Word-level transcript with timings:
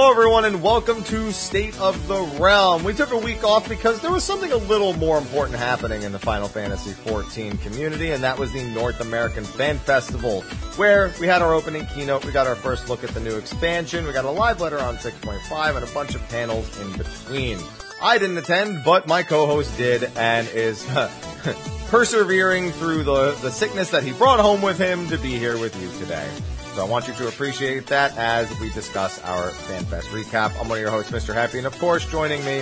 Hello, 0.00 0.12
everyone, 0.12 0.44
and 0.44 0.62
welcome 0.62 1.02
to 1.02 1.32
State 1.32 1.76
of 1.80 2.06
the 2.06 2.22
Realm. 2.38 2.84
We 2.84 2.92
took 2.92 3.10
a 3.10 3.18
week 3.18 3.42
off 3.42 3.68
because 3.68 4.00
there 4.00 4.12
was 4.12 4.22
something 4.22 4.52
a 4.52 4.56
little 4.56 4.92
more 4.92 5.18
important 5.18 5.58
happening 5.58 6.04
in 6.04 6.12
the 6.12 6.20
Final 6.20 6.46
Fantasy 6.46 6.92
XIV 6.92 7.60
community, 7.62 8.12
and 8.12 8.22
that 8.22 8.38
was 8.38 8.52
the 8.52 8.62
North 8.62 9.00
American 9.00 9.42
Fan 9.42 9.76
Festival, 9.78 10.42
where 10.76 11.12
we 11.20 11.26
had 11.26 11.42
our 11.42 11.52
opening 11.52 11.84
keynote, 11.86 12.24
we 12.24 12.30
got 12.30 12.46
our 12.46 12.54
first 12.54 12.88
look 12.88 13.02
at 13.02 13.10
the 13.10 13.18
new 13.18 13.36
expansion, 13.36 14.06
we 14.06 14.12
got 14.12 14.24
a 14.24 14.30
live 14.30 14.60
letter 14.60 14.78
on 14.78 14.98
6.5, 14.98 15.74
and 15.74 15.84
a 15.84 15.92
bunch 15.92 16.14
of 16.14 16.26
panels 16.28 16.80
in 16.80 16.92
between. 16.96 17.58
I 18.00 18.18
didn't 18.18 18.38
attend, 18.38 18.84
but 18.84 19.08
my 19.08 19.24
co-host 19.24 19.76
did, 19.76 20.04
and 20.16 20.46
is 20.50 20.86
persevering 21.88 22.70
through 22.70 23.02
the, 23.02 23.32
the 23.42 23.50
sickness 23.50 23.90
that 23.90 24.04
he 24.04 24.12
brought 24.12 24.38
home 24.38 24.62
with 24.62 24.78
him 24.78 25.08
to 25.08 25.18
be 25.18 25.36
here 25.40 25.58
with 25.58 25.74
you 25.82 25.90
today. 25.98 26.30
So 26.78 26.86
I 26.86 26.88
want 26.88 27.08
you 27.08 27.14
to 27.14 27.26
appreciate 27.26 27.88
that 27.88 28.16
as 28.16 28.48
we 28.60 28.70
discuss 28.70 29.20
our 29.24 29.50
FanFest 29.50 30.12
recap. 30.12 30.50
I'm 30.60 30.68
one 30.68 30.78
of 30.78 30.80
your 30.80 30.92
hosts, 30.92 31.10
Mr. 31.10 31.34
Happy, 31.34 31.58
and 31.58 31.66
of 31.66 31.76
course, 31.80 32.06
joining 32.06 32.38
me 32.44 32.58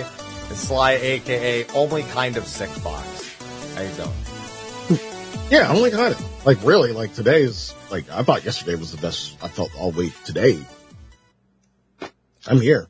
is 0.49 0.57
Sly, 0.57 0.93
aka 0.93 1.67
Only 1.75 2.01
Kind 2.01 2.35
of 2.35 2.47
Sick 2.47 2.71
Box. 2.83 3.35
How 3.75 3.81
you 3.83 3.91
doing? 3.91 4.99
Yeah, 5.51 5.71
only 5.71 5.91
kind 5.91 6.15
of. 6.15 6.45
Like 6.47 6.57
really, 6.63 6.93
like 6.93 7.13
today 7.13 7.43
is 7.43 7.75
like 7.91 8.09
I 8.09 8.23
thought 8.23 8.43
yesterday 8.43 8.73
was 8.73 8.91
the 8.91 8.99
best 8.99 9.37
I 9.43 9.49
felt 9.49 9.69
all 9.77 9.91
week. 9.91 10.13
Today, 10.23 10.65
I'm 12.47 12.59
here. 12.59 12.87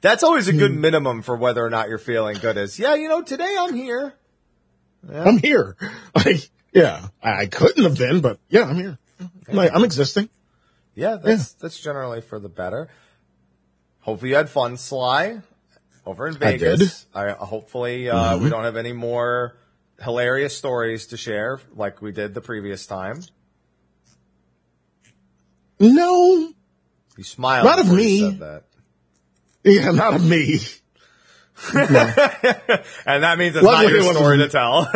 That's 0.00 0.22
always 0.22 0.46
a 0.46 0.52
good 0.52 0.70
hmm. 0.70 0.80
minimum 0.80 1.22
for 1.22 1.36
whether 1.36 1.66
or 1.66 1.70
not 1.70 1.88
you're 1.88 1.98
feeling 1.98 2.38
good. 2.38 2.56
Is 2.56 2.78
yeah, 2.78 2.94
you 2.94 3.08
know, 3.08 3.22
today 3.22 3.56
I'm 3.58 3.74
here. 3.74 4.14
I'm 5.12 5.38
here. 5.38 5.76
Like 6.14 6.48
yeah, 6.72 7.08
I 7.20 7.32
I 7.32 7.46
couldn't 7.46 7.82
have 7.82 7.98
been, 7.98 8.20
but 8.20 8.38
yeah, 8.48 8.62
I'm 8.62 8.76
here. 8.76 8.98
Like 9.48 9.70
I'm 9.74 9.84
existing. 9.84 10.28
Yeah, 10.94 11.16
that's 11.16 11.52
that's 11.54 11.80
generally 11.80 12.20
for 12.20 12.38
the 12.38 12.48
better. 12.48 12.88
Hopefully 14.00 14.30
you 14.30 14.36
had 14.36 14.50
fun, 14.50 14.76
Sly, 14.76 15.40
over 16.04 16.26
in 16.26 16.36
I 16.42 16.56
did. 16.56 16.78
Vegas. 16.78 17.06
I 17.14 17.30
hopefully 17.30 18.08
uh, 18.08 18.36
we 18.38 18.50
don't 18.50 18.64
have 18.64 18.76
any 18.76 18.92
more 18.92 19.56
hilarious 20.00 20.56
stories 20.56 21.08
to 21.08 21.16
share 21.16 21.60
like 21.74 22.02
we 22.02 22.12
did 22.12 22.34
the 22.34 22.40
previous 22.40 22.86
time. 22.86 23.22
No, 25.78 26.52
You 27.16 27.24
smiled. 27.24 27.64
Not 27.64 27.80
of 27.80 27.92
me. 27.92 28.20
said 28.20 28.38
that. 28.40 28.64
yeah, 29.64 29.90
not 29.90 30.14
of 30.14 30.24
me. 30.28 30.60
and 31.74 33.22
that 33.22 33.36
means 33.38 33.56
it's 33.56 33.64
Luckily 33.64 33.92
not 33.98 34.04
your 34.04 34.14
story 34.14 34.38
to 34.38 34.48
tell. 34.48 34.90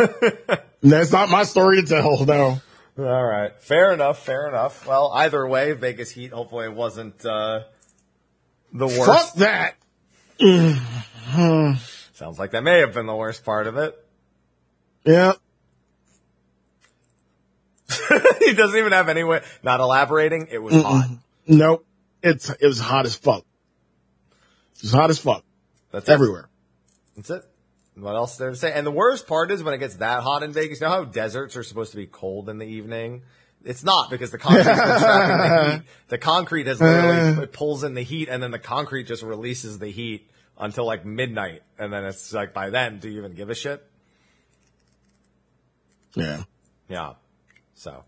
That's 0.81 1.11
not 1.11 1.29
my 1.29 1.43
story 1.43 1.81
to 1.81 1.87
tell. 1.87 2.25
No. 2.25 2.61
All 2.97 3.25
right, 3.25 3.53
fair 3.61 3.93
enough, 3.93 4.25
fair 4.25 4.47
enough. 4.47 4.87
Well, 4.87 5.11
either 5.13 5.45
way, 5.47 5.73
Vegas 5.73 6.09
Heat. 6.09 6.31
Hopefully, 6.31 6.65
it 6.65 6.73
wasn't 6.73 7.23
uh, 7.23 7.61
the 8.73 8.87
worst. 8.87 9.05
Fuck 9.05 9.33
that. 9.35 9.75
Sounds 12.13 12.39
like 12.39 12.51
that 12.51 12.63
may 12.63 12.79
have 12.79 12.93
been 12.93 13.05
the 13.05 13.15
worst 13.15 13.45
part 13.45 13.67
of 13.67 13.77
it. 13.77 13.95
Yeah. 15.05 15.33
he 18.39 18.53
doesn't 18.53 18.77
even 18.77 18.91
have 18.91 19.09
any 19.09 19.23
way. 19.23 19.41
Not 19.63 19.79
elaborating. 19.79 20.47
It 20.51 20.57
was 20.57 20.73
hot. 20.73 21.09
Nope. 21.47 21.85
It's 22.23 22.49
it 22.49 22.65
was 22.65 22.79
hot 22.79 23.05
as 23.05 23.15
fuck. 23.15 23.45
It 24.77 24.81
was 24.83 24.91
hot 24.91 25.09
as 25.09 25.19
fuck 25.19 25.43
That's 25.91 26.09
it. 26.09 26.11
everywhere. 26.11 26.49
That's 27.15 27.29
it. 27.29 27.43
What 27.99 28.15
else 28.15 28.33
is 28.33 28.37
there 28.37 28.49
to 28.51 28.55
say? 28.55 28.71
And 28.71 28.85
the 28.85 28.91
worst 28.91 29.27
part 29.27 29.49
is 29.51 29.63
when 29.63 29.73
it 29.73 29.79
gets 29.79 29.95
that 29.95 30.21
hot 30.21 30.43
in 30.43 30.53
Vegas. 30.53 30.79
You 30.79 30.87
know 30.87 30.93
how 30.93 31.05
deserts 31.05 31.55
are 31.57 31.63
supposed 31.63 31.91
to 31.91 31.97
be 31.97 32.05
cold 32.05 32.47
in 32.47 32.59
the 32.59 32.65
evening? 32.65 33.23
It's 33.65 33.83
not 33.83 34.09
because 34.09 34.31
the 34.31 34.37
concrete's 34.37 34.67
been 34.67 34.77
the 34.77 35.71
heat. 35.73 35.81
The 36.09 36.17
concrete 36.17 36.67
has 36.67 36.79
literally 36.79 37.43
it 37.43 37.53
pulls 37.53 37.83
in 37.83 37.95
the 37.95 38.03
heat, 38.03 38.29
and 38.29 38.41
then 38.41 38.51
the 38.51 38.59
concrete 38.59 39.05
just 39.05 39.23
releases 39.23 39.79
the 39.79 39.89
heat 39.89 40.29
until 40.59 40.85
like 40.85 41.05
midnight, 41.05 41.63
and 41.77 41.91
then 41.91 42.05
it's 42.05 42.31
like 42.33 42.53
by 42.53 42.69
then, 42.69 42.99
do 42.99 43.09
you 43.09 43.19
even 43.19 43.33
give 43.33 43.49
a 43.49 43.55
shit? 43.55 43.83
Yeah. 46.15 46.43
Yeah. 46.87 47.13
So, 47.75 48.03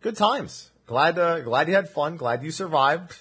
good 0.00 0.16
times. 0.16 0.70
Glad, 0.86 1.18
uh, 1.18 1.40
glad 1.40 1.68
you 1.68 1.74
had 1.74 1.88
fun. 1.88 2.16
Glad 2.16 2.42
you 2.42 2.50
survived. 2.50 3.16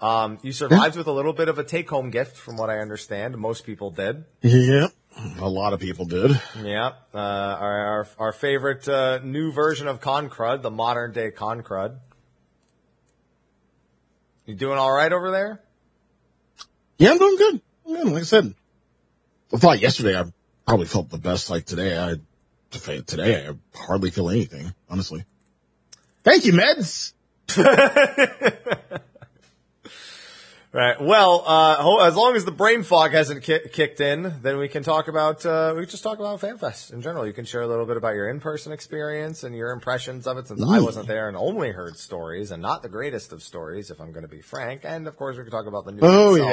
Um, 0.00 0.38
you 0.42 0.52
survived 0.52 0.96
with 0.96 1.08
a 1.08 1.12
little 1.12 1.32
bit 1.32 1.48
of 1.48 1.58
a 1.58 1.64
take-home 1.64 2.10
gift, 2.10 2.36
from 2.36 2.56
what 2.56 2.70
I 2.70 2.78
understand. 2.78 3.36
Most 3.36 3.66
people 3.66 3.90
did. 3.90 4.24
Yep. 4.42 4.92
A 5.40 5.48
lot 5.48 5.72
of 5.72 5.80
people 5.80 6.04
did. 6.04 6.40
Yeah. 6.62 6.92
Uh, 7.12 7.18
our, 7.18 7.86
our, 7.86 8.08
our 8.18 8.32
favorite, 8.32 8.88
uh, 8.88 9.18
new 9.22 9.50
version 9.52 9.88
of 9.88 10.00
Concrud, 10.00 10.62
the 10.62 10.70
modern 10.70 11.12
day 11.12 11.30
Concrud. 11.30 11.98
You 14.46 14.54
doing 14.54 14.78
all 14.78 14.92
right 14.92 15.12
over 15.12 15.30
there? 15.30 15.60
Yeah, 16.98 17.10
I'm 17.10 17.18
doing 17.18 17.36
good. 17.36 17.60
I'm 17.86 17.94
good. 17.94 18.06
Like 18.12 18.22
I 18.22 18.24
said, 18.24 18.54
I 19.52 19.56
thought 19.56 19.80
yesterday 19.80 20.18
I 20.18 20.24
probably 20.66 20.86
felt 20.86 21.10
the 21.10 21.18
best. 21.18 21.50
Like 21.50 21.64
today, 21.66 21.98
I 21.98 22.16
today 22.70 23.48
I 23.48 23.54
hardly 23.76 24.10
feel 24.10 24.30
anything. 24.30 24.72
Honestly. 24.88 25.24
Thank 26.22 26.44
you, 26.44 26.52
meds. 26.52 27.12
Right. 30.70 31.00
Well, 31.00 31.44
uh, 31.46 32.06
as 32.06 32.14
long 32.14 32.36
as 32.36 32.44
the 32.44 32.50
brain 32.50 32.82
fog 32.82 33.12
hasn't 33.12 33.42
ki- 33.42 33.68
kicked 33.72 34.00
in, 34.02 34.34
then 34.42 34.58
we 34.58 34.68
can 34.68 34.82
talk 34.82 35.08
about, 35.08 35.46
uh, 35.46 35.72
we 35.74 35.82
can 35.82 35.90
just 35.90 36.02
talk 36.02 36.18
about 36.18 36.40
FanFest 36.40 36.92
in 36.92 37.00
general. 37.00 37.26
You 37.26 37.32
can 37.32 37.46
share 37.46 37.62
a 37.62 37.66
little 37.66 37.86
bit 37.86 37.96
about 37.96 38.14
your 38.14 38.28
in-person 38.28 38.70
experience 38.72 39.44
and 39.44 39.56
your 39.56 39.70
impressions 39.70 40.26
of 40.26 40.36
it 40.36 40.46
since 40.46 40.62
I 40.62 40.80
wasn't 40.80 41.06
there 41.08 41.26
and 41.28 41.38
only 41.38 41.70
heard 41.70 41.96
stories 41.96 42.50
and 42.50 42.60
not 42.60 42.82
the 42.82 42.90
greatest 42.90 43.32
of 43.32 43.42
stories, 43.42 43.90
if 43.90 43.98
I'm 43.98 44.12
going 44.12 44.24
to 44.24 44.30
be 44.30 44.42
frank. 44.42 44.82
And 44.84 45.06
of 45.08 45.16
course, 45.16 45.38
we 45.38 45.42
can 45.44 45.50
talk 45.50 45.66
about 45.66 45.86
the 45.86 45.92
news 45.92 46.02
Oh 46.04 46.34
itself, 46.34 46.50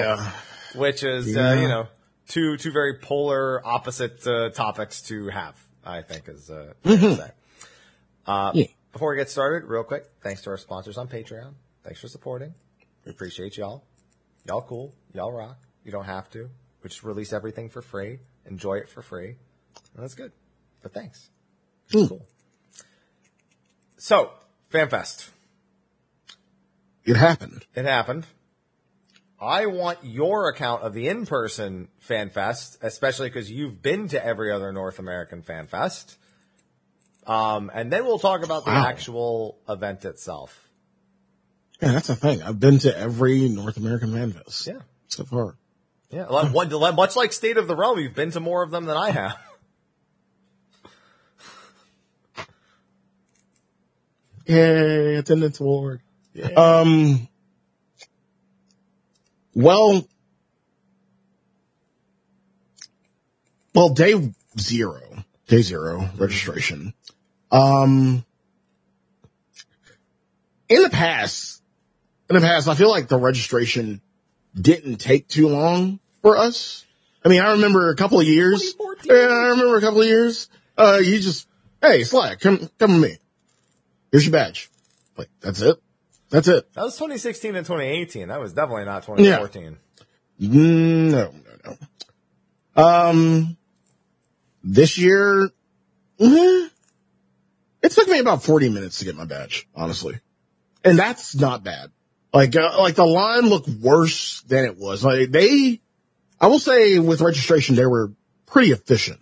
yeah. 0.74 0.80
which 0.80 1.04
is, 1.04 1.36
uh, 1.36 1.58
you 1.62 1.68
know, 1.68 1.88
two, 2.30 2.56
two 2.56 2.72
very 2.72 3.00
polar 3.00 3.62
opposite, 3.68 4.25
uh, 4.25 4.50
topics 4.52 5.02
to 5.09 5.28
have, 5.28 5.56
I 5.86 6.02
think 6.04 6.30
is, 6.30 6.50
uh, 6.50 6.72
fair 6.84 6.98
to 6.98 7.16
say. 7.18 7.31
Uh, 8.28 8.52
Yeah. 8.56 8.66
before 8.94 9.12
we 9.12 9.18
get 9.18 9.30
started, 9.30 9.68
real 9.68 9.84
quick, 9.84 10.06
thanks 10.24 10.42
to 10.44 10.50
our 10.52 10.58
sponsors 10.58 10.98
on 10.98 11.08
Patreon. 11.09 11.54
Thanks 11.84 12.00
for 12.00 12.08
supporting. 12.08 12.56
We 13.06 13.12
appreciate 13.12 13.56
y'all. 13.58 13.84
Y'all 14.45 14.61
cool. 14.61 14.94
Y'all 15.13 15.31
rock. 15.31 15.57
You 15.83 15.91
don't 15.91 16.06
have 16.06 16.29
to. 16.31 16.50
We 16.83 16.89
just 16.89 17.03
release 17.03 17.33
everything 17.33 17.69
for 17.69 17.81
free. 17.81 18.19
Enjoy 18.45 18.75
it 18.75 18.89
for 18.89 19.01
free. 19.01 19.35
And 19.95 20.03
that's 20.03 20.13
good. 20.16 20.31
But 20.83 20.94
thanks. 20.94 21.29
It's 21.89 22.07
cool. 22.09 22.25
So, 23.97 24.31
FanFest. 24.72 25.29
It 27.06 27.16
happened. 27.16 27.66
It 27.75 27.85
happened. 27.85 28.25
I 29.39 29.66
want 29.66 30.00
your 30.03 30.50
account 30.50 30.83
of 30.83 30.94
the 30.94 31.07
in-person 31.07 31.89
FanFest, 32.07 32.77
especially 32.81 33.29
because 33.29 33.51
you've 33.51 33.81
been 33.81 34.07
to 34.09 34.23
every 34.23 34.51
other 34.51 34.72
North 34.72 35.00
American 35.00 35.41
FanFest. 35.41 36.16
Um, 37.27 37.72
and 37.73 37.91
then 37.91 38.06
we'll 38.06 38.19
talk 38.19 38.44
about 38.44 38.66
the 38.66 38.72
Wow. 38.72 38.85
actual 38.85 39.57
event 39.67 40.06
itself. 40.06 40.65
Yeah, 41.81 41.91
that's 41.91 42.08
the 42.08 42.16
thing. 42.16 42.41
I've 42.41 42.59
been 42.59 42.80
to 42.80 42.97
every 42.97 43.50
North 43.50 43.78
American 43.78 44.12
FanFest. 44.12 44.68
Yeah. 44.68 44.80
So 45.08 45.25
far. 45.25 45.56
Yeah, 46.09 46.25
much 46.95 47.16
like 47.16 47.33
State 47.33 47.57
of 47.57 47.68
the 47.68 47.75
Realm, 47.75 48.00
you've 48.00 48.16
been 48.16 48.31
to 48.31 48.39
more 48.39 48.63
of 48.63 48.72
them 48.72 48.86
than 48.86 48.95
I 48.95 49.12
have. 49.12 49.38
Yay, 54.45 55.16
attendance 55.16 55.60
award. 55.60 56.01
Um, 56.56 57.27
well, 59.56 60.07
well, 63.74 63.89
day 63.89 64.33
zero, 64.60 65.01
day 65.48 65.62
zero 65.62 66.10
registration. 66.18 66.94
Um, 67.51 68.24
in 70.69 70.83
the 70.83 70.89
past, 70.89 71.63
in 72.30 72.36
the 72.36 72.42
past, 72.42 72.68
I 72.68 72.75
feel 72.75 72.89
like 72.89 73.07
the 73.07 73.18
registration 73.18 74.01
didn't 74.60 74.98
take 74.98 75.27
too 75.27 75.48
long 75.48 76.00
for 76.22 76.38
us. 76.38 76.86
I 77.24 77.30
mean, 77.30 77.42
I 77.42 77.51
remember 77.54 77.89
a 77.89 77.95
couple 77.95 78.19
of 78.19 78.27
years. 78.27 78.75
Yeah, 79.04 79.13
I 79.13 79.48
remember 79.50 79.77
a 79.77 79.81
couple 79.81 80.01
of 80.01 80.07
years. 80.07 80.50
Uh, 80.77 81.00
you 81.04 81.19
just, 81.19 81.48
hey, 81.81 82.04
Slack, 82.04 82.39
come, 82.39 82.69
come 82.77 83.00
with 83.01 83.12
me. 83.12 83.18
Here's 84.12 84.25
your 84.25 84.31
badge. 84.31 84.69
Like, 85.18 85.30
that's 85.42 85.62
it. 85.62 85.77
That's 86.30 86.48
it. 86.48 86.72
That 86.74 86.83
was 86.83 86.95
2016 86.95 87.56
and 87.56 87.66
2018. 87.66 88.27
That 88.27 88.39
was 88.39 88.54
definitely 88.54 88.86
not 88.86 89.04
2014. 89.04 89.77
Mm, 90.42 91.12
No, 91.12 91.31
no, 91.31 91.77
no. 92.75 92.83
Um, 92.83 93.57
this 94.63 94.98
year, 94.98 95.45
eh, 95.45 95.48
it 97.83 97.92
took 97.92 98.07
me 98.07 98.19
about 98.19 98.44
40 98.44 98.69
minutes 98.69 99.00
to 99.00 99.06
get 99.06 99.16
my 99.16 99.25
badge, 99.25 99.68
honestly. 99.75 100.19
And 100.83 101.00
that's 101.00 101.36
not 101.36 101.63
bad. 101.63 101.92
Like, 102.36 102.56
uh, 102.56 102.76
like 102.78 102.96
the 102.96 103.06
line 103.06 103.48
looked 103.48 103.70
worse 103.70 104.42
than 104.42 104.66
it 104.66 104.78
was. 104.78 105.04
Like 105.06 105.32
they, 105.32 105.80
I 106.40 106.48
will 106.48 106.60
say 106.60 107.00
with 107.00 107.22
registration, 107.22 107.76
they 107.76 107.86
were 107.86 108.12
pretty 108.46 108.72
efficient. 108.72 109.22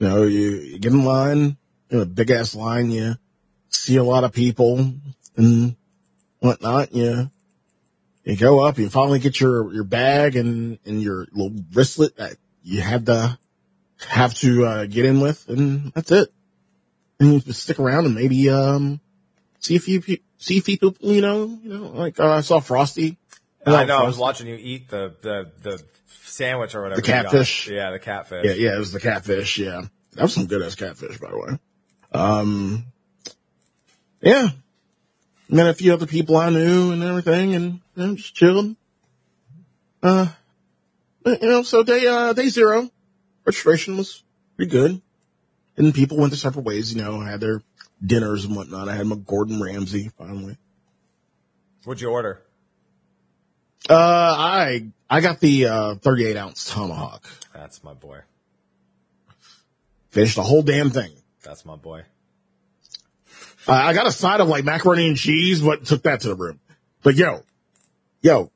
You 0.00 0.08
know, 0.08 0.22
you, 0.24 0.50
you 0.56 0.78
get 0.80 0.92
in 0.92 1.04
line, 1.04 1.56
in 1.88 2.00
a 2.00 2.04
big 2.04 2.30
ass 2.32 2.54
line, 2.56 2.90
you 2.90 3.14
see 3.68 3.96
a 3.96 4.02
lot 4.02 4.24
of 4.24 4.32
people 4.32 4.92
and 5.36 5.76
whatnot. 6.40 6.92
You 6.92 7.30
You 8.24 8.36
go 8.36 8.66
up, 8.66 8.78
you 8.78 8.88
finally 8.88 9.20
get 9.20 9.40
your, 9.40 9.72
your 9.72 9.84
bag 9.84 10.36
and, 10.36 10.78
and 10.84 11.00
your 11.02 11.26
little 11.32 11.52
wristlet 11.72 12.16
that 12.16 12.34
you 12.64 12.80
have 12.80 13.04
to, 13.04 13.38
have 14.08 14.34
to, 14.34 14.64
uh, 14.64 14.86
get 14.86 15.04
in 15.04 15.20
with 15.20 15.48
and 15.48 15.92
that's 15.92 16.10
it. 16.10 16.32
And 17.20 17.34
you 17.34 17.40
just 17.40 17.62
stick 17.62 17.78
around 17.78 18.06
and 18.06 18.14
maybe, 18.16 18.50
um, 18.50 19.00
see 19.62 19.76
a 19.76 19.80
few, 19.80 20.02
see 20.38 20.58
a 20.58 20.60
few 20.60 20.78
people, 20.78 20.94
you 21.00 21.22
know, 21.22 21.58
you 21.62 21.78
know, 21.78 21.86
like, 21.88 22.20
uh, 22.20 22.28
I 22.28 22.40
saw 22.42 22.60
Frosty. 22.60 23.16
I 23.64 23.84
know. 23.84 23.98
I 23.98 24.06
was 24.06 24.18
watching 24.18 24.48
you 24.48 24.58
eat 24.60 24.88
the 24.88 25.14
the 25.22 25.50
the 25.62 25.82
sandwich 26.24 26.74
or 26.74 26.82
whatever. 26.82 27.00
The 27.00 27.06
catfish? 27.06 27.68
Yeah, 27.68 27.92
the 27.92 28.00
catfish. 28.00 28.44
Yeah, 28.44 28.52
yeah, 28.52 28.74
it 28.74 28.78
was 28.78 28.92
the 28.92 29.00
catfish. 29.00 29.58
Yeah, 29.58 29.82
that 30.14 30.22
was 30.22 30.34
some 30.34 30.46
good 30.46 30.62
ass 30.62 30.74
catfish, 30.74 31.18
by 31.18 31.30
the 31.30 31.38
way. 31.38 31.58
Um, 32.12 32.86
yeah, 34.20 34.48
met 35.48 35.68
a 35.68 35.74
few 35.74 35.92
other 35.92 36.06
people 36.06 36.36
I 36.36 36.50
knew 36.50 36.92
and 36.92 37.02
everything, 37.04 37.54
and 37.54 37.80
you 37.94 38.06
know, 38.06 38.14
just 38.16 38.34
chilling. 38.34 38.76
Uh, 40.02 40.26
you 41.24 41.38
know, 41.42 41.62
so 41.62 41.84
day 41.84 42.04
uh 42.08 42.32
day 42.32 42.48
zero, 42.48 42.90
registration 43.44 43.96
was 43.96 44.24
pretty 44.56 44.72
good, 44.72 45.00
and 45.76 45.94
people 45.94 46.16
went 46.16 46.32
their 46.32 46.38
separate 46.38 46.64
ways. 46.64 46.92
You 46.92 47.00
know, 47.00 47.20
had 47.20 47.40
their 47.40 47.62
dinners 48.04 48.44
and 48.44 48.56
whatnot. 48.56 48.88
I 48.88 48.94
had 48.94 49.06
my 49.06 49.16
Gordon 49.16 49.62
Ramsay 49.62 50.10
finally. 50.18 50.56
What'd 51.84 52.00
you 52.00 52.10
order? 52.10 52.42
Uh, 53.88 53.94
I 53.94 54.86
I 55.10 55.20
got 55.20 55.40
the 55.40 55.66
uh 55.66 55.94
38 55.96 56.36
ounce 56.36 56.70
tomahawk. 56.70 57.28
That's 57.52 57.82
my 57.82 57.94
boy. 57.94 58.20
Finished 60.10 60.36
the 60.36 60.42
whole 60.42 60.62
damn 60.62 60.90
thing. 60.90 61.10
That's 61.42 61.64
my 61.64 61.76
boy. 61.76 62.04
Uh, 63.66 63.72
I 63.72 63.92
got 63.92 64.06
a 64.06 64.12
side 64.12 64.40
of 64.40 64.48
like 64.48 64.64
macaroni 64.64 65.08
and 65.08 65.16
cheese, 65.16 65.60
but 65.60 65.84
took 65.86 66.02
that 66.02 66.20
to 66.20 66.28
the 66.28 66.34
room. 66.34 66.60
But 67.02 67.14
yo, 67.14 67.42
yo, 68.20 68.50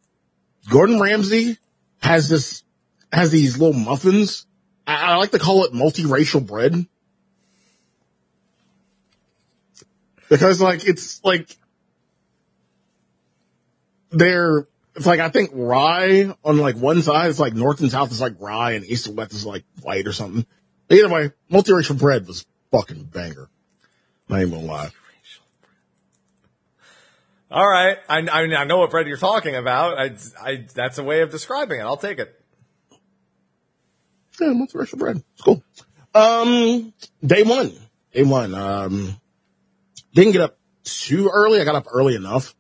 Gordon 0.69 1.01
Ramsay 1.01 1.59
has 2.03 2.29
this, 2.29 2.63
has 3.13 3.31
these 3.31 3.59
little 3.59 3.79
muffins. 3.79 4.47
I, 4.87 5.13
I 5.13 5.17
like 5.17 5.31
to 5.31 5.39
call 5.39 5.65
it 5.65 5.73
multiracial 5.73 6.45
bread. 6.45 6.87
Because 10.29 10.61
like, 10.61 10.87
it's 10.87 11.25
like, 11.25 11.49
they're, 14.11 14.67
it's 14.95 15.07
like, 15.07 15.21
I 15.21 15.29
think 15.29 15.51
rye 15.53 16.35
on 16.45 16.59
like 16.59 16.77
one 16.77 17.03
side, 17.03 17.31
it's 17.31 17.39
like 17.39 17.55
north 17.55 17.81
and 17.81 17.91
south 17.91 18.11
is 18.11 18.21
like 18.21 18.35
rye 18.41 18.73
and 18.73 18.85
east 18.85 19.07
and 19.07 19.17
west 19.17 19.33
is 19.33 19.45
like 19.45 19.65
white 19.83 20.07
or 20.07 20.13
something. 20.13 20.47
Either 20.89 21.09
way, 21.09 21.33
multiracial 21.51 21.99
bread 21.99 22.27
was 22.27 22.47
fucking 22.71 23.05
banger. 23.05 23.49
Not 24.29 24.41
even 24.41 24.55
gonna 24.55 24.67
lie. 24.67 24.91
All 27.51 27.67
right. 27.67 27.99
I, 28.09 28.21
I, 28.21 28.43
I 28.43 28.65
know 28.65 28.79
what 28.79 28.91
bread 28.91 29.07
you're 29.07 29.17
talking 29.17 29.55
about. 29.55 29.99
I, 29.99 30.17
I, 30.41 30.65
that's 30.75 30.99
a 30.99 31.05
way 31.05 31.21
of 31.23 31.31
describing 31.31 31.81
it. 31.81 31.85
I'll 31.85 31.97
take 31.97 32.19
it. 32.19 32.41
Yeah, 34.41 34.49
multiracial 34.49 34.99
bread. 34.99 35.23
It's 35.35 35.43
cool. 35.43 35.63
Um, 36.15 36.93
day 37.25 37.43
one, 37.43 37.73
day 38.13 38.23
one, 38.23 38.55
um, 38.55 39.21
didn't 40.23 40.33
get 40.33 40.43
up 40.43 40.59
too 40.85 41.31
early. 41.33 41.61
I 41.61 41.65
got 41.65 41.75
up 41.75 41.87
early 41.93 42.15
enough, 42.15 42.55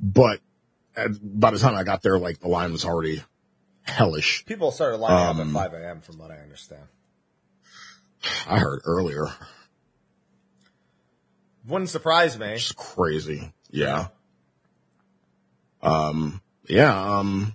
but 0.00 0.40
at, 0.96 1.10
by 1.22 1.50
the 1.50 1.58
time 1.58 1.74
I 1.74 1.84
got 1.84 2.02
there, 2.02 2.18
like 2.18 2.40
the 2.40 2.48
line 2.48 2.72
was 2.72 2.84
already 2.84 3.22
hellish. 3.82 4.44
People 4.46 4.70
started 4.70 4.96
lining 4.98 5.40
Um, 5.40 5.56
up 5.56 5.64
at 5.64 5.72
5 5.72 5.80
a.m. 5.80 6.00
from 6.00 6.18
what 6.18 6.30
I 6.30 6.38
understand. 6.38 6.82
I 8.48 8.58
heard 8.58 8.80
earlier. 8.84 9.26
Wouldn't 11.66 11.90
surprise 11.90 12.38
me. 12.38 12.46
It's 12.54 12.72
crazy. 12.72 13.52
Yeah. 13.70 14.08
Um, 15.82 16.40
yeah, 16.68 17.18
um, 17.18 17.54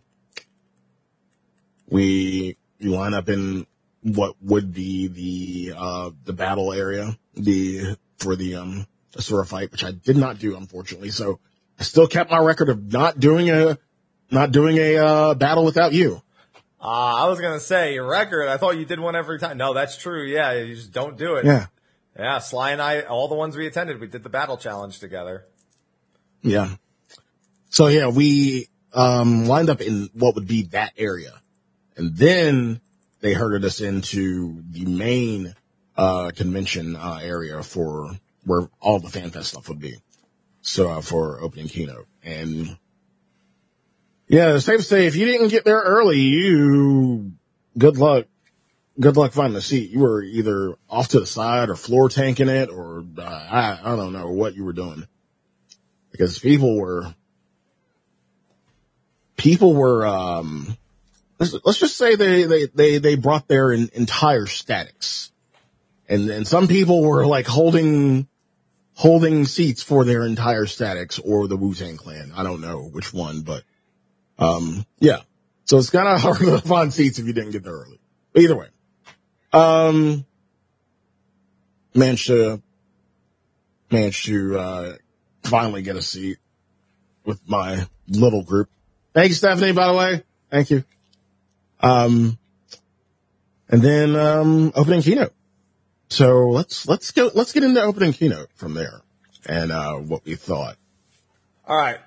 we, 1.89 2.55
we 2.79 2.87
line 2.87 3.13
up 3.13 3.27
in 3.27 3.65
what 4.03 4.35
would 4.41 4.73
be 4.73 5.07
the, 5.07 5.73
uh, 5.77 6.11
the 6.23 6.33
battle 6.33 6.71
area, 6.71 7.17
the, 7.33 7.97
for 8.19 8.35
the, 8.35 8.55
um, 8.55 8.87
Asura 9.17 9.45
fight, 9.45 9.71
which 9.71 9.83
I 9.83 9.91
did 9.91 10.17
not 10.17 10.39
do, 10.39 10.55
unfortunately. 10.55 11.09
So 11.09 11.39
I 11.79 11.83
still 11.83 12.07
kept 12.07 12.31
my 12.31 12.39
record 12.39 12.69
of 12.69 12.91
not 12.91 13.19
doing 13.19 13.49
a, 13.49 13.77
not 14.29 14.51
doing 14.51 14.77
a, 14.77 14.97
uh, 14.97 15.33
battle 15.33 15.65
without 15.65 15.93
you. 15.93 16.21
Uh, 16.79 16.85
I 16.85 17.27
was 17.27 17.39
going 17.39 17.53
to 17.53 17.59
say 17.59 17.93
your 17.93 18.07
record. 18.07 18.47
I 18.47 18.57
thought 18.57 18.77
you 18.77 18.85
did 18.85 18.99
one 18.99 19.15
every 19.15 19.37
time. 19.37 19.57
No, 19.57 19.73
that's 19.73 19.97
true. 19.97 20.23
Yeah. 20.23 20.53
You 20.53 20.73
just 20.75 20.91
don't 20.91 21.15
do 21.17 21.35
it. 21.35 21.45
Yeah. 21.45 21.67
Yeah. 22.17 22.39
Sly 22.39 22.71
and 22.71 22.81
I, 22.81 23.01
all 23.01 23.27
the 23.27 23.35
ones 23.35 23.55
we 23.55 23.67
attended, 23.67 23.99
we 23.99 24.07
did 24.07 24.23
the 24.23 24.29
battle 24.29 24.57
challenge 24.57 24.99
together. 24.99 25.45
Yeah. 26.41 26.75
So 27.69 27.87
yeah, 27.87 28.07
we 28.07 28.67
um 28.93 29.45
lined 29.45 29.69
up 29.69 29.79
in 29.79 30.09
what 30.13 30.35
would 30.35 30.47
be 30.47 30.63
that 30.71 30.93
area. 30.97 31.33
And 31.95 32.17
then 32.17 32.81
they 33.19 33.33
herded 33.33 33.63
us 33.63 33.79
into 33.79 34.63
the 34.71 34.85
main 34.85 35.53
uh 35.95 36.31
convention 36.35 36.95
uh 36.95 37.19
area 37.21 37.61
for 37.61 38.09
where 38.45 38.69
all 38.79 38.99
the 38.99 39.09
fan 39.09 39.29
fest 39.29 39.49
stuff 39.49 39.69
would 39.69 39.79
be. 39.79 39.95
So 40.61 40.89
uh, 40.89 41.01
for 41.01 41.41
opening 41.41 41.67
keynote. 41.67 42.07
And 42.23 42.77
yeah, 44.27 44.55
it's 44.55 44.65
safe 44.65 44.79
to 44.79 44.83
say 44.83 45.07
if 45.07 45.15
you 45.15 45.25
didn't 45.25 45.49
get 45.49 45.65
there 45.65 45.81
early, 45.81 46.19
you 46.19 47.33
good 47.77 47.97
luck. 47.97 48.25
Good 48.99 49.17
luck 49.17 49.31
finding 49.31 49.57
a 49.57 49.61
seat. 49.61 49.89
You 49.89 49.99
were 49.99 50.21
either 50.21 50.75
off 50.89 51.09
to 51.09 51.19
the 51.19 51.25
side 51.25 51.69
or 51.69 51.75
floor 51.75 52.09
tanking 52.09 52.49
it 52.49 52.69
or 52.69 53.03
uh, 53.17 53.21
I 53.21 53.79
I 53.83 53.95
don't 53.95 54.13
know 54.13 54.29
what 54.29 54.53
you 54.53 54.65
were 54.65 54.73
doing 54.73 55.07
because 56.11 56.37
people 56.37 56.79
were 56.79 57.15
people 59.37 59.73
were 59.73 60.05
um 60.05 60.77
let's, 61.39 61.55
let's 61.63 61.79
just 61.79 61.97
say 61.97 62.15
they 62.15 62.43
they 62.43 62.65
they 62.67 62.97
they 62.99 63.15
brought 63.15 63.47
their 63.47 63.71
in, 63.71 63.89
entire 63.93 64.45
statics 64.45 65.31
and 66.07 66.29
and 66.29 66.47
some 66.47 66.67
people 66.67 67.03
were 67.03 67.25
like 67.25 67.47
holding 67.47 68.27
holding 69.01 69.45
seats 69.45 69.81
for 69.81 70.03
their 70.05 70.23
entire 70.23 70.65
statics 70.65 71.17
or 71.19 71.47
the 71.47 71.57
Wu-Tang 71.57 71.97
clan 71.97 72.31
i 72.35 72.43
don't 72.43 72.61
know 72.61 72.83
which 72.83 73.13
one 73.13 73.41
but 73.41 73.63
um 74.37 74.85
yeah 74.99 75.21
so 75.65 75.77
it's 75.77 75.89
kind 75.89 76.07
of 76.07 76.21
hard 76.21 76.37
to 76.37 76.59
find 76.59 76.93
seats 76.93 77.19
if 77.19 77.25
you 77.25 77.33
didn't 77.33 77.51
get 77.51 77.63
there 77.63 77.73
early 77.73 77.99
but 78.33 78.43
either 78.43 78.55
way 78.55 78.67
um 79.53 80.25
managed 81.95 82.27
to 82.27 82.61
managed 83.89 84.25
to 84.25 84.57
uh 84.57 84.93
finally 85.43 85.81
get 85.81 85.95
a 85.95 86.01
seat 86.01 86.37
with 87.25 87.39
my 87.47 87.87
little 88.07 88.43
group. 88.43 88.69
Thank 89.13 89.29
you, 89.29 89.35
Stephanie, 89.35 89.73
by 89.73 89.87
the 89.87 89.93
way. 89.93 90.23
Thank 90.49 90.69
you. 90.69 90.83
Um, 91.79 92.37
and 93.69 93.81
then, 93.81 94.15
um, 94.15 94.71
opening 94.75 95.01
keynote. 95.01 95.33
So 96.11 96.49
let's, 96.49 96.87
let's 96.89 97.11
go, 97.11 97.31
let's 97.33 97.53
get 97.53 97.63
into 97.63 97.81
opening 97.81 98.11
keynote 98.11 98.49
from 98.55 98.73
there 98.73 99.01
and, 99.45 99.71
uh, 99.71 99.93
what 99.95 100.25
we 100.25 100.35
thought. 100.35 100.75
All 101.65 101.77
right. 101.77 101.99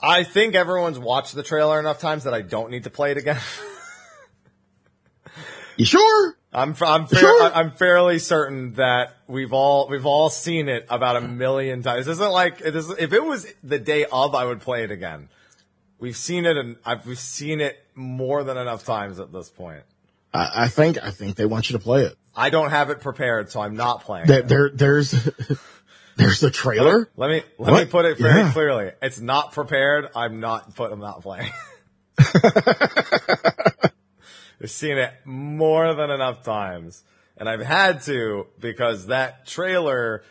I 0.00 0.24
think 0.24 0.56
everyone's 0.56 0.98
watched 0.98 1.34
the 1.34 1.44
trailer 1.44 1.78
enough 1.78 2.00
times 2.00 2.24
that 2.24 2.34
I 2.34 2.42
don't 2.42 2.72
need 2.72 2.84
to 2.84 2.90
play 2.90 3.12
it 3.12 3.16
again. 3.16 3.38
You 5.76 5.84
sure? 5.84 6.36
I'm 6.52 6.76
I'm 6.82 7.06
fair, 7.06 7.18
Sure. 7.18 7.52
I'm 7.52 7.72
fairly 7.72 8.20
certain 8.20 8.74
that 8.74 9.16
we've 9.26 9.52
all 9.52 9.88
we've 9.88 10.06
all 10.06 10.30
seen 10.30 10.68
it 10.68 10.86
about 10.88 11.16
a 11.16 11.20
million 11.20 11.82
times. 11.82 12.06
This 12.06 12.18
isn't 12.18 12.32
like 12.32 12.60
it 12.60 12.76
is, 12.76 12.90
if 12.90 13.12
it 13.12 13.24
was 13.24 13.46
the 13.64 13.80
day 13.80 14.04
of, 14.04 14.36
I 14.36 14.44
would 14.44 14.60
play 14.60 14.84
it 14.84 14.92
again. 14.92 15.28
We've 15.98 16.16
seen 16.16 16.46
it 16.46 16.56
and 16.56 16.76
I've 16.84 17.04
we've 17.06 17.18
seen 17.18 17.60
it 17.60 17.76
more 17.96 18.44
than 18.44 18.56
enough 18.56 18.84
times 18.84 19.18
at 19.18 19.32
this 19.32 19.50
point. 19.50 19.82
I, 20.32 20.64
I 20.64 20.68
think, 20.68 20.96
I 21.02 21.10
think 21.10 21.34
they 21.34 21.46
want 21.46 21.70
you 21.70 21.76
to 21.76 21.82
play 21.82 22.04
it. 22.04 22.16
I 22.36 22.50
don't 22.50 22.70
have 22.70 22.90
it 22.90 23.00
prepared, 23.00 23.50
so 23.50 23.60
I'm 23.60 23.76
not 23.76 24.02
playing. 24.04 24.26
There, 24.26 24.42
there 24.42 24.70
there's, 24.70 25.10
there's 26.16 26.40
the 26.40 26.50
trailer. 26.50 27.08
Let 27.16 27.30
me 27.30 27.42
let 27.58 27.72
me 27.84 27.90
put 27.90 28.04
it 28.04 28.18
very 28.18 28.40
Yeah. 28.40 28.52
clearly. 28.52 28.90
It's 29.02 29.20
not 29.20 29.52
prepared. 29.52 30.08
I'm 30.16 30.40
not 30.40 30.74
put. 30.74 30.92
I'm 30.92 31.00
not 31.00 31.22
playing. 31.22 31.50
I've 34.62 34.70
seen 34.70 34.98
it 34.98 35.12
more 35.24 35.94
than 35.94 36.10
enough 36.10 36.42
times, 36.44 37.02
and 37.36 37.48
I've 37.48 37.60
had 37.60 38.02
to 38.02 38.46
because 38.58 39.06
that 39.08 39.46
trailer 39.46 40.22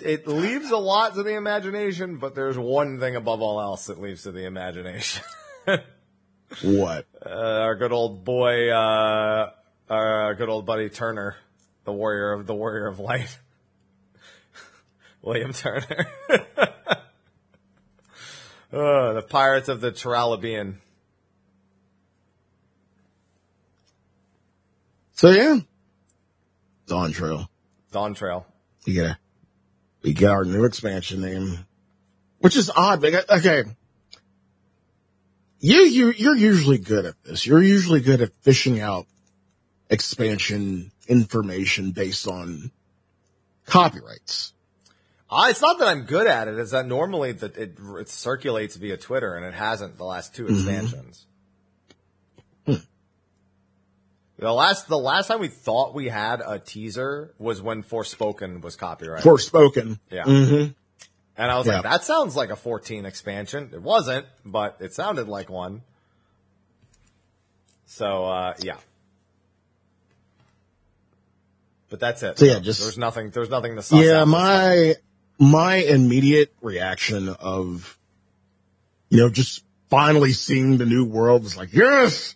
it 0.00 0.26
leaves 0.26 0.70
a 0.70 0.76
lot 0.78 1.14
to 1.14 1.22
the 1.22 1.34
imagination. 1.34 2.16
But 2.18 2.34
there's 2.34 2.58
one 2.58 2.98
thing 2.98 3.14
above 3.16 3.42
all 3.42 3.60
else 3.60 3.86
that 3.86 4.00
leaves 4.00 4.22
to 4.24 4.32
the 4.32 4.44
imagination. 4.46 5.22
What? 6.62 7.06
uh, 7.24 7.30
our 7.30 7.76
good 7.76 7.92
old 7.92 8.24
boy, 8.26 8.68
uh, 8.68 9.52
our 9.92 10.34
good 10.34 10.48
old 10.48 10.64
buddy 10.64 10.88
Turner, 10.88 11.36
the 11.84 11.92
warrior 11.92 12.32
of 12.32 12.46
the 12.46 12.54
warrior 12.54 12.86
of 12.86 12.98
light, 12.98 13.38
William 15.22 15.52
Turner. 15.52 16.06
uh, 18.72 19.12
the 19.12 19.24
pirates 19.28 19.68
of 19.68 19.80
the 19.80 19.92
Terralibian. 19.92 20.76
So 25.12 25.30
yeah. 25.30 25.58
Dawn 26.86 27.12
Trail. 27.12 27.48
Dawn 27.92 28.14
Trail. 28.14 28.46
We 28.86 28.94
get 28.94 29.06
a, 29.06 29.18
we 30.02 30.14
get 30.14 30.30
our 30.30 30.44
new 30.44 30.64
expansion 30.64 31.20
name, 31.20 31.58
which 32.38 32.56
is 32.56 32.70
odd. 32.74 33.00
Because, 33.00 33.24
okay. 33.28 33.64
you, 35.60 35.82
you, 35.82 36.12
you're 36.12 36.36
usually 36.36 36.78
good 36.78 37.04
at 37.04 37.22
this. 37.22 37.46
You're 37.46 37.62
usually 37.62 38.00
good 38.00 38.20
at 38.20 38.32
fishing 38.40 38.80
out 38.80 39.06
expansion 39.92 40.90
information 41.06 41.92
based 41.92 42.26
on 42.26 42.72
copyrights. 43.66 44.52
Uh, 45.30 45.46
it's 45.48 45.62
not 45.62 45.78
that 45.78 45.88
I'm 45.88 46.02
good 46.02 46.26
at 46.26 46.48
it. 46.48 46.58
It's 46.58 46.72
that 46.72 46.86
normally 46.86 47.32
that 47.32 47.56
it, 47.56 47.78
it 48.00 48.08
circulates 48.08 48.76
via 48.76 48.96
Twitter, 48.96 49.34
and 49.36 49.46
it 49.46 49.54
hasn't 49.54 49.96
the 49.96 50.04
last 50.04 50.34
two 50.34 50.46
expansions. 50.48 51.26
Hmm. 52.66 52.74
The 54.38 54.52
last 54.52 54.88
the 54.88 54.98
last 54.98 55.28
time 55.28 55.40
we 55.40 55.48
thought 55.48 55.94
we 55.94 56.08
had 56.08 56.42
a 56.44 56.58
teaser 56.58 57.32
was 57.38 57.62
when 57.62 57.82
Forspoken 57.82 58.60
was 58.62 58.76
copyrighted. 58.76 59.24
Forspoken. 59.24 59.98
Yeah. 60.10 60.24
hmm 60.24 60.64
And 61.36 61.50
I 61.50 61.56
was 61.58 61.66
Yeah. 61.66 61.74
like, 61.76 61.82
that 61.84 62.04
sounds 62.04 62.34
like 62.36 62.50
a 62.50 62.56
14 62.56 63.06
expansion. 63.06 63.70
It 63.72 63.80
wasn't, 63.82 64.26
but 64.44 64.76
it 64.80 64.92
sounded 64.92 65.28
like 65.28 65.48
one. 65.48 65.82
So, 67.86 68.24
uh, 68.26 68.54
yeah. 68.60 68.76
But 71.92 72.00
that's 72.00 72.22
it. 72.22 72.38
So, 72.38 72.46
yeah, 72.46 72.58
just- 72.58 72.80
there's 72.80 72.96
nothing, 72.96 73.28
there's 73.28 73.50
nothing 73.50 73.76
to 73.76 73.96
Yeah, 73.96 74.24
my 74.24 74.94
my 75.38 75.74
immediate 75.76 76.50
reaction 76.62 77.28
of 77.28 77.98
you 79.10 79.18
know 79.18 79.28
just 79.28 79.62
finally 79.90 80.32
seeing 80.32 80.78
the 80.78 80.86
new 80.86 81.04
world 81.04 81.42
was 81.42 81.54
like, 81.54 81.70
yes, 81.74 82.34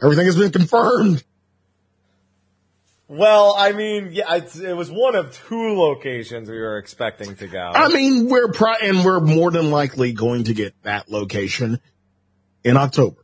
everything 0.00 0.26
has 0.26 0.36
been 0.36 0.52
confirmed. 0.52 1.24
Well, 3.08 3.56
I 3.58 3.72
mean, 3.72 4.10
yeah, 4.12 4.36
it's, 4.36 4.56
it 4.56 4.76
was 4.76 4.92
one 4.92 5.16
of 5.16 5.36
two 5.48 5.74
locations 5.76 6.48
we 6.48 6.56
were 6.56 6.78
expecting 6.78 7.34
to 7.34 7.48
go. 7.48 7.72
I 7.74 7.88
mean, 7.88 8.28
we're 8.28 8.52
pro- 8.52 8.74
and 8.80 9.04
we're 9.04 9.18
more 9.18 9.50
than 9.50 9.72
likely 9.72 10.12
going 10.12 10.44
to 10.44 10.54
get 10.54 10.80
that 10.84 11.10
location 11.10 11.80
in 12.62 12.76
October. 12.76 13.23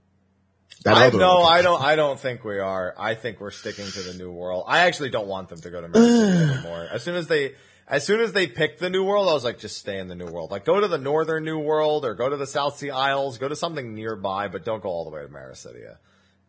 That 0.84 0.96
I 0.96 1.10
no. 1.10 1.42
I 1.42 1.60
don't. 1.60 1.80
I 1.82 1.94
don't 1.94 2.18
think 2.18 2.42
we 2.42 2.58
are. 2.58 2.94
I 2.96 3.14
think 3.14 3.38
we're 3.40 3.50
sticking 3.50 3.86
to 3.86 4.00
the 4.00 4.14
new 4.14 4.32
world. 4.32 4.64
I 4.66 4.80
actually 4.80 5.10
don't 5.10 5.26
want 5.26 5.50
them 5.50 5.60
to 5.60 5.70
go 5.70 5.80
to 5.80 5.86
America 5.86 6.54
anymore. 6.58 6.88
As 6.90 7.02
soon 7.02 7.16
as 7.16 7.26
they, 7.26 7.54
as 7.86 8.06
soon 8.06 8.20
as 8.20 8.32
they 8.32 8.46
picked 8.46 8.80
the 8.80 8.88
new 8.88 9.04
world, 9.04 9.28
I 9.28 9.34
was 9.34 9.44
like, 9.44 9.58
just 9.58 9.76
stay 9.76 9.98
in 9.98 10.08
the 10.08 10.14
new 10.14 10.26
world. 10.26 10.50
Like, 10.50 10.64
go 10.64 10.80
to 10.80 10.88
the 10.88 10.96
northern 10.96 11.44
new 11.44 11.58
world 11.58 12.06
or 12.06 12.14
go 12.14 12.30
to 12.30 12.36
the 12.36 12.46
South 12.46 12.78
Sea 12.78 12.90
Isles. 12.90 13.36
Go 13.36 13.48
to 13.48 13.56
something 13.56 13.94
nearby, 13.94 14.48
but 14.48 14.64
don't 14.64 14.82
go 14.82 14.88
all 14.88 15.04
the 15.04 15.10
way 15.10 15.20
to 15.20 15.28
Meracydia. 15.28 15.98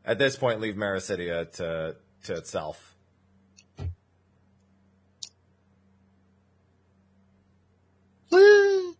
At 0.06 0.18
this 0.18 0.38
point, 0.38 0.62
leave 0.62 0.76
Meracydia 0.76 1.52
to 1.58 1.98
to 2.24 2.34
itself. 2.34 2.96
I 8.32 8.94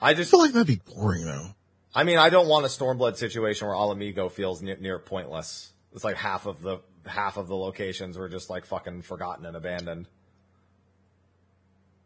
I 0.00 0.14
just, 0.14 0.30
feel 0.30 0.40
like 0.40 0.52
that'd 0.52 0.66
be 0.66 0.80
boring 0.94 1.24
though. 1.24 1.54
I 1.98 2.04
mean, 2.04 2.16
I 2.16 2.30
don't 2.30 2.46
want 2.46 2.64
a 2.64 2.68
Stormblood 2.68 3.16
situation 3.16 3.66
where 3.66 3.74
Ala 3.74 3.96
Mhigo 3.96 4.30
feels 4.30 4.62
near, 4.62 4.76
near 4.76 5.00
pointless. 5.00 5.72
It's 5.92 6.04
like 6.04 6.14
half 6.14 6.46
of 6.46 6.62
the 6.62 6.78
half 7.04 7.36
of 7.36 7.48
the 7.48 7.56
locations 7.56 8.16
were 8.16 8.28
just 8.28 8.48
like 8.48 8.66
fucking 8.66 9.02
forgotten 9.02 9.44
and 9.44 9.56
abandoned. 9.56 10.06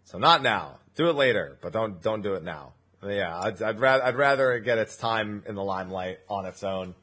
So 0.04 0.16
not 0.16 0.42
now. 0.42 0.78
Do 0.94 1.10
it 1.10 1.12
later, 1.12 1.58
but 1.60 1.74
don't 1.74 2.00
don't 2.00 2.22
do 2.22 2.32
it 2.36 2.42
now. 2.42 2.72
Yeah, 3.06 3.38
I'd, 3.38 3.60
I'd 3.60 3.80
rather 3.80 4.02
I'd 4.02 4.16
rather 4.16 4.52
it 4.52 4.64
get 4.64 4.78
its 4.78 4.96
time 4.96 5.42
in 5.46 5.56
the 5.56 5.62
limelight 5.62 6.20
on 6.26 6.46
its 6.46 6.64
own. 6.64 6.94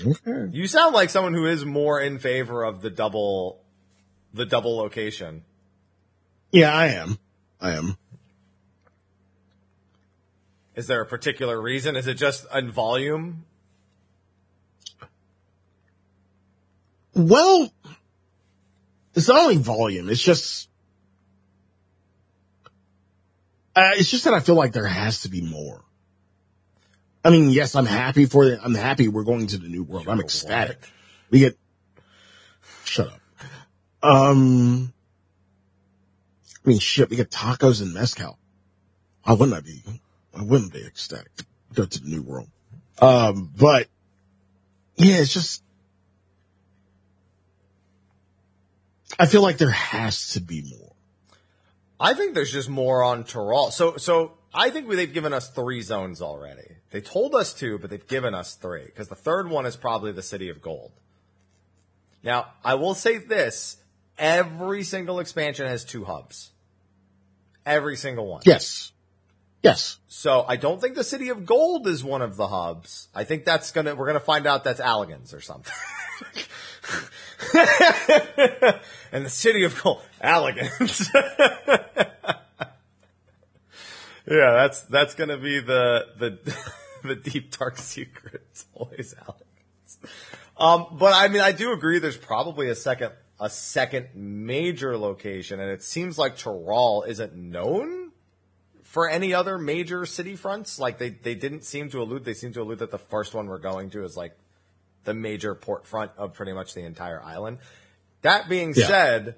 Okay. 0.00 0.46
You 0.52 0.68
sound 0.68 0.94
like 0.94 1.10
someone 1.10 1.34
who 1.34 1.46
is 1.46 1.64
more 1.64 2.00
in 2.00 2.20
favor 2.20 2.62
of 2.62 2.82
the 2.82 2.90
double, 2.90 3.64
the 4.32 4.46
double 4.46 4.76
location. 4.76 5.42
Yeah, 6.52 6.72
I 6.72 6.86
am. 6.86 7.18
I 7.60 7.72
am. 7.72 7.98
Is 10.78 10.86
there 10.86 11.00
a 11.00 11.06
particular 11.06 11.60
reason? 11.60 11.96
Is 11.96 12.06
it 12.06 12.14
just 12.14 12.46
in 12.54 12.70
volume? 12.70 13.44
Well, 17.16 17.72
it's 19.12 19.26
not 19.26 19.40
only 19.40 19.56
volume. 19.56 20.08
It's 20.08 20.22
just, 20.22 20.68
uh, 23.74 23.90
it's 23.94 24.08
just 24.08 24.22
that 24.22 24.34
I 24.34 24.38
feel 24.38 24.54
like 24.54 24.70
there 24.70 24.86
has 24.86 25.22
to 25.22 25.28
be 25.28 25.40
more. 25.40 25.82
I 27.24 27.30
mean, 27.30 27.50
yes, 27.50 27.74
I'm 27.74 27.84
happy 27.84 28.26
for 28.26 28.44
it. 28.44 28.60
I'm 28.62 28.76
happy 28.76 29.08
we're 29.08 29.24
going 29.24 29.48
to 29.48 29.58
the 29.58 29.66
new 29.66 29.82
world. 29.82 30.06
I'm 30.06 30.20
ecstatic. 30.20 30.78
We 31.28 31.40
get, 31.40 31.58
shut 32.84 33.08
up. 33.08 33.20
Um, 34.00 34.92
I 36.64 36.68
mean, 36.68 36.78
shit, 36.78 37.10
we 37.10 37.16
get 37.16 37.32
tacos 37.32 37.82
and 37.82 37.92
mezcal. 37.92 38.38
Why 39.24 39.32
wouldn't 39.32 39.56
I 39.56 39.60
be? 39.60 39.82
Why 40.32 40.42
wouldn't 40.42 40.72
be 40.72 40.84
ecstatic 40.84 41.34
to 41.36 41.46
go 41.74 41.84
to 41.84 42.00
the 42.00 42.08
new 42.08 42.22
world? 42.22 42.48
Um, 43.00 43.50
but 43.56 43.88
yeah, 44.96 45.16
it's 45.16 45.32
just, 45.32 45.62
I 49.18 49.26
feel 49.26 49.42
like 49.42 49.58
there 49.58 49.70
has 49.70 50.32
to 50.34 50.40
be 50.40 50.62
more. 50.62 50.92
I 52.00 52.14
think 52.14 52.34
there's 52.34 52.52
just 52.52 52.68
more 52.68 53.02
on 53.02 53.24
Tural. 53.24 53.72
So, 53.72 53.96
so 53.96 54.32
I 54.54 54.70
think 54.70 54.88
they've 54.88 55.12
given 55.12 55.32
us 55.32 55.50
three 55.50 55.82
zones 55.82 56.22
already. 56.22 56.76
They 56.90 57.00
told 57.00 57.34
us 57.34 57.52
two, 57.52 57.78
but 57.78 57.90
they've 57.90 58.06
given 58.06 58.34
us 58.34 58.54
three 58.54 58.84
because 58.84 59.08
the 59.08 59.14
third 59.14 59.50
one 59.50 59.66
is 59.66 59.76
probably 59.76 60.12
the 60.12 60.22
City 60.22 60.48
of 60.48 60.62
Gold. 60.62 60.92
Now, 62.22 62.46
I 62.64 62.74
will 62.74 62.94
say 62.94 63.18
this: 63.18 63.76
every 64.16 64.82
single 64.84 65.20
expansion 65.20 65.66
has 65.66 65.84
two 65.84 66.04
hubs. 66.04 66.50
Every 67.66 67.96
single 67.96 68.26
one. 68.26 68.42
Yes. 68.46 68.92
Yes. 69.68 69.98
So 70.08 70.44
I 70.48 70.56
don't 70.56 70.80
think 70.80 70.94
the 70.94 71.04
City 71.04 71.28
of 71.28 71.46
Gold 71.46 71.86
is 71.86 72.02
one 72.02 72.22
of 72.22 72.36
the 72.36 72.48
hubs. 72.48 73.08
I 73.14 73.24
think 73.24 73.44
that's 73.44 73.70
gonna 73.70 73.94
we're 73.94 74.06
gonna 74.06 74.20
find 74.20 74.46
out 74.46 74.64
that's 74.64 74.80
Allagans 74.80 75.34
or 75.34 75.40
something. 75.40 75.72
and 79.12 79.24
the 79.24 79.30
City 79.30 79.64
of 79.64 79.80
Gold, 79.82 80.02
Allagans. 80.22 81.08
yeah, 84.26 84.52
that's 84.52 84.82
that's 84.82 85.14
gonna 85.14 85.38
be 85.38 85.60
the 85.60 86.06
the 86.18 86.56
the 87.04 87.14
deep 87.14 87.56
dark 87.56 87.78
secret. 87.78 88.42
It's 88.50 88.66
always 88.74 89.14
Allagans. 89.14 90.10
Um, 90.56 90.96
but 90.98 91.14
I 91.14 91.28
mean, 91.28 91.42
I 91.42 91.52
do 91.52 91.72
agree. 91.72 92.00
There's 92.00 92.16
probably 92.16 92.68
a 92.68 92.74
second 92.74 93.12
a 93.38 93.48
second 93.48 94.08
major 94.14 94.96
location, 94.96 95.60
and 95.60 95.70
it 95.70 95.82
seems 95.82 96.18
like 96.18 96.36
Tural 96.36 97.06
isn't 97.06 97.36
known 97.36 98.07
for 98.88 99.06
any 99.06 99.34
other 99.34 99.58
major 99.58 100.06
city 100.06 100.34
fronts. 100.34 100.78
Like 100.78 100.96
they, 100.96 101.10
they 101.10 101.34
didn't 101.34 101.62
seem 101.64 101.90
to 101.90 102.00
allude. 102.00 102.24
They 102.24 102.32
seem 102.32 102.54
to 102.54 102.62
allude 102.62 102.78
that 102.78 102.90
the 102.90 102.98
first 102.98 103.34
one 103.34 103.46
we're 103.46 103.58
going 103.58 103.90
to 103.90 104.02
is 104.02 104.16
like 104.16 104.32
the 105.04 105.12
major 105.12 105.54
port 105.54 105.86
front 105.86 106.10
of 106.16 106.32
pretty 106.32 106.54
much 106.54 106.72
the 106.72 106.80
entire 106.84 107.22
island. 107.22 107.58
That 108.22 108.48
being 108.48 108.72
Yeah. 108.74 108.86
said, 108.86 109.34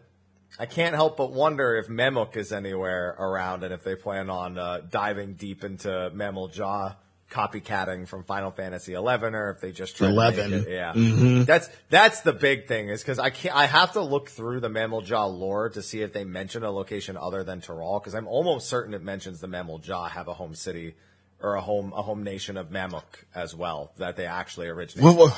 I 0.56 0.66
can't 0.66 0.94
help 0.94 1.16
but 1.16 1.32
wonder 1.32 1.74
if 1.76 1.88
Mamook 1.88 2.36
is 2.36 2.52
anywhere 2.52 3.16
around 3.18 3.64
and 3.64 3.74
if 3.74 3.82
they 3.82 3.96
plan 3.96 4.30
on 4.30 4.56
uh, 4.56 4.82
diving 4.88 5.34
deep 5.34 5.64
into 5.64 5.88
Mamool 6.14 6.54
Ja 6.56 6.92
copycatting 7.30 8.08
from 8.08 8.24
Final 8.24 8.50
Fantasy 8.50 8.92
11 8.94 9.34
or 9.34 9.50
if 9.50 9.60
they 9.60 9.72
just 9.72 9.96
try 9.96 10.08
to 10.08 10.12
11. 10.12 10.50
make 10.50 10.66
it, 10.66 10.70
yeah. 10.72 10.92
Mhm. 10.92 11.46
That's 11.46 11.68
that's 11.88 12.20
the 12.22 12.32
big 12.32 12.66
thing 12.66 12.88
is 12.88 13.00
because 13.00 13.18
I 13.18 13.30
can't. 13.30 13.54
I 13.56 13.66
have 13.66 13.92
to 13.92 14.00
look 14.02 14.28
through 14.28 14.60
the 14.60 14.68
Mamool 14.68 15.06
Ja 15.06 15.24
lore 15.26 15.70
to 15.70 15.82
see 15.82 16.02
if 16.02 16.12
they 16.12 16.24
mention 16.24 16.64
a 16.64 16.70
location 16.70 17.16
other 17.16 17.44
than 17.44 17.60
Tural 17.60 18.00
because 18.00 18.14
I'm 18.14 18.26
almost 18.26 18.68
certain 18.68 18.94
it 18.94 19.02
mentions 19.02 19.40
the 19.40 19.46
Mamool 19.46 19.84
Ja 19.86 20.08
have 20.08 20.28
a 20.28 20.34
home 20.34 20.54
city 20.54 20.94
or 21.40 21.54
a 21.54 21.60
home 21.60 21.92
a 21.96 22.02
home 22.02 22.22
nation 22.24 22.56
of 22.56 22.68
Mamook 22.70 23.24
as 23.34 23.54
well 23.54 23.92
that 23.98 24.16
they 24.16 24.26
actually 24.26 24.66
originated. 24.68 25.04
What 25.04 25.16
was, 25.16 25.32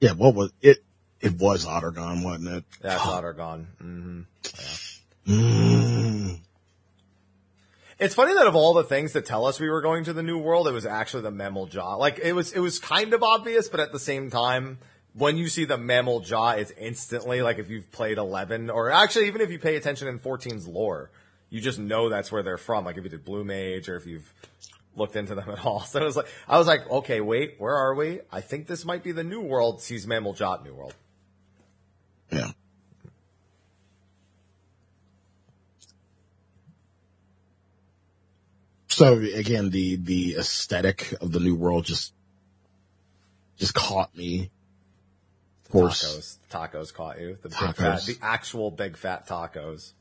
yeah, 0.00 0.12
what 0.12 0.34
was 0.34 0.52
it? 0.62 0.78
It 1.20 1.32
was 1.34 1.66
Ottergon, 1.66 2.22
wasn't 2.24 2.48
it? 2.48 2.64
That's 2.80 3.02
Ottergon. 3.02 3.66
hmm 3.78 4.20
Mm. 5.26 6.17
It's 7.98 8.14
funny 8.14 8.32
that 8.34 8.46
of 8.46 8.54
all 8.54 8.74
the 8.74 8.84
things 8.84 9.12
that 9.14 9.26
tell 9.26 9.44
us 9.44 9.58
we 9.58 9.68
were 9.68 9.80
going 9.80 10.04
to 10.04 10.12
the 10.12 10.22
new 10.22 10.38
world, 10.38 10.68
it 10.68 10.72
was 10.72 10.86
actually 10.86 11.24
the 11.24 11.32
Mamool 11.32 11.72
Ja. 11.72 11.96
Like 11.96 12.20
it 12.20 12.32
was, 12.32 12.52
it 12.52 12.60
was 12.60 12.78
kind 12.78 13.12
of 13.12 13.24
obvious, 13.24 13.68
but 13.68 13.80
at 13.80 13.90
the 13.90 13.98
same 13.98 14.30
time, 14.30 14.78
when 15.14 15.36
you 15.36 15.48
see 15.48 15.64
the 15.64 15.76
Mamool 15.76 16.28
Ja, 16.28 16.52
it's 16.52 16.70
instantly 16.72 17.42
like 17.42 17.58
if 17.58 17.70
you've 17.70 17.90
played 17.90 18.18
11 18.18 18.70
or 18.70 18.92
actually 18.92 19.26
even 19.26 19.40
if 19.40 19.50
you 19.50 19.58
pay 19.58 19.74
attention 19.74 20.06
in 20.06 20.20
14's 20.20 20.68
lore, 20.68 21.10
you 21.50 21.60
just 21.60 21.80
know 21.80 22.08
that's 22.08 22.30
where 22.30 22.44
they're 22.44 22.56
from. 22.56 22.84
Like 22.84 22.98
if 22.98 23.04
you 23.04 23.10
did 23.10 23.24
Blue 23.24 23.42
Mage 23.42 23.88
or 23.88 23.96
if 23.96 24.06
you've 24.06 24.32
looked 24.94 25.16
into 25.16 25.34
them 25.34 25.50
at 25.50 25.64
all. 25.64 25.80
So 25.88 26.00
it 26.00 26.04
was 26.04 26.16
like, 26.16 26.28
I 26.48 26.56
was 26.58 26.68
like, 26.68 26.88
okay, 26.88 27.20
wait, 27.20 27.56
where 27.58 27.74
are 27.74 27.96
we? 27.96 28.20
I 28.30 28.42
think 28.42 28.68
this 28.68 28.84
might 28.84 29.02
be 29.02 29.10
the 29.10 29.24
new 29.24 29.40
world. 29.40 29.82
Sees 29.82 30.06
Mamool 30.06 30.38
Ja 30.38 30.58
new 30.62 30.74
world. 30.74 30.94
Yeah. 32.30 32.52
So 38.98 39.16
again, 39.16 39.70
the, 39.70 39.94
the 39.94 40.34
aesthetic 40.40 41.14
of 41.20 41.30
the 41.30 41.38
new 41.38 41.54
world 41.54 41.84
just, 41.84 42.12
just 43.56 43.72
caught 43.72 44.12
me. 44.16 44.50
Of 45.66 45.70
course. 45.70 46.40
Tacos, 46.50 46.72
tacos 46.72 46.92
caught 46.92 47.20
you. 47.20 47.38
The 47.40 47.50
big 47.50 47.58
Tacos. 47.58 47.76
fat, 47.76 48.02
the 48.06 48.18
actual 48.22 48.72
big 48.72 48.96
fat 48.96 49.28
tacos. 49.28 49.92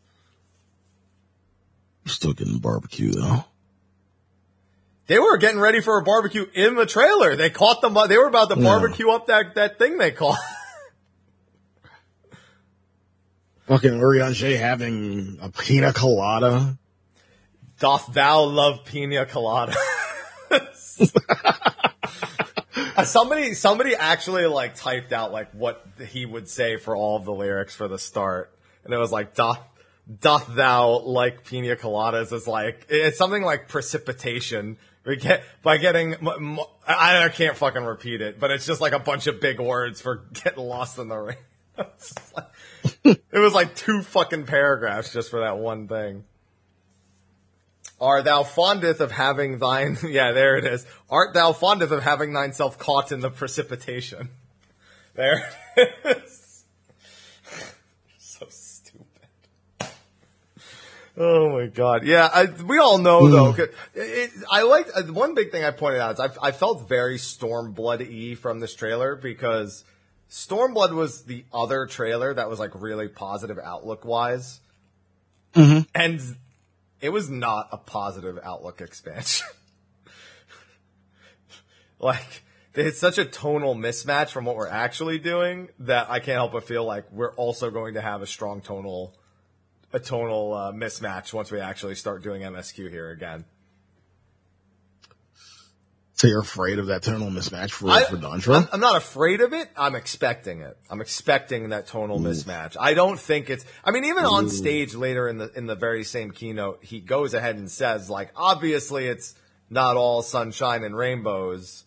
Still 2.07 2.33
getting 2.33 2.57
barbecue 2.57 3.11
though. 3.11 3.45
They 5.05 5.19
were 5.19 5.37
getting 5.37 5.59
ready 5.59 5.79
for 5.79 5.99
a 5.99 6.03
barbecue 6.03 6.47
in 6.55 6.73
the 6.73 6.87
trailer. 6.87 7.35
They 7.35 7.51
caught 7.51 7.81
them. 7.81 7.95
They 8.09 8.17
were 8.17 8.25
about 8.25 8.49
to 8.49 8.55
barbecue 8.55 9.11
up 9.11 9.27
that 9.27 9.53
that 9.53 9.77
thing 9.77 9.99
they 9.99 10.09
caught. 10.09 10.39
Fucking 13.67 13.91
Urianger 13.91 14.57
having 14.57 15.37
a 15.39 15.49
pina 15.49 15.93
colada. 15.93 16.79
Doth 17.79 18.13
thou 18.13 18.43
love 18.43 18.85
pina 18.85 19.25
colada? 19.25 19.73
Uh, 20.49 20.59
somebody, 23.03 23.53
somebody 23.53 23.95
actually 23.95 24.45
like 24.47 24.75
typed 24.75 25.13
out 25.13 25.31
like 25.31 25.51
what 25.51 25.85
he 26.09 26.25
would 26.25 26.49
say 26.49 26.77
for 26.77 26.95
all 26.95 27.17
of 27.17 27.25
the 27.25 27.33
lyrics 27.33 27.75
for 27.75 27.87
the 27.87 27.99
start, 27.99 28.51
and 28.83 28.93
it 28.93 28.97
was 28.97 29.11
like 29.11 29.35
doth 29.35 29.59
doth 30.21 30.47
thou 30.55 30.99
like 30.99 31.45
pina 31.45 31.75
coladas? 31.75 32.33
is 32.33 32.47
like 32.47 32.85
it's 32.89 33.17
something 33.17 33.43
like 33.43 33.67
precipitation. 33.67 34.77
We 35.05 35.17
get 35.17 35.43
by 35.61 35.77
getting. 35.77 36.15
I, 36.87 37.25
I 37.25 37.29
can't 37.29 37.55
fucking 37.55 37.83
repeat 37.83 38.21
it, 38.21 38.39
but 38.39 38.51
it's 38.51 38.65
just 38.65 38.81
like 38.81 38.93
a 38.93 38.99
bunch 38.99 39.27
of 39.27 39.39
big 39.39 39.59
words 39.59 40.01
for 40.01 40.25
getting 40.33 40.63
lost 40.63 40.97
in 40.97 41.09
the 41.09 41.17
rain. 41.17 41.37
Like- 42.35 42.47
it 43.03 43.39
was 43.39 43.53
like 43.53 43.75
two 43.75 44.01
fucking 44.01 44.45
paragraphs 44.45 45.13
just 45.13 45.29
for 45.29 45.41
that 45.41 45.57
one 45.57 45.87
thing. 45.87 46.23
Are 47.99 48.21
thou 48.21 48.43
fondeth 48.43 48.99
of 48.99 49.11
having 49.11 49.57
thine? 49.57 49.97
Yeah, 50.07 50.31
there 50.31 50.57
it 50.57 50.65
is. 50.65 50.85
Art 51.09 51.33
thou 51.33 51.51
fondeth 51.53 51.91
of 51.91 52.03
having 52.03 52.33
thine 52.33 52.53
self 52.53 52.77
caught 52.77 53.11
in 53.11 53.21
the 53.21 53.29
precipitation? 53.29 54.29
There 55.15 55.49
it 55.75 55.95
is. 56.05 56.63
so 58.19 58.45
stupid. 58.49 59.07
Oh 61.17 61.49
my 61.49 61.65
god. 61.65 62.05
Yeah, 62.05 62.29
I, 62.31 62.45
we 62.45 62.77
all 62.77 62.99
know 62.99 63.27
though. 63.27 63.55
It, 63.55 63.73
it, 63.95 64.31
I 64.51 64.61
like 64.61 64.87
uh, 64.95 65.01
one 65.11 65.33
big 65.33 65.51
thing 65.51 65.63
I 65.63 65.71
pointed 65.71 65.99
out 65.99 66.13
is 66.13 66.19
I, 66.19 66.29
I 66.41 66.51
felt 66.51 66.87
very 66.87 67.17
Stormblood 67.17 68.07
e 68.07 68.35
from 68.35 68.59
this 68.59 68.75
trailer 68.75 69.15
because 69.15 69.83
Stormblood 70.29 70.93
was 70.93 71.23
the 71.23 71.45
other 71.51 71.87
trailer 71.87 72.35
that 72.35 72.47
was 72.47 72.59
like 72.59 72.71
really 72.75 73.07
positive 73.07 73.57
outlook 73.57 74.05
wise, 74.05 74.59
and 75.95 76.21
it 77.01 77.09
was 77.09 77.29
not 77.29 77.69
a 77.71 77.77
positive 77.77 78.39
outlook 78.43 78.81
expansion. 78.81 79.47
like 81.99 82.43
it's 82.73 82.99
such 82.99 83.17
a 83.17 83.25
tonal 83.25 83.75
mismatch 83.75 84.29
from 84.29 84.45
what 84.45 84.55
we're 84.55 84.67
actually 84.67 85.17
doing 85.17 85.69
that 85.79 86.09
I 86.09 86.19
can't 86.19 86.37
help 86.37 86.51
but 86.51 86.63
feel 86.63 86.85
like 86.85 87.11
we're 87.11 87.33
also 87.35 87.71
going 87.71 87.95
to 87.95 88.01
have 88.01 88.21
a 88.21 88.27
strong 88.27 88.61
tonal 88.61 89.15
a 89.93 89.99
tonal 89.99 90.53
uh, 90.53 90.71
mismatch 90.71 91.33
once 91.33 91.51
we 91.51 91.59
actually 91.59 91.95
start 91.95 92.21
doing 92.21 92.41
MSQ 92.41 92.89
here 92.89 93.09
again. 93.09 93.45
So 96.17 96.25
you're 96.25 96.41
afraid 96.41 96.79
of 96.79 96.87
that 96.87 97.03
tonal 97.03 97.29
mismatch 97.29 97.69
for, 97.69 97.91
I, 97.91 98.03
for 98.05 98.17
Dawntrail? 98.17 98.63
I'm, 98.63 98.69
I'm 98.73 98.79
not 98.79 98.95
afraid 98.95 99.39
of 99.39 99.53
it. 99.53 99.69
I'm 99.77 99.93
expecting 99.93 100.61
it. 100.61 100.75
I'm 100.89 100.99
expecting 100.99 101.69
that 101.69 101.85
tonal 101.85 102.19
mm. 102.19 102.25
mismatch. 102.25 102.75
I 102.79 102.95
don't 102.95 103.19
think 103.19 103.51
it's. 103.51 103.63
I 103.83 103.91
mean, 103.91 104.03
even 104.05 104.25
on 104.25 104.45
mm. 104.45 104.49
stage 104.49 104.95
later 104.95 105.29
in 105.29 105.37
the 105.37 105.51
in 105.55 105.67
the 105.67 105.75
very 105.75 106.03
same 106.03 106.31
keynote, 106.31 106.83
he 106.83 107.01
goes 107.01 107.35
ahead 107.35 107.57
and 107.57 107.69
says, 107.69 108.09
like, 108.09 108.31
obviously 108.35 109.05
it's 109.05 109.35
not 109.69 109.95
all 109.95 110.23
sunshine 110.23 110.83
and 110.83 110.97
rainbows. 110.97 111.83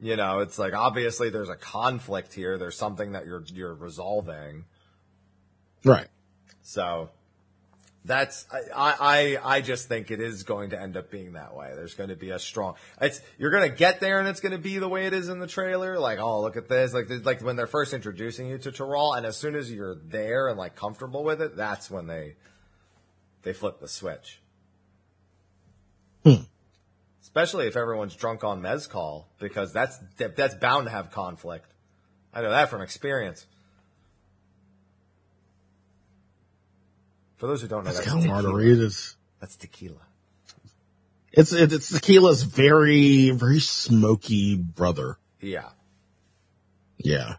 You 0.00 0.14
know, 0.14 0.38
it's 0.38 0.60
like 0.60 0.74
obviously 0.74 1.30
there's 1.30 1.48
a 1.48 1.56
conflict 1.56 2.32
here. 2.34 2.58
There's 2.58 2.76
something 2.76 3.12
that 3.12 3.26
you're 3.26 3.42
you're 3.52 3.74
resolving. 3.74 4.64
right. 5.84 6.06
So 6.62 7.10
that's 8.04 8.46
I, 8.74 9.38
I 9.44 9.56
I 9.56 9.60
just 9.60 9.88
think 9.88 10.10
it 10.10 10.20
is 10.20 10.42
going 10.42 10.70
to 10.70 10.80
end 10.80 10.96
up 10.96 11.10
being 11.10 11.34
that 11.34 11.54
way. 11.54 11.70
There's 11.74 11.94
going 11.94 12.08
to 12.08 12.16
be 12.16 12.30
a 12.30 12.38
strong. 12.38 12.74
It's 13.00 13.20
you're 13.38 13.50
going 13.52 13.68
to 13.68 13.76
get 13.76 14.00
there 14.00 14.18
and 14.18 14.26
it's 14.26 14.40
going 14.40 14.52
to 14.52 14.58
be 14.58 14.78
the 14.78 14.88
way 14.88 15.06
it 15.06 15.12
is 15.12 15.28
in 15.28 15.38
the 15.38 15.46
trailer. 15.46 15.98
Like 15.98 16.18
oh 16.18 16.40
look 16.40 16.56
at 16.56 16.68
this. 16.68 16.92
Like 16.92 17.08
like 17.24 17.42
when 17.42 17.54
they're 17.54 17.66
first 17.68 17.94
introducing 17.94 18.48
you 18.48 18.58
to 18.58 18.72
Tural, 18.72 19.16
and 19.16 19.24
as 19.24 19.36
soon 19.36 19.54
as 19.54 19.70
you're 19.70 19.94
there 19.94 20.48
and 20.48 20.58
like 20.58 20.74
comfortable 20.74 21.22
with 21.22 21.40
it, 21.40 21.56
that's 21.56 21.90
when 21.90 22.08
they 22.08 22.34
they 23.42 23.52
flip 23.52 23.80
the 23.80 23.88
switch. 23.88 24.40
Hmm. 26.24 26.42
Especially 27.20 27.66
if 27.68 27.76
everyone's 27.76 28.16
drunk 28.16 28.42
on 28.42 28.62
mezcal, 28.62 29.28
because 29.38 29.72
that's 29.72 29.98
that's 30.18 30.56
bound 30.56 30.86
to 30.86 30.90
have 30.90 31.12
conflict. 31.12 31.72
I 32.34 32.42
know 32.42 32.50
that 32.50 32.68
from 32.68 32.82
experience. 32.82 33.46
For 37.42 37.48
those 37.48 37.60
who 37.60 37.66
don't 37.66 37.82
know, 37.82 37.90
that's 37.90 38.06
Mezcal 38.06 38.20
tequila. 38.20 38.42
margaritas. 38.44 39.16
That's 39.40 39.56
tequila. 39.56 39.98
It's, 41.32 41.52
it, 41.52 41.72
it's 41.72 41.90
tequila's 41.90 42.44
very, 42.44 43.30
very 43.30 43.58
smoky 43.58 44.54
brother. 44.54 45.18
Yeah. 45.40 45.70
Yeah. 46.98 47.34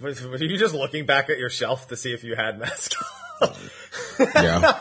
Were 0.00 0.08
you 0.08 0.56
just 0.56 0.72
looking 0.72 1.04
back 1.04 1.28
at 1.28 1.36
your 1.36 1.50
shelf 1.50 1.88
to 1.88 1.98
see 1.98 2.14
if 2.14 2.24
you 2.24 2.34
had 2.34 2.58
mezcal? 2.58 3.06
Yeah. 4.34 4.80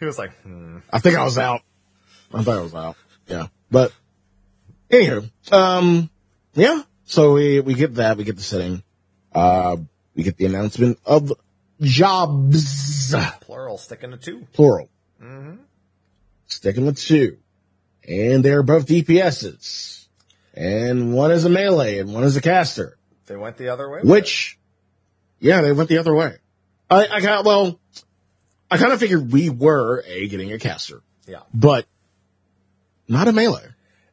he 0.00 0.06
was 0.06 0.18
like, 0.18 0.32
hmm. 0.42 0.78
I 0.92 0.98
think 0.98 1.16
I 1.16 1.22
was 1.22 1.38
out. 1.38 1.60
I 2.34 2.42
thought 2.42 2.58
I 2.58 2.62
was 2.62 2.74
out. 2.74 2.96
Yeah. 3.28 3.46
But 3.70 3.92
anywho, 4.90 5.30
um, 5.52 6.10
yeah. 6.54 6.82
So 7.04 7.34
we, 7.34 7.60
we 7.60 7.74
get 7.74 7.94
that. 7.94 8.16
We 8.16 8.24
get 8.24 8.34
the 8.34 8.42
setting. 8.42 8.82
Uh, 9.38 9.76
we 10.16 10.24
get 10.24 10.36
the 10.36 10.46
announcement 10.46 10.98
of 11.06 11.32
jobs, 11.80 13.14
plural, 13.40 13.78
sticking 13.78 14.10
to 14.10 14.16
two. 14.16 14.46
plural. 14.52 14.88
Sticking 16.46 16.86
with 16.86 16.98
two. 16.98 17.38
And 18.08 18.44
they're 18.44 18.62
both 18.62 18.86
DPSs. 18.86 20.06
And 20.54 21.12
one 21.12 21.30
is 21.30 21.44
a 21.44 21.48
melee 21.50 21.98
and 21.98 22.12
one 22.12 22.24
is 22.24 22.36
a 22.36 22.40
caster. 22.40 22.98
They 23.26 23.36
went 23.36 23.58
the 23.58 23.68
other 23.68 23.88
way. 23.88 24.00
Which, 24.02 24.58
yeah, 25.38 25.60
they 25.60 25.72
went 25.72 25.88
the 25.88 25.98
other 25.98 26.14
way. 26.14 26.38
I, 26.90 27.06
I 27.06 27.20
got, 27.20 27.44
well, 27.44 27.78
I 28.70 28.78
kind 28.78 28.92
of 28.92 28.98
figured 28.98 29.30
we 29.30 29.50
were 29.50 30.02
a 30.06 30.26
getting 30.26 30.52
a 30.52 30.58
caster. 30.58 31.02
Yeah. 31.26 31.42
but 31.52 31.86
not 33.06 33.28
a 33.28 33.32
melee. 33.32 33.68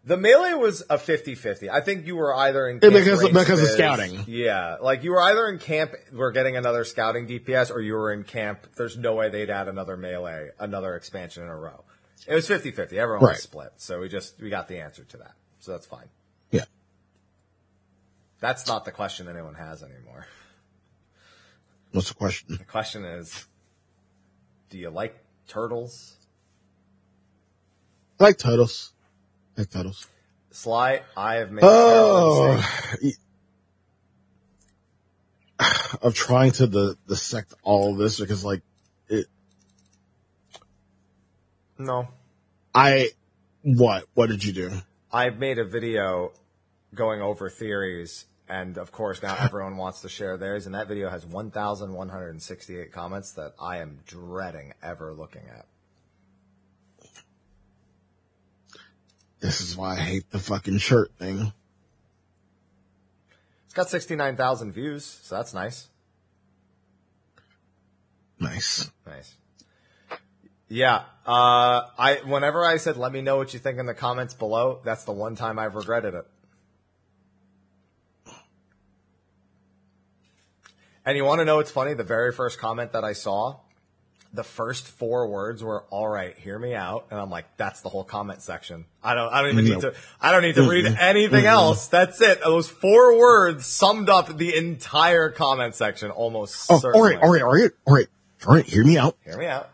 The 0.07 0.17
melee 0.17 0.53
was 0.53 0.81
a 0.89 0.97
50-50. 0.97 1.67
I 1.69 1.81
think 1.81 2.05
you 2.05 2.15
were 2.15 2.33
either 2.35 2.67
in 2.69 2.79
camp 2.79 2.93
because- 2.93 3.27
because 3.27 3.61
of 3.63 3.69
scouting. 3.69 4.23
Yeah, 4.27 4.75
like 4.79 5.03
you 5.03 5.11
were 5.11 5.21
either 5.21 5.47
in 5.47 5.57
camp, 5.57 5.93
we're 6.13 6.31
getting 6.31 6.55
another 6.55 6.83
scouting 6.83 7.25
DPS, 7.27 7.71
or 7.71 7.81
you 7.81 7.93
were 7.95 8.13
in 8.13 8.23
camp, 8.23 8.67
there's 8.77 8.97
no 8.97 9.15
way 9.15 9.29
they'd 9.29 9.49
add 9.49 9.67
another 9.67 9.97
melee, 9.97 10.49
another 10.59 10.95
expansion 10.95 11.41
in 11.43 11.49
a 11.49 11.55
row. 11.55 11.83
It 12.27 12.35
was 12.35 12.47
50-50. 12.47 12.93
Everyone 12.99 13.23
Right. 13.25 13.31
was 13.33 13.41
split. 13.41 13.73
So 13.77 13.99
we 13.99 14.07
just, 14.09 14.39
we 14.39 14.49
got 14.49 14.67
the 14.67 14.79
answer 14.79 15.03
to 15.05 15.17
that. 15.17 15.33
So 15.59 15.71
that's 15.71 15.87
fine. 15.87 16.07
Yeah. 16.51 16.65
That's 18.39 18.67
not 18.67 18.85
the 18.85 18.91
question 18.91 19.27
anyone 19.27 19.55
has 19.55 19.81
anymore. 19.81 20.27
What's 21.93 22.09
the 22.09 22.13
question? 22.15 22.57
The 22.57 22.63
question 22.65 23.05
is, 23.05 23.45
do 24.69 24.77
you 24.77 24.89
like 24.91 25.15
turtles? 25.47 26.17
I 28.19 28.25
like 28.25 28.37
totals. 28.37 28.91
I 29.57 29.61
like 29.61 29.69
totals. 29.69 30.07
Sly, 30.51 31.01
I 31.15 31.35
have 31.35 31.51
made 31.51 31.63
a 31.63 31.67
terrible 31.67 32.09
oh, 32.09 32.55
mistake. 32.55 33.15
Oh, 35.59 35.97
I'm 36.03 36.13
trying 36.13 36.51
to 36.53 36.67
the 36.67 36.97
dissect 37.07 37.53
all 37.63 37.91
of 37.91 37.97
this 37.97 38.19
because 38.19 38.43
like 38.43 38.61
it, 39.07 39.27
No. 41.77 42.07
I, 42.73 43.09
what, 43.61 44.05
what 44.13 44.27
did 44.29 44.43
you 44.43 44.53
do? 44.53 44.71
I 45.11 45.29
made 45.29 45.59
a 45.59 45.65
video 45.65 46.33
going 46.93 47.21
over 47.21 47.49
theories, 47.49 48.25
and 48.49 48.77
of 48.77 48.91
course 48.91 49.23
now 49.23 49.35
everyone 49.39 49.77
wants 49.77 50.01
to 50.01 50.09
share 50.09 50.37
theirs, 50.37 50.65
and 50.65 50.75
that 50.75 50.87
video 50.87 51.09
has 51.09 51.25
1,168 51.25 52.91
comments 52.91 53.31
that 53.33 53.53
I 53.61 53.77
am 53.77 53.99
dreading 54.05 54.73
ever 54.83 55.13
looking 55.13 55.43
at. 55.49 55.65
This 59.39 59.61
is 59.61 59.75
why 59.77 59.93
I 59.93 59.99
hate 59.99 60.31
the 60.31 60.39
fucking 60.39 60.79
shirt 60.79 61.11
thing. 61.19 61.53
It's 63.65 63.73
got 63.73 63.89
69,000 63.89 64.71
views, 64.71 65.05
so 65.05 65.35
that's 65.35 65.53
nice. 65.53 65.87
Nice. 68.39 68.91
Nice. 69.05 69.35
Yeah, 70.67 71.03
uh, 71.27 71.83
I 71.97 72.21
whenever 72.25 72.65
I 72.65 72.77
said 72.77 72.97
let 72.97 73.11
me 73.11 73.21
know 73.21 73.37
what 73.37 73.53
you 73.53 73.59
think 73.59 73.77
in 73.77 73.85
the 73.85 73.93
comments 73.93 74.33
below, 74.33 74.79
that's 74.83 75.03
the 75.03 75.11
one 75.11 75.35
time 75.35 75.59
I've 75.59 75.75
regretted 75.75 76.15
it. 76.15 76.25
And 81.05 81.15
you 81.15 81.23
want 81.23 81.39
to 81.39 81.45
know 81.45 81.57
what's 81.57 81.69
funny? 81.69 81.93
The 81.93 82.03
very 82.03 82.31
first 82.31 82.57
comment 82.57 82.93
that 82.93 83.03
I 83.03 83.13
saw, 83.13 83.57
the 84.35 84.43
first 84.43 84.85
four 84.87 85.27
words 85.27 85.63
were 85.63 85.83
"All 85.89 86.07
right, 86.07 86.37
hear 86.37 86.59
me 86.59 86.73
out," 86.75 87.07
and 87.09 87.19
I'm 87.19 87.29
like, 87.29 87.45
"That's 87.57 87.81
the 87.81 87.89
whole 87.89 88.03
comment 88.03 88.41
section." 88.41 88.85
I 89.03 89.15
don't, 89.15 89.31
I 89.33 89.41
don't 89.41 89.51
even 89.51 89.65
need 89.65 89.81
to, 89.81 89.93
I 90.19 90.31
don't 90.31 90.41
need 90.41 90.55
to 90.55 90.69
read 90.69 90.85
anything 90.85 91.45
else. 91.45 91.87
That's 91.87 92.19
it. 92.21 92.41
Those 92.43 92.69
four 92.69 93.17
words 93.17 93.65
summed 93.65 94.09
up 94.09 94.37
the 94.37 94.55
entire 94.55 95.29
comment 95.29 95.75
section 95.75 96.11
almost. 96.11 96.67
Oh, 96.69 96.81
all 96.93 97.03
right, 97.03 97.17
all 97.17 97.31
right, 97.31 97.41
all 97.41 97.53
right, 97.53 97.71
all 97.85 97.95
right, 97.95 98.07
all 98.45 98.53
right. 98.55 98.65
Hear 98.65 98.83
me 98.83 98.97
out. 98.97 99.17
Hear 99.23 99.37
me 99.37 99.45
out. 99.45 99.69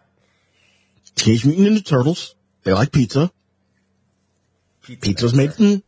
Teenage 1.16 1.46
Mutant 1.46 1.68
Ninja 1.68 1.86
Turtles. 1.86 2.36
They 2.64 2.74
like 2.74 2.92
pizza. 2.92 3.32
Pizza 4.84 5.02
Pizza's 5.02 5.34
made 5.34 5.52
in, 5.60 5.84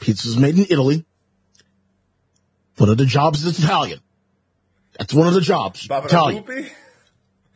pizza's 0.00 0.36
made 0.36 0.58
in 0.58 0.66
Italy. 0.68 1.04
One 2.76 2.88
of 2.88 2.96
the 2.96 3.06
jobs 3.06 3.44
is 3.44 3.62
Italian. 3.62 4.00
That's 4.98 5.14
one 5.14 5.28
of 5.28 5.34
the 5.34 5.40
jobs. 5.40 5.86
Italian. 5.90 6.44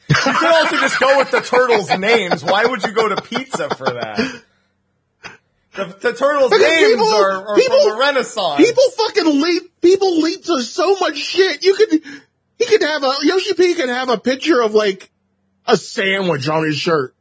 You 0.09 0.15
could 0.17 0.53
also 0.53 0.77
just 0.77 1.01
go 1.01 1.19
with 1.19 1.31
the 1.31 1.41
turtles' 1.41 1.97
names. 1.99 2.45
Why 2.45 2.67
would 2.67 2.83
you 2.85 2.93
go 2.93 3.09
to 3.09 3.21
pizza 3.23 3.69
for 3.75 3.87
that? 3.87 4.19
The, 5.77 5.85
the 5.87 6.13
turtles' 6.13 6.51
Because 6.51 6.61
names 6.61 6.91
people- 6.93 7.09
are, 7.15 7.47
are 7.49 7.57
people- 7.57 7.81
from 7.81 7.91
the 7.91 7.97
Renaissance. 7.99 8.57
People 8.59 8.85
fucking 8.97 9.41
leap. 9.43 9.81
people 9.81 10.21
leap 10.21 10.45
to 10.45 10.63
so 10.63 10.97
much 11.01 11.17
shit. 11.17 11.65
You 11.65 11.75
could, 11.75 11.91
he 12.59 12.67
could 12.67 12.83
have 12.83 13.03
a, 13.03 13.13
Yoshi 13.23 13.55
P 13.55 13.75
could 13.75 13.89
have 13.89 14.09
a 14.09 14.19
picture 14.19 14.61
of 14.63 14.75
like 14.75 15.11
a 15.67 15.77
sandwich 15.77 16.49
on 16.49 16.65
his 16.65 16.77
shirt. 16.77 17.15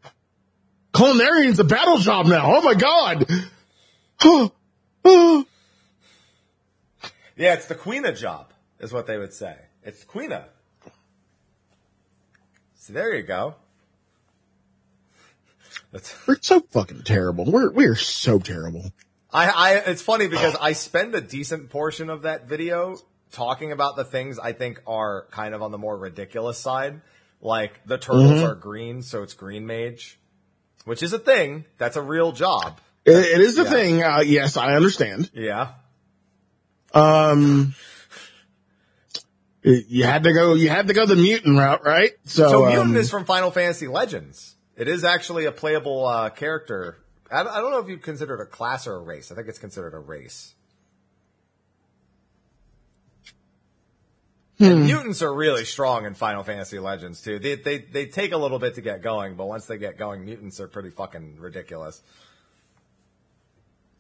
Culinarian's 0.94 1.60
a 1.60 1.64
battle 1.64 1.98
job 1.98 2.28
now. 2.28 2.58
Oh 2.58 2.62
my 2.62 2.76
God. 2.76 3.26
Yeah, 7.36 7.56
it's 7.56 7.66
the 7.66 7.76
Queena 7.76 8.16
job, 8.16 8.54
is 8.80 8.94
what 8.94 9.08
they 9.08 9.18
would 9.18 9.34
say. 9.34 9.56
It's 9.84 10.04
Queena. 10.06 10.46
So 12.84 12.92
there 12.92 13.16
you 13.16 13.24
go. 13.24 13.56
That's, 15.94 16.14
We're 16.28 16.38
so 16.42 16.60
fucking 16.60 17.04
terrible. 17.04 17.46
We're, 17.50 17.72
we're 17.72 17.96
so 17.96 18.40
terrible. 18.40 18.92
I, 19.32 19.48
I, 19.48 19.72
it's 19.90 20.02
funny 20.02 20.28
because 20.28 20.58
I 20.60 20.74
spend 20.74 21.16
a 21.16 21.22
decent 21.22 21.70
portion 21.70 22.10
of 22.10 22.24
that 22.24 22.50
video 22.50 22.98
talking 23.32 23.72
about 23.72 23.96
the 23.96 24.04
things 24.04 24.38
I 24.38 24.52
think 24.52 24.82
are 24.86 25.28
kind 25.32 25.56
of 25.56 25.62
on 25.62 25.72
the 25.72 25.78
more 25.78 25.98
ridiculous 25.98 26.58
side. 26.58 27.00
Like 27.40 27.80
the 27.86 27.98
turtles 27.98 28.42
are 28.42 28.54
green, 28.54 29.02
so 29.02 29.24
it's 29.24 29.34
green 29.34 29.66
mage, 29.66 30.20
which 30.84 31.02
is 31.04 31.14
a 31.14 31.20
thing. 31.20 31.64
That's 31.78 31.96
a 31.96 32.02
real 32.02 32.34
job. 32.34 32.82
It, 33.06 33.12
it 33.16 33.40
is 33.42 33.58
a 33.60 33.64
Yeah. 33.64 33.70
thing. 33.70 34.04
Uh, 34.04 34.20
yes, 34.26 34.58
I 34.58 34.76
understand. 34.76 35.32
Yeah. 35.34 35.70
Um, 36.94 37.76
you 39.64 40.04
had 40.04 40.24
to 40.24 40.34
go, 40.34 40.54
you 40.54 40.70
had 40.70 40.88
to 40.88 40.94
go 40.94 41.06
the 41.06 41.16
mutant 41.16 41.58
route, 41.58 41.86
right? 41.86 42.12
So, 42.26 42.50
So 42.50 42.66
Mutant 42.66 42.90
um, 42.90 42.96
is 42.98 43.10
from 43.10 43.26
Final 43.26 43.52
Fantasy 43.52 43.88
Legends. 43.88 44.56
It 44.76 44.88
is 44.88 45.04
actually 45.04 45.46
a 45.46 45.52
playable 45.52 46.06
uh, 46.06 46.30
character. 46.30 47.04
I, 47.32 47.42
I 47.42 47.62
don't 47.62 47.72
know 47.72 47.80
if 47.80 47.88
you 47.88 47.98
consider 47.98 48.36
it 48.36 48.42
a 48.42 48.46
class 48.46 48.88
or 48.88 48.96
a 48.96 49.00
race. 49.00 49.32
I 49.32 49.36
think 49.36 49.48
it's 49.48 49.60
considered 49.60 49.94
a 49.94 50.00
race. 50.00 50.54
And 54.60 54.86
mutants 54.86 55.22
are 55.22 55.34
really 55.34 55.66
strong 55.66 56.06
in 56.06 56.14
Final 56.14 56.44
Fantasy 56.44 56.80
Legends 56.80 57.22
too. 57.22 57.40
They, 57.40 57.56
they 57.56 57.80
they 57.80 58.06
take 58.06 58.32
a 58.32 58.38
little 58.38 58.60
bit 58.60 58.76
to 58.76 58.82
get 58.82 59.02
going, 59.02 59.36
but 59.36 59.46
once 59.46 59.66
they 59.66 59.78
get 59.78 59.98
going, 59.98 60.24
mutants 60.24 60.60
are 60.60 60.68
pretty 60.68 60.90
fucking 60.90 61.38
ridiculous. 61.40 62.02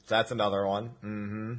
So 0.06 0.15
that's 0.15 0.32
another 0.32 0.65
one. 0.65 0.91
Mm-hmm. 1.04 1.54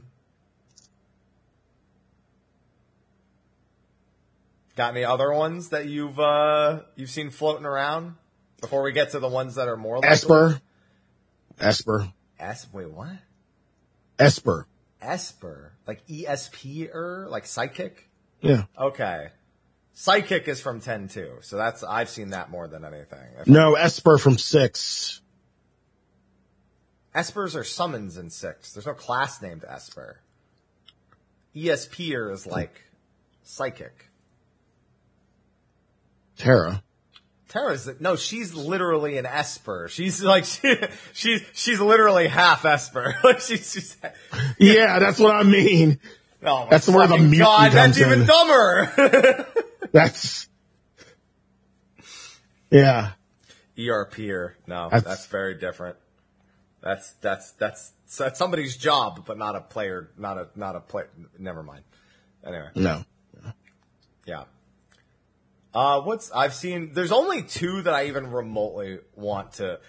Got 4.77 4.93
any 4.93 5.05
other 5.05 5.33
ones 5.33 5.69
that 5.69 5.87
you've 5.87 6.19
uh 6.19 6.81
you've 6.97 7.11
seen 7.11 7.31
floating 7.31 7.65
around 7.65 8.17
before 8.61 8.83
we 8.83 8.93
get 8.93 9.11
to 9.11 9.21
the 9.21 9.29
ones 9.29 9.55
that 9.55 9.69
are 9.69 9.77
more 9.77 9.97
likely? 9.97 10.11
Esper, 10.11 10.61
Esper, 11.61 12.13
Es 12.39 12.67
wait 12.73 12.91
what? 12.91 13.17
Esper. 14.19 14.67
Esper 15.01 15.73
like 15.87 16.03
E 16.09 16.27
S 16.27 16.51
P 16.53 16.89
er 16.93 17.27
like 17.31 17.47
psychic. 17.47 18.09
Yeah. 18.41 18.65
Okay, 18.79 19.29
psychic 19.93 20.49
is 20.49 20.61
from 20.61 20.81
ten 20.81 21.09
two, 21.09 21.39
so 21.41 21.57
that's 21.57 21.85
I've 21.85 22.09
seen 22.09 22.31
that 22.31 22.51
more 22.51 22.67
than 22.67 22.85
anything. 22.85 23.29
No, 23.47 23.75
Esper 23.75 24.19
from 24.19 24.39
six. 24.39 25.21
Espers 27.15 27.55
are 27.55 27.65
summons 27.65 28.17
in 28.17 28.29
six. 28.29 28.73
There's 28.73 28.87
no 28.87 28.95
class 28.95 29.41
named 29.41 29.65
Esper. 29.69 30.21
ESP 31.55 32.13
er 32.15 32.33
is 32.33 32.47
like 32.47 32.83
psychic. 33.45 34.11
Terra. 36.37 36.83
Terra's 37.49 37.89
no, 38.01 38.17
she's 38.17 38.53
literally 38.55 39.17
an 39.19 39.27
Esper. 39.27 39.89
She's 39.89 40.23
like 40.23 40.45
she, 40.45 40.75
she's 41.13 41.43
she's 41.53 41.81
literally 41.81 42.27
half 42.27 42.65
Esper. 42.65 43.15
like 43.25 43.41
she's, 43.41 43.71
she's 43.73 43.97
Yeah, 44.59 44.99
that's 44.99 45.21
what 45.21 45.35
I 45.37 45.45
mean. 45.45 46.01
oh 46.45 46.67
That's 46.71 46.89
where 46.89 47.07
the 47.07 47.19
mutant 47.19 47.41
God, 47.43 47.73
that's 47.73 47.99
comes 47.99 48.01
even 48.01 48.21
in. 48.23 48.27
dumber. 48.27 49.47
That's, 49.93 50.49
yeah. 52.71 53.13
ERP 53.79 54.13
ERPer, 54.15 54.55
no, 54.67 54.85
That's- 54.91 55.05
that's, 55.05 55.27
very 55.27 55.55
different. 55.55 55.97
That's 56.83 57.13
that's 57.21 57.53
that's 57.53 57.93
that's 58.19 58.39
somebody's 58.39 58.77
job, 58.77 59.25
but 59.27 59.39
not 59.39 59.55
a 59.57 59.61
player, 59.61 60.11
not 60.19 60.37
a 60.37 60.49
not 60.57 60.75
a 60.77 60.81
player. 60.81 61.09
Never 61.39 61.63
mind. 61.63 61.85
Anyway, 62.45 62.69
No. 62.75 63.05
yeah. 64.27 64.45
Uh, 65.75 66.01
what's 66.03 66.31
I've 66.31 66.55
seen? 66.55 66.93
There's 66.93 67.13
only 67.13 67.43
two 67.43 67.83
that 67.83 67.93
I 67.93 68.07
even 68.07 68.31
remotely 68.31 69.01
want 69.17 69.55
to, 69.55 69.81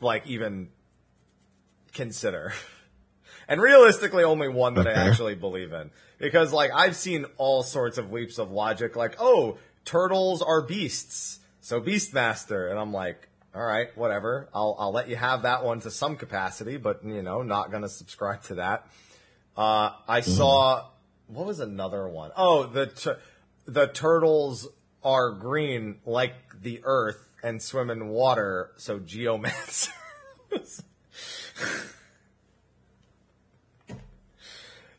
like, 0.00 0.26
even 0.26 0.70
consider. 1.92 2.52
And 3.50 3.62
realistically, 3.62 4.24
only 4.24 4.48
one 4.48 4.74
that 4.74 4.86
I 4.86 4.92
actually 4.92 5.34
believe 5.34 5.72
in. 5.72 5.90
Because, 6.18 6.52
like, 6.52 6.70
I've 6.74 6.94
seen 6.94 7.24
all 7.38 7.62
sorts 7.62 7.96
of 7.96 8.12
leaps 8.12 8.38
of 8.38 8.50
logic, 8.50 8.94
like, 8.94 9.16
oh, 9.18 9.56
turtles 9.86 10.42
are 10.42 10.60
beasts, 10.60 11.38
so 11.62 11.80
Beastmaster. 11.80 12.70
And 12.70 12.78
I'm 12.78 12.92
like, 12.92 13.26
all 13.54 13.64
right, 13.64 13.88
whatever. 13.96 14.50
I'll, 14.52 14.76
I'll 14.78 14.92
let 14.92 15.08
you 15.08 15.16
have 15.16 15.42
that 15.42 15.64
one 15.64 15.80
to 15.80 15.90
some 15.90 16.16
capacity, 16.16 16.76
but, 16.76 17.02
you 17.02 17.22
know, 17.22 17.42
not 17.42 17.72
gonna 17.72 17.88
subscribe 17.88 18.42
to 18.44 18.56
that. 18.56 18.86
Uh, 19.56 19.92
I 20.06 20.20
saw, 20.20 20.84
what 21.28 21.46
was 21.46 21.60
another 21.60 22.06
one? 22.06 22.32
Oh, 22.36 22.64
the, 22.64 22.84
tur- 22.84 23.18
the 23.64 23.86
turtles 23.86 24.68
are 25.08 25.30
green 25.30 26.00
like 26.04 26.34
the 26.60 26.80
earth 26.84 27.32
and 27.42 27.62
swim 27.62 27.88
in 27.88 28.08
water, 28.08 28.72
so 28.76 28.98
Geomancer. 28.98 29.88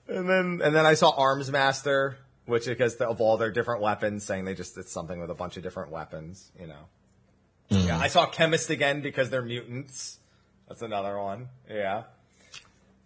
And 0.07 0.27
then 0.27 0.61
and 0.63 0.75
then 0.75 0.87
I 0.87 0.95
saw 0.95 1.11
Arms 1.11 1.51
Master, 1.51 2.17
which 2.45 2.65
because 2.65 2.95
of 2.95 3.21
all 3.21 3.37
their 3.37 3.51
different 3.51 3.81
weapons, 3.81 4.25
saying 4.25 4.45
they 4.45 4.55
just 4.55 4.75
it's 4.75 4.91
something 4.91 5.19
with 5.19 5.29
a 5.29 5.35
bunch 5.35 5.55
of 5.55 5.61
different 5.61 5.91
weapons, 5.91 6.51
you 6.59 6.65
know. 6.65 6.87
Yeah, 7.69 7.99
I 7.99 8.07
saw 8.07 8.25
Chemist 8.25 8.71
again 8.71 9.01
because 9.01 9.29
they're 9.29 9.43
mutants. 9.43 10.17
That's 10.67 10.81
another 10.81 11.19
one. 11.19 11.49
Yeah. 11.69 12.05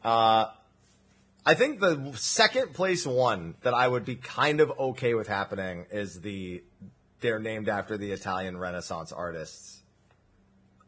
Uh 0.01 0.45
I 1.45 1.55
think 1.55 1.81
the 1.81 2.13
second 2.15 2.73
place 2.73 3.05
one 3.05 3.55
that 3.63 3.73
I 3.73 3.85
would 3.85 4.05
be 4.05 4.15
kind 4.15 4.61
of 4.61 4.71
okay 4.79 5.13
with 5.13 5.27
happening 5.27 5.87
is 5.91 6.21
the 6.21 6.63
they're 7.23 7.39
named 7.39 7.69
after 7.69 7.97
the 7.97 8.12
Italian 8.12 8.55
Renaissance 8.57 9.12
artists 9.12 9.79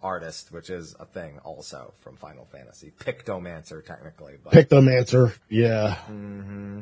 artist, 0.03 0.51
which 0.51 0.69
is 0.69 0.95
a 0.99 1.05
thing 1.05 1.39
also 1.39 1.93
from 2.01 2.15
Final 2.17 2.45
Fantasy. 2.45 2.91
Pictomancer 2.99 3.83
technically, 3.83 4.35
but 4.43 4.53
Pictomancer. 4.53 5.35
Yeah. 5.49 5.97
Mm-hmm. 6.07 6.81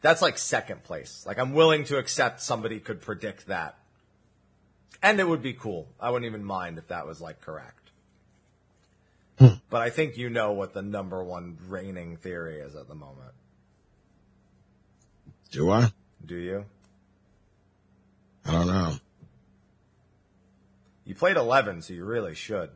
that's 0.00 0.22
like 0.22 0.38
second 0.38 0.84
place. 0.84 1.24
Like 1.26 1.38
I'm 1.38 1.52
willing 1.52 1.84
to 1.84 1.98
accept 1.98 2.40
somebody 2.40 2.80
could 2.80 3.02
predict 3.02 3.48
that. 3.48 3.76
And 5.02 5.20
it 5.20 5.28
would 5.28 5.42
be 5.42 5.52
cool. 5.52 5.88
I 6.00 6.10
wouldn't 6.10 6.26
even 6.28 6.44
mind 6.44 6.78
if 6.78 6.88
that 6.88 7.06
was 7.06 7.20
like 7.20 7.42
correct. 7.42 7.90
Hmm. 9.38 9.58
But 9.68 9.82
I 9.82 9.90
think 9.90 10.16
you 10.16 10.30
know 10.30 10.52
what 10.52 10.72
the 10.72 10.82
number 10.82 11.22
one 11.22 11.58
reigning 11.68 12.16
theory 12.16 12.60
is 12.60 12.74
at 12.74 12.88
the 12.88 12.94
moment. 12.94 13.34
Do 15.50 15.70
I? 15.70 15.92
Do 16.24 16.36
you? 16.36 16.64
I 18.48 18.52
don't 18.52 18.66
know. 18.66 18.94
You 21.04 21.14
played 21.14 21.36
11, 21.36 21.82
so 21.82 21.92
you 21.92 22.04
really 22.04 22.34
should. 22.34 22.70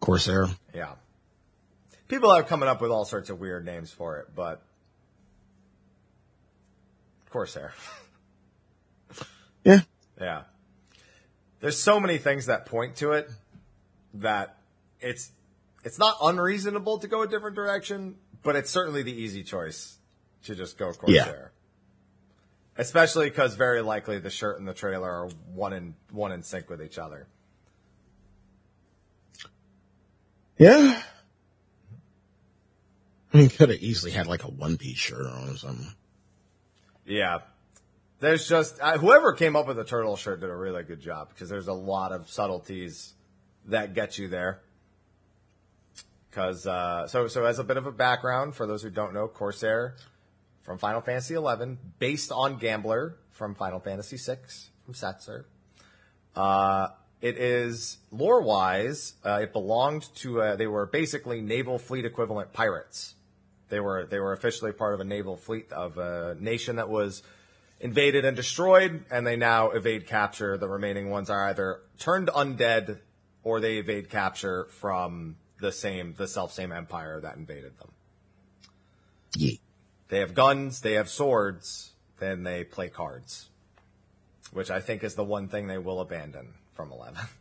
Corsair. 0.00 0.48
Yeah. 0.74 0.94
People 2.08 2.30
are 2.30 2.42
coming 2.42 2.68
up 2.68 2.80
with 2.80 2.90
all 2.90 3.04
sorts 3.04 3.30
of 3.30 3.38
weird 3.38 3.64
names 3.64 3.92
for 3.92 4.18
it, 4.18 4.28
but 4.34 4.62
Corsair. 7.30 7.72
Yeah. 9.64 9.80
Yeah. 10.20 10.42
There's 11.60 11.78
so 11.78 12.00
many 12.00 12.18
things 12.18 12.46
that 12.46 12.66
point 12.66 12.96
to 12.96 13.12
it 13.12 13.30
that 14.14 14.56
it's 15.00 15.30
it's 15.84 15.98
not 15.98 16.16
unreasonable 16.22 16.98
to 16.98 17.08
go 17.08 17.22
a 17.22 17.28
different 17.28 17.56
direction, 17.56 18.16
but 18.42 18.56
it's 18.56 18.70
certainly 18.70 19.02
the 19.02 19.12
easy 19.12 19.42
choice 19.42 19.96
to 20.44 20.54
just 20.54 20.78
go 20.78 20.92
Corsair. 20.92 21.52
Especially 22.76 23.28
because 23.28 23.56
very 23.56 23.82
likely 23.82 24.18
the 24.18 24.30
shirt 24.30 24.58
and 24.58 24.66
the 24.66 24.74
trailer 24.74 25.10
are 25.10 25.28
one 25.52 25.72
in 25.72 25.94
one 26.10 26.32
in 26.32 26.42
sync 26.42 26.70
with 26.70 26.82
each 26.82 26.98
other. 26.98 27.26
Yeah. 30.56 31.02
I 33.32 33.36
mean, 33.36 33.48
could 33.48 33.70
have 33.70 33.80
easily 33.80 34.12
had 34.12 34.26
like 34.26 34.44
a 34.44 34.50
one 34.50 34.76
piece 34.76 34.98
shirt 34.98 35.26
on 35.26 35.48
or 35.48 35.56
something. 35.56 35.94
Yeah. 37.06 37.38
There's 38.20 38.46
just 38.46 38.78
uh, 38.80 38.98
whoever 38.98 39.32
came 39.32 39.56
up 39.56 39.66
with 39.66 39.76
the 39.76 39.84
turtle 39.84 40.16
shirt 40.16 40.40
did 40.40 40.50
a 40.50 40.56
really 40.56 40.82
good 40.82 41.00
job 41.00 41.30
because 41.30 41.48
there's 41.48 41.68
a 41.68 41.72
lot 41.72 42.12
of 42.12 42.28
subtleties 42.28 43.14
that 43.66 43.94
get 43.94 44.18
you 44.18 44.28
there. 44.28 44.60
Because 46.30 46.66
uh, 46.66 47.06
so 47.08 47.26
so 47.26 47.44
as 47.44 47.58
a 47.58 47.64
bit 47.64 47.76
of 47.76 47.86
a 47.86 47.92
background 47.92 48.54
for 48.54 48.66
those 48.66 48.82
who 48.82 48.90
don't 48.90 49.14
know, 49.14 49.26
Corsair 49.26 49.96
from 50.62 50.78
Final 50.78 51.00
Fantasy 51.00 51.34
XI, 51.34 51.76
based 51.98 52.32
on 52.32 52.58
Gambler 52.58 53.16
from 53.30 53.54
Final 53.54 53.80
Fantasy 53.80 54.16
VI 54.16 54.38
from 54.84 54.94
Setzer. 54.94 55.44
Uh, 56.36 56.88
it 57.20 57.36
is 57.36 57.98
lore 58.10 58.40
wise, 58.40 59.14
uh, 59.24 59.40
it 59.42 59.52
belonged 59.52 60.08
to 60.16 60.40
uh, 60.40 60.56
they 60.56 60.66
were 60.66 60.86
basically 60.86 61.40
naval 61.40 61.78
fleet 61.78 62.04
equivalent 62.04 62.52
pirates. 62.52 63.14
They 63.68 63.80
were 63.80 64.06
they 64.06 64.18
were 64.18 64.32
officially 64.32 64.72
part 64.72 64.94
of 64.94 65.00
a 65.00 65.04
naval 65.04 65.36
fleet 65.36 65.70
of 65.72 65.98
a 65.98 66.36
nation 66.38 66.76
that 66.76 66.88
was 66.88 67.22
invaded 67.78 68.24
and 68.24 68.36
destroyed, 68.36 69.04
and 69.10 69.26
they 69.26 69.36
now 69.36 69.70
evade 69.70 70.06
capture. 70.06 70.56
The 70.56 70.68
remaining 70.68 71.10
ones 71.10 71.30
are 71.30 71.48
either 71.48 71.80
turned 71.98 72.28
undead 72.28 72.98
or 73.42 73.60
they 73.60 73.78
evade 73.78 74.08
capture 74.08 74.66
from 74.66 75.36
the 75.60 75.72
same 75.72 76.14
the 76.16 76.26
self 76.26 76.52
same 76.52 76.72
empire 76.72 77.20
that 77.20 77.36
invaded 77.36 77.78
them. 77.78 77.90
Yeah. 79.36 79.56
They 80.10 80.18
have 80.18 80.34
guns, 80.34 80.80
they 80.80 80.94
have 80.94 81.08
swords, 81.08 81.92
then 82.18 82.42
they 82.42 82.64
play 82.64 82.88
cards, 82.88 83.48
which 84.52 84.70
I 84.70 84.80
think 84.80 85.04
is 85.04 85.14
the 85.14 85.24
one 85.24 85.48
thing 85.48 85.68
they 85.68 85.78
will 85.78 86.00
abandon 86.00 86.54
from 86.74 86.92
Eleven. 86.92 87.22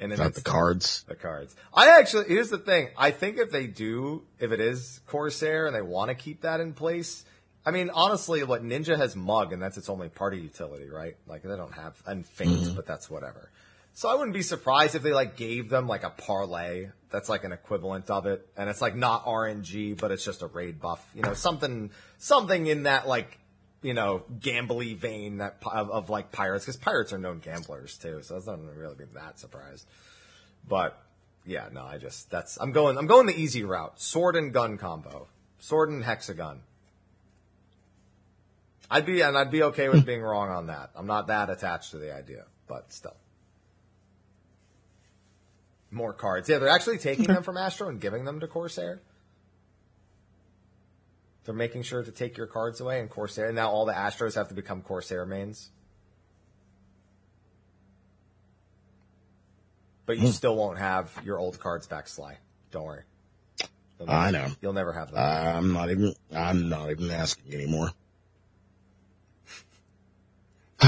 And 0.00 0.16
Not 0.16 0.34
the 0.34 0.42
cards. 0.42 1.02
the 1.08 1.16
cards. 1.16 1.56
I 1.74 1.98
actually 1.98 2.26
here's 2.28 2.50
the 2.50 2.58
thing. 2.58 2.90
I 2.96 3.10
think 3.10 3.36
if 3.36 3.50
they 3.50 3.66
do, 3.66 4.22
if 4.38 4.52
it 4.52 4.60
is 4.60 5.00
Corsair 5.08 5.66
and 5.66 5.74
they 5.74 5.82
want 5.82 6.10
to 6.10 6.14
keep 6.14 6.42
that 6.42 6.60
in 6.60 6.72
place, 6.72 7.24
I 7.66 7.72
mean, 7.72 7.90
honestly, 7.92 8.44
what 8.44 8.62
Ninja 8.62 8.96
has 8.96 9.16
Mug, 9.16 9.52
and 9.52 9.60
that's 9.60 9.76
its 9.76 9.88
only 9.88 10.08
party 10.08 10.38
utility, 10.38 10.88
right? 10.88 11.16
Like 11.26 11.42
they 11.42 11.56
don't 11.56 11.74
have 11.74 12.00
and 12.06 12.24
Feint, 12.24 12.50
mm-hmm. 12.50 12.76
but 12.76 12.86
that's 12.86 13.10
whatever. 13.10 13.50
So 13.98 14.08
I 14.08 14.14
wouldn't 14.14 14.32
be 14.32 14.42
surprised 14.42 14.94
if 14.94 15.02
they 15.02 15.12
like 15.12 15.36
gave 15.36 15.68
them 15.68 15.88
like 15.88 16.04
a 16.04 16.10
parlay 16.10 16.90
that's 17.10 17.28
like 17.28 17.42
an 17.42 17.50
equivalent 17.50 18.08
of 18.10 18.26
it, 18.26 18.48
and 18.56 18.70
it's 18.70 18.80
like 18.80 18.94
not 18.94 19.24
RNG, 19.24 19.98
but 19.98 20.12
it's 20.12 20.24
just 20.24 20.42
a 20.42 20.46
raid 20.46 20.80
buff, 20.80 21.04
you 21.16 21.22
know, 21.22 21.34
something 21.34 21.90
something 22.16 22.68
in 22.68 22.84
that 22.84 23.08
like 23.08 23.40
you 23.82 23.94
know 23.94 24.22
gambly 24.38 24.96
vein 24.96 25.38
that 25.38 25.60
of, 25.66 25.90
of 25.90 26.10
like 26.10 26.30
pirates, 26.30 26.64
because 26.64 26.76
pirates 26.76 27.12
are 27.12 27.18
known 27.18 27.40
gamblers 27.40 27.98
too, 27.98 28.22
so 28.22 28.34
that's 28.34 28.46
not 28.46 28.60
really 28.76 28.94
be 28.94 29.04
that 29.14 29.40
surprised. 29.40 29.84
But 30.68 30.96
yeah, 31.44 31.68
no, 31.72 31.82
I 31.82 31.98
just 31.98 32.30
that's 32.30 32.56
I'm 32.60 32.70
going 32.70 32.98
I'm 32.98 33.08
going 33.08 33.26
the 33.26 33.36
easy 33.36 33.64
route, 33.64 34.00
sword 34.00 34.36
and 34.36 34.52
gun 34.52 34.78
combo, 34.78 35.26
sword 35.58 35.90
and 35.90 36.04
hexagon. 36.04 36.60
I'd 38.88 39.06
be 39.06 39.22
and 39.22 39.36
I'd 39.36 39.50
be 39.50 39.64
okay 39.64 39.88
with 39.88 40.06
being 40.12 40.22
wrong 40.22 40.50
on 40.50 40.68
that. 40.68 40.90
I'm 40.94 41.08
not 41.08 41.26
that 41.26 41.50
attached 41.50 41.90
to 41.90 41.98
the 41.98 42.14
idea, 42.14 42.44
but 42.68 42.92
still. 42.92 43.16
More 45.90 46.12
cards. 46.12 46.48
Yeah, 46.48 46.58
they're 46.58 46.68
actually 46.68 46.98
taking 46.98 47.26
them 47.26 47.42
from 47.42 47.56
Astro 47.56 47.88
and 47.88 48.00
giving 48.00 48.24
them 48.24 48.40
to 48.40 48.46
Corsair. 48.46 49.00
They're 51.44 51.54
making 51.54 51.82
sure 51.82 52.02
to 52.02 52.10
take 52.10 52.36
your 52.36 52.46
cards 52.46 52.80
away 52.80 53.00
and 53.00 53.08
Corsair. 53.08 53.46
And 53.46 53.56
now 53.56 53.70
all 53.70 53.86
the 53.86 53.94
Astros 53.94 54.34
have 54.34 54.48
to 54.48 54.54
become 54.54 54.82
Corsair 54.82 55.24
mains. 55.24 55.70
But 60.04 60.18
you 60.18 60.26
hmm. 60.26 60.32
still 60.32 60.56
won't 60.56 60.78
have 60.78 61.10
your 61.24 61.38
old 61.38 61.58
cards 61.58 61.86
back, 61.86 62.08
Sly. 62.08 62.36
Don't 62.70 62.84
worry. 62.84 63.02
Never- 63.98 64.12
I 64.12 64.30
know. 64.30 64.48
You'll 64.60 64.74
never 64.74 64.92
have 64.92 65.10
them. 65.10 65.18
I'm 65.18 65.72
not 65.72 65.90
even. 65.90 66.14
I'm 66.32 66.68
not 66.68 66.90
even 66.90 67.10
asking 67.10 67.52
anymore. 67.52 67.90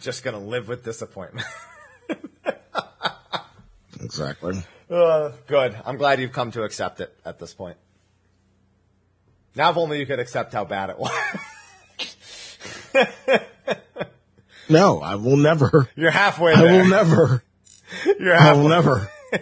Just 0.00 0.24
gonna 0.24 0.38
live 0.38 0.68
with 0.68 0.84
disappointment. 0.84 1.46
Exactly. 4.02 4.62
Uh, 4.90 5.30
good. 5.46 5.76
I'm 5.84 5.96
glad 5.96 6.20
you've 6.20 6.32
come 6.32 6.50
to 6.52 6.62
accept 6.64 7.00
it 7.00 7.16
at 7.24 7.38
this 7.38 7.54
point. 7.54 7.76
Now, 9.54 9.70
if 9.70 9.76
only 9.76 9.98
you 9.98 10.06
could 10.06 10.18
accept 10.18 10.52
how 10.52 10.64
bad 10.64 10.90
it 10.90 10.98
was. 10.98 11.12
No, 14.68 15.00
I 15.00 15.16
will 15.16 15.36
never. 15.36 15.88
You're 15.96 16.10
halfway 16.10 16.54
there. 16.54 16.68
I 16.68 16.78
will 16.78 16.88
never. 16.88 17.44
You're 18.18 18.34
halfway. 18.34 18.50
I 18.50 18.62
will 18.62 18.68
never. 18.68 19.10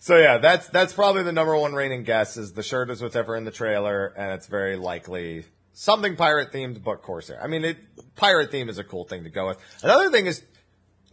So 0.00 0.18
yeah, 0.18 0.36
that's 0.36 0.68
that's 0.68 0.92
probably 0.92 1.22
the 1.22 1.32
number 1.32 1.56
one 1.56 1.72
reigning 1.72 2.02
guess. 2.02 2.36
Is 2.36 2.52
the 2.52 2.62
shirt 2.62 2.90
is 2.90 3.00
whatever 3.00 3.36
in 3.36 3.44
the 3.44 3.50
trailer, 3.50 4.12
and 4.18 4.34
it's 4.34 4.46
very 4.46 4.76
likely 4.76 5.46
something 5.72 6.14
pirate 6.14 6.52
themed, 6.52 6.84
but 6.84 7.00
Corsair. 7.00 7.42
I 7.42 7.46
mean, 7.46 7.64
it, 7.64 7.78
pirate 8.14 8.50
theme 8.50 8.68
is 8.68 8.76
a 8.76 8.84
cool 8.84 9.04
thing 9.04 9.24
to 9.24 9.30
go 9.30 9.48
with. 9.48 9.58
Another 9.82 10.10
thing 10.10 10.26
is 10.26 10.42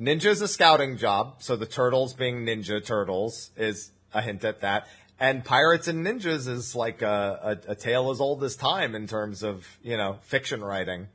Ninja's 0.02 0.42
a 0.42 0.48
scouting 0.48 0.98
job, 0.98 1.44
so 1.44 1.56
the 1.56 1.68
turtles 1.68 2.16
being 2.16 2.44
Ninja 2.44 2.84
Turtles 2.84 3.52
is 3.56 3.92
a 4.16 4.22
hint 4.22 4.44
at 4.44 4.62
that. 4.62 4.88
And 5.20 5.46
Pirates 5.46 5.88
and 5.88 6.04
Ninjas 6.04 6.48
is 6.48 6.76
like 6.76 7.04
a, 7.04 7.60
a, 7.68 7.72
a 7.74 7.76
tale 7.76 8.10
as 8.10 8.20
old 8.20 8.44
as 8.44 8.56
time 8.56 8.96
in 8.96 9.06
terms 9.06 9.44
of, 9.44 9.68
you 9.84 9.96
know, 9.98 10.18
fiction 10.24 10.64
writing. 10.64 11.08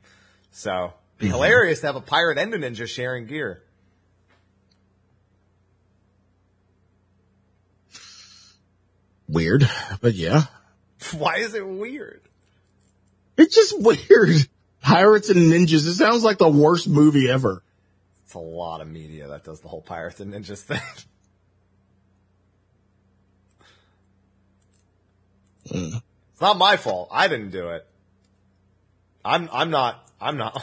So, 0.51 0.93
be 1.17 1.27
hilarious 1.27 1.81
to 1.81 1.87
have 1.87 1.97
a 1.97 2.01
pirate 2.01 2.37
and 2.37 2.53
a 2.53 2.57
ninja 2.57 2.87
sharing 2.87 3.25
gear. 3.25 3.61
Weird, 9.27 9.69
but 9.99 10.13
yeah. 10.13 10.43
Why 11.17 11.39
is 11.39 11.53
it 11.53 11.67
weird? 11.67 12.21
It's 13.37 13.53
just 13.53 13.77
weird. 13.81 14.47
Pirates 14.79 15.29
and 15.29 15.51
ninjas. 15.51 15.85
It 15.85 15.95
sounds 15.95 16.23
like 16.23 16.37
the 16.37 16.47
worst 16.47 16.87
movie 16.87 17.29
ever. 17.29 17.61
It's 18.27 18.33
a 18.33 18.39
lot 18.39 18.81
of 18.81 18.89
media 18.89 19.29
that 19.29 19.45
does 19.45 19.61
the 19.61 19.69
whole 19.69 19.81
Pirates 19.81 20.19
and 20.19 20.33
Ninjas 20.33 20.59
thing. 20.59 20.81
It's 25.69 26.41
not 26.41 26.57
my 26.57 26.77
fault. 26.77 27.09
I 27.11 27.27
didn't 27.27 27.51
do 27.51 27.69
it. 27.69 27.85
I'm 29.25 29.49
I'm 29.51 29.69
not 29.69 30.09
I'm 30.19 30.37
not. 30.37 30.61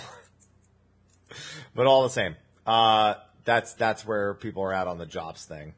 but 1.75 1.87
all 1.87 2.05
the 2.05 2.11
same, 2.11 2.37
uh, 2.67 3.15
that's 3.45 3.75
that's 3.75 4.07
where 4.07 4.35
people 4.35 4.63
are 4.63 4.73
at 4.73 4.87
on 4.87 4.97
the 4.97 5.05
jobs 5.05 5.45
thing, 5.45 5.75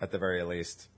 at 0.00 0.10
the 0.10 0.18
very 0.18 0.42
least. 0.42 0.88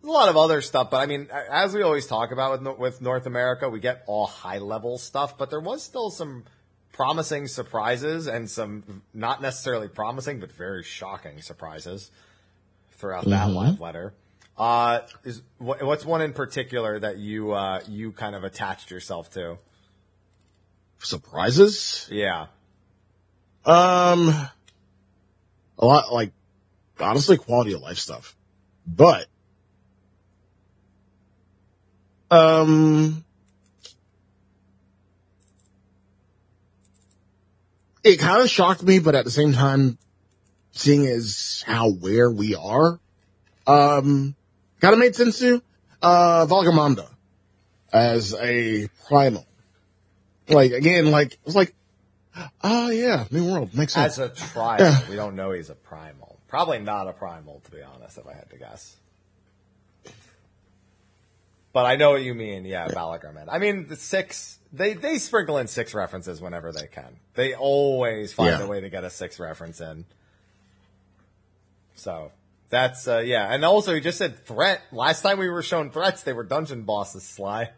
There's 0.00 0.10
a 0.10 0.12
lot 0.12 0.28
of 0.28 0.36
other 0.36 0.60
stuff, 0.60 0.90
but 0.90 0.98
I 0.98 1.06
mean, 1.06 1.28
as 1.32 1.74
we 1.74 1.82
always 1.82 2.06
talk 2.06 2.30
about 2.30 2.62
with 2.62 2.78
with 2.78 3.00
North 3.00 3.26
America, 3.26 3.68
we 3.68 3.80
get 3.80 4.04
all 4.06 4.26
high 4.26 4.58
level 4.58 4.98
stuff, 4.98 5.36
but 5.38 5.50
there 5.50 5.60
was 5.60 5.82
still 5.82 6.10
some 6.10 6.44
promising 6.96 7.46
surprises 7.46 8.26
and 8.26 8.48
some 8.50 9.02
not 9.12 9.42
necessarily 9.42 9.88
promising, 9.88 10.40
but 10.40 10.50
very 10.50 10.82
shocking 10.82 11.42
surprises 11.42 12.10
throughout 12.92 13.26
that 13.26 13.50
live 13.50 13.80
letter. 13.80 14.14
Uh, 14.56 15.00
is 15.22 15.42
what, 15.58 15.82
what's 15.82 16.06
one 16.06 16.22
in 16.22 16.32
particular 16.32 16.98
that 16.98 17.18
you 17.18 17.52
uh, 17.52 17.80
you 17.86 18.12
kind 18.12 18.34
of 18.34 18.44
attached 18.44 18.90
yourself 18.90 19.30
to? 19.30 19.58
Surprises? 20.98 22.08
Yeah, 22.10 22.46
Um, 23.66 24.28
a 25.78 25.84
lot 25.84 26.12
like 26.12 26.32
honestly 26.98 27.36
quality 27.36 27.74
of 27.74 27.82
life 27.82 27.98
stuff, 27.98 28.34
but 28.86 29.26
um, 32.30 33.25
it 38.06 38.20
kind 38.20 38.42
of 38.42 38.48
shocked 38.48 38.82
me, 38.82 38.98
but 39.00 39.14
at 39.14 39.24
the 39.24 39.30
same 39.30 39.52
time, 39.52 39.98
seeing 40.72 41.06
as 41.06 41.64
how 41.66 41.90
where 41.90 42.30
we 42.30 42.54
are, 42.54 43.00
um, 43.66 44.34
kind 44.80 44.92
of 44.92 44.98
made 44.98 45.16
sense 45.16 45.38
to 45.40 45.62
uh 46.02 46.46
as 47.92 48.34
a 48.34 48.88
primal. 49.08 49.46
Like 50.48 50.72
again, 50.72 51.10
like 51.10 51.32
it 51.32 51.40
was 51.44 51.56
like, 51.56 51.74
oh 52.62 52.90
yeah, 52.90 53.24
New 53.30 53.50
World 53.50 53.74
makes 53.74 53.94
sense. 53.94 54.18
as 54.18 54.30
a 54.30 54.34
trial, 54.52 55.02
we 55.10 55.16
don't 55.16 55.34
know 55.34 55.50
he's 55.52 55.70
a 55.70 55.74
primal. 55.74 56.38
Probably 56.46 56.78
not 56.78 57.08
a 57.08 57.12
primal, 57.12 57.60
to 57.64 57.70
be 57.72 57.82
honest, 57.82 58.18
if 58.18 58.26
I 58.26 58.34
had 58.34 58.48
to 58.50 58.56
guess. 58.56 58.94
But 61.72 61.84
I 61.84 61.96
know 61.96 62.12
what 62.12 62.22
you 62.22 62.34
mean. 62.34 62.64
Yeah, 62.64 62.86
Valigarmanda. 62.88 63.48
I 63.48 63.58
mean, 63.58 63.88
the 63.88 63.96
six. 63.96 64.58
They 64.76 64.92
they 64.94 65.18
sprinkle 65.18 65.58
in 65.58 65.66
six 65.68 65.94
references 65.94 66.40
whenever 66.40 66.70
they 66.72 66.86
can. 66.86 67.16
They 67.34 67.54
always 67.54 68.32
find 68.32 68.50
Yeah. 68.50 68.64
a 68.64 68.66
way 68.68 68.80
to 68.80 68.90
get 68.90 69.04
a 69.04 69.10
six 69.10 69.38
reference 69.40 69.80
in. 69.80 70.04
So 71.94 72.30
that's 72.68 73.08
uh, 73.08 73.18
yeah, 73.18 73.52
and 73.52 73.64
also 73.64 73.94
he 73.94 74.00
just 74.00 74.18
said 74.18 74.44
threat. 74.44 74.82
Last 74.92 75.22
time 75.22 75.38
we 75.38 75.48
were 75.48 75.62
shown 75.62 75.90
threats, 75.90 76.22
they 76.24 76.32
were 76.32 76.44
dungeon 76.44 76.82
bosses. 76.82 77.22
Sly, 77.22 77.70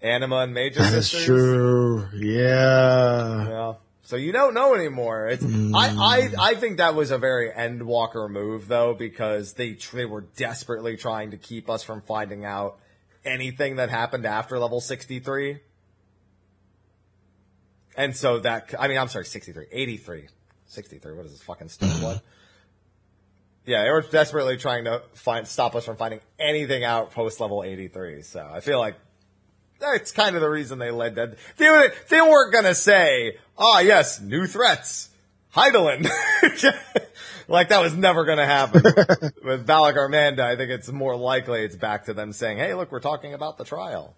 Anima 0.00 0.36
and 0.38 0.54
Major 0.54 0.80
That 0.80 0.94
is 0.94 1.10
true. 1.10 2.06
Yeah. 2.14 3.48
Yeah. 3.48 3.74
So 4.04 4.16
you 4.16 4.32
don't 4.32 4.52
know 4.52 4.74
anymore. 4.74 5.28
It's, 5.28 5.44
I, 5.44 5.88
I, 5.96 6.50
I 6.50 6.54
think 6.56 6.78
that 6.78 6.94
was 6.94 7.10
a 7.12 7.18
very 7.18 7.50
Endwalker 7.50 8.28
move 8.28 8.68
though, 8.68 8.92
because 8.94 9.54
they, 9.54 9.72
tr- 9.74 9.96
they 9.96 10.04
were 10.04 10.22
desperately 10.36 10.96
trying 10.98 11.30
to 11.30 11.36
keep 11.38 11.70
us 11.70 11.82
from 11.82 12.02
finding 12.02 12.44
out 12.44 12.78
anything 13.24 13.76
that 13.76 13.90
happened 13.90 14.26
after 14.26 14.58
level 14.58 14.80
63. 14.80 15.60
And 17.96 18.16
so 18.16 18.38
that, 18.40 18.74
I 18.78 18.88
mean, 18.88 18.98
I'm 18.98 19.08
sorry, 19.08 19.26
63, 19.26 19.66
83. 19.70 20.28
63, 20.66 21.12
what 21.14 21.26
is 21.26 21.32
this, 21.32 21.42
fucking 21.42 21.68
stupid 21.68 22.02
one? 22.02 22.20
Yeah, 23.64 23.84
they 23.84 23.90
were 23.90 24.02
desperately 24.02 24.56
trying 24.56 24.84
to 24.84 25.02
find, 25.14 25.46
stop 25.46 25.76
us 25.76 25.84
from 25.84 25.96
finding 25.96 26.20
anything 26.38 26.84
out 26.84 27.12
post 27.12 27.38
level 27.38 27.62
83. 27.62 28.22
So 28.22 28.48
I 28.50 28.60
feel 28.60 28.78
like 28.78 28.96
that's 29.78 30.12
kind 30.12 30.34
of 30.34 30.42
the 30.42 30.48
reason 30.48 30.78
they 30.78 30.90
led 30.90 31.16
that. 31.16 31.36
They, 31.58 31.68
were, 31.68 31.92
they 32.08 32.20
weren't 32.20 32.52
gonna 32.52 32.74
say, 32.74 33.36
ah, 33.58 33.80
yes, 33.80 34.20
new 34.20 34.46
threats. 34.46 35.10
Hydaelyn. 35.54 36.08
like 37.52 37.68
that 37.68 37.82
was 37.82 37.94
never 37.94 38.24
gonna 38.24 38.46
happen. 38.46 38.82
With 39.44 39.66
Valigarmanda, 39.66 40.40
I 40.40 40.56
think 40.56 40.70
it's 40.70 40.90
more 40.90 41.14
likely 41.16 41.62
it's 41.62 41.76
back 41.76 42.06
to 42.06 42.14
them 42.14 42.32
saying, 42.32 42.58
hey, 42.58 42.74
look, 42.74 42.90
we're 42.90 43.00
talking 43.00 43.34
about 43.34 43.58
the 43.58 43.64
trial. 43.64 44.16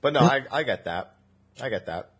But 0.00 0.14
no, 0.14 0.20
I, 0.20 0.42
I 0.50 0.62
get 0.64 0.86
that. 0.86 1.14
I 1.60 1.68
get 1.68 1.86
that. 1.86 2.10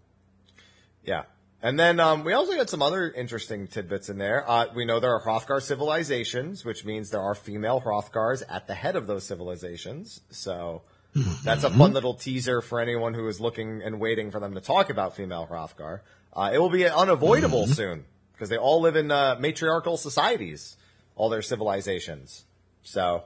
Yeah. 1.05 1.23
And 1.63 1.79
then 1.79 2.01
um, 2.01 2.25
we 2.25 2.33
also 2.33 2.55
got 2.55 2.69
some 2.69 2.83
other 2.83 3.11
interesting 3.11 3.67
tidbits 3.67 4.09
in 4.09 4.19
there. 4.19 4.49
Uh, 4.49 4.67
we 4.75 4.85
know 4.85 5.01
there 5.01 5.15
are 5.15 5.21
Hrothgar 5.21 5.63
civilizations, 5.63 6.65
which 6.65 6.85
means 6.85 7.11
there 7.11 7.21
are 7.21 7.35
female 7.35 7.81
Hrothgars 7.81 8.43
at 8.49 8.67
the 8.67 8.75
head 8.75 8.97
of 8.97 9.07
those 9.07 9.25
civilizations. 9.25 10.21
So 10.31 10.83
that's 11.45 11.65
a 11.65 11.71
fun 11.71 11.93
little 11.93 12.15
teaser 12.15 12.63
for 12.63 12.81
anyone 12.81 13.15
who 13.15 13.29
is 13.29 13.41
looking 13.41 13.83
and 13.83 14.01
waiting 14.01 14.31
for 14.31 14.41
them 14.41 14.55
to 14.55 14.61
talk 14.61 14.91
about 14.91 15.15
female 15.15 15.47
Hrothgar. 15.51 16.01
Uh, 16.35 16.51
it 16.53 16.59
will 16.59 16.71
be 16.71 16.87
unavoidable 16.87 17.67
soon 17.67 18.05
because 18.33 18.49
they 18.49 18.57
all 18.57 18.81
live 18.81 18.97
in 18.97 19.11
uh, 19.11 19.37
matriarchal 19.39 19.97
societies, 19.97 20.77
all 21.15 21.29
their 21.29 21.43
civilizations. 21.43 22.45
So 22.83 23.25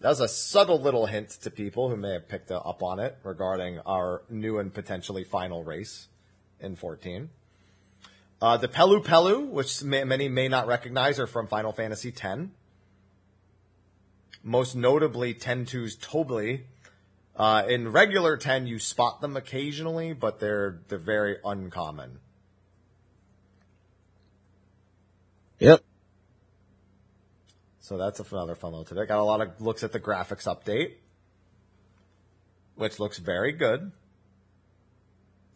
that 0.00 0.08
was 0.08 0.20
a 0.20 0.28
subtle 0.28 0.80
little 0.80 1.06
hint 1.06 1.30
to 1.42 1.50
people 1.50 1.90
who 1.90 1.96
may 1.96 2.14
have 2.14 2.28
picked 2.28 2.50
up 2.50 2.82
on 2.82 2.98
it 2.98 3.18
regarding 3.22 3.78
our 3.80 4.22
new 4.30 4.58
and 4.58 4.72
potentially 4.72 5.24
final 5.24 5.62
race 5.62 6.08
in 6.58 6.76
14. 6.76 7.28
Uh, 8.40 8.56
the 8.56 8.68
Pelu 8.68 9.04
Pelu, 9.04 9.46
which 9.46 9.82
may, 9.82 10.04
many 10.04 10.28
may 10.28 10.48
not 10.48 10.66
recognize, 10.66 11.20
are 11.20 11.26
from 11.26 11.46
Final 11.46 11.72
Fantasy 11.72 12.08
X. 12.08 12.48
Most 14.42 14.74
notably, 14.74 15.34
10-2's 15.34 15.96
Tobli. 15.96 16.62
Uh, 17.36 17.64
in 17.68 17.92
regular 17.92 18.38
10, 18.38 18.66
you 18.66 18.78
spot 18.78 19.20
them 19.20 19.36
occasionally, 19.36 20.14
but 20.14 20.40
they're 20.40 20.80
they're 20.88 20.98
very 20.98 21.36
uncommon. 21.44 22.20
Yep. 25.60 25.82
So 27.80 27.96
that's 27.98 28.18
another 28.20 28.54
fun 28.54 28.72
little 28.72 28.84
tidbit. 28.84 29.08
Got 29.08 29.18
a 29.18 29.24
lot 29.24 29.40
of 29.40 29.60
looks 29.60 29.82
at 29.82 29.92
the 29.92 30.00
graphics 30.00 30.44
update, 30.46 30.92
which 32.76 32.98
looks 32.98 33.18
very 33.18 33.52
good, 33.52 33.92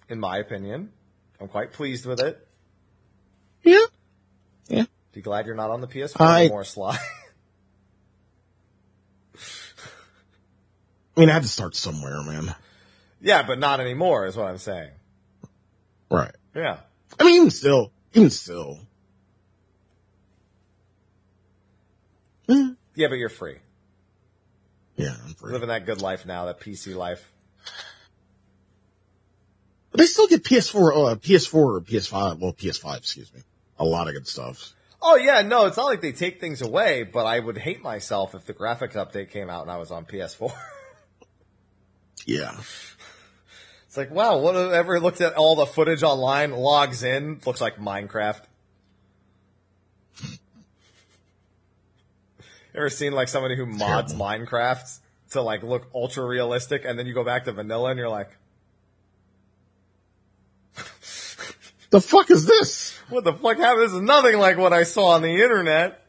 in 0.08 0.20
my 0.20 0.38
opinion. 0.38 0.90
I'm 1.40 1.48
quite 1.48 1.72
pleased 1.72 2.06
with 2.06 2.20
it. 2.20 2.46
Yeah. 3.62 3.84
Yeah. 4.68 4.84
Be 5.12 5.20
glad 5.22 5.46
you're 5.46 5.54
not 5.54 5.70
on 5.70 5.80
the 5.80 5.86
PS4 5.88 6.20
I- 6.20 6.40
anymore, 6.42 6.64
Sly. 6.64 6.98
I 11.16 11.20
mean, 11.20 11.30
I 11.30 11.34
had 11.34 11.42
to 11.42 11.48
start 11.48 11.76
somewhere, 11.76 12.22
man. 12.24 12.54
yeah, 13.20 13.42
but 13.44 13.58
not 13.60 13.78
anymore 13.80 14.26
is 14.26 14.36
what 14.36 14.48
I'm 14.48 14.58
saying. 14.58 14.90
Right. 16.10 16.34
Yeah. 16.54 16.78
I 17.18 17.24
mean, 17.24 17.34
even 17.36 17.50
still, 17.50 17.92
even 18.14 18.30
still. 18.30 18.80
Yeah, 22.48 23.08
but 23.08 23.14
you're 23.14 23.28
free. 23.28 23.56
Yeah, 24.96 25.14
I'm 25.24 25.34
free. 25.34 25.52
Living 25.52 25.68
that 25.68 25.86
good 25.86 26.00
life 26.00 26.26
now, 26.26 26.46
that 26.46 26.60
PC 26.60 26.94
life. 26.94 27.30
But 29.90 30.00
they 30.00 30.06
still 30.06 30.26
get 30.26 30.42
PS4, 30.44 30.74
uh, 30.74 31.14
PS4 31.16 31.54
or 31.54 31.80
PS5, 31.80 32.40
well, 32.40 32.52
PS5, 32.52 32.98
excuse 32.98 33.32
me. 33.32 33.40
A 33.78 33.84
lot 33.84 34.08
of 34.08 34.14
good 34.14 34.26
stuff. 34.26 34.72
Oh 35.00 35.16
yeah, 35.16 35.42
no, 35.42 35.66
it's 35.66 35.76
not 35.76 35.84
like 35.84 36.00
they 36.00 36.12
take 36.12 36.40
things 36.40 36.62
away, 36.62 37.02
but 37.02 37.26
I 37.26 37.38
would 37.38 37.58
hate 37.58 37.82
myself 37.82 38.34
if 38.34 38.46
the 38.46 38.54
graphics 38.54 38.94
update 38.94 39.30
came 39.30 39.50
out 39.50 39.62
and 39.62 39.70
I 39.70 39.76
was 39.76 39.90
on 39.90 40.04
PS4. 40.04 40.52
Yeah. 42.26 42.58
it's 43.86 43.96
like, 43.96 44.10
wow, 44.10 44.38
whatever 44.38 44.98
looked 44.98 45.20
at 45.20 45.34
all 45.34 45.56
the 45.56 45.66
footage 45.66 46.02
online, 46.02 46.52
logs 46.52 47.02
in, 47.02 47.40
looks 47.44 47.60
like 47.60 47.76
Minecraft. 47.76 48.40
Ever 52.74 52.90
seen 52.90 53.12
like 53.12 53.28
somebody 53.28 53.56
who 53.56 53.66
mods 53.66 54.12
Terrible. 54.14 54.46
Minecraft 54.46 54.98
to 55.30 55.42
like 55.42 55.62
look 55.62 55.86
ultra 55.94 56.24
realistic 56.26 56.84
and 56.84 56.98
then 56.98 57.06
you 57.06 57.14
go 57.14 57.24
back 57.24 57.44
to 57.44 57.52
vanilla 57.52 57.90
and 57.90 57.98
you're 57.98 58.08
like, 58.08 58.30
The 61.90 62.00
fuck 62.00 62.30
is 62.30 62.44
this? 62.46 62.98
what 63.08 63.22
the 63.22 63.32
fuck 63.32 63.56
happened? 63.58 63.82
This 63.84 63.92
is 63.92 64.00
nothing 64.00 64.36
like 64.38 64.56
what 64.58 64.72
I 64.72 64.82
saw 64.82 65.08
on 65.10 65.22
the 65.22 65.42
internet. 65.42 66.00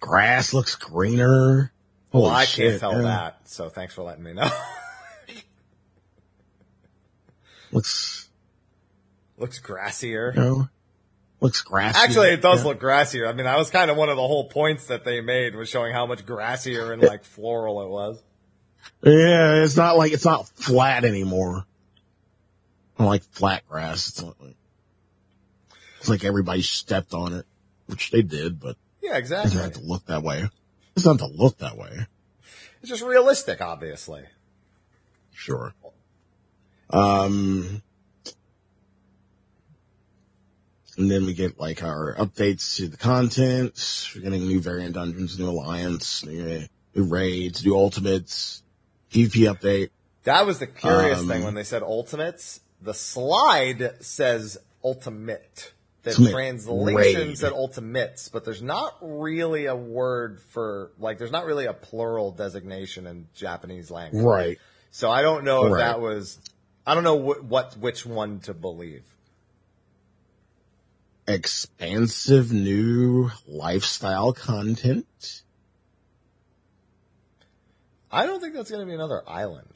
Grass 0.00 0.52
looks 0.52 0.74
greener. 0.74 1.70
Holy 2.10 2.22
Well, 2.24 2.32
I 2.32 2.44
shit, 2.44 2.70
can't 2.70 2.80
tell 2.80 2.92
yeah. 2.94 3.02
that, 3.02 3.48
so 3.48 3.68
thanks 3.68 3.94
for 3.94 4.02
letting 4.02 4.24
me 4.24 4.32
know. 4.32 4.50
Looks, 7.70 8.28
Looks 9.38 9.60
grassier. 9.60 10.34
you 10.34 10.40
know, 10.40 10.68
looks 11.42 11.60
grassy. 11.62 11.98
Actually, 12.02 12.28
it 12.28 12.40
does 12.40 12.60
Yeah. 12.60 12.68
look 12.68 12.80
grassier. 12.80 13.28
I 13.28 13.32
mean, 13.32 13.44
that 13.44 13.58
was 13.58 13.68
kind 13.70 13.90
of 13.90 13.96
one 13.96 14.08
of 14.08 14.16
the 14.16 14.26
whole 14.26 14.48
points 14.48 14.86
that 14.86 15.04
they 15.04 15.20
made 15.20 15.54
was 15.54 15.68
showing 15.68 15.92
how 15.92 16.06
much 16.06 16.24
grassier 16.24 16.92
and 16.92 17.02
like 17.02 17.24
floral 17.24 17.82
it 17.82 17.88
was. 17.88 18.22
Yeah, 19.02 19.62
it's 19.64 19.76
not 19.76 19.96
like, 19.96 20.12
it's 20.12 20.24
not 20.24 20.48
flat 20.48 21.04
anymore. 21.04 21.66
I 22.98 23.04
like 23.04 23.22
flat 23.24 23.66
grass. 23.68 24.08
It's 24.08 24.22
not 24.22 24.40
like, 24.40 24.56
it's 26.00 26.08
like 26.08 26.24
everybody 26.24 26.62
stepped 26.62 27.14
on 27.14 27.32
it, 27.32 27.46
which 27.86 28.10
they 28.10 28.22
did, 28.22 28.58
but 28.60 28.76
Yeah, 29.00 29.14
it 29.16 29.18
exactly. 29.18 29.50
doesn't 29.50 29.62
have 29.74 29.82
to 29.82 29.86
look 29.88 30.06
that 30.06 30.22
way. 30.22 30.38
It 30.42 30.50
doesn't 30.96 31.20
have 31.20 31.30
to 31.30 31.36
look 31.36 31.58
that 31.58 31.76
way. 31.76 32.06
It's 32.80 32.88
just 32.90 33.02
realistic, 33.02 33.60
obviously. 33.60 34.24
Sure. 35.32 35.74
Um, 36.90 37.82
and 40.96 41.10
then 41.10 41.24
we 41.26 41.34
get 41.34 41.58
like 41.58 41.82
our 41.82 42.14
updates 42.16 42.76
to 42.76 42.88
the 42.88 42.96
content. 42.96 44.08
We're 44.14 44.22
getting 44.22 44.46
new 44.46 44.60
variant 44.60 44.94
dungeons, 44.94 45.38
new 45.38 45.48
alliance, 45.48 46.24
new, 46.24 46.66
new 46.94 47.04
raids, 47.04 47.64
new 47.64 47.74
ultimates, 47.76 48.62
PvP 49.10 49.52
update. 49.52 49.90
That 50.24 50.46
was 50.46 50.58
the 50.58 50.66
curious 50.66 51.18
Um, 51.20 51.28
thing 51.28 51.44
when 51.44 51.54
they 51.54 51.64
said 51.64 51.82
ultimates. 51.82 52.60
The 52.80 52.94
slide 52.94 53.96
says 54.00 54.58
ultimate. 54.84 55.72
The 56.04 56.12
translation 56.14 56.94
raid. 57.28 57.38
said 57.38 57.52
ultimates, 57.52 58.28
but 58.28 58.44
there's 58.44 58.60
not 58.62 58.96
really 59.00 59.66
a 59.66 59.76
word 59.76 60.40
for 60.40 60.90
like. 60.98 61.18
There's 61.18 61.30
not 61.30 61.46
really 61.46 61.66
a 61.66 61.72
plural 61.72 62.32
designation 62.32 63.06
in 63.06 63.28
Japanese 63.34 63.88
language. 63.88 64.24
Right. 64.24 64.58
So 64.90 65.08
I 65.10 65.22
don't 65.22 65.44
know 65.44 65.66
if 65.66 65.72
Right. 65.74 65.78
that 65.78 66.00
was. 66.00 66.40
I 66.84 66.94
don't 66.94 67.04
know 67.04 67.14
what, 67.14 67.44
what 67.44 67.76
which 67.78 68.04
one 68.04 68.40
to 68.40 68.52
believe. 68.54 69.04
Expansive 71.26 72.52
new 72.52 73.30
lifestyle 73.46 74.32
content. 74.32 75.42
I 78.10 78.26
don't 78.26 78.40
think 78.40 78.54
that's 78.54 78.70
going 78.70 78.80
to 78.80 78.86
be 78.86 78.94
another 78.94 79.22
island. 79.26 79.72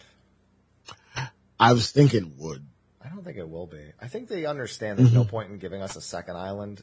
I 1.59 1.73
was 1.73 1.91
thinking 1.91 2.35
would. 2.39 2.67
I 3.03 3.09
don't 3.09 3.25
think 3.25 3.39
it 3.39 3.49
will 3.49 3.67
be. 3.67 3.93
I 4.01 4.09
think 4.09 4.29
they 4.29 4.45
understand 4.45 4.99
there's 4.99 5.13
no 5.13 5.21
Mm-hmm. 5.23 5.31
point 5.31 5.51
in 5.53 5.59
giving 5.59 5.81
us 5.81 5.97
a 5.97 6.01
second 6.03 6.37
island 6.37 6.83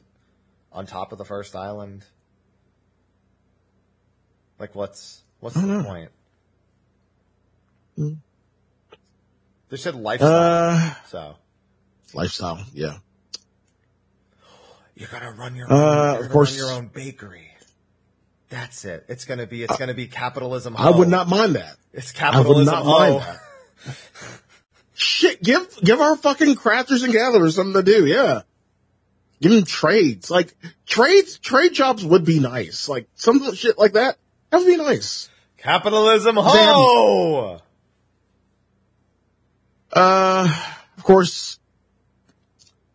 on 0.72 0.86
top 0.86 1.12
of 1.12 1.18
the 1.18 1.24
first 1.24 1.54
island. 1.54 2.04
Like, 4.58 4.74
what's 4.74 5.22
what's 5.40 5.54
the 5.54 5.62
know. 5.62 5.84
point? 5.84 6.10
Mm. 7.98 8.16
They 9.68 9.76
said 9.76 9.94
lifestyle, 9.94 10.76
Uh, 10.76 10.94
so 11.08 11.34
lifestyle. 12.14 12.64
Yeah. 12.72 12.96
You're 14.96 15.08
gonna 15.08 15.32
run 15.32 15.54
your 15.56 15.72
Uh, 15.72 16.16
own, 16.18 16.24
of 16.24 16.30
course. 16.30 16.50
run 16.50 16.58
your 16.58 16.72
own 16.76 16.86
bakery. 16.88 17.50
That's 18.50 18.84
it. 18.84 19.04
It's 19.08 19.24
gonna 19.24 19.46
be 19.46 19.62
it's 19.64 19.76
gonna 19.76 19.94
be 19.94 20.06
capitalism. 20.06 20.76
I 20.76 20.90
would 20.90 21.08
not 21.08 21.28
mind 21.28 21.56
that. 21.56 21.76
It's 21.92 22.12
capitalism. 22.12 22.72
I 22.74 22.80
would 22.80 22.84
not 22.84 22.86
mind 22.86 23.20
that. 23.22 23.96
Shit, 24.94 25.42
give 25.42 25.66
give 25.82 26.00
our 26.00 26.16
fucking 26.16 26.54
crafters 26.54 27.02
and 27.02 27.12
gatherers 27.12 27.56
something 27.56 27.74
to 27.74 27.82
do. 27.82 28.06
Yeah, 28.06 28.42
give 29.40 29.50
them 29.50 29.64
trades. 29.64 30.30
Like 30.30 30.54
trades, 30.86 31.38
trade 31.38 31.72
jobs 31.74 32.04
would 32.04 32.24
be 32.24 32.38
nice. 32.38 32.88
Like 32.88 33.08
some 33.16 33.54
shit 33.54 33.76
like 33.76 33.94
that. 33.94 34.18
That 34.50 34.58
would 34.58 34.66
be 34.68 34.76
nice. 34.76 35.28
Capitalism. 35.56 36.36
Ho. 36.38 37.60
Uh, 39.92 40.48
of 40.96 41.02
course, 41.04 41.58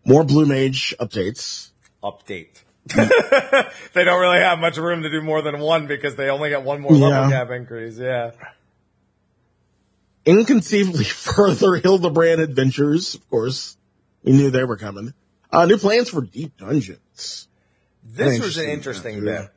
more 0.05 0.23
Blue 0.23 0.45
Mage 0.45 0.95
updates. 0.99 1.68
Update. 2.03 2.63
they 2.95 4.03
don't 4.03 4.19
really 4.19 4.39
have 4.39 4.57
much 4.59 4.77
room 4.77 5.03
to 5.03 5.09
do 5.09 5.21
more 5.21 5.41
than 5.41 5.59
one 5.59 5.85
because 5.87 6.15
they 6.15 6.29
only 6.29 6.49
get 6.49 6.63
one 6.63 6.81
more 6.81 6.91
level 6.91 7.09
Yeah. 7.09 7.29
cap 7.29 7.51
increase. 7.51 7.97
Yeah. 7.97 8.31
inconceivably 10.25 11.03
further 11.05 11.75
Hildebrand 11.75 12.41
adventures. 12.41 13.15
Of 13.15 13.29
course, 13.29 13.77
we 14.23 14.31
knew 14.33 14.49
they 14.51 14.63
were 14.63 14.77
coming. 14.77 15.13
Uh, 15.51 15.65
new 15.65 15.77
plans 15.77 16.09
for 16.09 16.21
Deep 16.21 16.57
Dungeons. 16.57 17.47
This 18.03 18.39
was 18.39 18.57
an 18.57 18.69
interesting 18.69 19.23
bit 19.23 19.49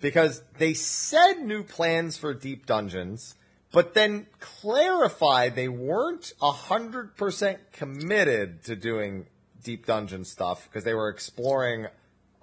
because 0.00 0.42
they 0.58 0.74
said 0.74 1.34
new 1.42 1.62
plans 1.62 2.16
for 2.18 2.34
Deep 2.34 2.66
Dungeons, 2.66 3.34
but 3.72 3.94
then 3.94 4.26
clarified 4.40 5.54
they 5.56 5.68
weren't 5.68 6.32
hundred 6.40 7.16
percent 7.16 7.58
committed 7.72 8.64
to 8.64 8.76
doing 8.76 9.26
Deep 9.66 9.84
Dungeon 9.84 10.24
stuff 10.24 10.64
because 10.64 10.84
they 10.84 10.94
were 10.94 11.08
exploring 11.08 11.88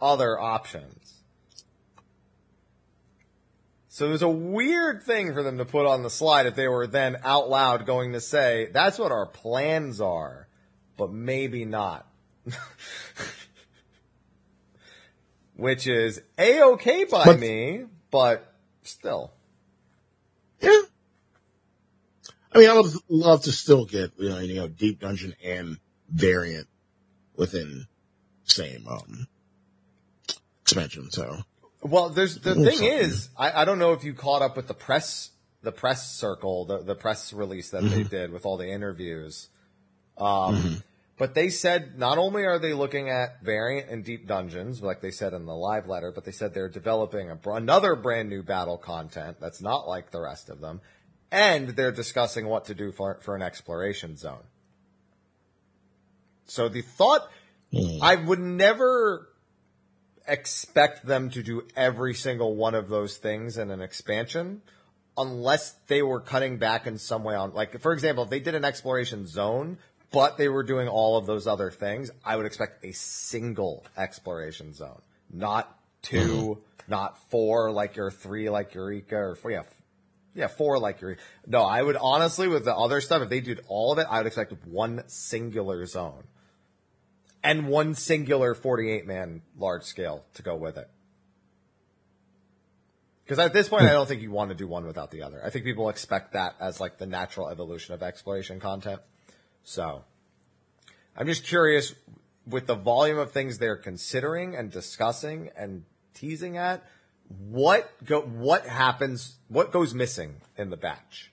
other 0.01 0.37
options. 0.37 1.13
So 3.87 4.07
it 4.07 4.11
was 4.11 4.21
a 4.21 4.29
weird 4.29 5.03
thing 5.03 5.33
for 5.33 5.41
them 5.41 5.57
to 5.59 5.65
put 5.65 5.85
on 5.85 6.03
the 6.03 6.09
slide 6.09 6.47
if 6.47 6.55
they 6.55 6.67
were 6.67 6.85
then 6.85 7.15
out 7.23 7.49
loud 7.49 7.85
going 7.85 8.11
to 8.11 8.19
say, 8.19 8.69
that's 8.73 8.99
what 8.99 9.13
our 9.13 9.25
plans 9.25 10.01
are, 10.01 10.49
but 10.97 11.11
maybe 11.13 11.63
not. 11.63 12.05
Which 15.55 15.87
is 15.87 16.21
a-okay 16.37 17.05
by 17.05 17.23
But- 17.25 17.39
me, 17.39 17.85
but 18.11 18.53
still. 18.81 19.31
Yeah. 20.59 20.81
I 22.51 22.57
mean, 22.57 22.69
I 22.69 22.73
would 22.73 22.91
love 23.07 23.43
to 23.43 23.51
still 23.53 23.85
get, 23.85 24.11
you 24.17 24.29
know, 24.29 24.39
you 24.39 24.55
know, 24.55 24.67
Deep 24.67 24.99
Dungeon 24.99 25.35
and 25.43 25.77
variant 26.09 26.67
within 27.35 27.87
same, 28.45 28.87
um, 28.87 29.27
expansion. 30.61 31.09
So, 31.11 31.39
Well, 31.81 32.09
there's 32.09 32.39
the 32.39 32.55
thing 32.55 32.65
something. 32.65 32.87
is, 32.87 33.29
I, 33.37 33.61
I 33.61 33.65
don't 33.65 33.79
know 33.79 33.93
if 33.93 34.03
you 34.03 34.13
caught 34.13 34.41
up 34.41 34.55
with 34.55 34.67
the 34.67 34.73
press, 34.73 35.31
the 35.61 35.71
press 35.71 36.11
circle, 36.15 36.65
the, 36.65 36.79
the 36.79 36.95
press 36.95 37.33
release 37.33 37.69
that 37.71 37.83
they 37.83 38.03
did 38.03 38.31
with 38.31 38.45
all 38.45 38.57
the 38.57 38.69
interviews. 38.69 39.49
Um, 40.17 40.83
but 41.17 41.33
they 41.35 41.49
said 41.49 41.97
not 41.97 42.17
only 42.17 42.43
are 42.45 42.59
they 42.59 42.73
looking 42.73 43.09
at 43.09 43.41
variant 43.43 43.89
and 43.89 44.03
deep 44.03 44.27
dungeons, 44.27 44.81
like 44.81 45.01
they 45.01 45.11
said 45.11 45.33
in 45.33 45.45
the 45.45 45.55
live 45.55 45.87
letter, 45.87 46.11
but 46.11 46.25
they 46.25 46.31
said 46.31 46.53
they're 46.53 46.69
developing 46.69 47.29
a, 47.29 47.35
br- 47.35 47.53
another 47.53 47.95
brand 47.95 48.29
new 48.29 48.43
battle 48.43 48.77
content 48.77 49.37
that's 49.39 49.61
not 49.61 49.87
like 49.87 50.11
the 50.11 50.19
rest 50.21 50.49
of 50.49 50.59
them, 50.59 50.81
and 51.31 51.69
they're 51.69 51.91
discussing 51.91 52.47
what 52.47 52.65
to 52.65 52.75
do 52.75 52.91
for 52.91 53.19
for 53.21 53.35
an 53.35 53.41
exploration 53.41 54.17
zone. 54.17 54.43
So 56.45 56.69
the 56.69 56.81
thought, 56.81 57.29
hmm. 57.71 58.01
I 58.01 58.15
would 58.15 58.39
never 58.39 59.29
expect 60.27 61.05
them 61.05 61.29
to 61.31 61.43
do 61.43 61.63
every 61.75 62.13
single 62.13 62.55
one 62.55 62.75
of 62.75 62.89
those 62.89 63.17
things 63.17 63.57
in 63.57 63.71
an 63.71 63.81
expansion 63.81 64.61
unless 65.17 65.71
they 65.87 66.01
were 66.01 66.19
cutting 66.19 66.57
back 66.57 66.87
in 66.87 66.97
some 66.97 67.23
way 67.23 67.35
on 67.35 67.53
like 67.53 67.79
for 67.81 67.93
example 67.93 68.23
if 68.23 68.29
they 68.29 68.39
did 68.39 68.55
an 68.55 68.65
exploration 68.65 69.27
zone 69.27 69.77
but 70.11 70.37
they 70.37 70.47
were 70.47 70.63
doing 70.63 70.87
all 70.87 71.17
of 71.17 71.25
those 71.25 71.45
other 71.45 71.69
things 71.69 72.09
i 72.23 72.35
would 72.35 72.45
expect 72.45 72.83
a 72.85 72.91
single 72.93 73.85
exploration 73.97 74.73
zone. 74.73 75.01
Not 75.31 75.77
2 76.03 76.53
hmm. 76.53 76.91
not 76.91 77.17
four 77.29 77.71
like 77.71 77.95
your 77.95 78.09
three 78.09 78.49
like 78.49 78.73
eureka 78.73 79.17
or 79.17 79.35
four 79.35 79.51
yeah 79.51 79.63
yeah 80.33 80.47
four 80.47 80.79
like 80.79 81.01
your. 81.01 81.17
no 81.45 81.63
i 81.63 81.81
would 81.81 81.97
honestly 81.97 82.47
with 82.47 82.63
the 82.65 82.75
other 82.75 83.01
stuff 83.01 83.21
if 83.21 83.29
they 83.29 83.41
did 83.41 83.59
all 83.67 83.91
of 83.91 83.99
it 83.99 84.07
i 84.09 84.17
would 84.17 84.27
expect 84.27 84.53
one 84.65 85.03
singular 85.07 85.85
zone 85.85 86.23
and 87.43 87.67
one 87.67 87.93
singular 87.93 88.53
48 88.53 89.05
man 89.05 89.41
large 89.57 89.83
scale 89.83 90.23
to 90.35 90.41
go 90.41 90.55
with 90.55 90.77
it. 90.77 90.89
Because 93.23 93.39
at 93.39 93.53
this 93.53 93.69
point, 93.69 93.83
I 93.83 93.93
don't 93.93 94.07
think 94.07 94.21
you 94.21 94.31
want 94.31 94.49
to 94.49 94.55
do 94.55 94.67
one 94.67 94.85
without 94.85 95.11
the 95.11 95.21
other. 95.21 95.41
I 95.43 95.49
think 95.49 95.63
people 95.63 95.89
expect 95.89 96.33
that 96.33 96.55
as 96.59 96.79
like 96.79 96.97
the 96.97 97.05
natural 97.05 97.49
evolution 97.49 97.93
of 97.93 98.03
exploration 98.03 98.59
content. 98.59 99.01
So 99.63 100.03
I'm 101.15 101.25
just 101.25 101.45
curious 101.45 101.95
with 102.45 102.67
the 102.67 102.75
volume 102.75 103.17
of 103.17 103.31
things 103.31 103.57
they're 103.57 103.77
considering 103.77 104.55
and 104.55 104.69
discussing 104.69 105.49
and 105.55 105.85
teasing 106.13 106.57
at, 106.57 106.83
what 107.49 107.89
go, 108.03 108.21
what 108.21 108.65
happens, 108.65 109.37
what 109.47 109.71
goes 109.71 109.93
missing 109.93 110.35
in 110.57 110.69
the 110.69 110.77
batch? 110.77 111.31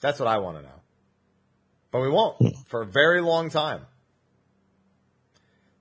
That's 0.00 0.20
what 0.20 0.28
I 0.28 0.38
want 0.38 0.58
to 0.58 0.62
know. 0.62 0.75
But 1.96 2.02
we 2.02 2.10
won't 2.10 2.58
for 2.66 2.82
a 2.82 2.86
very 2.86 3.22
long 3.22 3.48
time. 3.48 3.86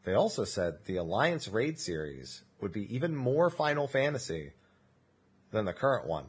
They 0.06 0.14
also 0.14 0.46
said 0.46 0.76
the 0.86 0.96
Alliance 0.96 1.50
Raid 1.50 1.78
series 1.78 2.42
would 2.62 2.72
be 2.72 2.96
even 2.96 3.14
more 3.14 3.50
Final 3.50 3.86
Fantasy 3.86 4.54
than 5.52 5.66
the 5.66 5.74
current 5.74 6.08
one. 6.08 6.28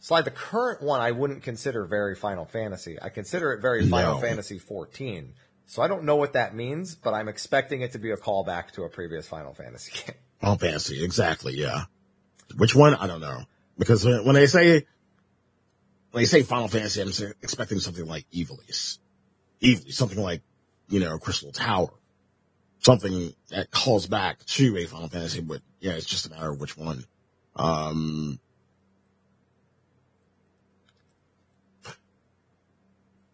Slide, 0.00 0.24
the 0.24 0.30
current 0.30 0.80
one 0.80 1.02
I 1.02 1.10
wouldn't 1.10 1.42
consider 1.42 1.84
very 1.84 2.14
Final 2.14 2.46
Fantasy. 2.46 2.96
I 3.02 3.10
consider 3.10 3.52
it 3.52 3.60
very 3.60 3.86
Final 3.86 4.14
No. 4.14 4.20
Fantasy 4.20 4.58
14. 4.58 5.34
So 5.66 5.82
I 5.82 5.88
don't 5.88 6.04
know 6.04 6.16
what 6.16 6.32
that 6.32 6.54
means, 6.54 6.94
but 6.94 7.12
I'm 7.12 7.28
expecting 7.28 7.82
it 7.82 7.92
to 7.92 7.98
be 7.98 8.12
a 8.12 8.16
callback 8.16 8.70
to 8.72 8.84
a 8.84 8.88
previous 8.88 9.28
Final 9.28 9.52
Fantasy 9.52 9.92
game. 10.06 10.16
Final 10.40 10.56
Fantasy, 10.56 11.04
exactly, 11.04 11.52
yeah. 11.52 11.84
Which 12.56 12.74
one? 12.74 12.94
I 12.94 13.06
don't 13.06 13.20
know. 13.20 13.42
Because 13.78 14.06
when 14.06 14.34
they 14.34 14.46
say, 14.46 14.86
when 16.12 16.22
they 16.22 16.26
say 16.26 16.42
Final 16.44 16.68
Fantasy, 16.68 17.02
I'm 17.02 17.34
expecting 17.42 17.78
something 17.78 18.06
like 18.06 18.24
Ivalice. 18.30 18.96
Something 19.90 20.22
like, 20.22 20.42
you 20.88 21.00
know, 21.00 21.18
Crystal 21.18 21.52
Tower. 21.52 21.90
Something 22.80 23.32
that 23.50 23.70
calls 23.70 24.06
back 24.06 24.44
to 24.44 24.76
a 24.76 24.86
Final 24.86 25.08
Fantasy, 25.08 25.40
but 25.40 25.60
yeah, 25.80 25.92
it's 25.92 26.06
just 26.06 26.26
a 26.26 26.30
matter 26.30 26.50
of 26.50 26.60
which 26.60 26.76
one. 26.76 27.04
Um, 27.54 28.40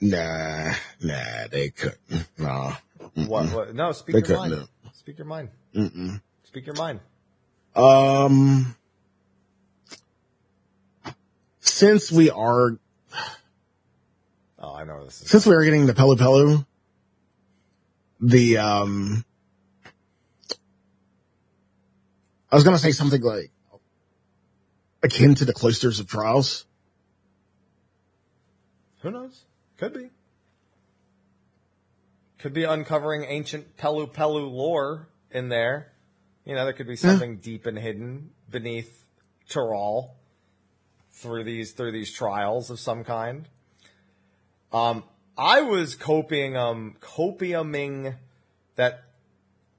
nah, 0.00 0.72
nah, 1.00 1.46
they 1.50 1.70
couldn't. 1.70 2.28
Nah. 2.36 2.74
What, 3.14 3.46
what? 3.52 3.74
No, 3.74 3.92
speak 3.92 4.16
They 4.16 4.34
your 4.34 4.38
mind. 4.38 4.68
Speak 4.92 5.18
your 5.18 5.26
mind. 5.26 5.48
Mm-mm. 5.74 6.20
Speak 6.44 6.66
your 6.66 6.74
mind. 6.76 7.00
Um, 7.74 8.76
since 11.60 12.12
we 12.12 12.28
are, 12.30 12.78
Oh, 14.58 14.74
I 14.74 14.84
know 14.84 15.04
this 15.04 15.22
is. 15.22 15.30
since 15.30 15.46
we 15.46 15.54
are 15.54 15.64
getting 15.64 15.86
the 15.86 15.94
Pelu 15.94 16.16
Pelu, 16.16 16.66
the, 18.20 18.58
um, 18.58 19.24
I 22.50 22.56
was 22.56 22.64
going 22.64 22.76
to 22.76 22.82
say 22.82 22.92
something 22.92 23.22
like 23.22 23.50
akin 25.02 25.34
to 25.36 25.44
the 25.44 25.52
Cloisters 25.52 26.00
of 26.00 26.08
Trials. 26.08 26.66
Who 29.02 29.10
knows? 29.10 29.44
Could 29.76 29.94
be. 29.94 30.10
Could 32.38 32.52
be 32.52 32.64
uncovering 32.64 33.24
ancient 33.24 33.76
Pelu 33.76 34.12
Pelu 34.12 34.50
lore 34.50 35.08
in 35.30 35.48
there. 35.48 35.92
You 36.44 36.54
know, 36.54 36.64
there 36.64 36.72
could 36.72 36.86
be 36.86 36.96
something 36.96 37.36
deep 37.36 37.66
and 37.66 37.78
hidden 37.78 38.30
beneath 38.50 39.04
Tural 39.50 40.10
through 41.12 41.44
these 41.44 41.72
through 41.72 41.92
these 41.92 42.12
trials 42.12 42.70
of 42.70 42.80
some 42.80 43.04
kind. 43.04 43.48
Um, 44.72 45.04
I 45.36 45.62
was 45.62 45.96
copium 45.96 46.56
um 46.56 46.96
copiuming 47.00 48.16
that 48.76 49.04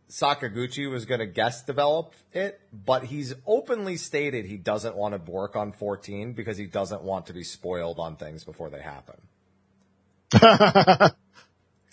Sakaguchi 0.10 0.90
was 0.90 1.06
going 1.06 1.20
to 1.20 1.28
guest 1.28 1.68
develop 1.68 2.16
it, 2.34 2.60
but 2.74 3.04
he's 3.04 3.36
openly 3.46 3.98
stated 3.98 4.46
he 4.46 4.58
doesn't 4.58 4.96
want 4.96 5.14
to 5.14 5.32
work 5.32 5.56
on 5.56 5.72
14 5.72 6.34
because 6.34 6.58
he 6.58 6.66
doesn't 6.66 7.04
want 7.04 7.28
to 7.28 7.34
be 7.34 7.44
spoiled 7.44 8.00
on 8.00 8.16
things 8.16 8.44
before 8.44 8.72
they 8.72 8.82
happen. 8.82 9.18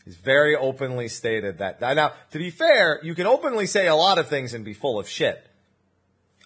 He's 0.07 0.17
very 0.17 0.55
openly 0.55 1.09
stated 1.09 1.59
that. 1.59 1.81
Now, 1.81 2.13
to 2.31 2.39
be 2.39 2.51
fair, 2.51 3.01
you 3.03 3.17
can 3.17 3.27
openly 3.27 3.67
say 3.67 3.89
a 3.89 3.95
lot 3.95 4.19
of 4.19 4.29
things 4.29 4.55
and 4.55 4.65
be 4.65 4.73
full 4.73 5.01
of 5.01 5.09
shit. 5.09 5.45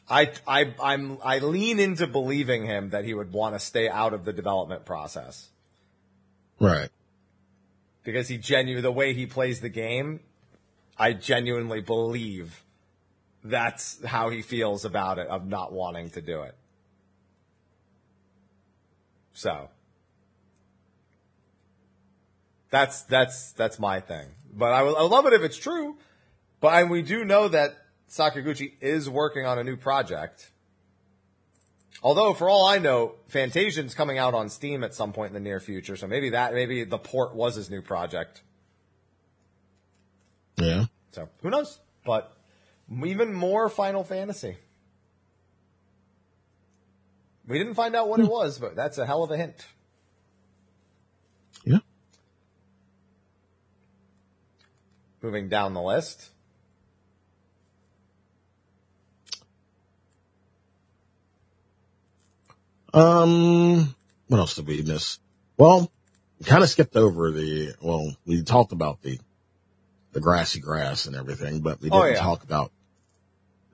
I, 0.09 0.33
I, 0.47 0.75
I'm, 0.83 1.19
I 1.23 1.41
lean 1.41 1.79
into 1.79 2.07
believing 2.07 2.65
him 2.65 2.91
that 2.91 3.05
he 3.05 3.13
would 3.13 3.33
want 3.33 3.55
to 3.55 3.61
stay 3.61 3.87
out 3.89 4.15
of 4.15 4.25
the 4.25 4.33
development 4.33 4.87
process 4.87 5.50
right. 6.61 6.91
because 8.05 8.29
he 8.29 8.39
genu 8.39 8.81
the 8.81 8.93
way 8.93 9.15
he 9.15 9.27
plays 9.27 9.61
the 9.61 9.69
game, 9.69 10.21
I 10.99 11.13
genuinely 11.13 11.81
believe 11.81 12.63
that's 13.43 14.05
how 14.05 14.29
he 14.29 14.43
feels 14.43 14.85
about 14.85 15.19
it 15.19 15.27
of 15.29 15.47
not 15.47 15.73
wanting 15.73 16.11
to 16.11 16.21
do 16.21 16.43
it. 16.43 16.55
So 19.33 19.71
that's 22.71 23.03
that's 23.03 23.53
that's 23.53 23.79
my 23.79 24.01
thing. 24.01 24.27
But 24.53 24.73
I 24.73 24.83
would, 24.83 24.97
I 24.97 25.03
love 25.03 25.27
it 25.27 25.33
if 25.33 25.43
it's 25.43 25.57
true. 25.57 25.97
But 26.61 26.89
we 26.91 27.03
do 27.03 27.25
know 27.25 27.49
that 27.49 27.79
Sakaguchi 28.11 28.73
is 28.81 29.09
working 29.09 29.47
on 29.47 29.59
a 29.59 29.65
new 29.65 29.77
project. 29.77 30.51
Although, 32.03 32.35
for 32.35 32.49
all 32.49 32.65
I 32.65 32.79
know, 32.79 33.17
Fantasian's 33.29 33.95
coming 33.95 34.17
out 34.17 34.33
on 34.33 34.49
Steam 34.49 34.85
at 34.85 34.95
some 34.95 35.13
point 35.13 35.31
in 35.31 35.35
the 35.35 35.41
near 35.41 35.61
future, 35.61 35.97
so 35.97 36.07
maybe 36.07 36.31
that 36.31 36.55
maybe 36.55 36.85
the 36.85 36.99
port 36.99 37.35
was 37.35 37.57
his 37.57 37.71
new 37.71 37.83
project. 37.83 38.43
Yeah. 40.57 40.87
So 41.13 41.29
who 41.43 41.51
knows? 41.51 41.79
But 42.05 42.35
even 43.05 43.33
more 43.33 43.69
Final 43.69 44.05
Fantasy. 44.05 44.57
We 47.47 47.59
didn't 47.59 47.75
find 47.75 47.97
out 47.97 48.09
what 48.09 48.21
it 48.21 48.27
hmm. 48.27 48.31
was, 48.31 48.59
but 48.59 48.77
that's 48.77 48.99
a 48.99 49.05
hell 49.05 49.25
of 49.25 49.31
a 49.31 49.37
hint. 49.37 49.67
Yeah. 51.65 51.79
Moving 55.21 55.49
down 55.49 55.75
the 55.75 55.83
list. 55.83 56.31
Um, 62.93 63.95
what 64.29 64.39
else 64.39 64.55
did 64.55 64.67
we 64.67 64.83
miss? 64.83 65.19
Well, 65.57 65.91
kind 66.45 66.63
of 66.63 66.69
skipped 66.69 66.97
over 66.97 67.31
the, 67.31 67.75
well, 67.83 68.15
we 68.27 68.43
talked 68.43 68.73
about 68.73 69.03
the, 69.03 69.19
the 70.13 70.21
grassy 70.21 70.61
grass 70.61 71.07
and 71.07 71.15
everything, 71.17 71.61
but 71.61 71.81
we 71.81 71.91
Oh, 71.91 72.03
didn't 72.03 72.17
yeah. 72.17 72.23
talk 72.23 72.43
about, 72.43 72.73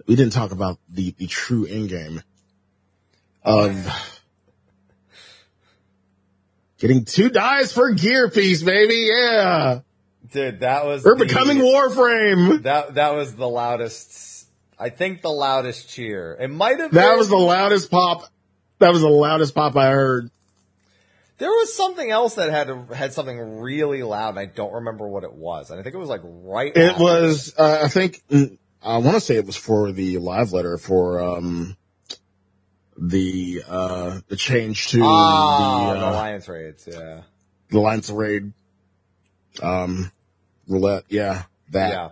we 0.06 0.16
didn't 0.16 0.32
talk 0.32 0.52
about 0.52 0.78
the, 0.88 1.14
the 1.18 1.26
true 1.26 1.66
end 1.66 1.88
game 1.88 2.22
of 3.42 3.72
getting 6.78 7.04
two 7.04 7.28
dies 7.30 7.72
for 7.72 7.90
gear 7.92 8.28
piece, 8.30 8.62
baby. 8.62 9.08
Yeah. 9.12 9.80
Dude, 10.32 10.60
that 10.60 10.84
was 10.84 11.04
We're 11.04 11.16
the- 11.16 11.24
becoming 11.26 11.58
Warframe. 11.58 12.62
That 12.64 12.94
that 12.96 13.14
was 13.14 13.34
the 13.36 13.48
loudest. 13.48 14.48
I 14.78 14.90
think 14.90 15.22
the 15.22 15.30
loudest 15.30 15.88
cheer. 15.88 16.36
It 16.38 16.48
might 16.48 16.80
have. 16.80 16.90
been, 16.90 17.00
That 17.00 17.16
was 17.16 17.28
the 17.28 17.36
loudest 17.36 17.90
pop. 17.90 18.24
That 18.78 18.92
was 18.92 19.02
the 19.02 19.08
loudest 19.08 19.54
pop 19.54 19.76
I 19.76 19.90
heard. 19.90 20.30
There 21.38 21.50
was 21.50 21.74
something 21.74 22.10
else 22.10 22.36
that 22.36 22.50
had 22.50 22.94
had 22.94 23.12
something 23.12 23.60
really 23.60 24.02
loud, 24.02 24.30
and 24.30 24.38
I 24.38 24.46
don't 24.46 24.72
remember 24.72 25.06
what 25.06 25.22
it 25.22 25.32
was. 25.32 25.70
And 25.70 25.78
I 25.78 25.82
think 25.82 25.94
it 25.94 25.98
was 25.98 26.08
like 26.08 26.22
right. 26.24 26.74
It 26.74 26.92
after. 26.92 27.02
was, 27.02 27.54
uh, 27.58 27.80
I 27.84 27.88
think, 27.88 28.22
mm, 28.30 28.56
I 28.82 28.98
want 28.98 29.16
to 29.16 29.20
say 29.20 29.36
it 29.36 29.44
was 29.44 29.56
for 29.56 29.92
the 29.92 30.18
live 30.18 30.52
letter 30.52 30.78
for, 30.78 31.20
um, 31.20 31.76
the, 32.96 33.62
uh, 33.68 34.20
the 34.28 34.36
change 34.36 34.88
to 34.88 35.00
ah 35.04 35.92
the, 35.92 36.00
the 36.00 36.06
uh, 36.06 36.10
alliance 36.10 36.48
raids. 36.48 36.88
Yeah, 36.90 37.20
the 37.68 37.78
Alliance 37.78 38.08
Raid, 38.08 38.52
um, 39.62 40.10
roulette. 40.66 41.04
Yeah. 41.08 41.42
That. 41.70 41.92
yeah, 41.92 42.08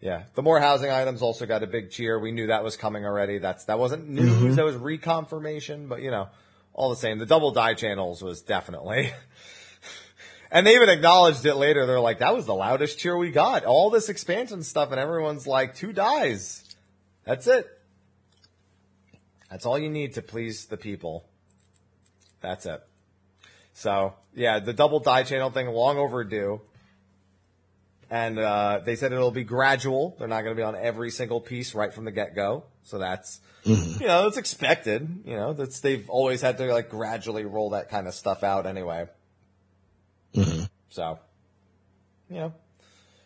yeah. 0.00 0.24
The 0.34 0.42
more 0.42 0.60
housing 0.60 0.90
items 0.90 1.22
also 1.22 1.46
got 1.46 1.62
a 1.62 1.66
big 1.66 1.90
cheer. 1.90 2.18
We 2.18 2.32
knew 2.32 2.48
that 2.48 2.64
was 2.64 2.76
coming 2.76 3.04
already. 3.04 3.38
That's 3.38 3.64
that 3.64 3.78
wasn't 3.78 4.08
news. 4.08 4.30
Mm-hmm. 4.30 4.54
That 4.54 4.64
was 4.64 4.76
reconfirmation. 4.76 5.88
But 5.88 6.02
you 6.02 6.10
know, 6.10 6.28
all 6.72 6.90
the 6.90 6.96
same, 6.96 7.18
the 7.18 7.26
double 7.26 7.50
die 7.50 7.74
channels 7.74 8.22
was 8.22 8.42
definitely. 8.42 9.12
And 10.50 10.66
they 10.66 10.74
even 10.76 10.88
acknowledged 10.88 11.44
it 11.44 11.56
later. 11.56 11.86
They're 11.86 12.00
like, 12.00 12.20
that 12.20 12.34
was 12.34 12.46
the 12.46 12.54
loudest 12.54 12.98
cheer 12.98 13.16
we 13.16 13.30
got. 13.30 13.64
All 13.64 13.90
this 13.90 14.08
expansion 14.08 14.62
stuff, 14.62 14.90
and 14.90 14.98
everyone's 14.98 15.46
like, 15.46 15.74
two 15.74 15.92
dies. 15.92 16.64
That's 17.24 17.46
it. 17.46 17.66
That's 19.50 19.66
all 19.66 19.78
you 19.78 19.90
need 19.90 20.14
to 20.14 20.22
please 20.22 20.66
the 20.66 20.76
people. 20.76 21.28
That's 22.40 22.64
it. 22.66 22.82
So, 23.74 24.14
yeah, 24.34 24.58
the 24.58 24.72
double 24.72 25.00
die 25.00 25.22
channel 25.22 25.50
thing, 25.50 25.68
long 25.68 25.98
overdue. 25.98 26.62
And 28.10 28.38
uh, 28.38 28.80
they 28.84 28.96
said 28.96 29.12
it'll 29.12 29.30
be 29.30 29.44
gradual. 29.44 30.16
They're 30.18 30.28
not 30.28 30.42
going 30.42 30.56
to 30.56 30.60
be 30.60 30.64
on 30.64 30.74
every 30.74 31.10
single 31.10 31.40
piece 31.40 31.74
right 31.74 31.92
from 31.92 32.04
the 32.06 32.10
get 32.10 32.34
go. 32.34 32.64
So 32.84 32.98
that's, 32.98 33.40
you 33.64 34.06
know, 34.06 34.26
it's 34.26 34.38
expected. 34.38 35.22
You 35.26 35.36
know, 35.36 35.52
that's 35.52 35.80
they've 35.80 36.08
always 36.08 36.40
had 36.40 36.56
to 36.58 36.72
like 36.72 36.88
gradually 36.88 37.44
roll 37.44 37.70
that 37.70 37.90
kind 37.90 38.06
of 38.06 38.14
stuff 38.14 38.42
out 38.42 38.64
anyway. 38.66 39.08
So, 40.88 41.18
you 42.30 42.36
know, 42.36 42.54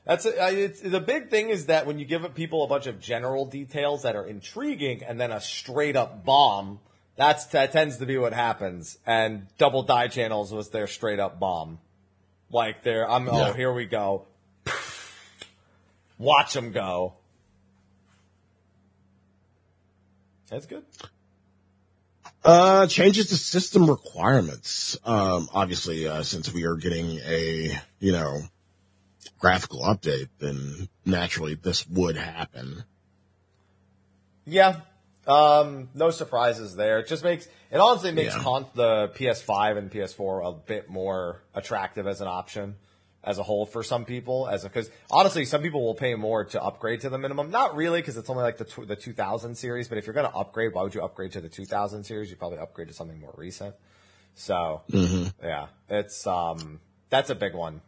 that's 0.05 0.27
uh, 0.27 0.33
it's, 0.53 0.81
the 0.81 1.01
big 1.01 1.31
thing 1.31 1.51
is 1.51 1.67
that 1.67 1.87
when 1.87 2.01
you 2.01 2.05
give 2.05 2.35
people 2.35 2.65
a 2.65 2.67
bunch 2.67 2.87
of 2.89 3.01
general 3.01 3.47
details 3.47 4.03
that 4.03 4.17
are 4.17 4.27
intriguing 4.27 5.05
and 5.05 5.21
then 5.21 5.31
a 5.31 5.41
straight 5.41 5.95
up 5.95 6.25
bomb, 6.25 6.81
that's 7.17 7.47
that 7.47 7.71
tends 7.71 7.99
to 7.99 8.07
be 8.07 8.19
what 8.19 8.33
happens. 8.33 8.99
And 9.07 9.47
double 9.59 9.85
die 9.85 10.09
channels 10.09 10.53
was 10.53 10.71
their 10.71 10.89
straight 10.89 11.21
up 11.21 11.39
bomb. 11.39 11.79
Like 12.51 12.83
they're, 12.83 13.09
I'm 13.09 13.27
Yeah. 13.27 13.51
oh 13.51 13.53
here 13.53 13.73
we 13.73 13.87
go, 13.87 14.27
watch 16.23 16.55
them 16.55 16.71
go. 16.73 17.15
That's 20.49 20.67
good. 20.67 20.85
Uh, 22.45 22.87
changes 22.87 23.29
to 23.29 23.37
system 23.37 23.89
requirements. 23.89 24.97
Um, 25.05 25.49
obviously, 25.53 26.07
uh, 26.09 26.23
since 26.23 26.53
we 26.53 26.65
are 26.65 26.77
getting 26.77 27.19
a, 27.25 27.79
you 28.01 28.13
know, 28.13 28.41
graphical 29.39 29.81
update, 29.83 30.29
then 30.39 30.89
naturally 31.05 31.55
this 31.55 31.87
would 31.89 32.17
happen. 32.17 32.85
Yeah. 34.45 34.81
Um, 35.27 35.89
no 35.95 36.11
surprises 36.11 36.75
there. 36.75 36.99
It 36.99 37.07
just 37.07 37.23
makes 37.23 37.47
it 37.71 37.79
honestly 37.79 38.11
makes 38.11 38.35
Yeah. 38.35 38.43
con- 38.43 38.67
the 38.75 39.09
PS5 39.15 39.79
and 39.79 39.91
PS4 39.91 40.49
a 40.49 40.53
bit 40.53 40.91
more 40.91 41.43
attractive 41.55 42.07
as 42.09 42.21
an 42.21 42.27
option 42.29 42.75
as 43.25 43.39
a 43.39 43.43
whole 43.43 43.67
for 43.67 43.83
some 43.83 44.05
people. 44.05 44.49
As 44.49 44.63
because 44.63 44.91
honestly, 45.11 45.45
some 45.45 45.63
people 45.63 45.85
will 45.85 45.95
pay 45.95 46.15
more 46.15 46.45
to 46.47 46.63
upgrade 46.63 47.01
to 47.03 47.09
the 47.11 47.19
minimum. 47.19 47.51
Not 47.51 47.77
really, 47.77 48.01
because 48.01 48.17
it's 48.17 48.31
only 48.31 48.43
like 48.43 48.59
the 48.59 48.65
tw- 48.65 48.87
the 48.87 48.97
2000 48.97 49.55
series. 49.57 49.89
But 49.89 49.99
if 49.99 50.07
you're 50.07 50.15
going 50.15 50.31
to 50.31 50.37
upgrade, 50.37 50.75
why 50.75 50.83
would 50.83 50.95
you 50.95 51.03
upgrade 51.03 51.33
to 51.33 51.41
the 51.41 51.49
2000 51.49 52.05
series? 52.05 52.31
You 52.31 52.37
probably 52.37 52.59
upgrade 52.59 52.89
to 52.89 52.95
something 52.95 53.21
more 53.21 53.35
recent. 53.37 53.75
So 54.35 54.83
yeah, 55.43 55.67
it's 55.89 56.27
um 56.27 56.81
that's 57.11 57.31
a 57.31 57.35
big 57.35 57.55
one. 57.55 57.81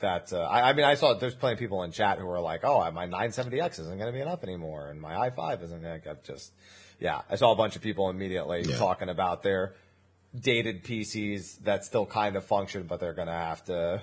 That 0.00 0.32
uh, 0.32 0.42
I, 0.42 0.70
I 0.70 0.72
mean, 0.74 0.84
I 0.84 0.94
saw 0.94 1.14
there's 1.14 1.34
plenty 1.34 1.54
of 1.54 1.58
people 1.58 1.82
in 1.82 1.90
chat 1.90 2.18
who 2.18 2.28
are 2.28 2.40
like, 2.40 2.60
"Oh, 2.62 2.88
my 2.92 3.06
970X 3.08 3.80
isn't 3.80 3.98
going 3.98 4.06
to 4.06 4.12
be 4.12 4.20
enough 4.20 4.44
anymore, 4.44 4.88
and 4.90 5.00
my 5.00 5.28
i5 5.28 5.62
isn't 5.64 5.82
going 5.82 6.00
to 6.02 6.16
just." 6.24 6.52
Yeah, 7.00 7.22
I 7.28 7.34
saw 7.36 7.52
a 7.52 7.56
bunch 7.56 7.74
of 7.76 7.82
people 7.82 8.08
immediately 8.08 8.62
Yeah. 8.62 8.76
talking 8.76 9.08
about 9.08 9.42
their 9.42 9.74
dated 10.38 10.84
PCs 10.84 11.64
that 11.64 11.84
still 11.84 12.06
kind 12.06 12.36
of 12.36 12.44
function, 12.44 12.84
but 12.84 13.00
they're 13.00 13.12
going 13.12 13.28
to 13.28 13.34
have 13.34 13.64
to 13.64 14.02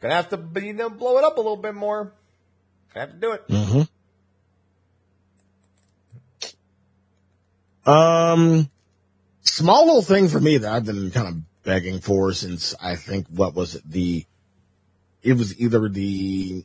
to 0.00 0.08
have 0.08 0.28
to 0.30 0.60
you 0.60 0.72
know 0.72 0.90
blow 0.90 1.18
it 1.18 1.24
up 1.24 1.36
a 1.36 1.40
little 1.40 1.56
bit 1.56 1.74
more. 1.74 2.12
Gonna 2.94 3.06
have 3.06 3.14
to 3.14 3.20
do 3.20 3.32
it. 3.32 3.48
Mm-hmm. 3.48 3.82
Um, 7.90 8.70
small 9.42 9.86
little 9.86 10.02
thing 10.02 10.28
for 10.28 10.40
me 10.40 10.58
that 10.58 10.70
I've 10.70 10.84
been 10.84 11.10
kind 11.10 11.28
of 11.28 11.62
begging 11.62 12.00
for 12.00 12.32
since 12.32 12.74
I 12.80 12.96
think 12.96 13.26
what 13.28 13.54
was 13.54 13.76
it 13.76 13.82
the, 13.90 14.26
it 15.22 15.32
was 15.34 15.58
either 15.58 15.88
the, 15.88 16.64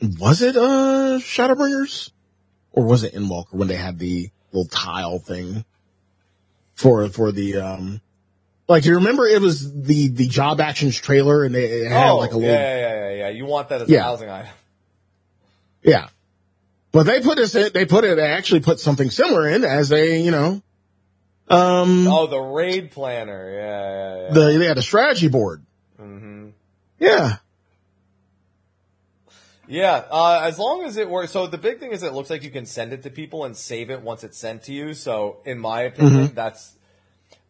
was 0.00 0.42
it 0.42 0.56
uh 0.56 1.18
Shadowbringers, 1.20 2.10
or 2.72 2.84
was 2.84 3.04
it 3.04 3.14
Endwalker 3.14 3.52
when 3.52 3.68
they 3.68 3.76
had 3.76 3.98
the 3.98 4.30
little 4.52 4.68
tile 4.68 5.18
thing 5.18 5.64
for 6.74 7.08
for 7.08 7.32
the 7.32 7.56
um. 7.56 8.00
Like, 8.68 8.82
do 8.82 8.88
you 8.88 8.96
remember 8.96 9.26
it 9.26 9.40
was 9.40 9.72
the, 9.72 10.08
the 10.08 10.26
job 10.26 10.60
actions 10.60 10.96
trailer 10.96 11.44
and 11.44 11.54
they 11.54 11.64
it 11.64 11.92
had 11.92 12.10
oh, 12.10 12.16
like 12.16 12.32
a 12.32 12.36
little 12.36 12.50
yeah, 12.50 12.76
yeah, 12.76 12.94
yeah, 12.94 13.14
yeah. 13.14 13.28
You 13.28 13.46
want 13.46 13.68
that 13.68 13.82
as 13.82 13.88
Yeah. 13.88 14.00
a 14.00 14.02
housing 14.02 14.28
item? 14.28 14.50
Yeah. 15.82 16.08
But 16.90 17.04
they 17.04 17.20
put 17.20 17.36
this 17.36 17.54
in, 17.54 17.70
they 17.72 17.84
put 17.84 18.04
it, 18.04 18.16
they 18.16 18.26
actually 18.26 18.60
put 18.60 18.80
something 18.80 19.10
similar 19.10 19.48
in 19.48 19.62
as 19.64 19.92
a, 19.92 20.18
you 20.20 20.30
know, 20.30 20.62
um, 21.48 22.08
Oh, 22.08 22.26
the 22.26 22.40
raid 22.40 22.90
planner. 22.90 23.52
Yeah, 23.52 23.60
yeah, 23.60 24.22
yeah. 24.22 24.32
the, 24.52 24.58
they 24.58 24.66
had 24.66 24.78
a 24.78 24.82
strategy 24.82 25.28
board. 25.28 25.64
Mm 26.00 26.20
hmm 26.20 26.48
Yeah. 26.98 27.36
Yeah, 29.68 30.04
uh, 30.10 30.40
as 30.44 30.58
long 30.58 30.84
as 30.84 30.96
it 30.96 31.08
works. 31.08 31.32
So 31.32 31.46
the 31.46 31.58
big 31.58 31.80
thing 31.80 31.90
is 31.92 32.02
it 32.02 32.12
looks 32.12 32.30
like 32.30 32.44
you 32.44 32.50
can 32.50 32.66
send 32.66 32.92
it 32.92 33.02
to 33.02 33.10
people 33.10 33.44
and 33.44 33.56
save 33.56 33.90
it 33.90 34.00
once 34.00 34.22
it's 34.24 34.38
sent 34.38 34.64
to 34.64 34.72
you. 34.72 34.94
So 34.94 35.38
in 35.44 35.58
my 35.58 35.82
opinion, 35.82 36.32
that's 36.34 36.72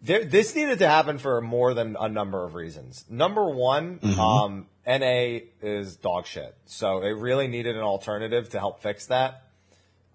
there, 0.07 0.25
this 0.25 0.55
needed 0.55 0.79
to 0.79 0.89
happen 0.89 1.19
for 1.19 1.41
more 1.41 1.75
than 1.75 1.97
a 1.99 2.09
number 2.09 2.45
of 2.45 2.55
reasons. 2.55 3.05
Number 3.11 3.51
one, 3.51 3.99
um, 4.19 4.67
NA 4.87 5.41
is 5.61 5.97
dog 5.97 6.27
shit. 6.27 6.57
So 6.67 7.03
it 7.03 7.11
really 7.11 7.49
needed 7.49 7.77
an 7.77 7.83
alternative 7.83 8.51
to 8.51 8.59
help 8.59 8.83
fix 8.83 9.07
that. 9.07 9.43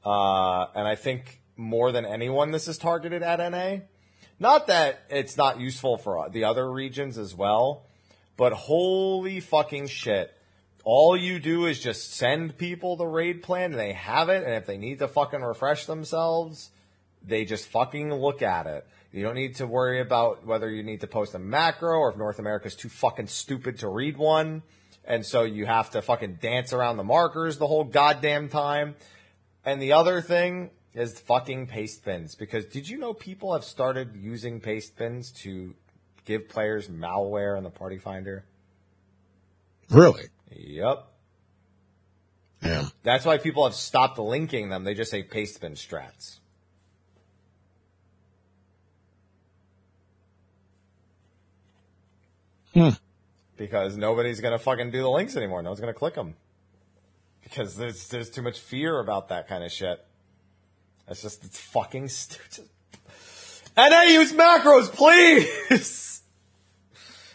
Uh, 0.06 0.66
and 0.76 0.88
I 0.88 0.96
think 0.96 1.42
more 1.58 1.92
than 1.92 2.06
anyone, 2.06 2.52
this 2.52 2.68
is 2.68 2.78
targeted 2.78 3.22
at 3.22 3.40
NA. 3.52 3.82
Not 4.40 4.68
that 4.68 5.02
it's 5.10 5.38
not 5.38 5.60
useful 5.60 5.98
for 5.98 6.30
the 6.30 6.46
other 6.46 6.72
regions 6.72 7.18
as 7.18 7.36
well, 7.36 7.86
but 8.38 8.54
holy 8.54 9.40
fucking 9.40 9.88
shit. 9.88 10.34
All 10.84 11.16
you 11.16 11.38
do 11.38 11.68
is 11.68 11.80
just 11.80 12.14
send 12.14 12.58
people 12.58 12.96
the 12.96 13.06
raid 13.06 13.44
plan 13.44 13.72
and 13.72 13.80
they 13.80 13.94
have 13.94 14.30
it, 14.30 14.44
and 14.44 14.56
if 14.56 14.66
they 14.66 14.78
need 14.78 15.00
to 15.00 15.08
fucking 15.08 15.42
refresh 15.42 15.86
themselves, 15.86 16.72
they 17.24 17.46
just 17.46 17.68
fucking 17.68 18.12
look 18.12 18.42
at 18.42 18.66
it. 18.66 18.88
You 19.12 19.24
don't 19.24 19.36
need 19.36 19.56
to 19.56 19.68
worry 19.68 20.00
about 20.00 20.46
whether 20.46 20.70
you 20.70 20.84
need 20.84 21.02
to 21.02 21.08
post 21.08 21.36
a 21.36 21.40
macro 21.40 22.00
or 22.00 22.12
if 22.12 22.18
North 22.18 22.40
America's 22.40 22.76
too 22.76 22.90
fucking 22.90 23.28
stupid 23.28 23.80
to 23.80 23.90
read 23.90 24.18
one. 24.18 24.64
And 25.04 25.26
so 25.26 25.44
you 25.44 25.66
have 25.66 25.92
to 25.92 26.02
fucking 26.02 26.36
dance 26.42 26.72
around 26.72 26.98
the 26.98 27.04
markers 27.04 27.58
the 27.58 27.68
whole 27.68 27.84
goddamn 27.84 28.48
time. 28.48 28.96
And 29.66 29.82
the 29.82 29.94
other 29.94 30.22
thing 30.22 30.70
is 30.94 31.20
fucking 31.20 31.68
paste 31.68 32.04
bins 32.04 32.36
Because 32.36 32.66
did 32.66 32.88
you 32.90 32.98
know 32.98 33.14
people 33.14 33.54
have 33.54 33.64
started 33.64 34.16
using 34.16 34.60
paste 34.60 34.98
bins 34.98 35.32
to 35.32 35.74
give 36.26 36.50
players 36.50 36.88
malware 36.88 37.58
in 37.58 37.64
the 37.64 37.70
party 37.70 37.98
finder? 37.98 38.46
Really? 39.90 40.26
Yep. 40.52 41.08
Yeah. 42.64 42.88
That's 43.04 43.26
why 43.26 43.38
people 43.38 43.64
have 43.66 43.74
stopped 43.74 44.20
linking 44.20 44.70
them. 44.70 44.84
They 44.84 44.94
just 44.94 45.12
say 45.12 45.24
paste 45.24 45.60
bin 45.62 45.74
strats. 45.74 46.40
Hmm. 52.74 52.90
Because 53.58 53.98
nobody's 53.98 54.40
gonna 54.40 54.60
fucking 54.60 54.92
do 54.92 55.02
the 55.02 55.10
links 55.10 55.36
anymore. 55.36 55.62
No 55.62 55.70
one's 55.70 55.80
gonna 55.80 55.94
click 55.94 56.16
them. 56.16 56.36
Because 57.44 57.76
there's, 57.76 58.08
there's 58.10 58.30
too 58.30 58.42
much 58.42 58.60
fear 58.60 59.00
about 59.00 59.30
that 59.30 59.48
kind 59.48 59.64
of 59.64 59.72
shit. 59.72 60.04
It's 61.08 61.22
just, 61.22 61.44
it's 61.44 61.60
fucking 61.60 62.08
stupid. 62.08 62.70
And 63.76 63.94
I 63.94 64.06
use 64.06 64.34
macros, 64.34 64.92
please! 64.92 66.08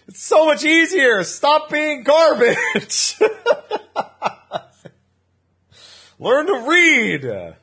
It's 0.09 0.23
so 0.23 0.47
much 0.47 0.65
easier. 0.65 1.25
Stop 1.25 1.69
being 1.69 2.05
garbage. 2.05 3.19
Learn 6.19 6.47
to 6.47 6.65
read. 6.69 7.57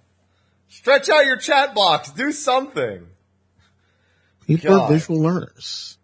Stretch 0.67 1.09
out 1.09 1.25
your 1.25 1.37
chat 1.37 1.73
box. 1.73 2.11
Do 2.11 2.31
something. 2.33 3.07
People 4.45 4.75
God. 4.75 4.81
are 4.81 4.93
visual 4.93 5.21
learners. 5.21 5.97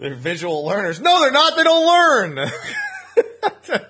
They're 0.00 0.14
visual 0.14 0.64
learners. 0.64 0.98
No, 0.98 1.20
they're 1.20 1.30
not. 1.30 1.56
They 1.56 1.62
don't 1.62 1.86
learn. 1.86 2.34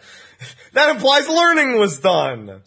that 0.73 0.91
implies 0.91 1.29
learning 1.29 1.79
was 1.79 2.01
done. 2.01 2.63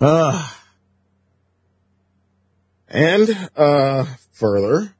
Uh, 0.00 0.48
and, 2.88 3.28
uh, 3.56 4.04
further, 4.30 4.94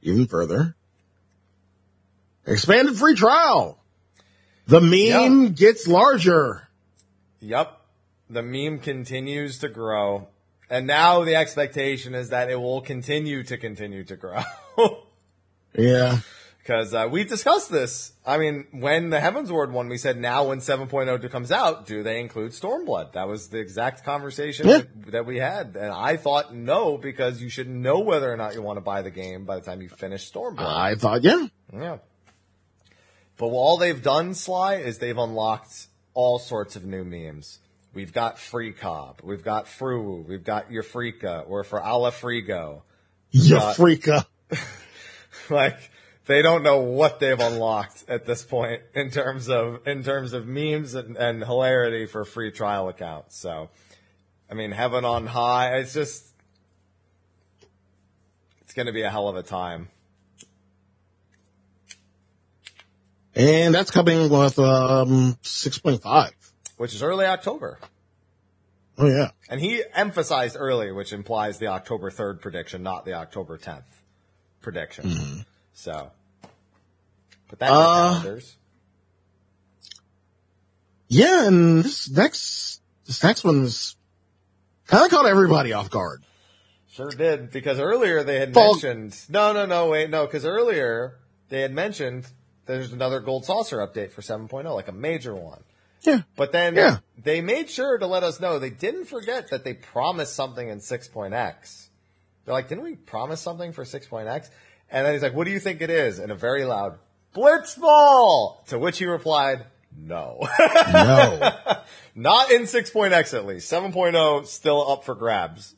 even 0.00 0.26
further, 0.26 0.74
expanded 2.46 2.96
free 2.96 3.14
trial. 3.14 3.78
The 4.66 4.80
meme 4.80 5.42
Yeah. 5.42 5.48
gets 5.50 5.86
larger. 5.86 6.68
Yep. 7.40 7.78
The 8.30 8.42
meme 8.42 8.78
continues 8.78 9.58
to 9.58 9.68
grow. 9.68 10.28
And 10.70 10.86
now 10.86 11.22
the 11.24 11.34
expectation 11.36 12.14
is 12.14 12.30
that 12.30 12.48
it 12.48 12.56
will 12.58 12.80
continue 12.80 13.42
to 13.42 13.58
continue 13.58 14.04
to 14.04 14.16
grow. 14.16 14.40
Yeah. 15.74 16.18
Because 16.58 16.94
uh, 16.94 17.08
we 17.10 17.24
discussed 17.24 17.72
this. 17.72 18.12
I 18.24 18.38
mean, 18.38 18.66
when 18.70 19.10
the 19.10 19.16
Heavensward 19.18 19.72
one, 19.72 19.88
we 19.88 19.98
said 19.98 20.16
now 20.16 20.48
when 20.48 20.58
7.0 20.58 21.30
comes 21.30 21.50
out, 21.50 21.86
do 21.86 22.04
they 22.04 22.20
include 22.20 22.52
Stormblood? 22.52 23.14
That 23.14 23.26
was 23.26 23.48
the 23.48 23.58
exact 23.58 24.04
conversation 24.04 24.68
Yeah. 24.68 24.78
that, 24.78 25.12
that 25.12 25.26
we 25.26 25.38
had. 25.38 25.76
And 25.76 25.92
I 25.92 26.16
thought 26.16 26.54
no, 26.54 26.98
because 26.98 27.42
you 27.42 27.48
should 27.48 27.68
know 27.68 27.98
whether 28.00 28.32
or 28.32 28.36
not 28.36 28.54
you 28.54 28.62
want 28.62 28.76
to 28.76 28.80
buy 28.80 29.02
the 29.02 29.10
game 29.10 29.44
by 29.44 29.56
the 29.56 29.62
time 29.62 29.82
you 29.82 29.88
finish 29.88 30.30
Stormblood. 30.30 30.60
I 30.60 30.94
thought, 30.94 31.24
yeah. 31.24 31.46
Yeah. 31.72 31.98
But 33.38 33.46
all 33.46 33.76
they've 33.76 34.02
done, 34.02 34.34
Sly, 34.34 34.76
is 34.76 34.98
they've 34.98 35.18
unlocked 35.18 35.86
all 36.14 36.38
sorts 36.38 36.76
of 36.76 36.84
new 36.84 37.02
memes. 37.02 37.58
We've 37.92 38.12
got 38.12 38.38
Free 38.38 38.72
Cobb, 38.72 39.20
we've 39.24 39.42
got 39.42 39.66
Fru, 39.66 40.24
we've 40.28 40.44
got 40.44 40.70
Yafrika. 40.70 41.46
We're 41.48 41.64
for 41.64 41.80
Ala 41.80 42.12
Frigo. 42.12 42.82
Ya 43.32 43.72
freaka. 43.74 44.26
like 45.50 45.90
they 46.26 46.42
don't 46.42 46.62
know 46.62 46.78
what 46.78 47.20
they've 47.20 47.38
unlocked 47.38 48.04
at 48.08 48.26
this 48.26 48.44
point 48.44 48.82
in 48.94 49.10
terms 49.10 49.48
of 49.48 49.86
in 49.86 50.02
terms 50.04 50.32
of 50.32 50.46
memes 50.46 50.94
and, 50.94 51.16
and 51.16 51.44
hilarity 51.44 52.06
for 52.06 52.24
free 52.24 52.50
trial 52.50 52.88
accounts. 52.88 53.36
So, 53.36 53.70
I 54.50 54.54
mean, 54.54 54.70
heaven 54.70 55.04
on 55.04 55.26
high. 55.26 55.76
It's 55.76 55.92
just 55.92 56.26
it's 58.60 58.72
going 58.72 58.86
to 58.86 58.92
be 58.92 59.02
a 59.02 59.10
hell 59.10 59.28
of 59.28 59.36
a 59.36 59.42
time. 59.42 59.88
And 63.34 63.74
that's 63.74 63.90
coming 63.90 64.28
with, 64.28 64.58
um, 64.58 65.38
6.5. 65.42 66.32
Which 66.76 66.94
is 66.94 67.02
early 67.02 67.24
October. 67.24 67.78
Oh 68.98 69.06
yeah. 69.06 69.30
And 69.48 69.58
he 69.58 69.82
emphasized 69.94 70.54
early, 70.58 70.92
which 70.92 71.14
implies 71.14 71.58
the 71.58 71.68
October 71.68 72.10
3rd 72.10 72.42
prediction, 72.42 72.82
not 72.82 73.06
the 73.06 73.14
October 73.14 73.56
10th 73.56 74.01
prediction. 74.62 75.44
So, 75.74 76.10
put 77.48 77.58
that 77.58 77.66
in 77.68 77.72
your 77.74 77.82
Uh, 77.82 78.10
calendars. 78.20 78.56
Yeah, 81.08 81.46
and 81.46 81.84
this 81.84 82.08
next, 82.10 82.80
this 83.06 83.22
next 83.22 83.44
one's 83.44 83.96
kind 84.86 85.04
of 85.04 85.10
caught 85.10 85.26
everybody 85.26 85.72
off 85.72 85.90
guard. 85.90 86.24
Sure 86.90 87.10
did, 87.10 87.50
because 87.50 87.78
earlier 87.78 88.22
they 88.22 88.38
had 88.38 88.54
Fall- 88.54 88.74
mentioned, 88.74 89.18
no, 89.28 89.52
no, 89.52 89.66
no, 89.66 89.88
wait, 89.88 90.10
no, 90.10 90.26
because 90.26 90.44
earlier 90.44 91.18
they 91.48 91.60
had 91.62 91.72
mentioned 91.72 92.26
there's 92.66 92.92
another 92.92 93.20
gold 93.20 93.44
saucer 93.44 93.78
update 93.78 94.10
for 94.12 94.22
7.0, 94.22 94.74
like 94.74 94.88
a 94.88 94.92
major 94.92 95.34
one. 95.34 95.64
Yeah. 96.02 96.22
But 96.36 96.52
then 96.52 96.74
Yeah. 96.74 96.98
they 97.16 97.40
made 97.40 97.70
sure 97.70 97.96
to 97.98 98.06
let 98.06 98.22
us 98.22 98.40
know 98.40 98.58
they 98.58 98.70
didn't 98.70 99.06
forget 99.06 99.48
that 99.50 99.64
they 99.64 99.74
promised 99.74 100.34
something 100.34 100.68
in 100.68 100.80
6.x. 100.80 101.88
They're 102.44 102.54
like, 102.54 102.68
didn't 102.68 102.84
we 102.84 102.96
promise 102.96 103.40
something 103.40 103.72
for 103.72 103.84
6.x? 103.84 104.50
And 104.90 105.06
then 105.06 105.12
he's 105.12 105.22
like, 105.22 105.34
what 105.34 105.44
do 105.44 105.52
you 105.52 105.60
think 105.60 105.80
it 105.80 105.90
is? 105.90 106.18
And 106.18 106.30
a 106.32 106.34
very 106.34 106.64
loud, 106.64 106.98
Blitzball! 107.34 108.64
To 108.66 108.78
which 108.78 108.98
he 108.98 109.06
replied, 109.06 109.64
no. 109.96 110.40
No. 110.92 111.52
Not 112.14 112.50
in 112.50 112.62
6.x 112.62 113.34
at 113.34 113.46
least. 113.46 113.72
7.0 113.72 114.46
still 114.46 114.90
up 114.90 115.04
for 115.04 115.14
grabs. 115.14 115.74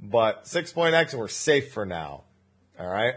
But 0.00 0.44
6.x 0.44 1.14
we're 1.14 1.28
safe 1.28 1.72
for 1.72 1.84
now. 1.84 2.24
Alright? 2.78 3.14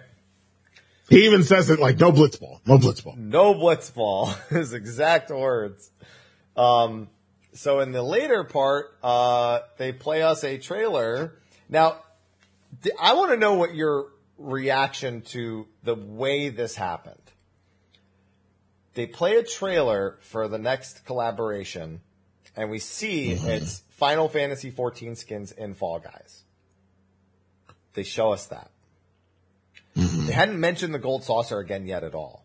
he 1.09 1.25
even 1.25 1.43
says 1.43 1.69
it 1.69 1.79
like, 1.79 1.99
no 1.99 2.11
blitzball, 2.11 2.59
no 2.65 2.77
blitzball. 2.77 3.17
No 3.17 3.53
blitzball. 3.53 4.35
His 4.49 4.73
exact 4.73 5.29
words. 5.29 5.89
Um, 6.55 7.09
so 7.53 7.79
in 7.79 7.91
the 7.91 8.03
later 8.03 8.43
part, 8.43 8.97
uh, 9.01 9.59
they 9.77 9.93
play 9.93 10.21
us 10.21 10.43
a 10.43 10.57
trailer. 10.57 11.39
Now, 11.69 12.01
I 12.99 13.13
want 13.13 13.31
to 13.31 13.37
know 13.37 13.55
what 13.55 13.75
your 13.75 14.07
reaction 14.37 15.21
to 15.21 15.67
the 15.83 15.95
way 15.95 16.49
this 16.49 16.75
happened. 16.75 17.21
They 18.93 19.05
play 19.05 19.35
a 19.35 19.43
trailer 19.43 20.17
for 20.21 20.47
the 20.47 20.57
next 20.57 21.05
collaboration, 21.05 22.01
and 22.55 22.69
we 22.71 22.79
see 22.79 23.31
mm-hmm. 23.31 23.47
it's 23.47 23.83
Final 23.91 24.27
Fantasy 24.27 24.71
14 24.71 25.15
skins 25.15 25.51
in 25.51 25.75
Fall 25.75 25.99
Guys. 25.99 26.43
They 27.93 28.03
show 28.03 28.31
us 28.31 28.47
that. 28.47 28.71
Mm-hmm. 29.95 30.27
They 30.27 30.33
hadn't 30.33 30.59
mentioned 30.59 30.93
the 30.93 30.99
gold 30.99 31.23
saucer 31.23 31.59
again 31.59 31.87
yet 31.87 32.03
at 32.03 32.13
all 32.13 32.43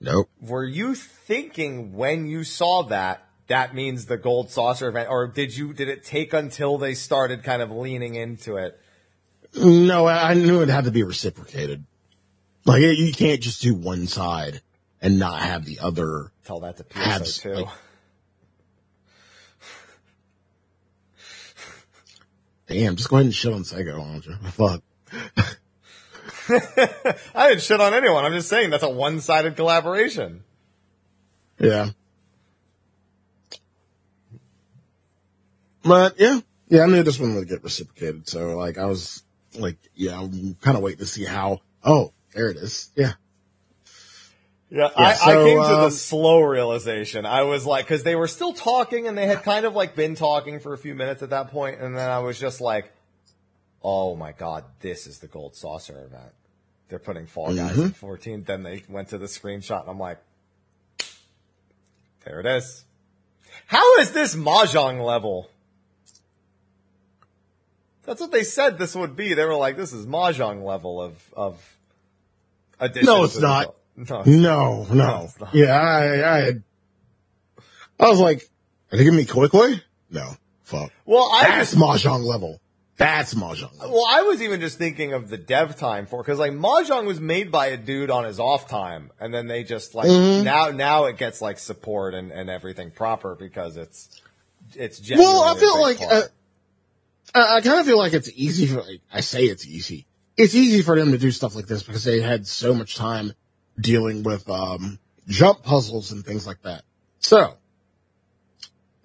Nope. 0.00 0.28
were 0.40 0.64
you 0.64 0.94
thinking 0.94 1.94
when 1.94 2.26
you 2.26 2.44
saw 2.44 2.82
that 2.84 3.26
that 3.46 3.74
means 3.74 4.06
the 4.06 4.18
gold 4.18 4.50
saucer 4.50 4.88
event 4.88 5.08
or 5.08 5.26
did 5.26 5.56
you 5.56 5.72
did 5.72 5.88
it 5.88 6.04
take 6.04 6.34
until 6.34 6.76
they 6.76 6.94
started 6.94 7.42
kind 7.42 7.62
of 7.62 7.70
leaning 7.70 8.14
into 8.14 8.56
it 8.56 8.78
No, 9.56 10.06
I 10.06 10.34
knew 10.34 10.60
it 10.62 10.68
had 10.68 10.84
to 10.84 10.90
be 10.90 11.02
reciprocated. 11.02 11.84
Like 12.64 12.82
you 12.82 13.12
can't 13.12 13.40
just 13.40 13.62
do 13.62 13.74
one 13.74 14.06
side 14.06 14.60
and 15.00 15.18
not 15.18 15.40
have 15.40 15.64
the 15.64 15.78
other. 15.80 16.30
tell 16.44 16.60
that 16.60 16.76
to 16.78 16.84
Abs- 16.98 17.38
PSO2 17.38 17.62
like- 17.62 17.68
Damn, 22.66 22.96
just 22.96 23.08
go 23.08 23.16
ahead 23.16 23.26
and 23.26 23.34
shit 23.34 23.52
on 23.52 23.62
Sega, 23.62 23.96
why 23.96 24.12
don't 24.12 24.26
you? 24.26 24.34
Fuck. 24.50 24.82
I 27.34 27.48
didn't 27.48 27.62
shit 27.62 27.80
on 27.80 27.94
anyone 27.94 28.24
I'm 28.24 28.32
just 28.32 28.48
saying 28.48 28.70
that's 28.70 28.82
a 28.82 28.88
one-sided 28.88 29.54
collaboration 29.56 30.42
Yeah. 31.58 31.90
But 35.84 36.18
yeah, 36.18 36.40
yeah, 36.68 36.82
I 36.82 36.86
knew 36.86 37.04
this 37.04 37.20
one 37.20 37.36
would 37.36 37.48
get 37.48 37.62
reciprocated. 37.62 38.28
So 38.28 38.56
like, 38.56 38.76
I 38.78 38.86
was 38.86 39.22
like, 39.60 39.78
yeah, 39.94 40.18
I'm 40.18 40.54
kind 40.60 40.76
of 40.76 40.82
waiting 40.82 41.00
to 41.00 41.06
see 41.06 41.24
how. 41.24 41.60
Oh, 41.84 42.12
there 42.34 42.50
it 42.50 42.56
is. 42.56 42.90
Yeah. 42.94 43.12
yeah, 44.70 44.90
I, 44.96 45.12
I 45.12 45.14
so, 45.14 45.44
came 45.44 45.62
to 45.62 45.68
the 45.68 45.84
um, 45.84 45.90
slow 45.90 46.42
realization 46.42 47.24
I 47.24 47.42
was 47.42 47.64
like 47.64 47.84
because 47.84 48.02
they 48.02 48.16
were 48.16 48.26
still 48.26 48.52
talking 48.52 49.06
and 49.06 49.16
they 49.16 49.26
had 49.26 49.42
kind 49.42 49.64
of 49.64 49.74
like 49.74 49.94
been 49.94 50.16
talking 50.16 50.58
for 50.58 50.72
a 50.72 50.78
few 50.78 50.94
minutes 50.94 51.22
at 51.22 51.30
that 51.30 51.50
point 51.50 51.80
and 51.80 51.96
then 51.96 52.10
I 52.10 52.18
was 52.18 52.38
just 52.38 52.60
like 52.60 52.92
oh 53.82 54.16
my 54.16 54.32
god 54.32 54.64
this 54.80 55.06
is 55.06 55.20
the 55.20 55.28
gold 55.28 55.54
saucer 55.54 56.04
event 56.04 56.32
they're 56.88 56.98
putting 56.98 57.26
Fall 57.26 57.54
Guys 57.54 57.78
in 57.78 57.92
14 57.92 58.42
then 58.42 58.64
they 58.64 58.82
went 58.88 59.08
to 59.10 59.18
the 59.18 59.26
screenshot 59.26 59.82
and 59.82 59.90
I'm 59.90 60.00
like 60.00 60.18
There 62.24 62.40
it 62.40 62.46
is. 62.46 62.84
How 63.66 63.98
is 63.98 64.10
this 64.10 64.34
Mahjong 64.34 65.04
level? 65.04 65.48
That's 68.06 68.20
what 68.20 68.30
they 68.32 68.44
said 68.44 68.78
this 68.78 68.94
would 68.94 69.16
be. 69.16 69.34
They 69.34 69.44
were 69.44 69.56
like, 69.56 69.76
this 69.76 69.92
is 69.92 70.06
Mahjong 70.06 70.64
level 70.64 71.02
of, 71.02 71.14
of 71.36 71.76
addition. 72.80 73.06
No, 73.06 73.24
it's 73.24 73.38
not. 73.38 73.74
No, 73.96 74.22
No, 74.24 74.84
no. 74.84 74.94
No, 74.94 75.28
not. 75.40 75.54
Yeah, 75.54 75.72
I, 75.74 76.38
I 76.38 76.52
I 77.98 78.08
was 78.08 78.20
like, 78.20 78.42
are 78.92 78.98
they 78.98 79.04
giving 79.04 79.16
me 79.16 79.24
Koi 79.24 79.48
Koi? 79.48 79.80
No. 80.10 80.32
Fuck. 80.62 80.92
Well, 81.04 81.30
I 81.34 81.44
That's 81.48 81.74
Mahjong 81.74 82.24
level. 82.24 82.60
That's 82.98 83.34
Mahjong 83.34 83.78
level. 83.78 83.94
well, 83.94 84.04
I 84.08 84.22
was 84.22 84.42
even 84.42 84.60
just 84.60 84.78
thinking 84.78 85.12
of 85.12 85.28
the 85.28 85.36
dev 85.36 85.76
time 85.76 86.06
for, 86.06 86.22
cause 86.24 86.38
like 86.38 86.52
Mahjong 86.52 87.06
was 87.06 87.20
made 87.20 87.50
by 87.52 87.66
a 87.68 87.76
dude 87.76 88.10
on 88.10 88.24
his 88.24 88.38
off 88.40 88.68
time. 88.68 89.10
And 89.20 89.32
then 89.32 89.46
they 89.46 89.64
just 89.64 89.94
like, 89.94 90.08
Mm-hmm. 90.08 90.44
now, 90.44 90.70
now 90.70 91.04
it 91.06 91.16
gets 91.16 91.40
like 91.40 91.58
support 91.58 92.14
and, 92.14 92.30
and 92.32 92.50
everything 92.50 92.90
proper 92.90 93.34
because 93.34 93.76
it's, 93.76 94.20
it's 94.74 95.00
Well, 95.10 95.42
I 95.42 95.58
feel 95.58 95.80
like, 95.80 96.00
uh, 96.02 96.22
I, 97.34 97.56
I 97.56 97.60
kind 97.60 97.80
of 97.80 97.86
feel 97.86 97.98
like 97.98 98.12
it's 98.12 98.30
easy 98.34 98.66
for, 98.66 98.82
like, 98.82 99.00
I 99.12 99.20
say 99.20 99.44
it's 99.44 99.66
easy. 99.66 100.06
it's 100.36 100.54
easy 100.54 100.82
for 100.82 100.98
them 100.98 101.12
to 101.12 101.18
do 101.18 101.30
stuff 101.30 101.54
like 101.54 101.66
this 101.66 101.82
because 101.82 102.04
they 102.04 102.20
had 102.20 102.46
so 102.46 102.74
much 102.74 102.96
time 102.96 103.32
dealing 103.80 104.22
with 104.22 104.48
um, 104.48 104.98
jump 105.28 105.62
puzzles 105.62 106.12
and 106.12 106.24
things 106.24 106.46
like 106.46 106.62
that. 106.62 106.82
So, 107.18 107.54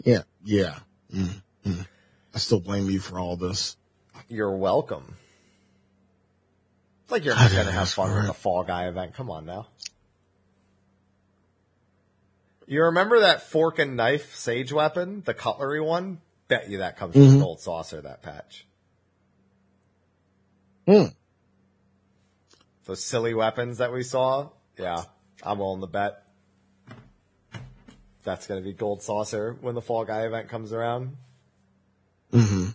yeah, 0.03 0.24
yeah. 0.43 0.80
Mm, 1.13 1.41
mm. 1.65 1.88
I 2.34 2.38
still 2.38 2.59
blame 2.59 2.89
you 2.89 2.99
for 2.99 3.19
all 3.19 3.36
this. 3.36 3.78
You're 4.28 4.55
welcome. 4.55 5.15
It's 7.03 7.11
like 7.11 7.26
you're 7.26 7.36
not 7.36 7.49
didn't 7.49 7.65
gonna 7.65 7.78
have 7.78 7.89
fun 7.89 8.13
with 8.13 8.28
the 8.28 8.34
Fall 8.34 8.63
Guy 8.63 8.88
event. 8.88 9.13
Come 9.13 9.30
on 9.30 9.45
now. 9.45 9.67
You 12.67 12.84
remember 12.84 13.22
that 13.22 13.49
fork 13.49 13.80
and 13.80 13.97
knife 13.97 14.36
sage 14.36 14.72
weapon, 14.72 15.24
the 15.26 15.34
cutlery 15.34 15.82
one? 15.82 16.22
Bet 16.52 16.70
you 16.70 16.80
that 16.80 16.97
comes 16.97 17.14
from 17.14 17.22
Mhm. 17.22 17.34
the 17.36 17.39
gold 17.39 17.62
saucer, 17.62 18.02
that 18.02 18.22
patch. 18.22 18.68
Hmm. 20.86 21.06
Those 22.84 23.02
silly 23.02 23.34
weapons 23.34 23.78
that 23.78 23.93
we 23.93 24.04
saw? 24.04 24.49
Yeah, 24.78 25.06
I'm 25.43 25.60
willing 25.60 25.80
to 25.80 25.88
bet. 25.88 26.28
That's 28.24 28.47
gonna 28.47 28.60
be 28.60 28.74
gold 28.74 29.02
saucer 29.02 29.54
when 29.62 29.76
the 29.76 29.82
Fall 29.82 30.04
Guy 30.04 30.26
event 30.26 30.49
comes 30.49 30.74
around. 30.74 31.16
hmm 32.32 32.72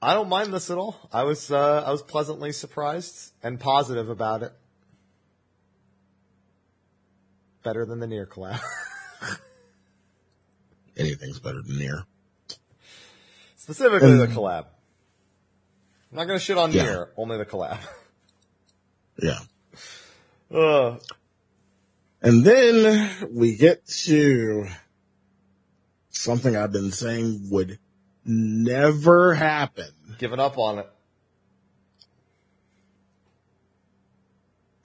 I 0.00 0.14
don't 0.14 0.30
mind 0.30 0.54
this 0.54 0.70
at 0.70 0.78
all. 0.78 0.96
I 1.12 1.24
was 1.24 1.50
uh, 1.50 1.84
I 1.86 1.90
was 1.92 2.00
pleasantly 2.00 2.52
surprised 2.52 3.32
and 3.42 3.60
positive 3.60 4.08
about 4.08 4.42
it. 4.42 4.54
Better 7.62 7.84
than 7.84 8.00
the 8.00 8.06
near 8.06 8.24
collab. 8.26 8.58
Anything's 10.96 11.38
better 11.38 11.60
than 11.60 11.78
near. 11.78 12.06
Specifically 13.62 14.16
the 14.16 14.24
Um, 14.24 14.32
collab. 14.32 14.64
I'm 16.10 16.16
not 16.16 16.24
gonna 16.26 16.40
shit 16.40 16.58
on 16.58 16.72
Yeah. 16.72 17.04
only 17.16 17.38
the 17.38 17.46
collab. 17.46 17.78
Yeah. 19.22 19.38
uh, 20.52 20.98
And 22.22 22.44
then 22.44 23.28
we 23.30 23.54
get 23.56 23.86
to 23.86 24.66
something 26.10 26.56
I've 26.56 26.72
been 26.72 26.90
saying 26.90 27.50
would 27.50 27.78
never 28.24 29.34
happen. 29.34 29.92
giving 30.18 30.40
up 30.40 30.58
on 30.58 30.80
it. 30.80 30.90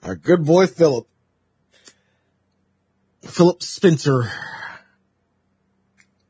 Our 0.04 0.14
good 0.14 0.44
boy 0.44 0.66
Philip. 0.68 1.08
Philip 3.22 3.62
Spencer. 3.62 4.30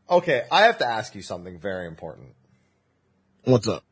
Okay, 0.08 0.46
I 0.50 0.62
have 0.62 0.78
to 0.78 0.86
ask 0.86 1.14
you 1.14 1.20
something 1.22 1.58
very 1.58 1.86
important. 1.86 2.28
What's 3.48 3.66
up? 3.66 3.82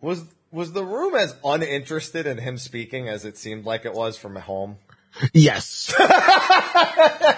Was 0.00 0.24
was 0.50 0.72
the 0.72 0.84
room 0.84 1.14
as 1.14 1.36
uninterested 1.44 2.26
in 2.26 2.38
him 2.38 2.58
speaking 2.58 3.08
as 3.08 3.24
it 3.24 3.38
seemed 3.38 3.64
like 3.64 3.84
it 3.84 3.94
was 3.94 4.16
from 4.16 4.34
home? 4.34 4.78
Yes. 5.32 5.94
I 5.98 7.30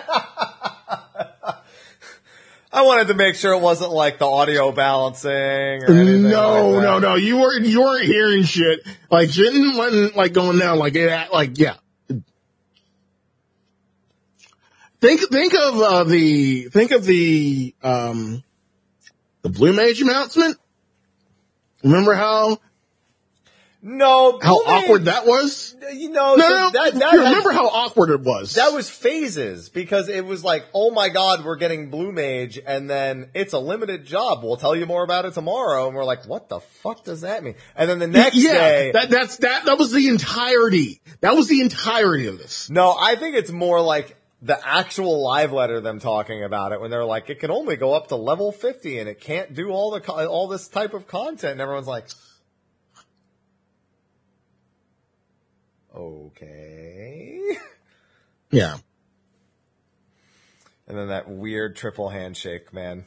wanted 2.72 3.08
to 3.08 3.14
make 3.14 3.34
sure 3.34 3.52
it 3.52 3.60
wasn't 3.60 3.92
like 3.92 4.18
the 4.18 4.24
audio 4.24 4.72
balancing 4.72 5.30
or 5.30 5.90
anything. 5.90 6.30
no, 6.30 6.70
like 6.70 6.82
no, 6.82 6.98
no. 6.98 7.14
You 7.16 7.38
weren't, 7.38 7.66
you 7.66 7.82
weren't 7.82 8.06
hearing 8.06 8.44
shit. 8.44 8.80
Like, 9.10 9.28
Jitten 9.28 9.76
wasn't 9.76 10.16
like 10.16 10.32
going 10.32 10.58
down 10.58 10.78
like 10.78 10.94
it, 10.94 11.30
like, 11.30 11.58
yeah. 11.58 11.74
Think, 15.02 15.20
think 15.30 15.52
of, 15.52 15.78
uh, 15.78 16.04
the, 16.04 16.70
think 16.70 16.92
of 16.92 17.04
the, 17.04 17.74
um, 17.82 18.42
the 19.46 19.52
Blue 19.58 19.72
Mage 19.72 20.00
announcement. 20.00 20.58
Remember 21.84 22.14
how, 22.14 22.58
No, 23.80 24.40
how 24.42 24.56
Blue 24.56 24.64
Mage- 24.66 24.84
awkward 24.84 25.04
that 25.04 25.24
was? 25.26 25.76
You 25.92 26.10
know, 26.10 26.34
No, 26.34 26.48
no, 26.48 26.70
that, 26.70 26.94
that 26.94 27.12
you 27.12 27.20
had- 27.20 27.28
remember 27.28 27.52
how 27.52 27.66
awkward 27.68 28.10
it 28.10 28.22
was? 28.22 28.54
That 28.54 28.72
was 28.72 28.90
phases 28.90 29.68
because 29.68 30.08
it 30.08 30.24
was 30.26 30.42
like, 30.42 30.64
oh 30.74 30.90
my 30.90 31.10
god, 31.10 31.44
we're 31.44 31.54
getting 31.56 31.90
Blue 31.90 32.10
Mage, 32.10 32.58
and 32.66 32.90
then 32.90 33.30
it's 33.34 33.52
a 33.52 33.60
limited 33.60 34.04
job. 34.04 34.42
We'll 34.42 34.56
tell 34.56 34.74
you 34.74 34.84
more 34.86 35.04
about 35.04 35.26
it 35.26 35.34
tomorrow, 35.34 35.86
and 35.86 35.94
we're 35.94 36.04
like, 36.04 36.26
what 36.26 36.48
the 36.48 36.58
fuck 36.58 37.04
does 37.04 37.20
that 37.20 37.44
mean? 37.44 37.54
And 37.76 37.88
then 37.88 38.00
the 38.00 38.08
next 38.08 38.34
yeah, 38.36 38.52
day, 38.54 38.90
that, 38.94 39.10
that's, 39.10 39.36
that, 39.38 39.66
that 39.66 39.78
was 39.78 39.92
the 39.92 40.08
entirety. 40.08 41.00
That 41.20 41.36
was 41.36 41.46
the 41.46 41.60
entirety 41.60 42.26
of 42.26 42.38
this. 42.38 42.68
no, 42.68 42.96
I 42.98 43.14
think 43.14 43.36
it's 43.36 43.52
more 43.52 43.80
like 43.80 44.15
the 44.42 44.58
actual 44.66 45.22
live 45.22 45.52
letter 45.52 45.80
them 45.80 45.98
talking 45.98 46.44
about 46.44 46.72
it 46.72 46.80
when 46.80 46.90
they're 46.90 47.04
like, 47.04 47.30
it 47.30 47.40
can 47.40 47.50
only 47.50 47.76
go 47.76 47.94
up 47.94 48.08
to 48.08 48.16
level 48.16 48.52
fifty, 48.52 48.98
and 48.98 49.08
it 49.08 49.20
can't 49.20 49.54
do 49.54 49.70
all 49.70 49.90
the 49.90 50.00
co- 50.00 50.26
all 50.26 50.48
this 50.48 50.68
type 50.68 50.94
of 50.94 51.06
content. 51.06 51.52
And 51.52 51.60
everyone's 51.60 51.86
like, 51.86 52.08
okay. 55.94 57.58
Yeah. 58.50 58.76
And 60.86 60.96
then 60.96 61.08
that 61.08 61.28
weird 61.28 61.74
triple 61.76 62.08
handshake, 62.08 62.72
man. 62.72 63.04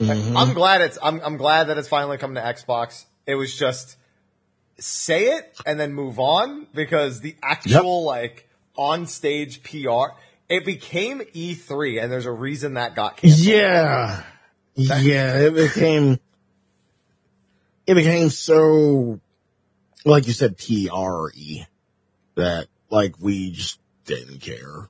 Mhm. 0.00 0.36
I'm 0.36 0.54
glad 0.54 0.80
it's 0.80 0.98
I'm 1.02 1.20
I'm 1.22 1.36
glad 1.36 1.64
that 1.68 1.78
it's 1.78 1.88
finally 1.88 2.18
come 2.18 2.34
to 2.34 2.40
Xbox. 2.40 3.04
It 3.26 3.34
was 3.34 3.56
just 3.56 3.96
say 4.78 5.26
it 5.36 5.56
and 5.66 5.78
then 5.78 5.92
move 5.92 6.18
on 6.18 6.66
because 6.74 7.20
the 7.20 7.36
actual 7.42 8.04
like 8.04 8.48
on 8.76 9.06
stage 9.06 9.62
PR 9.62 10.14
it 10.48 10.64
became 10.64 11.20
E3 11.20 12.02
and 12.02 12.12
there's 12.12 12.26
a 12.26 12.32
reason 12.32 12.74
that 12.74 12.94
got 12.94 13.16
canceled. 13.16 13.46
Yeah. 13.46 14.22
Yeah, 14.76 15.38
it 15.38 15.54
became, 15.54 16.18
it 17.86 17.94
became 17.94 18.28
so, 18.30 19.20
like 20.04 20.26
you 20.26 20.32
said, 20.32 20.58
PRE 20.58 21.66
that 22.34 22.66
like 22.90 23.14
we 23.20 23.52
just 23.52 23.78
didn't 24.04 24.40
care. 24.40 24.88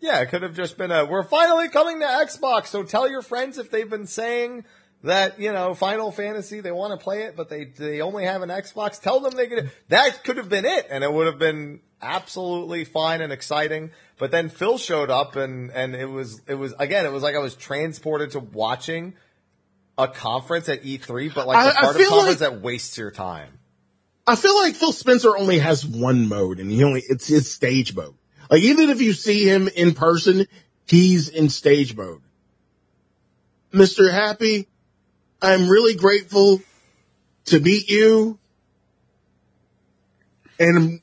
Yeah, 0.00 0.20
it 0.20 0.26
could 0.26 0.42
have 0.42 0.54
just 0.54 0.76
been 0.76 0.90
a 0.90 1.04
we're 1.04 1.22
finally 1.22 1.68
coming 1.68 2.00
to 2.00 2.06
Xbox, 2.06 2.66
so 2.66 2.82
tell 2.82 3.08
your 3.08 3.22
friends 3.22 3.58
if 3.58 3.70
they've 3.70 3.88
been 3.88 4.06
saying 4.06 4.64
that, 5.02 5.38
you 5.40 5.52
know, 5.52 5.74
Final 5.74 6.10
Fantasy, 6.10 6.60
they 6.60 6.72
want 6.72 6.98
to 6.98 7.02
play 7.02 7.22
it, 7.22 7.36
but 7.36 7.48
they 7.48 7.64
they 7.66 8.00
only 8.00 8.24
have 8.24 8.42
an 8.42 8.48
Xbox, 8.48 9.00
tell 9.00 9.20
them 9.20 9.34
they 9.36 9.46
can 9.46 9.70
that 9.88 10.24
could 10.24 10.36
have 10.36 10.48
been 10.48 10.64
it, 10.64 10.86
and 10.90 11.04
it 11.04 11.12
would 11.12 11.26
have 11.26 11.38
been 11.38 11.80
absolutely 12.02 12.84
fine 12.84 13.20
and 13.20 13.32
exciting. 13.32 13.90
But 14.18 14.30
then 14.30 14.48
Phil 14.48 14.78
showed 14.78 15.10
up 15.10 15.36
and 15.36 15.70
and 15.70 15.94
it 15.94 16.06
was 16.10 16.40
it 16.48 16.54
was 16.54 16.74
again, 16.78 17.06
it 17.06 17.12
was 17.12 17.22
like 17.22 17.36
I 17.36 17.40
was 17.40 17.54
transported 17.54 18.32
to 18.32 18.40
watching 18.40 19.14
a 19.96 20.08
conference 20.08 20.68
at 20.68 20.82
E3, 20.84 21.34
but 21.34 21.46
like 21.46 21.56
I- 21.56 21.64
the 21.70 21.78
I 21.78 21.80
part 21.80 21.94
of 21.96 22.00
feel 22.00 22.10
conference 22.10 22.40
like- 22.40 22.50
that 22.52 22.60
wastes 22.60 22.96
your 22.98 23.10
time. 23.10 23.52
I 24.26 24.36
feel 24.36 24.54
like 24.56 24.74
Phil 24.74 24.92
Spencer 24.92 25.34
only 25.36 25.58
has 25.58 25.86
one 25.86 26.28
mode 26.28 26.60
and 26.60 26.70
he 26.70 26.84
only, 26.84 27.02
it's 27.08 27.26
his 27.26 27.50
stage 27.50 27.96
mode. 27.96 28.14
Like 28.50 28.60
even 28.62 28.90
if 28.90 29.00
you 29.00 29.12
see 29.14 29.48
him 29.48 29.68
in 29.68 29.94
person, 29.94 30.46
he's 30.86 31.28
in 31.30 31.48
stage 31.48 31.96
mode. 31.96 32.20
Mr. 33.72 34.12
Happy, 34.12 34.68
I'm 35.40 35.68
really 35.68 35.94
grateful 35.94 36.60
to 37.46 37.60
meet 37.60 37.88
you 37.88 38.38
and 40.58 40.76
I'm 40.76 41.02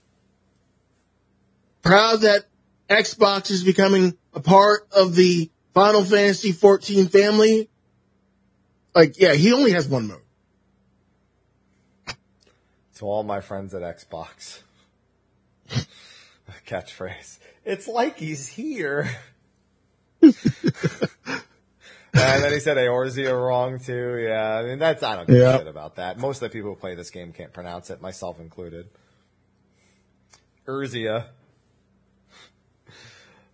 proud 1.81 2.21
that 2.21 2.45
Xbox 2.89 3.49
is 3.49 3.63
becoming 3.63 4.17
a 4.33 4.39
part 4.39 4.88
of 4.91 5.15
the 5.15 5.49
Final 5.73 6.03
Fantasy 6.03 6.51
14 6.51 7.07
family. 7.07 7.69
Like, 8.93 9.19
yeah, 9.19 9.33
he 9.33 9.53
only 9.53 9.71
has 9.71 9.88
one 9.88 10.07
mode. 10.07 10.21
to 12.95 13.05
all 13.05 13.23
my 13.23 13.41
friends 13.41 13.73
at 13.73 13.81
Xbox. 13.81 14.61
Catchphrase. 16.65 17.39
It's 17.65 17.88
like 17.88 18.17
he's 18.17 18.47
here. 18.47 19.09
and 22.22 22.43
then 22.43 22.53
he 22.53 22.59
said 22.59 22.78
Eorzea 22.78 23.32
wrong 23.34 23.80
too. 23.80 24.18
Yeah, 24.28 24.57
I 24.57 24.63
mean 24.63 24.80
that's 24.80 25.03
I 25.03 25.16
don't 25.18 25.28
give 25.28 25.38
Yeah. 25.38 25.55
a 25.55 25.57
shit 25.59 25.68
about 25.68 25.95
that. 25.97 26.18
Most 26.18 26.41
of 26.41 26.49
the 26.51 26.53
people 26.57 26.72
who 26.72 26.76
play 26.76 26.95
this 26.95 27.09
game 27.09 27.34
can't 27.34 27.51
pronounce 27.53 27.89
it, 27.89 28.01
myself 28.01 28.39
included. 28.39 28.88
Erzia. 30.68 31.26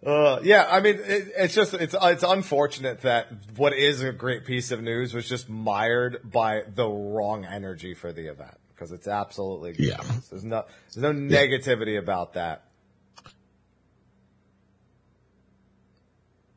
Uh, 0.03 0.39
yeah, 0.41 0.67
I 0.67 0.79
mean, 0.81 0.95
it, 0.95 1.31
it's 1.37 1.53
just, 1.53 1.75
it's, 1.75 1.95
it's 2.01 2.23
unfortunate 2.23 3.01
that 3.01 3.27
what 3.55 3.71
is 3.77 4.01
a 4.01 4.11
great 4.11 4.45
piece 4.45 4.71
of 4.71 4.81
news 4.81 5.13
was 5.13 5.29
just 5.29 5.47
mired 5.47 6.21
by 6.23 6.63
the 6.73 6.87
wrong 6.87 7.45
energy 7.45 7.93
for 7.93 8.11
the 8.11 8.25
event. 8.31 8.57
Cause 8.77 8.91
it's 8.91 9.07
absolutely, 9.07 9.75
Yeah. 9.77 10.01
There's 10.31 10.43
no, 10.43 10.65
there's 10.91 10.97
no 10.97 11.11
negativity 11.11 11.99
about 11.99 12.33
that. 12.33 12.63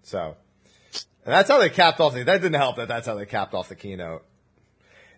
So, 0.05 0.37
and 1.25 1.33
that's 1.33 1.49
how 1.49 1.59
they 1.59 1.71
capped 1.71 2.01
off 2.01 2.15
the, 2.15 2.23
that 2.25 2.43
didn't 2.43 2.55
help 2.55 2.77
that 2.77 2.89
that's 2.89 3.07
how 3.07 3.15
they 3.15 3.27
capped 3.27 3.55
off 3.55 3.69
the 3.69 3.75
keynote. 3.77 4.25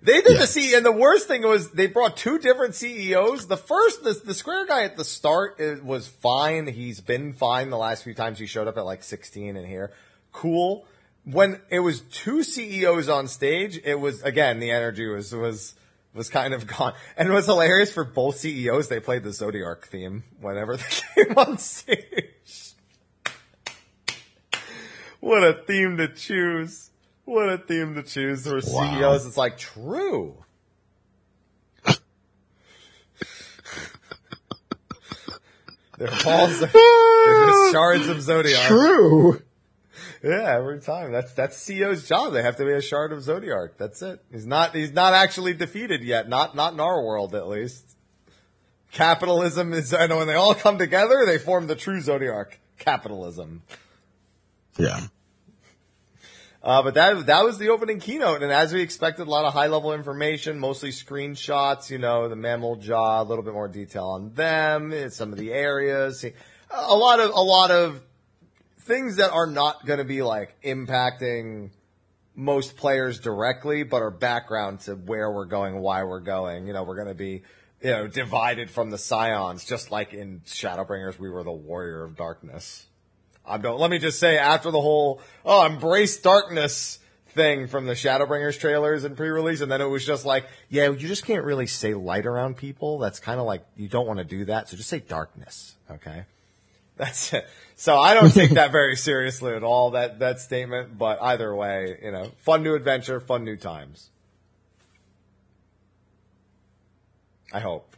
They 0.02 0.20
did 0.20 0.32
Yeah. 0.34 0.40
the 0.40 0.46
C, 0.46 0.74
and 0.74 0.84
the 0.84 0.92
worst 0.92 1.26
thing 1.26 1.42
was 1.42 1.70
they 1.70 1.86
brought 1.86 2.16
two 2.16 2.38
different 2.38 2.74
CEOs. 2.74 3.46
The 3.46 3.56
first, 3.56 4.04
the, 4.04 4.12
the 4.12 4.34
Square 4.34 4.66
guy 4.66 4.84
at 4.84 4.96
the 4.96 5.04
start 5.04 5.58
it 5.58 5.82
was 5.82 6.06
fine. 6.06 6.66
He's 6.66 7.00
been 7.00 7.32
fine 7.32 7.70
the 7.70 7.78
last 7.78 8.04
few 8.04 8.14
times 8.14 8.38
he 8.38 8.46
showed 8.46 8.68
up 8.68 8.76
at 8.76 8.84
like 8.84 9.02
16 9.02 9.56
and 9.56 9.66
here. 9.66 9.92
Cool. 10.32 10.84
when 11.24 11.60
it 11.70 11.80
was 11.80 12.02
two 12.02 12.42
CEOs 12.42 13.08
on 13.08 13.26
stage, 13.26 13.80
it 13.84 13.98
was 13.98 14.22
again 14.22 14.60
the 14.60 14.70
energy 14.70 15.06
was 15.06 15.34
was 15.34 15.74
was 16.14 16.28
kind 16.28 16.52
of 16.54 16.66
gone, 16.78 16.92
and 17.16 17.28
it 17.28 17.32
was 17.32 17.46
hilarious 17.46 17.90
for 17.92 18.04
both 18.04 18.36
CEOs. 18.36 18.88
They 18.88 19.00
played 19.00 19.24
the 19.24 19.32
Zodiac 19.32 19.86
theme 19.86 20.24
whenever 20.40 20.76
they 20.76 20.84
came 21.24 21.36
on 21.38 21.58
stage. 21.58 22.65
What 25.26 25.42
a 25.42 25.52
theme 25.66 25.96
to 25.96 26.08
choose! 26.08 26.90
What 27.24 27.48
a 27.48 27.58
theme 27.58 27.96
to 27.96 28.02
choose 28.04 28.46
for 28.46 28.60
Wow. 28.64 28.98
CEOs. 28.98 29.26
It's 29.26 29.36
like 29.36 29.58
true. 29.58 30.36
Their 35.98 36.08
balls 36.22 36.62
are, 36.62 36.66
they're 36.66 37.46
just 37.46 37.72
shards 37.72 38.08
of 38.08 38.20
Zodiac. 38.20 38.68
True. 38.68 39.42
Yeah, 40.22 40.56
every 40.56 40.80
time. 40.80 41.10
That's 41.10 41.32
that's 41.32 41.56
CEO's 41.56 42.06
job. 42.06 42.32
They 42.32 42.42
have 42.42 42.56
to 42.56 42.64
be 42.64 42.72
a 42.72 42.80
shard 42.82 43.12
of 43.12 43.22
Zodiac. 43.22 43.78
That's 43.78 44.02
it. 44.02 44.22
He's 44.30 44.46
not 44.46 44.74
he's 44.74 44.92
not 44.92 45.14
actually 45.14 45.54
defeated 45.54 46.02
yet. 46.02 46.28
Not 46.28 46.54
not 46.54 46.74
in 46.74 46.80
our 46.80 47.02
world 47.02 47.34
at 47.34 47.48
least. 47.48 47.96
Capitalism 48.92 49.72
is 49.72 49.94
I 49.94 50.06
know 50.06 50.18
when 50.18 50.26
they 50.26 50.34
all 50.34 50.54
come 50.54 50.78
together, 50.78 51.24
they 51.26 51.38
form 51.38 51.66
the 51.66 51.76
true 51.76 52.00
Zodiac. 52.00 52.58
Capitalism. 52.78 53.62
Yeah. 54.78 55.00
Uh, 56.66 56.82
but 56.82 56.94
that 56.94 57.26
that 57.26 57.44
was 57.44 57.58
the 57.58 57.68
opening 57.68 58.00
keynote, 58.00 58.42
and 58.42 58.50
as 58.50 58.72
we 58.72 58.82
expected, 58.82 59.28
a 59.28 59.30
lot 59.30 59.44
of 59.44 59.52
high 59.52 59.68
level 59.68 59.92
information, 59.92 60.58
mostly 60.58 60.90
screenshots. 60.90 61.90
You 61.90 61.98
know, 61.98 62.28
the 62.28 62.34
Mamool 62.34 62.84
Ja, 62.84 63.22
a 63.22 63.22
little 63.22 63.44
bit 63.44 63.54
more 63.54 63.68
detail 63.68 64.06
on 64.06 64.34
them, 64.34 64.92
some 65.10 65.32
of 65.32 65.38
the 65.38 65.52
areas, 65.52 66.24
a 66.72 66.96
lot 66.96 67.20
of 67.20 67.30
a 67.30 67.40
lot 67.40 67.70
of 67.70 68.02
things 68.80 69.14
that 69.16 69.30
are 69.30 69.46
not 69.46 69.86
going 69.86 70.00
to 70.00 70.04
be 70.04 70.22
like 70.22 70.60
impacting 70.62 71.70
most 72.34 72.76
players 72.76 73.20
directly, 73.20 73.84
but 73.84 74.02
are 74.02 74.10
background 74.10 74.80
to 74.80 74.96
where 74.96 75.30
we're 75.30 75.44
going, 75.44 75.78
why 75.78 76.02
we're 76.02 76.18
going. 76.18 76.66
You 76.66 76.72
know, 76.72 76.82
we're 76.82 76.96
going 76.96 77.06
to 77.06 77.14
be 77.14 77.44
you 77.80 77.90
know 77.90 78.08
divided 78.08 78.70
from 78.70 78.90
the 78.90 78.98
Scions, 78.98 79.64
just 79.64 79.92
like 79.92 80.14
in 80.14 80.40
Shadowbringers, 80.40 81.16
we 81.16 81.30
were 81.30 81.44
the 81.44 81.52
warrior 81.52 82.02
of 82.02 82.16
darkness. 82.16 82.86
I 83.46 83.58
don't. 83.58 83.78
Let 83.78 83.90
me 83.90 83.98
just 83.98 84.18
say, 84.18 84.38
after 84.38 84.70
the 84.70 84.80
whole 84.80 85.20
"oh, 85.44 85.66
embrace 85.66 86.18
darkness" 86.18 86.98
thing 87.36 87.68
from 87.68 87.86
the 87.86 87.92
Shadowbringers 87.92 88.58
trailers 88.58 89.04
and 89.04 89.16
pre-release, 89.16 89.60
and 89.60 89.70
then 89.70 89.80
it 89.80 89.86
was 89.86 90.04
just 90.04 90.24
like, 90.24 90.46
yeah, 90.68 90.88
you 90.88 91.06
just 91.06 91.24
can't 91.24 91.44
really 91.44 91.66
say 91.66 91.94
light 91.94 92.26
around 92.26 92.56
people. 92.56 92.98
That's 92.98 93.20
kind 93.20 93.38
of 93.38 93.46
like 93.46 93.64
you 93.76 93.88
don't 93.88 94.06
want 94.06 94.18
to 94.18 94.24
do 94.24 94.46
that, 94.46 94.68
so 94.68 94.76
just 94.76 94.88
say 94.88 94.98
darkness. 94.98 95.76
Okay, 95.90 96.24
that's 96.96 97.32
it. 97.32 97.46
So 97.76 97.98
I 97.98 98.14
don't 98.14 98.32
take 98.32 98.52
that 98.52 98.72
very 98.72 98.96
seriously 98.96 99.54
at 99.54 99.62
all. 99.62 99.90
That 99.90 100.18
that 100.18 100.40
statement, 100.40 100.98
but 100.98 101.22
either 101.22 101.54
way, 101.54 101.98
you 102.02 102.10
know, 102.10 102.32
fun 102.38 102.62
new 102.62 102.74
adventure, 102.74 103.20
fun 103.20 103.44
new 103.44 103.56
times. 103.56 104.10
I 107.52 107.60
hope. 107.60 107.94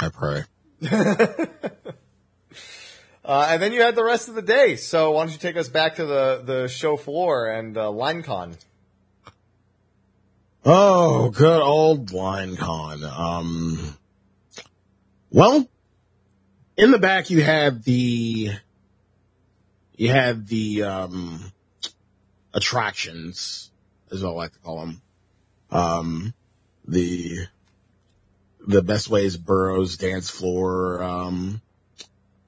I 0.00 0.08
pray. 0.08 0.44
Uh, 3.26 3.48
and 3.50 3.60
then 3.60 3.72
you 3.72 3.82
had 3.82 3.96
the 3.96 4.04
rest 4.04 4.28
of 4.28 4.36
the 4.36 4.42
day. 4.42 4.76
So 4.76 5.10
why 5.10 5.24
don't 5.24 5.32
you 5.32 5.38
take 5.38 5.56
us 5.56 5.68
back 5.68 5.96
to 5.96 6.06
the, 6.06 6.42
the 6.44 6.68
show 6.68 6.96
floor 6.96 7.48
and 7.48 7.76
uh, 7.76 7.86
LineCon? 7.86 8.56
Oh, 10.64 11.30
good 11.30 11.60
old 11.60 12.08
LineCon. 12.10 13.02
Um, 13.02 13.98
well, 15.32 15.66
in 16.76 16.92
the 16.92 17.00
back 17.00 17.28
you 17.28 17.42
had 17.42 17.82
the, 17.82 18.50
you 19.96 20.08
had 20.08 20.46
the, 20.46 20.84
um, 20.84 21.52
attractions, 22.54 23.72
as 24.12 24.22
I 24.22 24.28
like 24.28 24.52
to 24.52 24.58
call 24.60 24.80
them. 24.80 25.02
Um, 25.72 26.34
the, 26.86 27.46
the 28.64 28.82
best 28.82 29.10
ways 29.10 29.36
burrows 29.36 29.96
dance 29.96 30.30
floor, 30.30 31.02
um, 31.02 31.60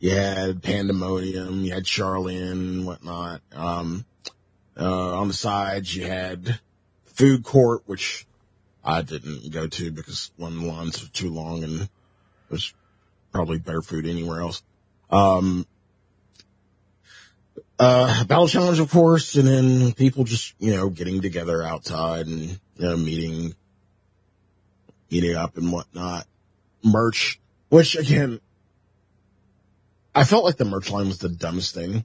you 0.00 0.10
had 0.10 0.62
Pandemonium, 0.62 1.64
you 1.64 1.72
had 1.72 1.84
Charlie 1.84 2.36
and 2.36 2.86
whatnot. 2.86 3.40
Um, 3.52 4.04
uh, 4.78 5.18
on 5.18 5.28
the 5.28 5.34
sides 5.34 5.94
you 5.94 6.06
had 6.06 6.60
food 7.04 7.42
court, 7.42 7.82
which 7.86 8.26
I 8.84 9.02
didn't 9.02 9.50
go 9.50 9.66
to 9.66 9.90
because 9.90 10.30
one 10.36 10.60
the 10.60 10.66
lines 10.66 11.00
was 11.00 11.10
too 11.10 11.30
long 11.30 11.64
and 11.64 11.88
there's 12.48 12.72
probably 13.32 13.58
better 13.58 13.82
food 13.82 14.06
anywhere 14.06 14.40
else. 14.40 14.62
Um, 15.10 15.66
uh, 17.78 18.24
Battle 18.24 18.48
Challenge, 18.48 18.80
of 18.80 18.90
course, 18.90 19.36
and 19.36 19.46
then 19.46 19.92
people 19.92 20.24
just, 20.24 20.54
you 20.58 20.74
know, 20.74 20.90
getting 20.90 21.22
together 21.22 21.62
outside 21.62 22.26
and, 22.26 22.42
you 22.42 22.58
know, 22.78 22.96
meeting, 22.96 23.54
meeting 25.10 25.36
up 25.36 25.56
and 25.56 25.72
whatnot. 25.72 26.26
Merch, 26.82 27.40
which 27.68 27.96
again, 27.96 28.40
I 30.18 30.24
felt 30.24 30.44
like 30.44 30.56
the 30.56 30.64
merch 30.64 30.90
line 30.90 31.08
was 31.08 31.18
the 31.18 31.28
dumbest 31.28 31.74
thing. 31.74 32.04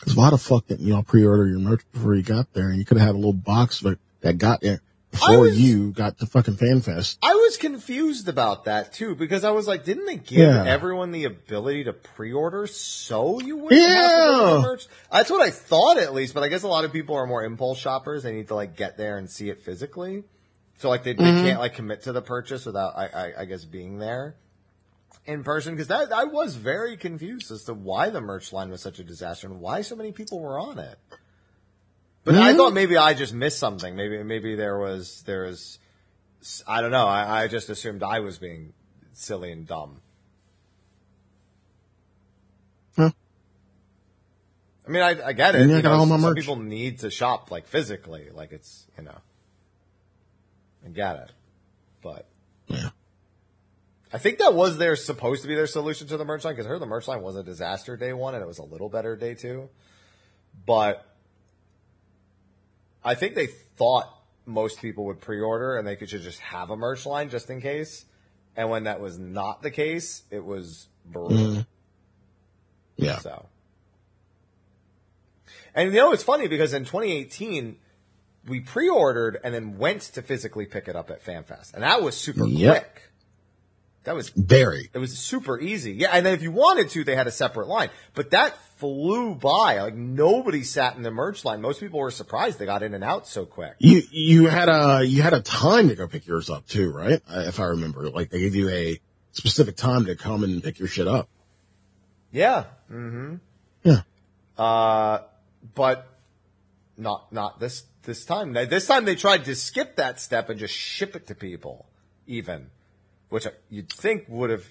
Cause 0.00 0.14
why 0.14 0.30
the 0.30 0.38
fuck 0.38 0.66
didn't 0.68 0.86
y'all 0.86 1.02
pre-order 1.02 1.48
your 1.48 1.58
merch 1.58 1.82
before 1.92 2.14
you 2.14 2.22
got 2.22 2.52
there? 2.52 2.68
And 2.68 2.78
you 2.78 2.84
could 2.84 2.96
have 2.96 3.06
had 3.06 3.14
a 3.14 3.18
little 3.18 3.32
box 3.32 3.80
that, 3.80 3.98
that 4.20 4.38
got 4.38 4.60
there 4.60 4.80
before 5.10 5.40
was- 5.40 5.60
you 5.60 5.90
got 5.90 6.18
to 6.18 6.26
fucking 6.26 6.54
FanFest. 6.54 7.18
I 7.22 7.34
was 7.34 7.56
confused 7.56 8.28
about 8.28 8.66
that 8.66 8.92
too 8.92 9.16
because 9.16 9.42
I 9.42 9.50
was 9.50 9.66
like, 9.66 9.84
didn't 9.84 10.06
they 10.06 10.16
give 10.16 10.38
Yeah. 10.38 10.64
everyone 10.64 11.10
the 11.10 11.24
ability 11.24 11.84
to 11.84 11.92
pre-order 11.92 12.66
so 12.66 13.40
you 13.40 13.56
wouldn't 13.56 13.82
have 13.82 14.10
to 14.10 14.26
go 14.26 14.56
Yeah. 14.56 14.62
merch? 14.62 14.86
That's 15.10 15.30
what 15.30 15.42
I 15.42 15.50
thought 15.50 15.98
at 15.98 16.14
least, 16.14 16.34
but 16.34 16.42
I 16.42 16.48
guess 16.48 16.62
a 16.62 16.68
lot 16.68 16.84
of 16.84 16.92
people 16.92 17.16
are 17.16 17.26
more 17.26 17.42
impulse 17.42 17.78
shoppers. 17.78 18.22
They 18.22 18.32
need 18.32 18.48
to 18.48 18.54
like 18.54 18.76
get 18.76 18.96
there 18.96 19.18
and 19.18 19.28
see 19.28 19.48
it 19.48 19.60
physically. 19.62 20.24
So 20.78 20.88
like 20.88 21.02
they, 21.02 21.14
they 21.14 21.24
mm-hmm. 21.24 21.44
can't 21.46 21.58
like 21.58 21.74
commit 21.74 22.02
to 22.02 22.12
the 22.12 22.22
purchase 22.22 22.66
without, 22.66 22.96
I, 22.96 23.06
I, 23.06 23.32
I 23.40 23.44
guess, 23.46 23.64
being 23.64 23.98
there 23.98 24.36
in 25.26 25.42
person 25.44 25.74
because 25.74 25.88
that 25.88 26.12
I 26.12 26.24
was 26.24 26.54
very 26.56 26.96
confused 26.96 27.50
as 27.50 27.64
to 27.64 27.74
why 27.74 28.10
the 28.10 28.20
merch 28.20 28.52
line 28.52 28.70
was 28.70 28.80
such 28.80 28.98
a 28.98 29.04
disaster 29.04 29.46
and 29.46 29.60
why 29.60 29.82
so 29.82 29.96
many 29.96 30.12
people 30.12 30.40
were 30.40 30.58
on 30.58 30.78
it. 30.78 30.98
But 32.24 32.34
I 32.36 32.52
Mhm. 32.52 32.56
thought 32.56 32.72
maybe 32.72 32.96
I 32.96 33.14
just 33.14 33.32
missed 33.34 33.58
something. 33.58 33.94
Maybe 33.94 34.22
maybe 34.22 34.54
there 34.56 34.78
was 34.78 35.22
there 35.22 35.44
was 35.44 35.78
I 36.66 36.80
don't 36.80 36.90
know. 36.92 37.06
I, 37.06 37.42
I 37.44 37.48
just 37.48 37.70
assumed 37.70 38.02
I 38.02 38.20
was 38.20 38.38
being 38.38 38.72
silly 39.12 39.50
and 39.52 39.66
dumb. 39.66 40.00
Huh. 42.96 43.10
I 44.86 44.90
mean, 44.90 45.02
I, 45.02 45.28
I 45.28 45.32
get 45.32 45.54
it. 45.54 45.68
You 45.68 45.76
You 45.76 45.82
know, 45.82 45.92
all 45.92 46.06
my 46.06 46.14
some 46.16 46.22
merch. 46.22 46.36
people 46.36 46.56
need 46.56 47.00
to 47.00 47.10
shop 47.10 47.50
like 47.50 47.66
physically, 47.66 48.28
like 48.32 48.52
it's 48.52 48.86
you 48.96 49.04
know. 49.04 49.18
I 50.84 50.88
get 50.90 51.16
it, 51.16 51.32
but 52.02 52.26
Yeah. 52.68 52.90
I 54.16 54.18
think 54.18 54.38
that 54.38 54.54
was 54.54 54.78
their 54.78 54.96
supposed 54.96 55.42
to 55.42 55.48
be 55.48 55.54
their 55.54 55.66
solution 55.66 56.06
to 56.06 56.16
the 56.16 56.24
merch 56.24 56.42
line 56.42 56.54
because 56.54 56.64
I 56.64 56.70
heard 56.70 56.80
the 56.80 56.86
merch 56.86 57.06
line 57.06 57.20
was 57.20 57.36
a 57.36 57.42
disaster 57.42 57.98
day 57.98 58.14
one 58.14 58.32
and 58.34 58.42
it 58.42 58.46
was 58.46 58.56
a 58.56 58.64
little 58.64 58.88
better 58.88 59.14
day 59.14 59.34
two. 59.34 59.68
But 60.64 61.04
I 63.04 63.14
think 63.14 63.34
they 63.34 63.48
thought 63.76 64.08
most 64.46 64.80
people 64.80 65.04
would 65.04 65.20
pre-order 65.20 65.76
and 65.76 65.86
they 65.86 65.96
could 65.96 66.08
just 66.08 66.40
have 66.40 66.70
a 66.70 66.78
merch 66.78 67.04
line 67.04 67.28
just 67.28 67.50
in 67.50 67.60
case. 67.60 68.06
And 68.56 68.70
when 68.70 68.84
that 68.84 69.02
was 69.02 69.18
not 69.18 69.60
the 69.60 69.70
case, 69.70 70.22
it 70.30 70.42
was 70.42 70.88
brutal. 71.04 71.36
Mhm. 71.36 71.66
Yeah. 72.96 73.18
So, 73.18 73.44
and 75.74 75.92
you 75.92 75.98
know, 76.00 76.12
it's 76.12 76.22
funny 76.22 76.48
because 76.48 76.72
in 76.72 76.86
2018, 76.86 77.76
we 78.48 78.60
pre-ordered 78.60 79.38
and 79.44 79.52
then 79.52 79.76
went 79.76 80.00
to 80.14 80.22
physically 80.22 80.64
pick 80.64 80.88
it 80.88 80.96
up 80.96 81.10
at 81.10 81.22
FanFest, 81.22 81.74
and 81.74 81.82
that 81.82 82.00
was 82.00 82.16
super 82.16 82.46
Yep. 82.46 82.94
quick. 82.94 83.02
That 84.06 84.14
was 84.14 84.30
Very. 84.30 84.88
it 84.94 84.98
was 84.98 85.18
super 85.18 85.58
easy. 85.60 85.92
Yeah, 85.92 86.10
and 86.12 86.24
then 86.24 86.32
if 86.32 86.40
you 86.40 86.52
wanted 86.52 86.90
to, 86.90 87.02
they 87.02 87.16
had 87.16 87.26
a 87.26 87.32
separate 87.32 87.66
line, 87.66 87.90
but 88.14 88.30
that 88.30 88.56
flew 88.76 89.34
by. 89.34 89.80
Like 89.80 89.94
nobody 89.94 90.62
sat 90.62 90.96
in 90.96 91.02
the 91.02 91.10
merch 91.10 91.44
line. 91.44 91.60
Most 91.60 91.80
people 91.80 91.98
were 91.98 92.12
surprised 92.12 92.60
they 92.60 92.66
got 92.66 92.84
in 92.84 92.94
and 92.94 93.02
out 93.02 93.26
so 93.26 93.44
quick. 93.44 93.74
You, 93.80 94.02
you 94.12 94.46
had 94.46 94.68
a, 94.68 95.02
you 95.04 95.22
had 95.22 95.34
a 95.34 95.40
time 95.40 95.88
to 95.88 95.96
go 95.96 96.06
pick 96.06 96.24
yours 96.24 96.48
up 96.50 96.68
too, 96.68 96.92
right? 96.92 97.20
If 97.28 97.58
I 97.58 97.64
remember, 97.64 98.08
like 98.08 98.30
they 98.30 98.38
gave 98.38 98.54
you 98.54 98.68
a 98.68 99.00
specific 99.32 99.76
time 99.76 100.06
to 100.06 100.14
come 100.14 100.44
and 100.44 100.62
pick 100.62 100.78
your 100.78 100.88
shit 100.88 101.08
up. 101.08 101.28
Yeah. 102.30 102.66
Mm-hmm. 102.90 103.36
Yeah. 103.82 104.02
Uh, 104.56 105.22
but 105.74 106.06
not 106.96 107.32
not 107.32 107.58
this 107.58 107.82
this 108.04 108.24
time. 108.24 108.52
This 108.52 108.86
time 108.86 109.04
they 109.04 109.16
tried 109.16 109.46
to 109.46 109.56
skip 109.56 109.96
that 109.96 110.20
step 110.20 110.48
and 110.48 110.60
just 110.60 110.74
ship 110.74 111.16
it 111.16 111.26
to 111.26 111.34
people, 111.34 111.86
even, 112.28 112.70
which 113.36 113.46
you'd 113.68 113.92
think 113.92 114.24
would 114.28 114.48
have 114.48 114.64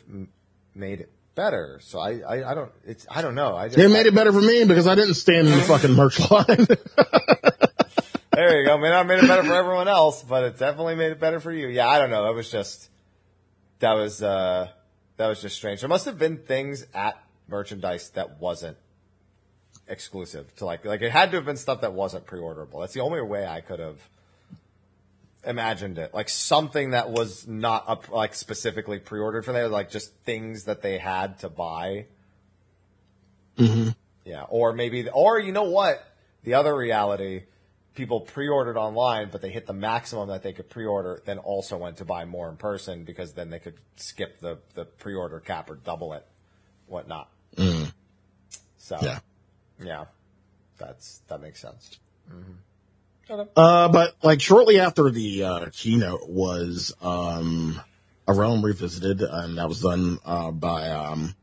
made 0.74 1.02
it 1.02 1.12
better. 1.36 1.80
So 1.84 2.00
I, 2.00 2.18
I, 2.22 2.52
I 2.52 2.56
don't 2.56 2.72
it's 2.84 3.06
I 3.08 3.22
don't 3.22 3.36
know. 3.36 3.56
I 3.56 3.68
just, 3.68 3.78
They 3.78 3.86
made 3.86 4.08
it 4.08 4.16
better 4.16 4.34
for 4.34 4.42
me 4.42 4.66
because 4.66 4.88
I 4.88 4.96
didn't 4.96 5.14
stand 5.14 5.48
in 5.48 5.54
the 5.54 5.62
fucking 5.62 5.92
merch 5.94 6.20
line. 6.32 6.66
There 8.36 8.60
you 8.60 8.66
go. 8.66 8.78
May 8.78 8.90
not 8.90 8.98
have 8.98 9.08
made 9.08 9.24
it 9.24 9.28
better 9.30 9.44
for 9.44 9.54
everyone 9.54 9.88
else, 9.88 10.22
but 10.22 10.44
it 10.44 10.60
definitely 10.60 10.96
made 10.96 11.14
it 11.14 11.22
better 11.22 11.40
for 11.40 11.54
you. 11.54 11.70
Yeah, 11.70 11.88
I 11.88 12.00
don't 12.00 12.10
know. 12.10 12.26
That 12.26 12.34
was 12.34 12.52
just 12.52 12.90
that 13.80 13.94
was 13.94 14.22
uh 14.22 14.68
that 15.16 15.28
was 15.28 15.42
just 15.42 15.56
strange. 15.56 15.80
There 15.80 15.88
must 15.88 16.04
have 16.04 16.20
been 16.20 16.40
things 16.40 16.86
at 16.94 17.18
merchandise 17.48 18.10
that 18.10 18.42
wasn't 18.42 18.78
exclusive 19.88 20.54
to 20.58 20.66
like 20.66 20.84
like 20.84 21.02
it 21.02 21.14
had 21.14 21.32
to 21.32 21.38
have 21.38 21.46
been 21.46 21.56
stuff 21.56 21.80
that 21.80 21.94
wasn't 21.94 22.26
pre-orderable. 22.26 22.82
That's 22.82 22.94
the 22.94 23.00
only 23.00 23.22
way 23.22 23.48
I 23.48 23.62
could 23.62 23.80
have 23.80 24.02
imagined 25.46 25.98
it. 25.98 26.14
Like 26.14 26.30
something 26.30 26.92
that 26.92 27.10
was 27.10 27.48
not 27.48 27.86
up 27.88 28.10
like 28.10 28.34
specifically 28.36 29.00
pre-ordered 29.00 29.46
for 29.46 29.52
there, 29.54 29.68
like 29.68 29.90
just 29.90 30.14
things 30.24 30.66
that 30.66 30.82
they 30.82 30.98
had 30.98 31.40
to 31.40 31.50
buy. 31.50 32.06
Mm-hmm. 33.58 33.90
Yeah, 34.26 34.44
or 34.50 34.74
maybe 34.74 35.08
or 35.10 35.40
you 35.40 35.52
know 35.52 35.64
what? 35.64 36.04
The 36.44 36.56
other 36.56 36.76
reality, 36.76 37.44
people 37.96 38.22
pre-ordered 38.22 38.78
online, 38.78 39.30
but 39.32 39.42
they 39.42 39.50
hit 39.50 39.66
the 39.66 39.74
maximum 39.74 40.28
that 40.30 40.44
they 40.44 40.54
could 40.54 40.70
pre-order, 40.70 41.22
then 41.26 41.38
also 41.38 41.78
went 41.78 41.98
to 41.98 42.06
buy 42.06 42.26
more 42.26 42.50
in 42.50 42.58
person 42.58 43.04
because 43.04 43.34
then 43.34 43.50
they 43.50 43.60
could 43.60 43.76
skip 43.96 44.40
the 44.40 44.60
the 44.74 44.86
pre-order 44.86 45.40
cap 45.40 45.70
or 45.70 45.76
double 45.76 46.14
it, 46.14 46.26
whatnot. 46.88 47.30
Mm. 47.56 47.94
So 48.78 48.98
Yeah. 49.02 49.20
yeah, 49.84 50.06
that's 50.78 51.20
that 51.28 51.42
makes 51.42 51.62
sense. 51.62 52.00
Uh, 53.30 53.88
but 53.90 54.16
like 54.24 54.42
shortly 54.42 54.80
after 54.80 55.10
the 55.10 55.44
uh, 55.44 55.66
keynote 55.72 56.30
was 56.30 56.94
um, 57.02 57.82
a 58.28 58.34
realm 58.34 58.64
revisited, 58.64 59.22
and 59.22 59.58
that 59.58 59.68
was 59.68 59.82
done 59.82 60.20
uh, 60.26 60.52
by 60.52 60.90
um, 60.90 61.36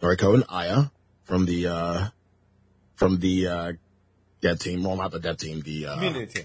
Noriko 0.00 0.34
and 0.34 0.44
Aya 0.48 0.84
from 1.24 1.44
the 1.44 1.66
uh, 1.66 2.06
from 2.94 3.18
the 3.18 3.46
uh, 3.46 3.72
dead 4.40 4.60
team. 4.60 4.82
Well, 4.82 4.96
not 4.96 5.10
the 5.10 5.20
dead 5.20 5.38
team, 5.38 5.60
the 5.60 5.86
uh, 5.86 5.94
Community 5.96 6.26
team. 6.26 6.44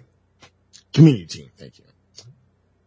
community 0.93 1.25
team. 1.25 1.51
Thank 1.57 1.79
you. 1.79 1.85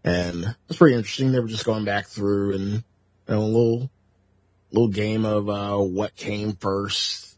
And 0.05 0.55
it's 0.69 0.79
pretty 0.79 0.97
interesting. 0.97 1.33
They 1.33 1.41
were 1.41 1.49
just 1.49 1.65
going 1.65 1.85
back 1.85 2.07
through 2.07 2.55
and 2.55 2.73
you 2.73 2.83
know, 3.29 3.41
a 3.41 3.43
little 3.43 3.91
little 4.71 4.89
game 4.89 5.25
of 5.25 5.49
uh, 5.49 5.77
what 5.79 6.15
came 6.15 6.53
first 6.55 7.37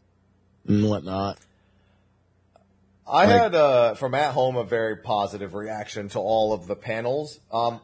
and 0.67 0.87
whatnot. 0.87 1.39
I 3.09 3.25
Like- 3.25 3.41
had 3.41 3.55
uh, 3.55 3.93
from 3.95 4.13
at 4.13 4.33
home 4.33 4.55
a 4.55 4.63
very 4.63 4.97
positive 4.97 5.53
reaction 5.53 6.09
to 6.09 6.19
all 6.19 6.53
of 6.53 6.67
the 6.67 6.75
panels. 6.75 7.39
Um, 7.51 7.81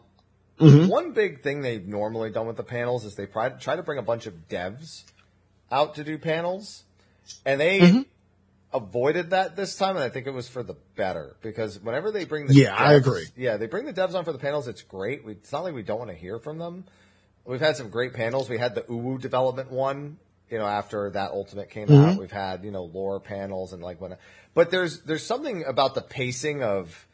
Mhm. 0.60 0.88
One 0.88 1.12
big 1.12 1.42
thing 1.44 1.62
they've 1.62 1.86
normally 1.86 2.30
done 2.30 2.48
with 2.48 2.56
the 2.56 2.64
panels 2.64 3.04
is 3.04 3.16
they 3.16 3.26
try, 3.26 3.50
try 3.50 3.76
to 3.76 3.84
bring 3.84 3.98
a 4.00 4.02
bunch 4.02 4.26
of 4.26 4.48
devs 4.48 5.04
out 5.70 5.96
to 5.96 6.04
do 6.06 6.18
panels, 6.18 6.86
and 7.46 7.60
they 7.60 7.80
Mhm. 7.82 8.06
avoided 8.74 9.32
that 9.32 9.58
this 9.58 9.76
time, 9.76 9.96
and 9.98 10.04
I 10.06 10.08
think 10.08 10.28
it 10.28 10.32
was 10.34 10.48
for 10.48 10.64
the 10.64 10.76
better 10.96 11.36
because 11.42 11.80
whenever 11.82 12.10
they 12.10 12.24
bring 12.24 12.48
the 12.48 12.54
Yeah, 12.54 12.74
I 12.74 12.94
agree. 12.94 13.26
Yeah, 13.36 13.58
they 13.58 13.66
bring 13.68 13.86
the 13.86 13.92
devs 13.94 14.16
on 14.16 14.24
for 14.24 14.32
the 14.32 14.38
panels. 14.40 14.70
It's 14.70 14.82
great. 14.82 15.26
We, 15.26 15.34
it's 15.34 15.52
not 15.52 15.64
like 15.66 15.74
we 15.74 15.84
don't 15.84 16.00
want 16.00 16.12
to 16.12 16.16
hear 16.18 16.40
from 16.40 16.58
them. 16.58 16.86
We've 17.44 17.60
had 17.60 17.76
some 17.76 17.90
great 17.90 18.14
panels. 18.14 18.48
We 18.48 18.58
had 18.58 18.76
the 18.76 18.84
Uwu 18.84 19.20
development 19.20 19.72
one, 19.72 20.20
you 20.50 20.58
know, 20.60 20.66
after 20.66 21.10
that 21.12 21.32
Ultimate 21.32 21.70
came 21.70 21.88
Mm-hmm. 21.88 22.06
out. 22.12 22.18
We've 22.20 22.32
had 22.32 22.64
you 22.64 22.72
know 22.72 22.84
lore 22.86 23.20
panels 23.20 23.74
and 23.74 23.82
like 23.84 24.00
when, 24.02 24.16
but 24.54 24.72
there's 24.72 25.02
there's 25.02 25.26
something 25.26 25.64
about 25.66 25.96
the 25.96 26.02
pacing 26.02 26.64
of 26.64 27.08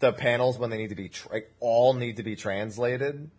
the 0.00 0.12
panels 0.12 0.58
when 0.58 0.70
they 0.70 0.78
need 0.78 0.88
to 0.90 0.94
be 0.94 1.08
tra- 1.08 1.42
all 1.60 1.92
need 1.94 2.16
to 2.16 2.22
be 2.22 2.36
translated 2.36 3.30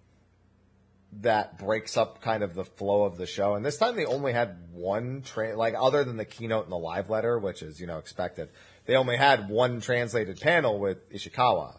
that 1.22 1.57
breaks 1.59 1.97
up 1.97 2.22
kind 2.22 2.41
of 2.41 2.53
the 2.53 2.63
flow 2.63 3.03
of 3.03 3.17
the 3.17 3.26
show. 3.26 3.55
And 3.55 3.65
this 3.65 3.78
time 3.78 3.95
they 3.95 4.05
only 4.05 4.32
had 4.32 4.57
one 4.72 5.22
tra- 5.24 5.57
like 5.57 5.74
other 5.78 6.03
than 6.03 6.15
the 6.17 6.24
keynote 6.26 6.63
and 6.63 6.72
the 6.72 6.78
live 6.78 7.09
letter, 7.09 7.38
which 7.38 7.61
is 7.61 7.80
you 7.82 7.88
know 7.88 7.97
expected. 7.97 8.49
They 8.86 8.95
only 8.95 9.17
had 9.17 9.49
one 9.49 9.82
translated 9.82 10.39
panel 10.39 10.80
with 10.80 11.09
Ishikawa. 11.11 11.76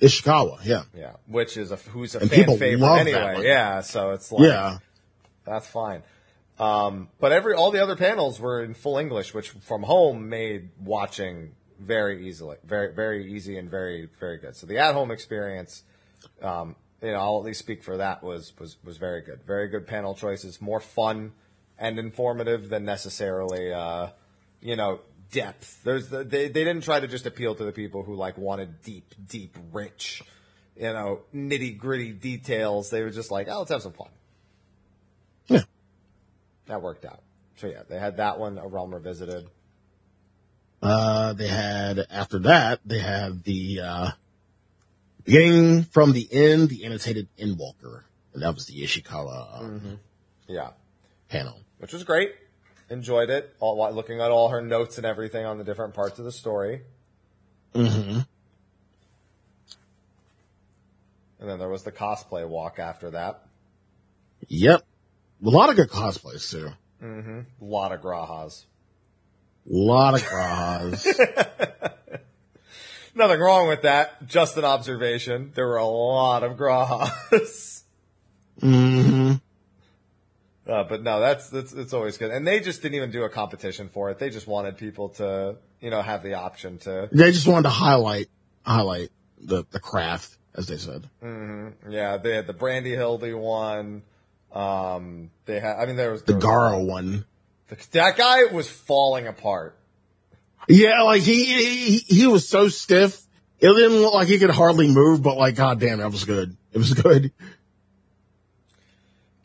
Ishikawa, 0.00 0.58
yeah. 0.64 0.82
Yeah, 0.94 1.12
which 1.26 1.56
is 1.56 1.70
a 1.70 1.76
who's 1.76 2.14
a 2.14 2.20
And 2.20 2.30
fan 2.30 2.58
favorite 2.58 2.98
anyway. 2.98 3.44
Yeah, 3.46 3.80
so 3.80 4.10
it's 4.10 4.30
like 4.32 4.42
Yeah. 4.42 4.78
that's 5.44 5.66
fine. 5.66 6.02
Um, 6.58 7.08
but 7.20 7.32
every 7.32 7.54
all 7.54 7.70
the 7.70 7.82
other 7.82 7.96
panels 7.96 8.40
were 8.40 8.62
in 8.62 8.74
full 8.74 8.98
English, 8.98 9.34
which 9.34 9.50
from 9.50 9.82
home 9.82 10.28
made 10.28 10.70
watching 10.80 11.54
very 11.78 12.26
easily, 12.28 12.56
very 12.64 12.94
very 12.94 13.32
easy 13.32 13.58
and 13.58 13.70
very 13.70 14.08
very 14.18 14.38
good. 14.38 14.56
So 14.56 14.66
the 14.66 14.78
at 14.78 14.94
home 14.94 15.10
experience, 15.10 15.82
um, 16.40 16.76
you 17.02 17.12
know, 17.12 17.18
I'll 17.18 17.38
at 17.38 17.44
least 17.44 17.58
speak 17.58 17.82
for 17.82 17.98
that 17.98 18.22
was 18.22 18.52
was 18.58 18.78
was 18.82 18.96
very 18.96 19.20
good. 19.20 19.40
Very 19.46 19.68
good 19.68 19.86
panel 19.86 20.14
choices, 20.14 20.60
more 20.60 20.80
fun 20.80 21.32
and 21.78 21.98
informative 21.98 22.70
than 22.70 22.84
necessarily, 22.84 23.72
uh, 23.72 24.08
you 24.62 24.76
know, 24.76 25.00
depth. 25.30 25.82
There's 25.84 26.08
the, 26.08 26.24
they 26.24 26.48
they 26.48 26.64
didn't 26.64 26.84
try 26.84 27.00
to 27.00 27.06
just 27.06 27.26
appeal 27.26 27.54
to 27.54 27.64
the 27.64 27.72
people 27.72 28.02
who 28.02 28.14
like 28.14 28.38
wanted 28.38 28.80
deep, 28.82 29.14
deep, 29.28 29.58
rich, 29.72 30.22
you 30.74 30.92
know, 30.92 31.20
nitty 31.34 31.76
gritty 31.76 32.12
details. 32.12 32.88
They 32.88 33.02
were 33.02 33.10
just 33.10 33.30
like, 33.30 33.48
oh, 33.50 33.58
let's 33.58 33.70
have 33.70 33.82
some 33.82 33.92
fun 33.92 34.08
Yeah. 35.48 35.60
That 36.66 36.82
worked 36.82 37.04
out. 37.04 37.20
So 37.56 37.66
yeah, 37.68 37.82
they 37.88 37.98
had 37.98 38.18
that 38.18 38.38
one, 38.38 38.58
a 38.58 38.66
realm 38.66 38.94
revisited. 38.94 39.48
Uh, 40.82 41.32
they 41.32 41.48
had, 41.48 42.06
after 42.10 42.38
that, 42.40 42.80
they 42.84 42.98
had 42.98 43.42
the, 43.44 43.80
uh, 43.80 44.10
beginning 45.24 45.84
from 45.84 46.12
the 46.12 46.28
end, 46.30 46.68
the 46.68 46.84
annotated 46.84 47.28
Endwalker. 47.38 48.02
And 48.34 48.42
that 48.42 48.54
was 48.54 48.66
the 48.66 48.82
Ishikawa 48.82 49.62
uh, 49.64 49.96
Yeah, 50.46 50.70
panel. 51.28 51.58
which 51.78 51.92
was 51.92 52.04
great. 52.04 52.34
Enjoyed 52.90 53.30
it. 53.30 53.54
All 53.58 53.92
looking 53.92 54.20
at 54.20 54.30
all 54.30 54.50
her 54.50 54.60
notes 54.60 54.98
and 54.98 55.06
everything 55.06 55.44
on 55.44 55.58
the 55.58 55.64
different 55.64 55.94
parts 55.94 56.18
of 56.18 56.24
the 56.24 56.32
story. 56.32 56.82
Mm-hmm. 57.74 58.20
And 61.40 61.50
then 61.50 61.58
there 61.58 61.68
was 61.68 61.82
the 61.82 61.92
cosplay 61.92 62.46
walk 62.46 62.78
after 62.78 63.10
that. 63.10 63.42
Yep. 64.48 64.82
A 65.44 65.48
lot 65.48 65.70
of 65.70 65.76
good 65.76 65.90
cosplays 65.90 66.50
too. 66.50 66.70
Mm-hmm. 67.02 67.40
A 67.60 67.64
lot 67.64 67.92
of 67.92 68.00
G'rahas. 68.00 68.64
A 69.70 69.74
lot 69.74 70.14
of 70.14 70.22
G'rahas. 70.22 71.04
Nothing 73.14 73.40
wrong 73.40 73.68
with 73.68 73.82
that. 73.82 74.26
Just 74.26 74.56
an 74.56 74.64
observation. 74.64 75.52
There 75.54 75.66
were 75.66 75.76
a 75.76 75.86
lot 75.86 76.42
of 76.42 76.56
G'rahas. 76.56 77.82
mm-hmm. 78.60 79.34
Uh, 80.66 80.84
but 80.84 81.02
no, 81.02 81.20
that's, 81.20 81.48
that's 81.50 81.72
it's 81.72 81.92
always 81.92 82.18
good. 82.18 82.30
And 82.30 82.46
they 82.46 82.60
just 82.60 82.82
didn't 82.82 82.96
even 82.96 83.10
do 83.10 83.22
a 83.22 83.28
competition 83.28 83.88
for 83.88 84.10
it. 84.10 84.18
They 84.18 84.30
just 84.30 84.46
wanted 84.46 84.76
people 84.76 85.10
to, 85.10 85.56
you 85.80 85.90
know, 85.90 86.02
have 86.02 86.22
the 86.22 86.34
option 86.34 86.78
to 86.78 87.08
They 87.12 87.30
just 87.30 87.46
wanted 87.46 87.64
to 87.64 87.70
highlight, 87.70 88.28
highlight 88.62 89.10
the, 89.38 89.64
the 89.70 89.80
craft, 89.80 90.36
as 90.56 90.66
they 90.66 90.76
said. 90.76 91.08
Mm-hmm. 91.22 91.92
Yeah, 91.92 92.16
they 92.16 92.34
had 92.34 92.46
the 92.46 92.52
Brandy 92.52 92.94
Hildy 92.94 93.32
one. 93.32 94.02
Um, 94.56 95.30
they 95.44 95.60
had, 95.60 95.76
I 95.76 95.86
mean, 95.86 95.96
there 95.96 96.12
was 96.12 96.22
The 96.22 96.32
there 96.32 96.36
was- 96.36 96.44
Garo 96.44 96.86
one. 96.86 97.24
That 97.92 98.16
guy 98.16 98.44
was 98.44 98.70
falling 98.70 99.26
apart. 99.26 99.76
Yeah, 100.68 101.02
like 101.02 101.22
he, 101.22 101.44
he, 101.44 101.96
he 101.98 102.26
was 102.26 102.48
so 102.48 102.68
stiff. 102.68 103.20
It 103.58 103.66
didn't 103.68 103.98
look 103.98 104.14
like 104.14 104.28
he 104.28 104.38
could 104.38 104.50
hardly 104.50 104.88
move, 104.88 105.22
but 105.22 105.36
like, 105.36 105.56
god 105.56 105.80
damn, 105.80 105.98
that 105.98 106.10
was 106.10 106.24
good. 106.24 106.56
It 106.72 106.78
was 106.78 106.94
good. 106.94 107.32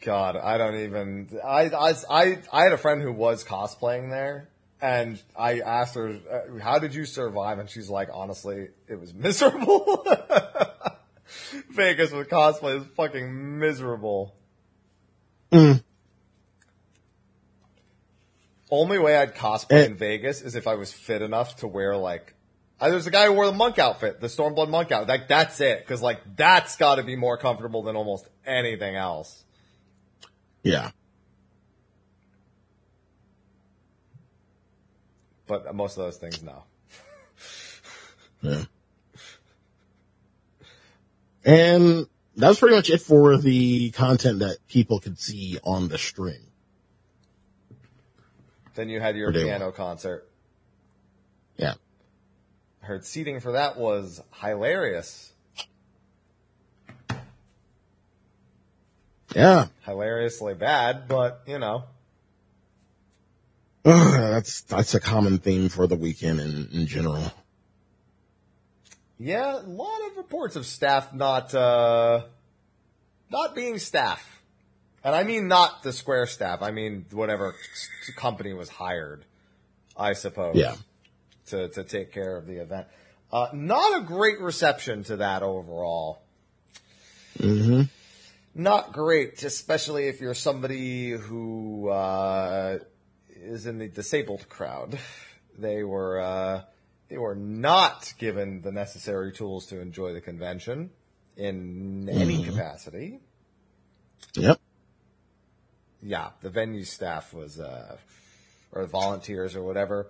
God, 0.01 0.35
I 0.35 0.57
don't 0.57 0.75
even. 0.75 1.29
I, 1.45 1.69
I, 1.69 1.93
I, 2.09 2.37
I 2.51 2.63
had 2.63 2.71
a 2.73 2.77
friend 2.77 3.01
who 3.01 3.11
was 3.11 3.43
cosplaying 3.43 4.09
there, 4.09 4.49
and 4.81 5.21
I 5.37 5.59
asked 5.59 5.95
her, 5.95 6.09
uh, 6.09 6.59
"How 6.59 6.79
did 6.79 6.95
you 6.95 7.05
survive?" 7.05 7.59
And 7.59 7.69
she's 7.69 7.89
like, 7.89 8.09
"Honestly, 8.11 8.69
it 8.87 8.99
was 8.99 9.13
miserable." 9.13 10.05
Vegas 11.69 12.11
with 12.11 12.29
cosplay 12.29 12.81
is 12.81 12.87
fucking 12.97 13.59
miserable. 13.59 14.35
Mm. 15.51 15.83
Only 18.69 18.99
way 18.99 19.17
I'd 19.17 19.35
cosplay 19.35 19.83
Eh. 19.83 19.85
in 19.85 19.95
Vegas 19.95 20.41
is 20.41 20.55
if 20.55 20.65
I 20.65 20.75
was 20.75 20.93
fit 20.93 21.21
enough 21.21 21.57
to 21.57 21.67
wear 21.67 21.97
like. 21.97 22.33
Uh, 22.79 22.89
there's 22.89 23.05
a 23.05 23.11
guy 23.11 23.25
who 23.25 23.33
wore 23.33 23.45
the 23.45 23.51
monk 23.51 23.77
outfit, 23.77 24.21
the 24.21 24.27
Stormblood 24.27 24.69
monk 24.69 24.91
outfit. 24.91 25.09
Like 25.09 25.27
that's 25.27 25.59
it, 25.59 25.79
because 25.79 26.01
like 26.01 26.19
that's 26.35 26.77
got 26.77 26.95
to 26.95 27.03
be 27.03 27.15
more 27.15 27.37
comfortable 27.37 27.83
than 27.83 27.95
almost 27.95 28.27
anything 28.45 28.95
else. 28.95 29.43
Yeah. 30.63 30.91
But 35.47 35.75
most 35.75 35.97
of 35.97 36.05
those 36.05 36.17
things, 36.17 36.41
no. 36.41 36.63
Yeah. 38.41 38.63
And 41.43 42.07
that's 42.35 42.59
pretty 42.59 42.75
much 42.75 42.89
it 42.89 43.01
for 43.01 43.37
the 43.37 43.91
content 43.91 44.39
that 44.39 44.57
people 44.67 44.99
could 44.99 45.19
see 45.19 45.59
on 45.63 45.87
the 45.89 45.97
stream. 45.97 46.47
Then 48.75 48.89
you 48.89 48.99
had 48.99 49.17
your 49.17 49.31
piano 49.33 49.71
concert. 49.71 50.29
Yeah. 51.57 51.73
Heard 52.79 53.05
seating 53.05 53.39
for 53.39 53.51
that 53.53 53.77
was 53.77 54.21
hilarious, 54.41 55.33
Yeah. 59.35 59.67
hilariously 59.85 60.53
bad, 60.55 61.07
but 61.07 61.41
you 61.47 61.59
know, 61.59 61.83
that's, 63.83 64.61
that's 64.61 64.93
a 64.93 64.99
common 64.99 65.37
theme 65.37 65.69
for 65.69 65.87
the 65.87 65.95
weekend 65.95 66.39
in, 66.39 66.69
in 66.71 66.87
general. 66.87 67.31
Yeah, 69.21 69.59
a 69.59 69.61
lot 69.61 69.99
of 70.09 70.17
reports 70.17 70.55
of 70.55 70.65
staff 70.65 71.13
not 71.13 71.53
uh, 71.53 72.23
not 73.29 73.55
being 73.55 73.77
staff 73.77 74.41
And 75.03 75.15
I 75.15 75.23
mean 75.23 75.47
not 75.47 75.83
the 75.83 75.93
Square 75.93 76.27
staff. 76.27 76.61
I 76.61 76.71
mean 76.71 77.05
whatever 77.11 77.55
company 78.15 78.53
was 78.53 78.69
hired, 78.69 79.25
I 79.97 80.13
suppose. 80.13 80.55
Yeah. 80.55 80.75
To, 81.47 81.67
to 81.69 81.83
take 81.83 82.13
care 82.13 82.37
of 82.37 82.47
the 82.47 82.61
event. 82.61 82.87
Uh, 83.31 83.47
not 83.53 84.01
a 84.01 84.05
great 84.05 84.39
reception 84.39 85.03
to 85.05 85.17
that 85.17 85.43
overall. 85.43 86.21
Mm-hmm. 87.39 87.81
Not 88.55 88.93
great, 88.93 89.43
especially 89.43 90.07
if 90.07 90.21
you're 90.21 90.33
somebody 90.33 91.11
who 91.11 91.89
uh, 91.89 92.79
is 93.29 93.65
in 93.65 93.79
the 93.79 93.87
disabled 93.87 94.47
crowd. 94.49 94.97
They 95.57 95.83
were 95.83 96.21
uh, 96.21 96.61
they 97.11 97.17
were 97.17 97.35
not 97.35 98.13
given 98.17 98.61
the 98.61 98.71
necessary 98.71 99.33
tools 99.33 99.65
to 99.65 99.81
enjoy 99.81 100.13
the 100.13 100.21
convention 100.21 100.91
in 101.35 102.07
any 102.07 102.41
capacity. 102.41 103.19
Yep. 104.33 104.57
Yeah, 106.01 106.29
the 106.41 106.49
venue 106.49 106.85
staff 106.85 107.33
was 107.33 107.59
uh, 107.59 107.97
or 108.71 108.83
the 108.83 108.87
volunteers 108.87 109.57
or 109.57 109.61
whatever. 109.61 110.07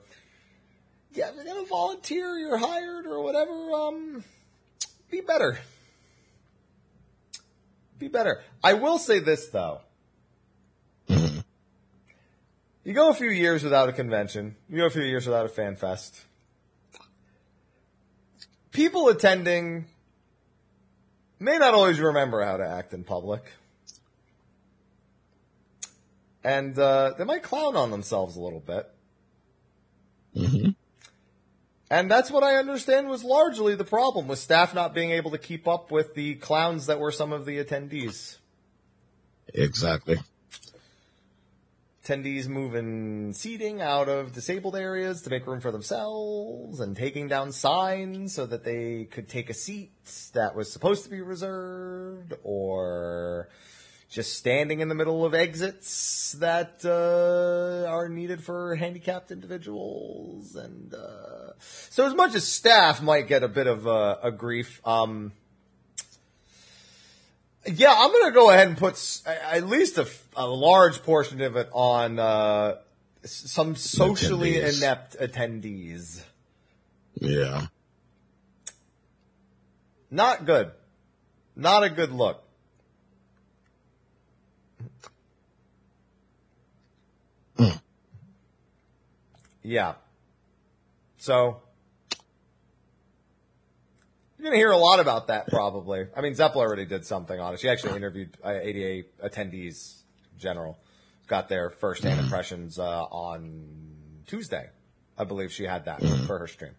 Yeah, 1.11 1.29
if 1.29 1.35
you're 1.37 1.43
gonna 1.43 1.65
volunteer, 1.65 2.37
you're 2.37 2.57
hired 2.57 3.07
or 3.07 3.23
whatever. 3.23 3.51
Um, 3.51 4.23
be 5.09 5.21
better. 5.21 5.57
Be 7.97 8.09
better. 8.09 8.43
I 8.63 8.73
will 8.73 8.99
say 8.99 9.17
this 9.17 9.47
though. 9.47 9.81
Mhm. 11.09 11.43
You 12.83 12.93
go 12.93 13.09
a 13.09 13.15
few 13.15 13.31
years 13.31 13.63
without 13.63 13.89
a 13.89 13.93
convention. 13.93 14.55
You 14.69 14.77
go 14.77 14.85
a 14.85 14.91
few 14.91 15.01
years 15.01 15.25
without 15.25 15.47
a 15.47 15.49
fan 15.49 15.75
fest. 15.75 16.25
People 18.71 19.09
attending 19.09 19.85
may 21.39 21.57
not 21.57 21.73
always 21.73 21.99
remember 21.99 22.43
how 22.43 22.57
to 22.57 22.65
act 22.65 22.93
in 22.93 23.03
public. 23.03 23.43
And 26.43 26.77
uh, 26.77 27.13
they 27.17 27.23
might 27.23 27.43
clown 27.43 27.75
on 27.75 27.91
themselves 27.91 28.35
a 28.35 28.41
little 28.41 28.59
bit. 28.61 28.89
Mm-hmm. 30.35 30.69
And 31.89 32.09
that's 32.09 32.31
what 32.31 32.43
I 32.43 32.55
understand 32.55 33.09
was 33.09 33.23
largely 33.23 33.75
the 33.75 33.83
problem 33.83 34.27
with 34.29 34.39
staff 34.39 34.73
not 34.73 34.93
being 34.93 35.11
able 35.11 35.31
to 35.31 35.37
keep 35.37 35.67
up 35.67 35.91
with 35.91 36.15
the 36.15 36.35
clowns 36.35 36.85
that 36.85 36.99
were 36.99 37.11
some 37.11 37.33
of 37.33 37.45
the 37.45 37.61
attendees. 37.63 38.37
Exactly. 39.53 40.17
Attendees 42.03 42.47
moving 42.47 43.31
seating 43.33 43.81
out 43.81 44.09
of 44.09 44.33
disabled 44.33 44.75
areas 44.75 45.21
to 45.21 45.29
make 45.29 45.45
room 45.45 45.61
for 45.61 45.71
themselves 45.71 46.79
and 46.79 46.95
taking 46.95 47.27
down 47.27 47.51
signs 47.51 48.33
so 48.33 48.45
that 48.45 48.63
they 48.63 49.05
could 49.05 49.29
take 49.29 49.49
a 49.49 49.53
seat 49.53 49.91
that 50.33 50.55
was 50.55 50.71
supposed 50.71 51.03
to 51.03 51.09
be 51.09 51.21
reserved 51.21 52.33
or 52.43 53.49
just 54.09 54.37
standing 54.37 54.81
in 54.81 54.89
the 54.89 54.95
middle 54.95 55.25
of 55.25 55.35
exits 55.35 56.33
that 56.39 56.81
uh, 56.83 57.89
are 57.89 58.09
needed 58.09 58.43
for 58.43 58.75
handicapped 58.75 59.31
individuals 59.31 60.55
and 60.55 60.93
uh, 60.95 61.51
so 61.59 62.07
as 62.07 62.15
much 62.15 62.33
as 62.33 62.47
staff 62.47 63.01
might 63.01 63.27
get 63.27 63.43
a 63.43 63.47
bit 63.47 63.67
of 63.67 63.87
uh, 63.87 64.17
a 64.23 64.31
grief 64.31 64.81
um, 64.85 65.31
yeah, 67.65 67.93
I'm 67.95 68.11
going 68.11 68.25
to 68.25 68.31
go 68.31 68.49
ahead 68.49 68.67
and 68.67 68.77
put 68.77 69.21
at 69.25 69.67
least 69.67 69.99
a 70.35 70.47
large 70.47 71.03
portion 71.03 71.41
of 71.41 71.55
it 71.55 71.69
on 71.71 72.17
uh, 72.19 72.75
some 73.23 73.75
socially 73.75 74.53
Attendees. 74.53 74.77
inept 74.79 75.17
attendees. 75.19 76.23
Yeah. 77.15 77.67
Not 80.09 80.45
good. 80.45 80.71
Not 81.55 81.83
a 81.83 81.89
good 81.89 82.11
look. 82.11 82.43
Mm. 87.57 87.79
Yeah. 89.61 89.93
So 91.17 91.61
you're 94.41 94.49
going 94.49 94.59
to 94.59 94.59
hear 94.59 94.71
a 94.71 94.77
lot 94.77 94.99
about 94.99 95.27
that 95.27 95.47
probably. 95.49 96.07
I 96.17 96.21
mean, 96.21 96.33
Zepla 96.33 96.55
already 96.55 96.85
did 96.85 97.05
something 97.05 97.39
on 97.39 97.53
it. 97.53 97.59
She 97.59 97.69
actually 97.69 97.95
interviewed 97.95 98.35
uh, 98.43 98.49
ADA 98.49 99.07
attendees 99.23 100.01
general. 100.39 100.79
Got 101.27 101.47
their 101.47 101.69
first-hand 101.69 102.19
impressions 102.19 102.79
uh, 102.79 103.03
on 103.03 104.23
Tuesday. 104.25 104.69
I 105.15 105.25
believe 105.25 105.51
she 105.51 105.65
had 105.65 105.85
that 105.85 106.01
for 106.25 106.39
her 106.39 106.47
stream. 106.47 106.71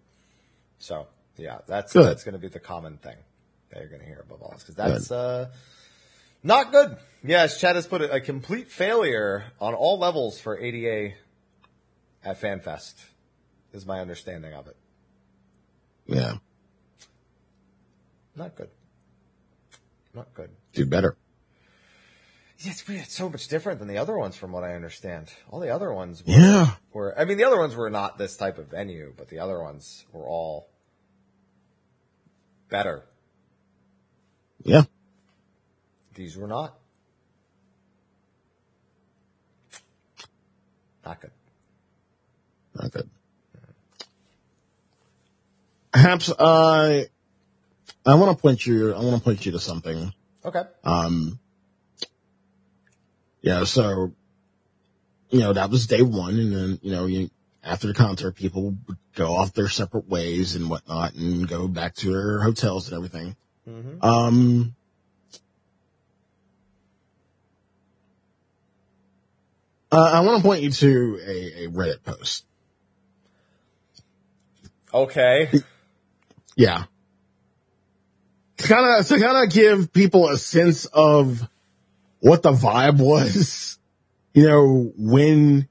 So 0.78 1.06
yeah, 1.36 1.58
that's 1.68 1.92
Good. 1.92 2.04
that's 2.04 2.24
going 2.24 2.32
to 2.32 2.40
be 2.40 2.48
the 2.48 2.58
common 2.58 2.96
thing 2.98 3.16
that 3.70 3.78
you're 3.78 3.88
going 3.88 4.00
to 4.00 4.06
hear 4.06 4.24
above 4.24 4.42
all 4.42 4.56
because 4.58 4.74
that's 4.74 5.12
uh, 5.12 5.48
not 6.42 6.72
good. 6.72 6.96
Yes, 7.22 7.60
Chad 7.60 7.76
has 7.76 7.86
put 7.86 8.02
it 8.02 8.10
a 8.12 8.20
complete 8.20 8.72
failure 8.72 9.44
on 9.60 9.74
all 9.74 10.00
levels 10.00 10.40
for 10.40 10.58
ADA 10.58 11.14
at 12.24 12.40
FanFest. 12.40 12.94
Is 13.72 13.86
my 13.86 14.00
understanding 14.00 14.52
of 14.52 14.66
it. 14.66 14.76
Yeah. 16.06 16.34
Not 18.35 18.55
good. 18.57 18.70
Not 20.14 20.33
good. 20.35 20.51
Do 20.72 20.87
better. 20.87 21.16
Yeah, 22.59 22.70
it's. 22.72 22.89
It's 22.89 23.14
so 23.14 23.28
much 23.28 23.49
different 23.49 23.78
than 23.78 23.89
the 23.89 23.99
other 23.99 24.16
ones, 24.16 24.37
from 24.37 24.53
what 24.53 24.62
I 24.62 24.74
understand. 24.74 25.33
All 25.51 25.59
the 25.61 25.70
other 25.70 25.93
ones 25.93 26.24
were, 26.24 26.33
Yeah. 26.33 26.74
were 26.93 27.18
I 27.18 27.24
mean, 27.24 27.37
the 27.39 27.45
other 27.45 27.59
ones 27.59 27.74
were 27.74 27.91
not 27.91 28.18
this 28.18 28.37
type 28.37 28.59
of 28.59 28.68
venue, 28.68 29.12
but 29.16 29.28
the 29.28 29.39
other 29.41 29.61
ones 29.61 30.05
were 30.12 30.26
all 30.26 30.69
better. 32.69 33.05
Yeah. 34.62 34.82
These 36.15 36.36
were 36.36 36.47
not. 36.47 36.78
Not 41.05 41.20
good. 41.20 41.31
Not 42.81 42.93
good. 42.93 43.11
Perhaps 45.93 46.31
uh, 46.31 47.05
I 48.05 48.15
want 48.16 48.37
to 48.37 48.41
point 48.43 48.66
you. 48.66 48.93
I 48.93 49.01
want 49.01 49.16
to 49.16 49.23
point 49.23 49.47
you 49.47 49.53
to 49.53 49.61
something. 49.61 50.12
Okay. 50.45 50.62
Um, 50.85 51.39
yeah. 53.43 53.65
So, 53.65 54.12
you 55.31 55.41
know, 55.41 55.53
that 55.53 55.70
was 55.70 55.87
day 55.87 56.03
one, 56.03 56.39
and 56.39 56.55
then 56.55 56.79
you 56.83 56.93
know, 56.93 57.07
you 57.07 57.31
after 57.62 57.87
the 57.87 57.95
concert, 57.95 58.35
people 58.35 58.62
would 58.65 58.97
go 59.15 59.37
off 59.37 59.53
their 59.55 59.69
separate 59.69 60.09
ways 60.09 60.57
and 60.57 60.69
whatnot, 60.69 61.15
and 61.15 61.47
go 61.47 61.69
back 61.69 61.95
to 61.97 62.12
their 62.12 62.43
hotels 62.43 62.89
and 62.89 62.97
everything. 62.97 63.37
hmm 63.65 64.05
Um, 64.05 64.74
uh, 69.93 70.11
I 70.15 70.20
want 70.20 70.39
to 70.39 70.43
point 70.43 70.62
you 70.62 70.70
to 70.70 71.20
a, 71.24 71.65
a 71.65 71.69
Reddit 71.69 72.03
post. 72.03 72.45
Okay. 74.93 75.51
Yeah. 76.57 76.85
To 78.62 78.68
kind 78.68 79.01
of, 79.01 79.06
to 79.09 79.18
kind 79.18 79.44
of 79.44 79.52
give 79.52 79.93
people 79.93 80.28
a 80.28 80.39
sense 80.39 80.86
of 80.86 81.48
what 82.20 82.43
the 82.43 82.52
vibe 82.52 82.98
was, 83.05 83.78
you 84.34 84.47
know, 84.47 84.93
when 84.97 85.68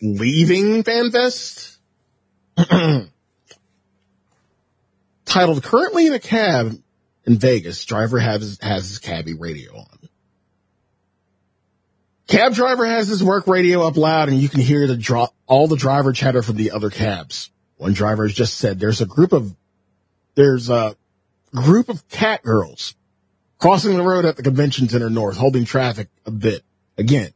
leaving 0.00 0.82
FanFest. 0.82 1.78
Titled 5.24 5.62
currently 5.62 6.06
in 6.06 6.12
a 6.12 6.18
cab 6.18 6.72
in 7.24 7.38
Vegas, 7.38 7.84
driver 7.84 8.18
has, 8.18 8.58
has 8.60 8.88
his 8.88 8.98
cabbie 8.98 9.34
radio 9.34 9.74
on. 9.76 9.98
Cab 12.26 12.54
driver 12.54 12.84
has 12.86 13.08
his 13.08 13.22
work 13.24 13.46
radio 13.46 13.86
up 13.86 13.96
loud 13.96 14.28
and 14.28 14.38
you 14.38 14.48
can 14.48 14.60
hear 14.60 14.86
the 14.86 14.96
dro- 14.96 15.28
all 15.46 15.68
the 15.68 15.76
driver 15.76 16.12
chatter 16.12 16.42
from 16.42 16.56
the 16.56 16.70
other 16.72 16.90
cabs. 16.90 17.50
One 17.76 17.94
driver 17.94 18.26
has 18.26 18.34
just 18.34 18.58
said 18.58 18.78
there's 18.78 19.00
a 19.00 19.06
group 19.06 19.32
of, 19.32 19.54
there's 20.34 20.70
a 20.70 20.96
group 21.54 21.88
of 21.88 22.08
cat 22.08 22.42
girls 22.42 22.94
crossing 23.58 23.96
the 23.96 24.02
road 24.02 24.24
at 24.24 24.36
the 24.36 24.42
convention 24.42 24.88
center 24.88 25.10
north, 25.10 25.36
holding 25.36 25.64
traffic 25.64 26.08
a 26.26 26.30
bit. 26.30 26.62
Again, 26.98 27.30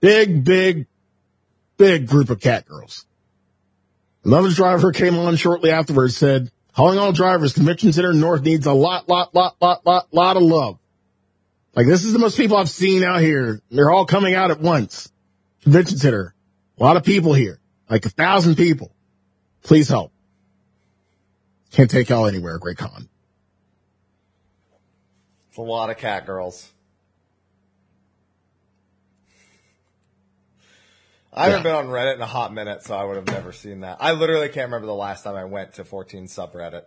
big, 0.00 0.44
big, 0.44 0.86
big 1.76 2.06
group 2.06 2.30
of 2.30 2.40
cat 2.40 2.66
girls. 2.66 3.06
Another 4.24 4.50
driver 4.50 4.92
came 4.92 5.16
on 5.18 5.36
shortly 5.36 5.70
afterwards, 5.70 6.16
said, 6.16 6.50
calling 6.74 6.98
all 6.98 7.12
drivers, 7.12 7.52
convention 7.52 7.92
center 7.92 8.12
north 8.12 8.42
needs 8.42 8.66
a 8.66 8.72
lot, 8.72 9.08
lot, 9.08 9.34
lot, 9.34 9.56
lot, 9.60 9.84
lot, 9.84 10.08
lot 10.12 10.36
of 10.36 10.42
love. 10.42 10.78
Like 11.74 11.86
this 11.86 12.04
is 12.04 12.12
the 12.12 12.18
most 12.18 12.36
people 12.36 12.56
I've 12.56 12.68
seen 12.68 13.02
out 13.02 13.20
here. 13.20 13.60
They're 13.70 13.90
all 13.90 14.04
coming 14.04 14.34
out 14.34 14.50
at 14.50 14.60
once. 14.60 15.10
Convention 15.62 15.98
center. 15.98 16.34
A 16.78 16.82
lot 16.82 16.96
of 16.96 17.04
people 17.04 17.32
here. 17.34 17.60
Like 17.88 18.04
a 18.04 18.10
thousand 18.10 18.56
people. 18.56 18.94
Please 19.62 19.88
help. 19.88 20.11
Can't 21.72 21.90
take 21.90 22.08
y'all 22.10 22.26
anywhere, 22.26 22.58
Great 22.58 22.76
Con. 22.76 23.08
It's 25.48 25.58
a 25.58 25.62
lot 25.62 25.90
of 25.90 25.98
cat 25.98 26.26
girls. 26.26 26.70
I 31.32 31.44
haven't 31.44 31.60
Yeah. 31.60 31.62
been 31.62 31.74
on 31.74 31.86
Reddit 31.86 32.16
in 32.16 32.20
a 32.20 32.26
hot 32.26 32.52
minute, 32.52 32.82
so 32.82 32.94
I 32.94 33.04
would 33.04 33.16
have 33.16 33.26
never 33.26 33.52
seen 33.52 33.80
that. 33.80 33.96
I 34.00 34.12
literally 34.12 34.48
can't 34.48 34.66
remember 34.66 34.86
the 34.86 34.94
last 34.94 35.22
time 35.24 35.34
I 35.34 35.44
went 35.44 35.74
to 35.74 35.84
14 35.84 36.26
subreddit. 36.26 36.84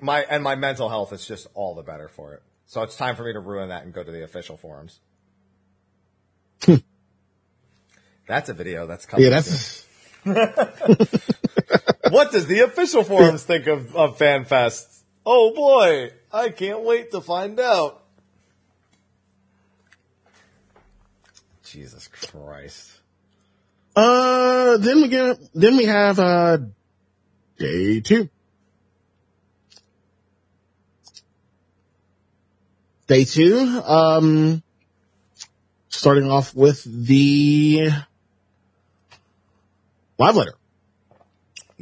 My 0.00 0.20
and 0.22 0.42
my 0.42 0.56
mental 0.56 0.88
health 0.90 1.12
is 1.12 1.26
just 1.26 1.46
all 1.54 1.74
the 1.74 1.82
better 1.82 2.08
for 2.08 2.34
it. 2.34 2.42
So 2.66 2.82
it's 2.82 2.96
time 2.96 3.16
for 3.16 3.24
me 3.24 3.32
to 3.32 3.40
ruin 3.40 3.68
that 3.70 3.84
and 3.84 3.94
go 3.94 4.02
to 4.02 4.10
the 4.10 4.24
official 4.24 4.56
forums. 4.58 5.00
Hmm. 6.64 6.76
that's 8.26 8.48
a 8.48 8.54
video 8.54 8.86
that's 8.86 9.06
coming. 9.06 9.24
Yeah, 9.24 9.30
that's 9.30 9.86
what 12.10 12.32
does 12.32 12.46
the 12.46 12.60
official 12.60 13.04
forums 13.04 13.42
think 13.42 13.66
of, 13.66 13.94
of 13.96 14.18
FanFest? 14.18 15.02
Oh 15.24 15.54
boy, 15.54 16.10
I 16.32 16.48
can't 16.48 16.82
wait 16.82 17.10
to 17.12 17.20
find 17.20 17.58
out. 17.60 18.02
Jesus 21.64 22.08
Christ. 22.08 22.90
uh. 23.96 24.76
Then 24.78 25.02
we 25.02 25.08
get 25.08 25.38
then 25.54 25.76
we 25.76 25.84
have 25.84 26.18
uh 26.18 26.58
day 27.58 28.00
two. 28.00 28.28
Day 33.06 33.24
two. 33.24 33.58
Um, 33.84 34.62
starting 35.88 36.30
off 36.30 36.54
with 36.54 36.82
the 36.84 37.90
live 40.18 40.36
letter. 40.36 40.54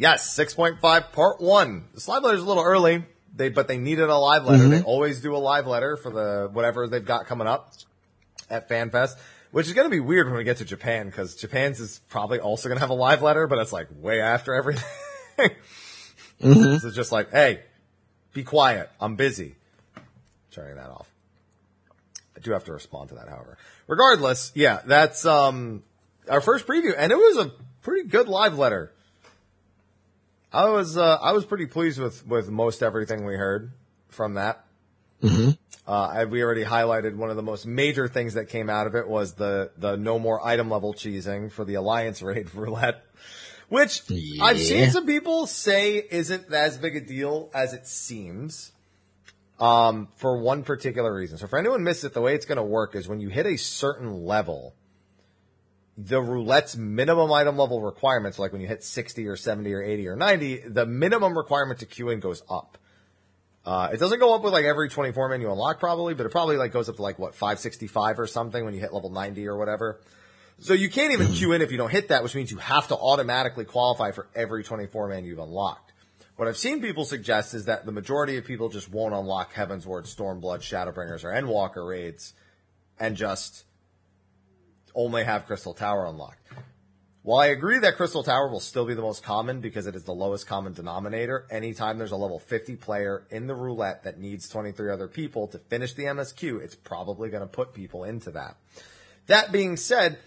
Yes, 0.00 0.34
6.5 0.34 1.12
part 1.12 1.42
one. 1.42 1.84
The 1.92 2.10
live 2.10 2.22
letter 2.22 2.36
is 2.36 2.42
a 2.42 2.46
little 2.46 2.62
early, 2.62 3.04
they, 3.36 3.50
but 3.50 3.68
they 3.68 3.76
needed 3.76 4.08
a 4.08 4.16
live 4.16 4.46
letter. 4.46 4.66
They 4.70 4.80
always 4.82 5.20
do 5.20 5.36
a 5.36 5.38
live 5.38 5.66
letter 5.66 5.98
for 5.98 6.10
the, 6.10 6.48
whatever 6.50 6.88
they've 6.88 7.04
got 7.04 7.26
coming 7.26 7.46
up 7.46 7.74
at 8.48 8.66
FanFest, 8.66 9.18
which 9.50 9.66
is 9.66 9.74
going 9.74 9.84
to 9.84 9.90
be 9.90 10.00
weird 10.00 10.26
when 10.26 10.38
we 10.38 10.44
get 10.44 10.56
to 10.56 10.64
Japan 10.64 11.04
because 11.04 11.36
Japan's 11.36 11.80
is 11.80 12.00
probably 12.08 12.40
also 12.40 12.70
going 12.70 12.78
to 12.78 12.80
have 12.80 12.88
a 12.88 12.94
live 12.94 13.20
letter, 13.20 13.46
but 13.46 13.58
it's 13.58 13.74
like 13.74 13.88
way 13.94 14.22
after 14.22 14.54
everything. 14.54 14.84
So 16.80 16.86
it's 16.86 16.96
just 16.96 17.12
like, 17.12 17.30
hey, 17.32 17.60
be 18.32 18.42
quiet. 18.42 18.88
I'm 18.98 19.16
busy. 19.16 19.56
Turning 20.50 20.76
that 20.76 20.88
off. 20.88 21.10
I 22.34 22.40
do 22.40 22.52
have 22.52 22.64
to 22.64 22.72
respond 22.72 23.10
to 23.10 23.16
that, 23.16 23.28
however. 23.28 23.58
Regardless, 23.86 24.50
yeah, 24.54 24.80
that's 24.86 25.26
um 25.26 25.82
our 26.26 26.40
first 26.40 26.66
preview, 26.66 26.94
and 26.96 27.12
it 27.12 27.16
was 27.16 27.36
a 27.36 27.52
pretty 27.82 28.08
good 28.08 28.28
live 28.28 28.56
letter. 28.56 28.92
I 30.52 30.68
was 30.68 30.96
uh, 30.96 31.16
I 31.16 31.32
was 31.32 31.44
pretty 31.44 31.66
pleased 31.66 32.00
with 32.00 32.26
with 32.26 32.48
most 32.48 32.82
everything 32.82 33.24
we 33.24 33.34
heard 33.34 33.72
from 34.08 34.34
that. 34.34 34.64
Mm-hmm. 35.22 35.50
Uh, 35.86 36.06
I, 36.06 36.24
we 36.24 36.42
already 36.42 36.64
highlighted 36.64 37.16
one 37.16 37.30
of 37.30 37.36
the 37.36 37.42
most 37.42 37.66
major 37.66 38.08
things 38.08 38.34
that 38.34 38.48
came 38.48 38.70
out 38.70 38.86
of 38.86 38.94
it 38.94 39.08
was 39.08 39.34
the 39.34 39.70
the 39.76 39.96
no 39.96 40.18
more 40.18 40.44
item 40.44 40.70
level 40.70 40.94
cheesing 40.94 41.52
for 41.52 41.64
the 41.64 41.74
alliance 41.74 42.22
raid 42.22 42.52
roulette, 42.54 43.04
which 43.68 44.02
I've 44.40 44.58
seen 44.58 44.90
some 44.90 45.06
people 45.06 45.46
say 45.46 45.96
isn't 45.96 46.52
as 46.52 46.78
big 46.78 46.96
a 46.96 47.00
deal 47.00 47.50
as 47.54 47.72
it 47.72 47.86
seems. 47.86 48.72
Um, 49.58 50.08
for 50.16 50.38
one 50.38 50.62
particular 50.62 51.12
reason. 51.12 51.36
So 51.36 51.46
for 51.46 51.58
anyone 51.58 51.84
missed 51.84 52.02
it, 52.04 52.14
the 52.14 52.22
way 52.22 52.34
it's 52.34 52.46
going 52.46 52.56
to 52.56 52.62
work 52.62 52.96
is 52.96 53.06
when 53.06 53.20
you 53.20 53.28
hit 53.28 53.44
a 53.44 53.58
certain 53.58 54.24
level, 54.24 54.74
the 56.06 56.20
roulette's 56.20 56.76
minimum 56.76 57.30
item 57.32 57.58
level 57.58 57.82
requirements, 57.82 58.38
like 58.38 58.52
when 58.52 58.60
you 58.60 58.68
hit 58.68 58.82
60 58.82 59.26
or 59.26 59.36
70 59.36 59.72
or 59.72 59.82
80 59.82 60.08
or 60.08 60.16
90, 60.16 60.56
the 60.68 60.86
minimum 60.86 61.36
requirement 61.36 61.80
to 61.80 61.86
queue 61.86 62.08
in 62.08 62.20
goes 62.20 62.42
up. 62.48 62.78
Uh, 63.66 63.90
it 63.92 64.00
doesn't 64.00 64.18
go 64.18 64.34
up 64.34 64.42
with 64.42 64.54
like 64.54 64.64
every 64.64 64.88
24 64.88 65.28
man 65.28 65.40
you 65.42 65.50
unlock 65.50 65.78
probably, 65.78 66.14
but 66.14 66.24
it 66.24 66.32
probably 66.32 66.56
like 66.56 66.72
goes 66.72 66.88
up 66.88 66.96
to 66.96 67.02
like 67.02 67.18
what, 67.18 67.34
565 67.34 68.18
or 68.18 68.26
something 68.26 68.64
when 68.64 68.72
you 68.72 68.80
hit 68.80 68.94
level 68.94 69.10
90 69.10 69.46
or 69.46 69.58
whatever. 69.58 70.00
So 70.60 70.72
you 70.72 70.88
can't 70.88 71.12
even 71.12 71.28
queue 71.34 71.52
in 71.52 71.60
if 71.60 71.70
you 71.70 71.76
don't 71.76 71.90
hit 71.90 72.08
that, 72.08 72.22
which 72.22 72.34
means 72.34 72.50
you 72.50 72.58
have 72.58 72.88
to 72.88 72.96
automatically 72.96 73.66
qualify 73.66 74.12
for 74.12 74.28
every 74.34 74.64
24 74.64 75.08
man 75.08 75.24
you've 75.24 75.38
unlocked. 75.38 75.92
What 76.36 76.48
I've 76.48 76.56
seen 76.56 76.80
people 76.80 77.04
suggest 77.04 77.52
is 77.52 77.66
that 77.66 77.84
the 77.84 77.92
majority 77.92 78.38
of 78.38 78.46
people 78.46 78.70
just 78.70 78.90
won't 78.90 79.12
unlock 79.12 79.52
Heavensward, 79.52 80.04
Stormblood, 80.06 80.60
Shadowbringers, 80.60 81.24
or 81.24 81.28
Endwalker 81.28 81.86
raids 81.86 82.32
and 82.98 83.14
just 83.14 83.64
only 84.94 85.24
have 85.24 85.46
Crystal 85.46 85.74
Tower 85.74 86.06
unlocked. 86.06 86.38
While 87.22 87.40
I 87.40 87.48
agree 87.48 87.78
that 87.80 87.96
Crystal 87.96 88.22
Tower 88.22 88.48
will 88.48 88.60
still 88.60 88.86
be 88.86 88.94
the 88.94 89.02
most 89.02 89.22
common 89.22 89.60
because 89.60 89.86
it 89.86 89.94
is 89.94 90.04
the 90.04 90.14
lowest 90.14 90.46
common 90.46 90.72
denominator, 90.72 91.46
anytime 91.50 91.98
there's 91.98 92.12
a 92.12 92.16
level 92.16 92.38
50 92.38 92.76
player 92.76 93.26
in 93.30 93.46
the 93.46 93.54
roulette 93.54 94.04
that 94.04 94.18
needs 94.18 94.48
23 94.48 94.90
other 94.90 95.06
people 95.06 95.46
to 95.48 95.58
finish 95.58 95.92
the 95.92 96.04
MSQ, 96.04 96.62
it's 96.62 96.74
probably 96.74 97.28
going 97.28 97.42
to 97.42 97.46
put 97.46 97.74
people 97.74 98.04
into 98.04 98.30
that. 98.30 98.56
That 99.26 99.52
being 99.52 99.76
said, 99.76 100.18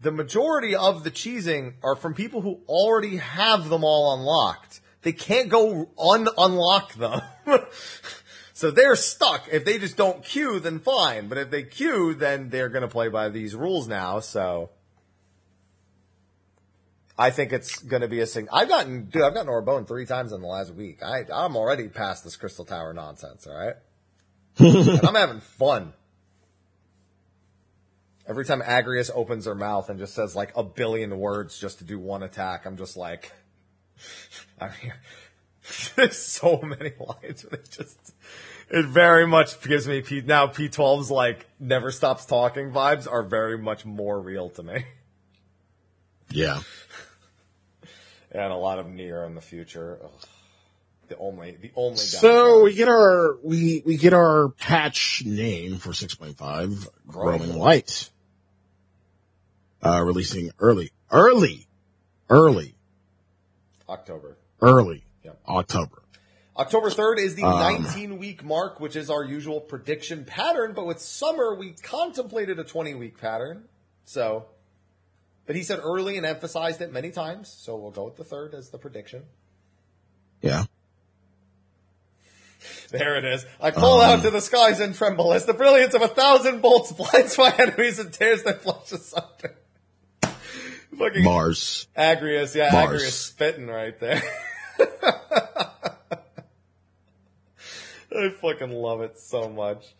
the 0.00 0.10
majority 0.10 0.74
of 0.74 1.04
the 1.04 1.10
cheesing 1.10 1.74
are 1.82 1.94
from 1.94 2.14
people 2.14 2.40
who 2.40 2.60
already 2.66 3.18
have 3.18 3.68
them 3.68 3.84
all 3.84 4.14
unlocked. 4.14 4.80
They 5.02 5.12
can't 5.12 5.50
go 5.50 5.90
un 5.98 6.26
unlock 6.38 6.94
them. 6.94 7.20
so 8.60 8.70
they're 8.70 8.94
stuck. 8.94 9.48
If 9.50 9.64
they 9.64 9.78
just 9.78 9.96
don't 9.96 10.22
queue, 10.22 10.60
then 10.60 10.80
fine. 10.80 11.28
But 11.28 11.38
if 11.38 11.50
they 11.50 11.62
queue, 11.62 12.12
then 12.12 12.50
they're 12.50 12.68
going 12.68 12.82
to 12.82 12.88
play 12.88 13.08
by 13.08 13.30
these 13.30 13.54
rules 13.54 13.88
now. 13.88 14.20
So 14.20 14.68
I 17.16 17.30
think 17.30 17.54
it's 17.54 17.78
going 17.78 18.02
to 18.02 18.08
be 18.08 18.20
a 18.20 18.26
thing. 18.26 18.48
I've 18.52 18.68
gotten, 18.68 19.06
dude, 19.06 19.22
I've 19.22 19.32
gotten 19.32 19.48
Orbonne 19.48 19.86
three 19.86 20.04
times 20.04 20.32
in 20.32 20.42
the 20.42 20.46
last 20.46 20.74
week. 20.74 21.02
I, 21.02 21.24
I'm 21.32 21.56
already 21.56 21.88
past 21.88 22.22
this 22.22 22.36
Crystal 22.36 22.66
Tower 22.66 22.92
nonsense. 22.92 23.46
All 23.46 23.56
right. 23.56 23.76
and 24.58 25.04
I'm 25.08 25.14
having 25.14 25.40
fun. 25.40 25.94
Every 28.28 28.44
time 28.44 28.60
Agrias 28.60 29.10
opens 29.14 29.46
her 29.46 29.54
mouth 29.54 29.88
and 29.88 29.98
just 29.98 30.12
says 30.12 30.36
like 30.36 30.52
a 30.54 30.62
billion 30.62 31.18
words 31.18 31.58
just 31.58 31.78
to 31.78 31.84
do 31.84 31.98
one 31.98 32.22
attack, 32.22 32.66
I'm 32.66 32.76
just 32.76 32.98
like, 32.98 33.32
I 34.60 34.66
mean, 34.66 34.92
there's 35.96 36.18
so 36.18 36.60
many 36.62 36.92
lines. 36.98 37.46
But 37.48 37.60
it 37.60 37.70
just, 37.70 38.14
it 38.70 38.86
very 38.86 39.26
much 39.26 39.60
gives 39.62 39.86
me 39.86 40.00
P, 40.00 40.20
now 40.20 40.46
P12's 40.46 41.10
like 41.10 41.46
never 41.58 41.90
stops 41.90 42.24
talking 42.26 42.70
vibes 42.70 43.10
are 43.10 43.22
very 43.22 43.58
much 43.58 43.84
more 43.84 44.20
real 44.20 44.50
to 44.50 44.62
me. 44.62 44.84
Yeah. 46.30 46.60
And 48.32 48.52
a 48.52 48.56
lot 48.56 48.78
of 48.78 48.86
near 48.86 49.24
in 49.24 49.34
the 49.34 49.40
future. 49.40 49.98
Ugh. 50.04 50.10
The 51.08 51.18
only, 51.18 51.56
the 51.60 51.72
only. 51.74 51.96
So 51.96 52.62
we 52.62 52.74
get 52.74 52.86
our 52.86 53.36
we 53.42 53.82
we 53.84 53.96
get 53.96 54.12
our 54.12 54.50
patch 54.50 55.24
name 55.26 55.78
for 55.78 55.90
6.5, 55.90 56.36
Growing 57.08 57.38
Growing 57.38 57.58
Light. 57.58 58.10
Uh, 59.82 60.02
releasing 60.04 60.52
early, 60.60 60.92
early, 61.10 61.66
early, 62.28 62.76
October. 63.88 64.36
early, 64.62 65.02
Yep. 65.30 65.38
October. 65.56 66.02
October 66.56 66.90
3rd 66.90 67.18
is 67.20 67.34
the 67.36 67.44
Um, 67.44 67.82
19 67.84 68.18
week 68.18 68.44
mark, 68.44 68.80
which 68.80 68.96
is 68.96 69.08
our 69.10 69.24
usual 69.24 69.60
prediction 69.60 70.24
pattern. 70.24 70.72
But 70.74 70.86
with 70.86 71.00
summer, 71.00 71.54
we 71.54 71.72
contemplated 71.82 72.58
a 72.58 72.64
20 72.64 72.94
week 72.94 73.18
pattern. 73.18 73.64
So, 74.04 74.46
but 75.46 75.56
he 75.56 75.62
said 75.62 75.78
early 75.82 76.16
and 76.16 76.26
emphasized 76.26 76.80
it 76.82 76.92
many 76.92 77.10
times. 77.12 77.48
So 77.48 77.76
we'll 77.76 77.92
go 77.92 78.04
with 78.04 78.16
the 78.16 78.24
third 78.24 78.54
as 78.54 78.70
the 78.70 78.78
prediction. 78.78 79.22
Yeah. 80.42 80.64
There 82.90 83.16
it 83.16 83.24
is. 83.24 83.46
I 83.60 83.70
call 83.70 84.00
Um, 84.00 84.18
out 84.18 84.22
to 84.24 84.30
the 84.30 84.40
skies 84.40 84.80
and 84.80 84.94
tremble 84.94 85.32
as 85.32 85.46
the 85.46 85.54
brilliance 85.54 85.94
of 85.94 86.02
a 86.02 86.08
thousand 86.08 86.60
bolts 86.60 86.90
blinds 86.92 87.38
my 87.38 87.54
enemies 87.56 88.00
and 88.00 88.12
tears 88.12 88.42
their 88.42 88.54
flesh 88.54 88.90
asunder. 88.92 89.54
Fucking 90.98 91.24
Bars. 91.24 91.86
Agrias, 91.96 92.54
yeah, 92.56 92.72
Bars. 92.72 93.02
Agrias 93.04 93.10
spitting 93.12 93.68
right 93.68 93.98
there. 94.00 94.20
I 98.12 98.30
fucking 98.40 98.70
love 98.70 99.00
it 99.02 99.18
so 99.18 99.48
much. 99.48 99.94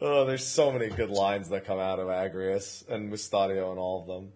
Oh, 0.00 0.24
there's 0.24 0.46
so 0.46 0.72
many 0.72 0.88
good 0.88 1.10
lines 1.10 1.50
that 1.50 1.66
come 1.66 1.78
out 1.78 1.98
of 1.98 2.08
Agrias 2.08 2.88
and 2.88 3.12
Mustadio 3.12 3.70
and 3.70 3.78
all 3.78 4.00
of 4.00 4.06
them. 4.06 4.32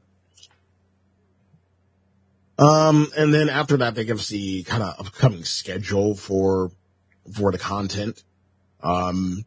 Um, 2.59 3.09
and 3.17 3.33
then 3.33 3.49
after 3.49 3.77
that, 3.79 3.95
they 3.95 4.05
give 4.05 4.19
us 4.19 4.29
the 4.29 4.63
kind 4.65 4.83
of 4.83 5.07
upcoming 5.07 5.45
schedule 5.45 6.15
for 6.15 6.71
for 7.33 7.51
the 7.51 7.59
content, 7.59 8.23
um, 8.83 9.45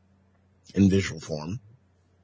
in 0.73 0.89
visual 0.89 1.21
form. 1.21 1.59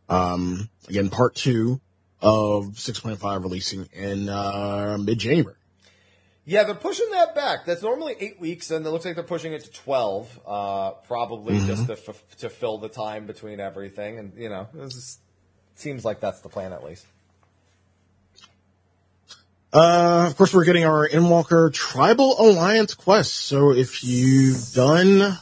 Um, 0.09 0.69
again, 0.89 1.09
part 1.09 1.35
two 1.35 1.79
of 2.21 2.73
6.5 2.73 3.43
releasing 3.43 3.85
in 3.93 4.29
uh, 4.29 4.97
mid 4.99 5.19
January. 5.19 5.55
Yeah, 6.45 6.63
they're 6.65 6.75
pushing 6.75 7.09
that 7.11 7.35
back. 7.35 7.65
That's 7.65 7.81
normally 7.81 8.15
eight 8.19 8.39
weeks, 8.39 8.69
and 8.69 8.85
it 8.85 8.89
looks 8.89 9.05
like 9.05 9.15
they're 9.15 9.23
pushing 9.23 9.53
it 9.53 9.63
to 9.63 9.71
twelve. 9.71 10.39
Uh, 10.45 10.91
probably 11.07 11.57
just 11.59 11.87
to 11.87 11.93
f- 11.93 12.35
to 12.39 12.49
fill 12.49 12.77
the 12.79 12.89
time 12.89 13.25
between 13.25 13.61
everything, 13.61 14.19
and 14.19 14.33
you 14.37 14.49
know, 14.49 14.67
is, 14.75 15.19
seems 15.75 16.03
like 16.03 16.19
that's 16.19 16.41
the 16.41 16.49
plan 16.49 16.73
at 16.73 16.83
least. 16.83 17.05
Uh, 19.71 20.25
of 20.27 20.35
course, 20.37 20.53
we're 20.53 20.65
getting 20.65 20.83
our 20.83 21.07
Endwalker 21.07 21.73
Tribal 21.73 22.35
Alliance 22.39 22.93
quest. 22.93 23.33
So 23.33 23.71
if 23.71 24.03
you've 24.03 24.73
done 24.73 25.37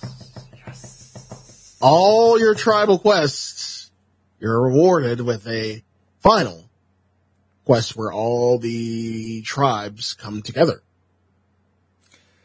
all 1.82 2.40
your 2.40 2.54
tribal 2.54 3.00
quests, 3.00 3.92
you're 4.40 4.62
rewarded 4.62 5.20
with 5.20 5.48
a 5.48 5.84
final 6.20 6.70
quest 7.66 7.96
where 7.98 8.12
all 8.12 8.60
the 8.60 9.42
tribes 9.42 10.14
come 10.14 10.42
together. 10.44 10.82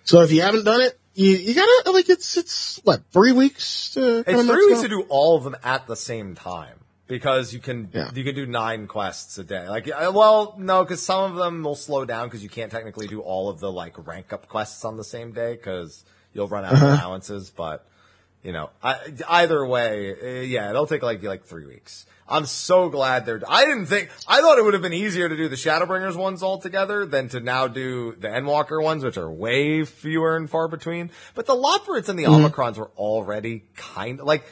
So 0.06 0.22
if 0.22 0.32
you 0.32 0.42
haven't 0.42 0.64
done 0.64 0.80
it, 0.80 0.98
you, 1.14 1.30
you 1.30 1.54
gotta 1.54 1.90
like 1.90 2.08
it's 2.08 2.36
it's 2.36 2.80
what 2.84 3.02
three 3.10 3.32
weeks 3.32 3.90
to 3.94 4.18
It's 4.26 4.46
three 4.46 4.66
weeks 4.66 4.82
to 4.82 4.88
do 4.88 5.02
all 5.08 5.36
of 5.36 5.44
them 5.44 5.56
at 5.64 5.86
the 5.86 5.96
same 5.96 6.34
time 6.34 6.78
because 7.08 7.52
you 7.52 7.58
can 7.60 7.88
Yeah. 7.92 8.10
you 8.14 8.22
can 8.22 8.34
do 8.34 8.46
nine 8.46 8.86
quests 8.86 9.36
a 9.38 9.44
day. 9.44 9.68
Like, 9.68 9.88
uh, 9.88 10.12
well, 10.14 10.54
no, 10.58 10.84
because 10.84 11.02
some 11.02 11.30
of 11.32 11.36
them 11.36 11.62
will 11.62 11.74
slow 11.74 12.04
down 12.04 12.28
because 12.28 12.42
you 12.42 12.48
can't 12.48 12.70
technically 12.70 13.08
do 13.08 13.20
all 13.20 13.48
of 13.48 13.60
the 13.60 13.70
like 13.72 14.06
rank 14.06 14.32
up 14.32 14.48
quests 14.48 14.84
on 14.84 14.96
the 14.96 15.04
same 15.04 15.32
day 15.32 15.54
because 15.54 16.04
you'll 16.32 16.48
run 16.48 16.64
out 16.64 16.74
of 16.74 16.82
allowances. 16.82 17.50
But 17.50 17.84
you 18.42 18.52
know, 18.52 18.70
I, 18.82 18.98
either 19.28 19.64
way, 19.66 20.12
uh, 20.12 20.42
yeah, 20.42 20.70
it'll 20.70 20.86
take 20.86 21.02
like 21.02 21.22
like 21.22 21.44
three 21.44 21.66
weeks. 21.66 22.06
I'm 22.28 22.46
so 22.46 22.88
glad 22.88 23.24
they're. 23.24 23.40
I 23.48 23.64
didn't 23.64 23.86
think. 23.86 24.10
I 24.26 24.40
thought 24.40 24.58
it 24.58 24.64
would 24.64 24.74
have 24.74 24.82
been 24.82 24.92
easier 24.92 25.28
to 25.28 25.36
do 25.36 25.48
the 25.48 25.56
Shadowbringers 25.56 26.16
ones 26.16 26.42
all 26.42 26.58
together 26.58 27.06
than 27.06 27.28
to 27.30 27.40
now 27.40 27.68
do 27.68 28.16
the 28.18 28.28
Endwalker 28.28 28.82
ones, 28.82 29.04
which 29.04 29.16
are 29.16 29.30
way 29.30 29.84
fewer 29.84 30.36
and 30.36 30.50
far 30.50 30.66
between. 30.66 31.10
But 31.34 31.46
the 31.46 31.54
Loporits 31.54 32.08
and 32.08 32.18
the 32.18 32.24
Omicrons 32.24 32.78
were 32.78 32.90
already 32.96 33.64
kind 33.76 34.20
of 34.20 34.26
like. 34.26 34.44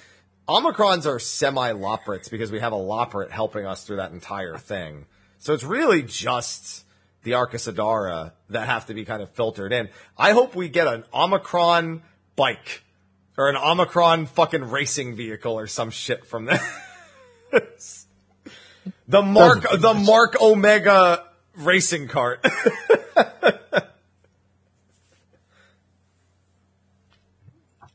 Omicrons 0.47 1.07
are 1.07 1.19
semi 1.19 1.73
Loporits 1.73 2.31
because 2.31 2.53
we 2.53 2.61
have 2.61 2.75
a 2.75 2.77
Loporit 2.77 3.31
helping 3.31 3.65
us 3.65 3.85
through 3.85 3.97
that 3.97 4.13
entire 4.13 4.59
thing. 4.59 5.07
So 5.39 5.55
it's 5.55 5.65
really 5.65 6.03
just 6.03 6.85
the 7.23 7.33
Arkasodara 7.33 8.33
that 8.51 8.69
have 8.69 8.87
to 8.87 8.95
be 8.95 9.05
kind 9.05 9.23
of 9.23 9.31
filtered 9.31 9.73
in. 9.73 9.89
I 10.19 10.33
hope 10.33 10.55
we 10.55 10.69
get 10.69 10.87
an 10.87 11.05
Omicron 11.13 12.03
bike 12.37 12.84
or 13.37 13.49
an 13.49 13.57
Omicron 13.57 14.27
fucking 14.27 14.71
racing 14.71 15.17
vehicle 15.17 15.53
or 15.55 15.67
some 15.67 15.91
shit 15.91 16.27
from 16.27 16.47
this. 16.47 18.07
the 19.09 19.23
Mark, 19.23 19.63
Doesn't 19.63 19.81
the 19.81 19.95
Mark 19.95 20.41
Omega 20.41 21.25
racing 21.57 22.09
cart. 22.09 22.45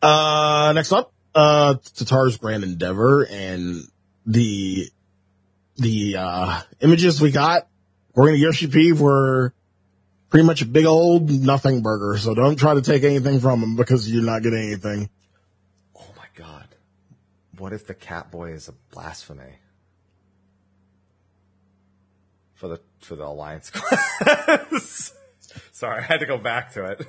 Uh, 0.01 0.71
next 0.75 0.91
up, 0.93 1.11
uh, 1.35 1.75
Tataru's 1.93 2.37
Grand 2.37 2.63
Endeavor 2.63 3.25
and 3.29 3.83
the, 4.25 4.87
the, 5.75 6.15
uh, 6.17 6.61
images 6.79 7.19
we 7.19 7.31
got, 7.31 7.67
according 8.11 8.35
to 8.35 8.39
Yoshi 8.41 8.67
P, 8.67 8.93
were 8.93 9.53
pretty 10.29 10.45
much 10.45 10.61
a 10.61 10.65
big 10.65 10.85
old 10.85 11.29
nothing 11.29 11.81
burger. 11.81 12.17
So 12.17 12.33
don't 12.33 12.57
try 12.57 12.75
to 12.75 12.81
take 12.81 13.03
anything 13.03 13.39
from 13.39 13.59
them 13.61 13.75
because 13.75 14.09
you're 14.09 14.23
not 14.23 14.41
getting 14.41 14.59
anything. 14.59 15.09
What 17.59 17.73
if 17.73 17.85
the 17.85 17.93
Catboy 17.93 18.55
is 18.55 18.67
a 18.69 18.73
blasphemy? 18.91 19.59
For 22.55 22.69
the, 22.69 22.79
for 22.99 23.15
the 23.15 23.25
Alliance 23.25 23.69
class. 23.73 25.13
Sorry, 25.71 25.97
I 25.99 26.01
had 26.01 26.21
to 26.21 26.25
go 26.25 26.37
back 26.37 26.73
to 26.73 26.85
it. 26.85 27.05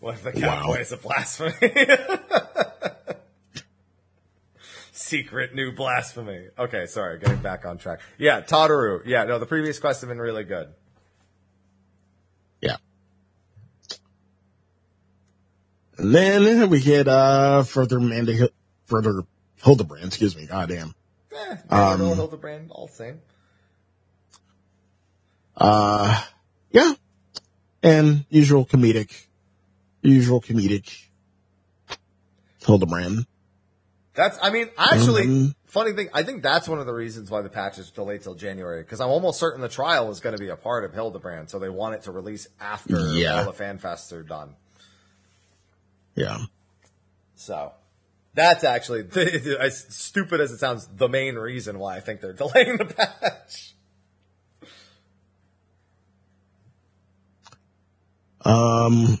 What 0.00 0.14
if 0.14 0.22
the 0.22 0.32
Catboy 0.32 0.64
Wow. 0.68 0.74
is 0.74 0.92
a 0.92 0.96
blasphemy? 0.96 1.52
Secret 4.92 5.54
new 5.54 5.72
blasphemy. 5.72 6.48
Okay, 6.58 6.86
sorry, 6.86 7.18
getting 7.18 7.38
back 7.38 7.64
on 7.64 7.78
track. 7.78 8.00
Yeah, 8.18 8.40
Tataru. 8.42 9.02
Yeah, 9.06 9.24
no, 9.24 9.38
the 9.40 9.46
previous 9.46 9.78
quests 9.78 10.02
have 10.02 10.08
been 10.08 10.18
really 10.20 10.44
good. 10.44 10.68
Yeah. 12.60 12.76
And 15.96 16.14
then 16.14 16.68
we 16.70 16.80
get, 16.80 17.08
uh, 17.08 17.62
further 17.64 17.98
Manda, 17.98 18.50
further 18.86 19.22
Hildibrand, 19.62 20.06
excuse 20.06 20.36
me, 20.36 20.46
goddamn. 20.46 20.94
Eh, 21.32 21.56
Um, 21.70 22.00
um, 22.00 22.00
Hildibrand, 22.18 22.68
all 22.70 22.86
the 22.86 22.92
same. 22.92 23.20
Uh, 25.56 26.22
yeah. 26.70 26.94
And 27.82 28.24
usual 28.28 28.64
comedic, 28.66 29.26
usual 30.02 30.40
comedic 30.40 31.06
Hildibrand. 32.62 33.26
That's, 34.14 34.38
I 34.42 34.50
mean, 34.50 34.68
actually, 34.76 35.26
Mhm. 35.26 35.54
funny 35.64 35.92
thing, 35.92 36.08
I 36.12 36.24
think 36.24 36.42
that's 36.42 36.68
one 36.68 36.80
of 36.80 36.86
the 36.86 36.92
reasons 36.92 37.30
why 37.30 37.40
the 37.40 37.48
patch 37.48 37.78
is 37.78 37.90
delayed 37.90 38.22
till 38.22 38.34
January, 38.34 38.82
because 38.82 39.00
I'm 39.00 39.10
almost 39.10 39.38
certain 39.38 39.60
the 39.60 39.68
trial 39.68 40.10
is 40.10 40.18
going 40.18 40.34
to 40.36 40.40
be 40.40 40.48
a 40.48 40.56
part 40.56 40.84
of 40.84 40.92
Hildibrand, 40.92 41.50
so 41.50 41.58
they 41.60 41.68
want 41.68 41.94
it 41.94 42.02
to 42.02 42.12
release 42.12 42.48
after 42.60 43.14
Yeah. 43.14 43.38
all 43.40 43.44
the 43.44 43.52
fan 43.52 43.78
fests 43.78 44.12
are 44.12 44.24
done. 44.24 44.56
Yeah. 46.16 46.46
So, 47.36 47.72
that's 48.38 48.64
actually, 48.64 49.06
as 49.60 49.86
stupid 49.94 50.40
as 50.40 50.52
it 50.52 50.58
sounds, 50.58 50.86
the 50.96 51.08
main 51.08 51.34
reason 51.36 51.78
why 51.78 51.96
I 51.96 52.00
think 52.00 52.20
they're 52.20 52.32
delaying 52.34 52.76
the 52.78 52.84
patch. 52.84 53.74
Um, 58.44 59.18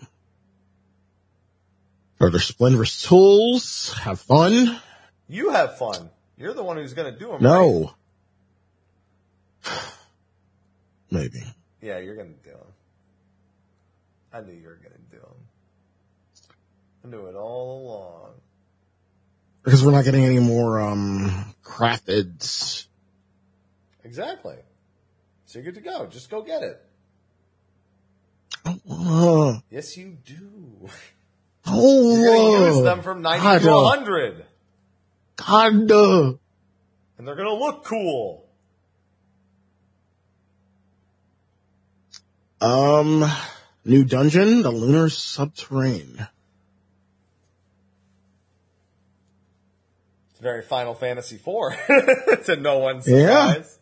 further 2.18 2.38
Splendiferous 2.38 3.02
tools. 3.02 3.92
Have 4.00 4.20
fun. 4.20 4.80
You 5.28 5.50
have 5.50 5.76
fun. 5.76 6.10
You're 6.38 6.54
the 6.54 6.62
one 6.62 6.76
who's 6.76 6.94
going 6.94 7.12
to 7.12 7.18
do 7.18 7.26
them. 7.26 7.34
right? 7.34 7.40
No. 7.42 7.92
Maybe. 11.10 11.42
Yeah, 11.82 11.98
you're 11.98 12.16
going 12.16 12.34
to 12.34 12.42
do 12.48 12.50
them. 12.56 12.72
I 14.32 14.40
knew 14.40 14.52
you 14.52 14.68
were 14.68 14.76
going 14.76 14.92
to 14.94 15.16
do 15.16 15.20
them. 15.20 15.34
I 17.04 17.08
knew 17.08 17.26
it 17.26 17.34
all 17.34 17.82
along. 17.82 18.30
Because 19.68 19.84
we're 19.84 19.92
not 19.92 20.04
getting 20.06 20.24
any 20.24 20.38
more, 20.38 20.80
um, 20.80 21.54
crafted. 21.62 22.86
Exactly. 24.02 24.56
So 25.44 25.58
you're 25.58 25.64
good 25.70 25.74
to 25.74 25.82
go. 25.82 26.06
Just 26.06 26.30
go 26.30 26.40
get 26.40 26.62
it. 26.62 26.82
Oh, 28.88 29.60
Yes, 29.70 29.94
you 29.98 30.16
do. 30.24 30.88
oh, 31.66 32.16
You're 32.16 32.34
to 32.62 32.76
use 32.76 32.82
them 32.82 33.02
from 33.02 33.20
90 33.20 33.42
God, 33.44 33.60
to 33.60 33.70
uh, 33.70 33.82
100. 33.82 34.46
God, 35.36 35.90
uh, 35.92 36.32
And 37.18 37.28
they're 37.28 37.34
to 37.34 37.52
look 37.52 37.84
cool. 37.84 38.48
um, 42.62 43.22
new 43.84 44.02
dungeon, 44.02 44.62
the 44.62 44.70
Lunar 44.70 45.08
Subterrane. 45.08 46.26
It's 50.38 50.42
very 50.44 50.62
Final 50.62 50.94
Fantasy 50.94 51.34
IV 51.34 52.44
to 52.44 52.54
no 52.60 52.78
one's 52.78 53.08
Yeah. 53.08 53.54
surprise. 53.54 53.78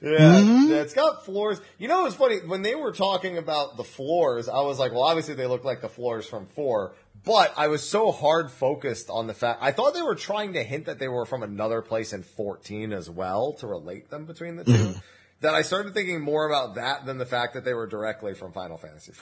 Yeah. 0.00 0.40
Mhm. 0.40 0.70
it's 0.82 0.94
got 0.94 1.26
floors. 1.26 1.60
You 1.76 1.88
know, 1.88 2.06
it's 2.06 2.14
funny 2.16 2.38
when 2.46 2.62
they 2.62 2.74
were 2.74 2.92
talking 2.92 3.36
about 3.36 3.76
the 3.76 3.84
floors. 3.84 4.48
I 4.48 4.60
was 4.62 4.78
like, 4.78 4.92
well, 4.92 5.02
obviously 5.02 5.34
they 5.34 5.46
look 5.46 5.62
like 5.62 5.82
the 5.82 5.90
floors 5.90 6.24
from 6.26 6.46
four, 6.46 6.94
but 7.22 7.52
I 7.58 7.68
was 7.68 7.86
so 7.86 8.12
hard 8.12 8.50
focused 8.50 9.10
on 9.10 9.26
the 9.26 9.34
fact 9.34 9.58
I 9.62 9.72
thought 9.72 9.92
they 9.92 10.00
were 10.00 10.14
trying 10.14 10.54
to 10.54 10.62
hint 10.62 10.86
that 10.86 10.98
they 10.98 11.08
were 11.08 11.26
from 11.26 11.42
another 11.42 11.82
place 11.82 12.14
in 12.14 12.22
fourteen 12.22 12.90
as 12.94 13.10
well 13.10 13.52
to 13.60 13.66
relate 13.66 14.08
them 14.08 14.24
between 14.24 14.56
the 14.56 14.64
2 14.64 14.94
That 15.42 15.52
I 15.52 15.60
started 15.60 15.92
thinking 15.92 16.22
more 16.22 16.46
about 16.48 16.76
that 16.76 17.04
than 17.04 17.18
the 17.18 17.26
fact 17.26 17.52
that 17.52 17.66
they 17.66 17.74
were 17.74 17.86
directly 17.86 18.32
from 18.32 18.52
Final 18.54 18.78
Fantasy 18.78 19.12
IV. 19.12 19.20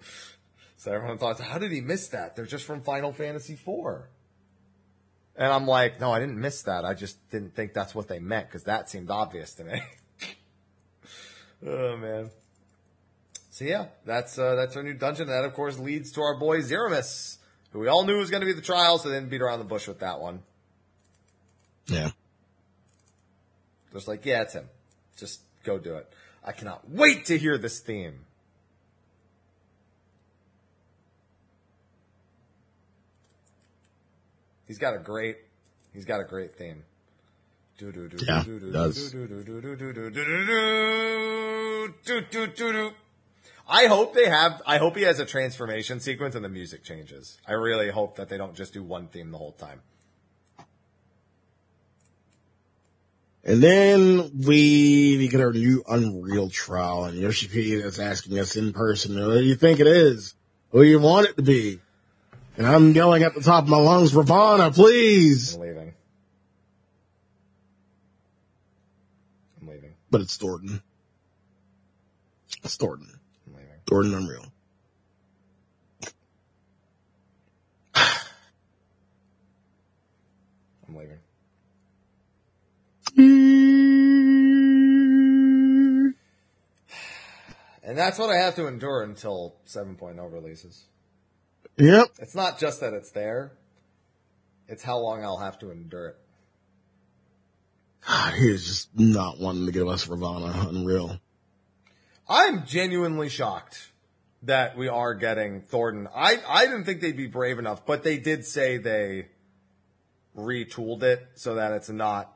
so 0.78 0.90
everyone 0.92 1.18
thought, 1.18 1.38
how 1.38 1.58
did 1.58 1.70
he 1.72 1.82
miss 1.82 2.08
that? 2.08 2.34
They're 2.34 2.46
just 2.46 2.64
from 2.64 2.80
Final 2.80 3.12
Fantasy 3.12 3.52
IV. 3.54 4.04
And 5.38 5.52
I'm 5.52 5.68
like, 5.68 6.00
no, 6.00 6.10
I 6.12 6.18
didn't 6.18 6.38
miss 6.38 6.62
that. 6.62 6.84
I 6.84 6.94
just 6.94 7.16
didn't 7.30 7.54
think 7.54 7.72
that's 7.72 7.94
what 7.94 8.08
they 8.08 8.18
meant 8.18 8.48
because 8.48 8.64
that 8.64 8.90
seemed 8.90 9.08
obvious 9.08 9.54
to 9.54 9.64
me. 9.64 9.80
oh 11.66 11.96
man. 11.96 12.30
So 13.50 13.64
yeah, 13.64 13.86
that's 14.04 14.36
uh, 14.36 14.56
that's 14.56 14.76
our 14.76 14.82
new 14.82 14.94
dungeon. 14.94 15.28
That 15.28 15.44
of 15.44 15.54
course 15.54 15.78
leads 15.78 16.10
to 16.12 16.22
our 16.22 16.36
boy 16.36 16.58
Zeromus, 16.62 17.38
who 17.70 17.78
we 17.78 17.86
all 17.86 18.04
knew 18.04 18.18
was 18.18 18.30
going 18.30 18.40
to 18.40 18.46
be 18.46 18.52
the 18.52 18.60
trial, 18.60 18.98
so 18.98 19.08
they 19.08 19.14
didn't 19.14 19.30
beat 19.30 19.40
around 19.40 19.60
the 19.60 19.64
bush 19.64 19.86
with 19.86 20.00
that 20.00 20.20
one. 20.20 20.42
Yeah. 21.86 22.10
Just 23.92 24.08
like, 24.08 24.26
yeah, 24.26 24.42
it's 24.42 24.54
him. 24.54 24.68
Just 25.16 25.40
go 25.62 25.78
do 25.78 25.94
it. 25.94 26.12
I 26.44 26.50
cannot 26.52 26.88
wait 26.90 27.26
to 27.26 27.38
hear 27.38 27.58
this 27.58 27.78
theme. 27.78 28.26
He's 34.68 34.78
got 34.78 34.94
a 34.94 34.98
great, 34.98 35.38
he's 35.92 36.04
got 36.04 36.20
a 36.20 36.24
great 36.24 36.54
theme. 36.54 36.84
Yeah, 37.80 38.44
does. 38.72 39.14
I 43.70 43.86
hope 43.86 44.14
they 44.14 44.28
have. 44.28 44.62
I 44.66 44.78
hope 44.78 44.96
he 44.96 45.02
has 45.02 45.20
a 45.20 45.26
transformation 45.26 46.00
sequence 46.00 46.34
and 46.34 46.44
the 46.44 46.48
music 46.48 46.82
changes. 46.82 47.38
I 47.46 47.52
really 47.52 47.90
hope 47.90 48.16
that 48.16 48.28
they 48.28 48.36
don't 48.36 48.54
just 48.54 48.72
do 48.72 48.82
one 48.82 49.08
theme 49.08 49.30
the 49.30 49.38
whole 49.38 49.52
time. 49.52 49.80
And 53.44 53.62
then 53.62 54.30
we, 54.46 55.16
we 55.16 55.28
get 55.28 55.40
our 55.40 55.52
new 55.52 55.82
Unreal 55.88 56.50
trial 56.50 57.04
and 57.04 57.16
Yoshi 57.16 57.48
P 57.48 57.72
is 57.72 57.98
asking 57.98 58.38
us 58.38 58.56
in 58.56 58.72
person, 58.72 59.16
who 59.16 59.34
do 59.34 59.44
you 59.44 59.54
think 59.54 59.80
it 59.80 59.86
is? 59.86 60.34
Who 60.70 60.82
do 60.82 60.88
you 60.88 60.98
want 60.98 61.28
it 61.28 61.36
to 61.36 61.42
be? 61.42 61.80
And 62.58 62.66
I'm 62.66 62.92
yelling 62.92 63.22
at 63.22 63.32
the 63.34 63.40
top 63.40 63.62
of 63.62 63.70
my 63.70 63.78
lungs, 63.78 64.12
Ravana, 64.12 64.72
please! 64.72 65.54
I'm 65.54 65.60
leaving. 65.60 65.94
I'm 69.60 69.68
leaving. 69.68 69.94
But 70.10 70.22
it's 70.22 70.36
Thordan. 70.36 70.82
It's 72.64 72.76
Thordan. 72.76 73.16
I'm 73.46 73.54
leaving. 73.54 73.76
Thordan 73.86 74.12
Unreal. 74.12 74.46
I'm 80.88 80.96
leaving. 80.96 81.20
And 87.84 87.96
that's 87.96 88.18
what 88.18 88.28
I 88.28 88.36
have 88.36 88.56
to 88.56 88.66
endure 88.66 89.02
until 89.02 89.54
7.0 89.66 90.30
releases. 90.30 90.84
Yep. 91.78 92.08
It's 92.18 92.34
not 92.34 92.58
just 92.58 92.80
that 92.80 92.92
it's 92.92 93.10
there, 93.12 93.52
it's 94.66 94.82
how 94.82 94.98
long 94.98 95.24
I'll 95.24 95.38
have 95.38 95.58
to 95.60 95.70
endure 95.70 96.08
it. 96.08 96.16
God, 98.06 98.34
he 98.34 98.50
is 98.50 98.66
just 98.66 98.98
not 98.98 99.38
wanting 99.38 99.66
to 99.66 99.72
give 99.72 99.88
us 99.88 100.08
Ravana. 100.08 100.68
Unreal. 100.68 101.20
I'm 102.28 102.64
genuinely 102.66 103.28
shocked 103.28 103.90
that 104.42 104.76
we 104.76 104.88
are 104.88 105.14
getting 105.14 105.62
Thordan. 105.62 106.08
I, 106.14 106.38
I 106.48 106.66
didn't 106.66 106.84
think 106.84 107.00
they'd 107.00 107.16
be 107.16 107.26
brave 107.26 107.58
enough, 107.58 107.84
but 107.84 108.04
they 108.04 108.18
did 108.18 108.44
say 108.44 108.78
they 108.78 109.28
retooled 110.36 111.02
it 111.02 111.26
so 111.34 111.56
that 111.56 111.72
it's 111.72 111.88
not 111.88 112.32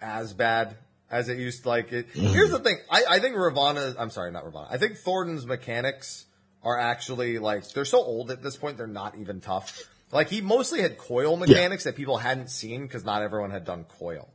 as 0.00 0.32
bad 0.32 0.76
as 1.10 1.28
it 1.28 1.38
used 1.38 1.64
to 1.64 1.68
like 1.68 1.92
it. 1.92 2.08
Mm-hmm. 2.12 2.28
Here's 2.28 2.50
the 2.50 2.60
thing. 2.60 2.78
I, 2.90 3.04
I 3.10 3.18
think 3.18 3.36
Ravana, 3.36 3.94
I'm 3.98 4.10
sorry, 4.10 4.30
not 4.30 4.44
Ravana. 4.44 4.68
I 4.70 4.78
think 4.78 4.96
Thordan's 4.96 5.44
mechanics 5.44 6.26
are 6.62 6.78
actually 6.78 7.38
like, 7.38 7.68
they're 7.70 7.84
so 7.84 7.98
old 7.98 8.30
at 8.30 8.42
this 8.42 8.56
point, 8.56 8.76
they're 8.76 8.86
not 8.86 9.16
even 9.16 9.40
tough. 9.40 9.82
Like 10.12 10.28
he 10.28 10.40
mostly 10.40 10.82
had 10.82 10.98
coil 10.98 11.36
mechanics 11.36 11.84
that 11.84 11.96
people 11.96 12.18
hadn't 12.18 12.50
seen 12.50 12.82
because 12.82 13.04
not 13.04 13.22
everyone 13.22 13.50
had 13.50 13.64
done 13.64 13.84
coil. 13.84 14.28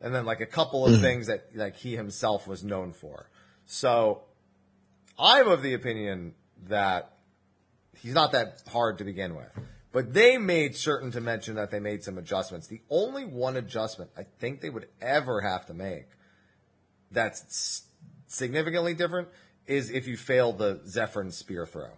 And 0.00 0.14
then 0.14 0.24
like 0.24 0.40
a 0.40 0.46
couple 0.46 0.86
of 0.86 0.92
mm-hmm. 0.92 1.02
things 1.02 1.26
that 1.26 1.54
like 1.54 1.76
he 1.76 1.96
himself 1.96 2.46
was 2.46 2.62
known 2.62 2.92
for. 2.92 3.28
So 3.66 4.22
I'm 5.18 5.48
of 5.48 5.62
the 5.62 5.74
opinion 5.74 6.34
that 6.68 7.12
he's 8.00 8.14
not 8.14 8.32
that 8.32 8.62
hard 8.68 8.98
to 8.98 9.04
begin 9.04 9.34
with. 9.34 9.50
But 9.92 10.12
they 10.12 10.36
made 10.36 10.76
certain 10.76 11.10
to 11.12 11.20
mention 11.20 11.54
that 11.54 11.70
they 11.70 11.80
made 11.80 12.04
some 12.04 12.18
adjustments. 12.18 12.66
The 12.66 12.82
only 12.90 13.24
one 13.24 13.56
adjustment 13.56 14.10
I 14.16 14.26
think 14.38 14.60
they 14.60 14.68
would 14.68 14.88
ever 15.00 15.40
have 15.40 15.66
to 15.66 15.74
make 15.74 16.06
that's 17.10 17.82
significantly 18.26 18.94
different 18.94 19.28
is 19.66 19.90
if 19.90 20.06
you 20.06 20.16
fail 20.16 20.52
the 20.52 20.76
Zephirin 20.86 21.32
spear 21.32 21.66
throw. 21.66 21.90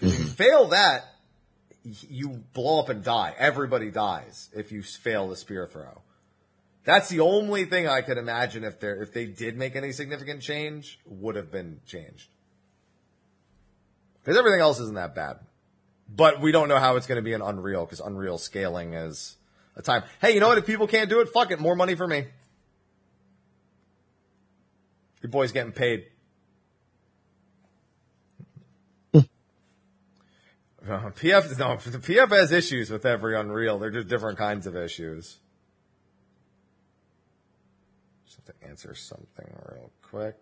If 0.00 0.12
you 0.12 0.24
mm-hmm. 0.24 0.28
fail 0.28 0.68
that, 0.68 1.04
you 1.82 2.42
blow 2.52 2.80
up 2.80 2.88
and 2.88 3.02
die. 3.02 3.34
Everybody 3.38 3.90
dies 3.90 4.50
if 4.54 4.72
you 4.72 4.82
fail 4.82 5.28
the 5.28 5.36
spear 5.36 5.66
throw. 5.66 6.02
That's 6.84 7.08
the 7.08 7.20
only 7.20 7.64
thing 7.64 7.86
I 7.86 8.00
could 8.00 8.18
imagine 8.18 8.64
if 8.64 8.80
they 8.80 8.88
if 8.88 9.12
they 9.12 9.26
did 9.26 9.56
make 9.56 9.76
any 9.76 9.92
significant 9.92 10.42
change 10.42 10.98
would 11.06 11.36
have 11.36 11.50
been 11.50 11.80
changed. 11.86 12.28
Because 14.20 14.38
everything 14.38 14.60
else 14.60 14.78
isn't 14.80 14.94
that 14.94 15.14
bad. 15.14 15.38
But 16.08 16.40
we 16.40 16.52
don't 16.52 16.68
know 16.68 16.78
how 16.78 16.96
it's 16.96 17.06
going 17.06 17.16
to 17.16 17.22
be 17.22 17.34
in 17.34 17.42
Unreal 17.42 17.84
because 17.84 18.00
Unreal 18.00 18.38
scaling 18.38 18.94
is 18.94 19.36
a 19.76 19.82
time. 19.82 20.02
Hey, 20.20 20.32
you 20.32 20.40
know 20.40 20.48
what? 20.48 20.58
If 20.58 20.66
people 20.66 20.86
can't 20.86 21.10
do 21.10 21.20
it, 21.20 21.28
fuck 21.28 21.50
it. 21.50 21.60
More 21.60 21.76
money 21.76 21.94
for 21.94 22.06
me. 22.06 22.24
Your 25.22 25.30
boy's 25.30 25.52
getting 25.52 25.72
paid. 25.72 26.06
Uh, 30.98 31.10
PF 31.10 31.58
no, 31.58 31.76
the 31.76 31.98
PF 31.98 32.30
has 32.30 32.50
issues 32.50 32.88
with 32.88 33.04
every 33.04 33.38
Unreal. 33.38 33.78
They're 33.78 33.90
just 33.90 34.08
different 34.08 34.38
kinds 34.38 34.66
of 34.66 34.74
issues. 34.74 35.36
Just 38.24 38.38
have 38.38 38.58
to 38.58 38.66
answer 38.66 38.94
something 38.94 39.46
real 39.70 39.90
quick. 40.00 40.34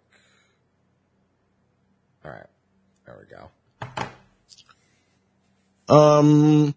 All 2.24 2.30
right, 2.30 2.46
there 3.06 3.18
we 3.18 3.26
go. 5.88 5.92
Um, 5.92 6.76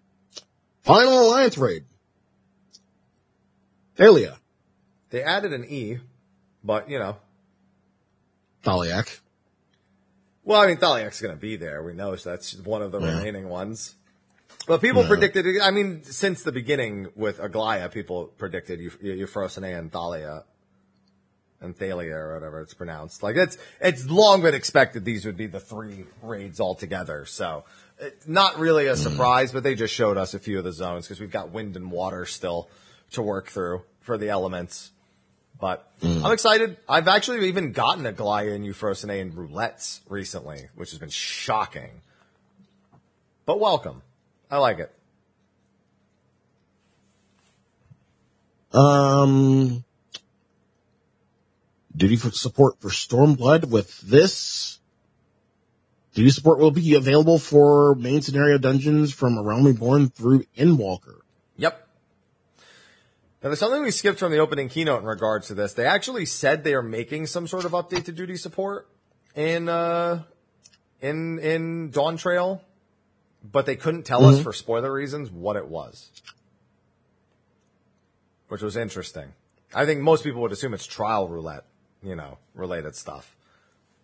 final 0.81 1.27
alliance 1.27 1.57
raid. 1.59 1.83
Thalia. 3.97 4.39
They 5.11 5.21
added 5.21 5.53
an 5.53 5.65
E, 5.65 5.99
but 6.63 6.89
you 6.89 6.97
know, 6.97 7.17
Thaliak. 8.63 9.19
Well, 10.49 10.59
I 10.59 10.65
mean, 10.65 10.77
Thaliak's 10.77 11.21
going 11.21 11.35
to 11.35 11.39
be 11.39 11.57
there. 11.57 11.83
We 11.83 11.93
know 11.93 12.15
so 12.15 12.31
that's 12.31 12.55
one 12.55 12.81
of 12.81 12.91
the 12.91 12.99
Yeah. 12.99 13.19
remaining 13.19 13.49
ones. 13.49 13.93
But 14.65 14.81
people 14.81 15.03
Yeah. 15.03 15.09
predicted. 15.09 15.45
I 15.61 15.69
mean, 15.69 16.03
since 16.03 16.41
the 16.41 16.51
beginning 16.51 17.11
with 17.15 17.37
Aglaia, 17.37 17.91
people 17.91 18.33
predicted 18.35 18.79
Euph- 18.79 18.99
Euphrosyne 18.99 19.77
and 19.77 19.91
Thalia 19.91 20.45
and 21.61 21.77
Thalia 21.77 22.15
or 22.15 22.33
whatever 22.33 22.61
it's 22.61 22.73
pronounced. 22.73 23.21
Like 23.21 23.35
it's 23.35 23.59
it's 23.79 24.09
long 24.09 24.41
been 24.41 24.55
expected 24.55 25.05
these 25.05 25.23
would 25.23 25.37
be 25.37 25.45
the 25.45 25.59
three 25.59 26.07
raids 26.23 26.59
altogether. 26.59 27.27
So 27.27 27.65
it's 27.99 28.27
not 28.27 28.57
really 28.57 28.87
a 28.87 28.93
mm. 28.93 28.97
surprise, 28.97 29.51
but 29.51 29.61
they 29.61 29.75
just 29.75 29.93
showed 29.93 30.17
us 30.17 30.33
a 30.33 30.39
few 30.39 30.57
of 30.57 30.63
the 30.63 30.73
zones 30.73 31.05
because 31.05 31.19
we've 31.19 31.29
got 31.29 31.51
wind 31.51 31.75
and 31.75 31.91
water 31.91 32.25
still 32.25 32.69
to 33.11 33.21
work 33.21 33.49
through 33.49 33.83
for 34.01 34.17
the 34.17 34.29
elements. 34.29 34.89
But 35.59 35.91
I'm 36.01 36.31
excited. 36.31 36.77
I've 36.87 37.09
actually 37.09 37.47
even 37.49 37.73
gotten 37.73 38.05
Aglaia 38.05 38.55
and 38.55 38.65
Euphrosyne 38.65 39.21
and 39.21 39.33
roulettes 39.33 39.99
recently, 40.07 40.69
which 40.75 40.91
has 40.91 40.99
been 40.99 41.09
shocking. 41.09 42.01
But 43.45 43.59
welcome. 43.59 44.01
I 44.49 44.57
like 44.57 44.79
it. 44.79 44.91
Um, 48.71 49.83
duty 51.95 52.15
for 52.15 52.31
support 52.31 52.79
for 52.79 52.89
Stormblood 52.89 53.65
with 53.65 53.99
this. 54.01 54.79
Duty 56.13 56.29
support 56.29 56.59
will 56.59 56.71
be 56.71 56.95
available 56.95 57.39
for 57.39 57.95
main 57.95 58.21
scenario 58.21 58.57
dungeons 58.57 59.13
from 59.13 59.37
A 59.37 59.43
Realm 59.43 59.65
Reborn 59.65 60.09
through 60.09 60.43
Endwalker. 60.57 61.18
Now, 63.41 63.47
there's 63.49 63.59
something 63.59 63.81
we 63.83 63.91
skipped 63.91 64.19
from 64.19 64.33
the 64.33 64.39
opening 64.39 64.67
keynote 64.67 64.99
in 64.99 65.05
regards 65.05 65.47
to 65.47 65.53
this. 65.53 65.73
They 65.73 65.85
actually 65.85 66.25
said 66.25 66.65
they 66.65 66.73
are 66.73 66.81
making 66.81 67.27
some 67.27 67.47
sort 67.47 67.63
of 67.63 67.71
update 67.71 68.03
to 68.05 68.11
duty 68.11 68.35
support 68.35 68.89
in 69.33 69.69
uh, 69.69 70.23
in 70.99 71.39
in 71.39 71.89
Dawntrail, 71.91 72.59
but 73.49 73.65
they 73.65 73.77
couldn't 73.77 74.03
tell 74.03 74.25
us 74.25 74.41
for 74.41 74.51
spoiler 74.51 74.91
reasons 74.91 75.31
what 75.31 75.55
it 75.55 75.69
was, 75.69 76.09
which 78.49 78.61
was 78.61 78.75
interesting. 78.75 79.29
I 79.73 79.85
think 79.85 80.01
most 80.01 80.25
people 80.25 80.41
would 80.41 80.51
assume 80.51 80.73
it's 80.73 80.85
trial 80.85 81.29
roulette, 81.29 81.63
you 82.03 82.15
know, 82.17 82.39
related 82.53 82.93
stuff, 82.95 83.37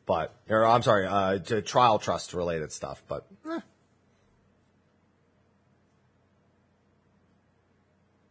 but 0.05 0.33
or 0.49 0.65
I'm 0.65 0.81
sorry, 0.81 1.07
uh, 1.07 1.39
to 1.39 1.61
trial 1.61 1.99
trust 1.99 2.33
related 2.33 2.71
stuff, 2.71 3.03
but. 3.09 3.25
eh. 3.51 3.59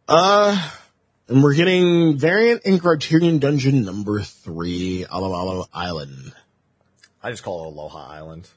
Uh, 0.07 0.69
and 1.27 1.43
we're 1.43 1.55
getting 1.55 2.17
variant 2.17 2.61
and 2.65 2.79
criterion 2.81 3.39
dungeon 3.39 3.83
number 3.83 4.21
three, 4.21 5.05
Alo 5.11 5.65
Island. 5.73 6.33
I 7.23 7.31
just 7.31 7.43
call 7.43 7.63
it 7.63 7.67
Aloha 7.67 8.07
Island. 8.07 8.47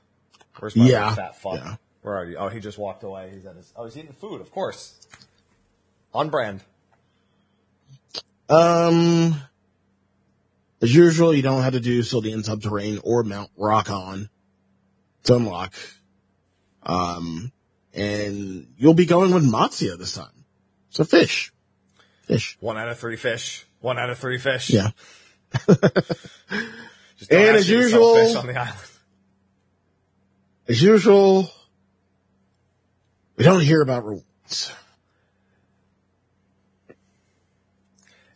Where's 0.59 0.77
my 0.77 0.87
Yeah. 0.87 1.15
fat 1.15 1.41
fuck? 1.41 1.55
Yeah. 1.55 1.77
Where 2.03 2.17
are 2.17 2.25
you? 2.27 2.37
Oh, 2.37 2.49
he 2.49 2.61
just 2.61 2.79
walked 2.79 3.03
away. 3.03 3.31
He's 3.35 3.47
at 3.47 3.57
his. 3.57 3.73
Oh, 3.77 3.85
he's 3.85 3.97
eating 3.97 4.13
food. 4.13 4.41
Of 4.41 4.51
course. 4.51 4.95
On 6.15 6.29
brand. 6.31 6.61
Um, 8.49 9.41
as 10.81 10.95
usual, 10.95 11.35
you 11.35 11.43
don't 11.43 11.63
have 11.63 11.75
to 11.75 11.81
do 11.81 12.01
Sil'dihn 12.03 12.45
Subterrane 12.49 13.01
or 13.03 13.23
Mount 13.25 13.51
Rokkon 13.59 14.29
to 15.25 15.37
unlock. 15.37 15.75
Um, 16.83 17.53
and 17.93 18.69
you'll 18.79 18.95
be 18.95 19.07
going 19.07 19.33
with 19.35 19.45
Matsuya 19.45 19.99
this 19.99 20.15
time. 20.15 20.45
So 20.91 21.05
fish. 21.05 21.53
Fish. 22.29 22.57
One 22.61 22.77
out 22.79 22.89
of 22.89 22.99
three 22.99 23.17
fish. 23.17 23.67
One 23.81 23.99
out 23.99 24.11
of 24.11 24.19
three 24.19 24.39
fish. 24.39 24.71
Yeah. 24.71 24.91
Just 27.17 27.33
And 27.33 27.57
as 27.57 27.69
you 27.69 27.79
to 27.81 27.89
sell 27.91 28.01
usual- 28.01 28.15
fish 28.15 28.37
on 28.37 28.47
the 28.47 28.57
island. 28.61 28.79
As 30.69 30.83
usual, 30.83 31.51
we 33.37 33.45
don't 33.45 33.63
hear 33.63 33.81
about 33.81 34.05
rewards. 34.05 34.73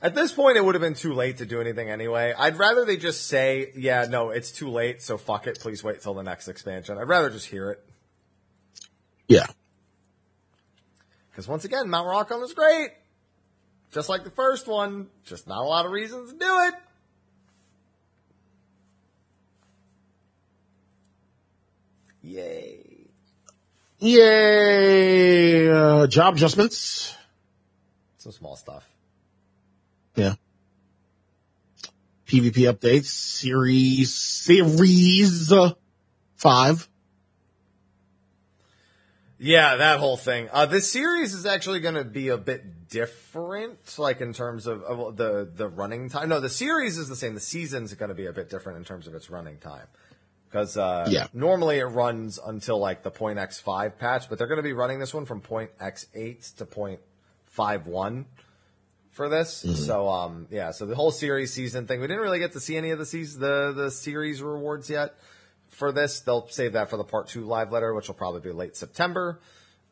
At 0.01 0.15
this 0.17 0.33
point, 0.33 0.57
it 0.57 0.65
would 0.65 0.75
have 0.75 0.83
been 0.83 0.95
too 0.95 1.13
late 1.13 1.37
to 1.39 1.47
do 1.47 1.61
anything 1.61 1.89
anyway. 1.91 2.35
I'd 2.37 2.57
rather 2.59 2.85
they 2.85 2.97
just 2.97 3.27
say, 3.29 3.71
"Yeah, 3.77 4.07
no, 4.09 4.31
it's 4.31 4.51
too 4.51 4.69
late, 4.71 5.01
so 5.03 5.17
fuck 5.17 5.47
it. 5.47 5.61
Please 5.61 5.85
wait 5.85 6.01
till 6.01 6.15
the 6.15 6.23
next 6.25 6.49
expansion." 6.49 6.99
I'd 6.99 7.07
rather 7.09 7.31
just 7.31 7.47
hear 7.47 7.71
it 7.71 7.85
Yeah. 9.29 9.47
because 11.31 11.47
once 11.47 11.65
again, 11.65 11.89
Mount 11.89 12.09
Rokkon 12.09 12.43
is 12.43 12.53
great, 12.53 12.91
just 13.93 14.09
like 14.09 14.25
the 14.25 14.31
first 14.31 14.67
one. 14.67 15.09
Just 15.25 15.47
not 15.47 15.59
a 15.59 15.69
lot 15.69 15.87
of 15.87 15.93
reasons 15.93 16.33
to 16.33 16.39
do 16.39 16.61
it. 16.61 16.75
Yay! 22.23 23.09
Yay! 23.99 25.69
Uh, 25.69 26.07
job 26.07 26.35
adjustments. 26.35 27.15
Some 28.19 28.33
small 28.33 28.57
stuff. 28.57 28.89
Yeah. 30.15 30.35
PvP 32.27 32.73
updates, 32.73 33.07
series, 33.07 34.15
series 34.15 35.53
uh, 35.53 35.73
five. 36.37 36.89
Yeah, 39.39 39.77
that 39.77 39.99
whole 39.99 40.17
thing. 40.17 40.49
Uh, 40.53 40.67
this 40.67 40.91
series 40.91 41.35
is 41.35 41.45
actually 41.45 41.81
going 41.81 41.97
to 41.97 42.05
be 42.05 42.29
a 42.29 42.39
bit 42.39 42.82
different, 42.93 43.99
like 43.99 44.21
in 44.21 44.33
terms 44.33 44.67
of, 44.67 44.83
of 44.83 45.17
the 45.17 45.49
the 45.53 45.67
running 45.69 46.09
time. 46.11 46.29
No, 46.29 46.39
the 46.41 46.49
series 46.51 46.99
is 46.99 47.09
the 47.09 47.17
same. 47.17 47.35
The 47.35 47.41
season's 47.41 47.93
going 47.95 48.11
to 48.11 48.15
be 48.15 48.27
a 48.27 48.33
bit 48.33 48.51
different 48.51 48.79
in 48.79 48.85
terms 48.85 49.07
of 49.07 49.15
its 49.15 49.31
running 49.31 49.57
time. 49.59 49.87
Because 50.49 50.77
uh, 50.77 51.09
Yeah. 51.11 51.27
normally 51.33 51.79
it 51.79 51.87
runs 51.87 52.39
until 52.39 52.79
like 52.79 53.03
the 53.03 53.11
point 53.11 53.39
X5 53.39 53.97
patch, 53.99 54.29
but 54.29 54.37
they're 54.39 54.47
going 54.47 54.59
to 54.59 54.63
be 54.63 54.75
running 54.75 55.01
this 55.01 55.15
one 55.15 55.25
from 55.25 55.41
point 55.41 55.71
X8 55.81 56.57
to 56.57 56.67
point 56.67 57.01
51 57.47 58.27
for 59.13 59.29
this. 59.29 59.65
So 59.87 60.09
um 60.09 60.47
yeah, 60.51 60.71
so 60.73 60.87
the 60.87 60.95
whole 60.95 61.11
series 61.11 61.53
season 61.53 61.87
thing, 61.87 62.01
we 62.01 62.07
didn't 62.07 62.23
really 62.23 62.39
get 62.39 62.53
to 62.53 62.61
see 62.61 62.77
any 62.77 62.91
of 62.91 62.99
the 62.99 63.07
season, 63.07 63.41
the 63.41 63.73
the 63.75 63.91
series 63.91 64.43
rewards 64.43 64.89
yet. 64.91 65.15
For 65.69 65.91
this, 65.91 66.21
they'll 66.21 66.49
save 66.49 66.75
that 66.75 66.91
for 66.91 66.99
the 66.99 67.05
part 67.05 67.29
two 67.29 67.43
live 67.45 67.73
letter, 67.73 67.95
which 67.95 68.09
will 68.09 68.15
probably 68.15 68.41
be 68.43 68.53
late 68.53 68.77
September. 68.77 69.41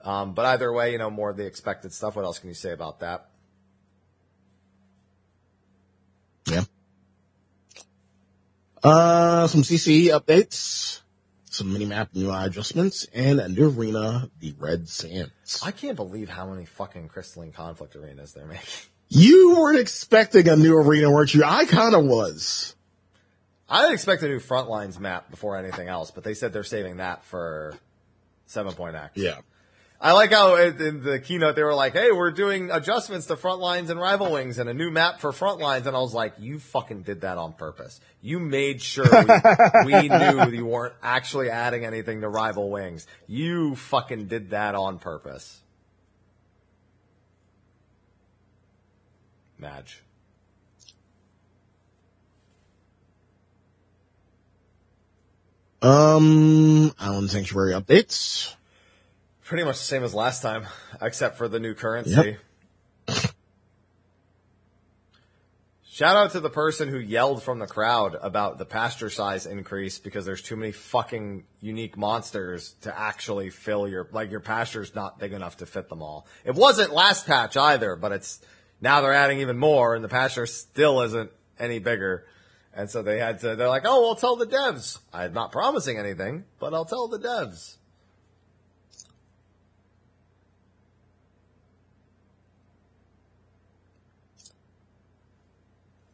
Um, 0.03 0.35
but 0.35 0.47
either 0.47 0.73
way, 0.73 0.93
you 0.93 0.99
know, 0.99 1.11
more 1.11 1.31
of 1.31 1.37
the 1.37 1.47
expected 1.47 1.93
stuff. 1.93 2.17
What 2.17 2.25
else 2.25 2.39
can 2.39 2.49
you 2.49 2.55
say 2.55 2.73
about 2.73 3.01
that? 3.01 3.29
Yeah. 6.47 6.65
Uh, 8.83 9.47
some 9.47 9.63
CCE 9.63 10.07
updates, 10.07 11.01
some 11.51 11.75
minimap 11.75 12.09
UI 12.17 12.47
adjustments, 12.47 13.07
and 13.13 13.39
a 13.39 13.49
new 13.49 13.71
arena, 13.71 14.31
the 14.41 14.55
Red 14.59 14.89
Sands. 14.89 15.61
I 15.63 15.71
can't 15.71 15.97
believe 15.97 16.31
how 16.31 16.47
many 16.47 16.65
fucking 16.65 17.09
crystalline 17.09 17.53
conflict 17.53 17.95
arenas 17.95 18.33
they're 18.33 18.47
making. 18.47 18.67
You 19.13 19.57
weren't 19.59 19.81
expecting 19.81 20.49
a 20.49 20.57
new 20.57 20.77
arena, 20.77 21.11
weren't 21.11 21.35
you? 21.35 21.43
I 21.45 21.65
kind 21.65 21.95
of 21.95 22.05
was. 22.05 22.77
I 23.69 23.83
didn't 23.83 23.95
expect 23.95 24.23
a 24.23 24.29
new 24.29 24.41
Frontlines 24.41 24.99
map 24.99 25.31
before 25.31 25.57
anything 25.57 25.89
else, 25.89 26.11
but 26.11 26.25
they 26.25 26.35
said 26.35 26.53
they're 26.53 26.65
saving 26.65 26.99
that 26.99 27.25
for 27.25 27.77
7.x. 28.49 29.17
Yeah. 29.17 29.39
I 30.03 30.13
like 30.13 30.33
how 30.33 30.57
in 30.57 30.81
in 30.81 31.03
the 31.03 31.19
keynote 31.19 31.57
they 31.57 31.63
were 31.63 31.75
like, 31.75 31.93
"Hey, 31.93 32.11
we're 32.11 32.31
doing 32.31 32.71
adjustments 32.71 33.27
to 33.27 33.37
Frontlines 33.37 33.91
and 33.91 34.01
Rival 34.01 34.33
Wings 34.33 34.59
and 34.59 34.71
a 34.71 34.73
new 34.73 34.91
map 34.91 35.21
for 35.21 35.31
Frontlines," 35.31 35.85
and 35.85 35.95
I 35.95 36.01
was 36.01 36.15
like, 36.15 36.35
"You 36.39 36.59
fucking 36.59 37.03
did 37.03 37.21
that 37.21 37.37
on 37.37 37.53
purpose. 37.53 38.01
You 38.23 38.39
made 38.39 38.81
sure 38.81 39.05
we, 39.05 39.93
we 39.93 40.09
knew 40.09 40.51
you 40.51 40.65
weren't 40.65 40.95
actually 41.03 41.51
adding 41.51 41.85
anything 41.85 42.23
to 42.23 42.29
Rival 42.31 42.71
Wings. 42.71 43.07
You 43.27 43.75
fucking 43.75 44.29
did 44.29 44.51
that 44.51 44.75
on 44.75 44.99
purpose." 44.99 45.61
Madge. 49.59 50.03
Um, 55.83 56.95
Island 56.99 57.31
Sanctuary 57.31 57.75
updates. 57.75 58.55
Pretty 59.51 59.65
much 59.65 59.79
the 59.79 59.85
same 59.85 60.05
as 60.05 60.15
last 60.15 60.43
time, 60.43 60.65
except 61.03 61.37
for 61.37 61.49
the 61.49 61.59
new 61.59 61.75
currency. 61.75 62.37
Yep. 63.09 63.19
Shout 65.83 66.15
out 66.15 66.31
to 66.31 66.41
the 66.41 66.49
person 66.49 66.89
who 66.89 67.01
yelled 67.01 67.43
from 67.43 67.59
the 67.59 67.67
crowd 67.67 68.17
about 68.23 68.59
the 68.59 68.65
pasture 68.65 69.11
size 69.11 69.47
increase 69.47 69.99
because 69.99 70.25
there's 70.25 70.41
too 70.41 70.55
many 70.55 70.71
fucking 70.71 71.43
unique 71.61 71.97
monsters 71.97 72.77
to 72.83 72.97
actually 72.97 73.51
fill 73.51 73.89
your, 73.89 74.09
like 74.13 74.31
your 74.31 74.39
pasture's 74.39 74.95
not 74.95 75.19
big 75.19 75.33
enough 75.33 75.57
to 75.57 75.67
fit 75.67 75.89
them 75.89 76.01
all. 76.01 76.29
It 76.45 76.55
wasn't 76.55 76.93
last 76.93 77.27
patch 77.27 77.57
either, 77.57 77.97
but 77.97 78.13
it's, 78.13 78.39
now 78.81 79.01
they're 79.01 79.13
adding 79.13 79.41
even 79.41 79.59
more 79.59 79.97
and 79.97 80.05
the 80.05 80.09
pasture 80.09 80.47
still 80.47 81.01
isn't 81.01 81.33
any 81.59 81.81
bigger. 81.81 82.25
And 82.73 82.89
so 82.89 83.03
they 83.03 83.19
had 83.19 83.41
to, 83.41 83.57
they're 83.57 83.69
like, 83.69 83.83
oh, 83.85 84.01
well, 84.03 84.15
tell 84.15 84.37
the 84.37 84.47
devs. 84.47 85.01
I'm 85.13 85.33
not 85.33 85.51
promising 85.51 85.99
anything, 85.99 86.45
but 86.61 86.73
I'll 86.73 86.85
tell 86.85 87.09
the 87.09 87.19
devs. 87.19 87.79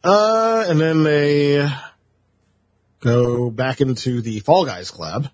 Uh, 0.06 0.64
and 0.68 0.78
then 0.80 1.02
they 1.02 1.68
go 3.00 3.50
back 3.50 3.80
into 3.80 4.20
the 4.22 4.38
Fall 4.38 4.64
Guys 4.64 4.90
Club. 4.90 5.28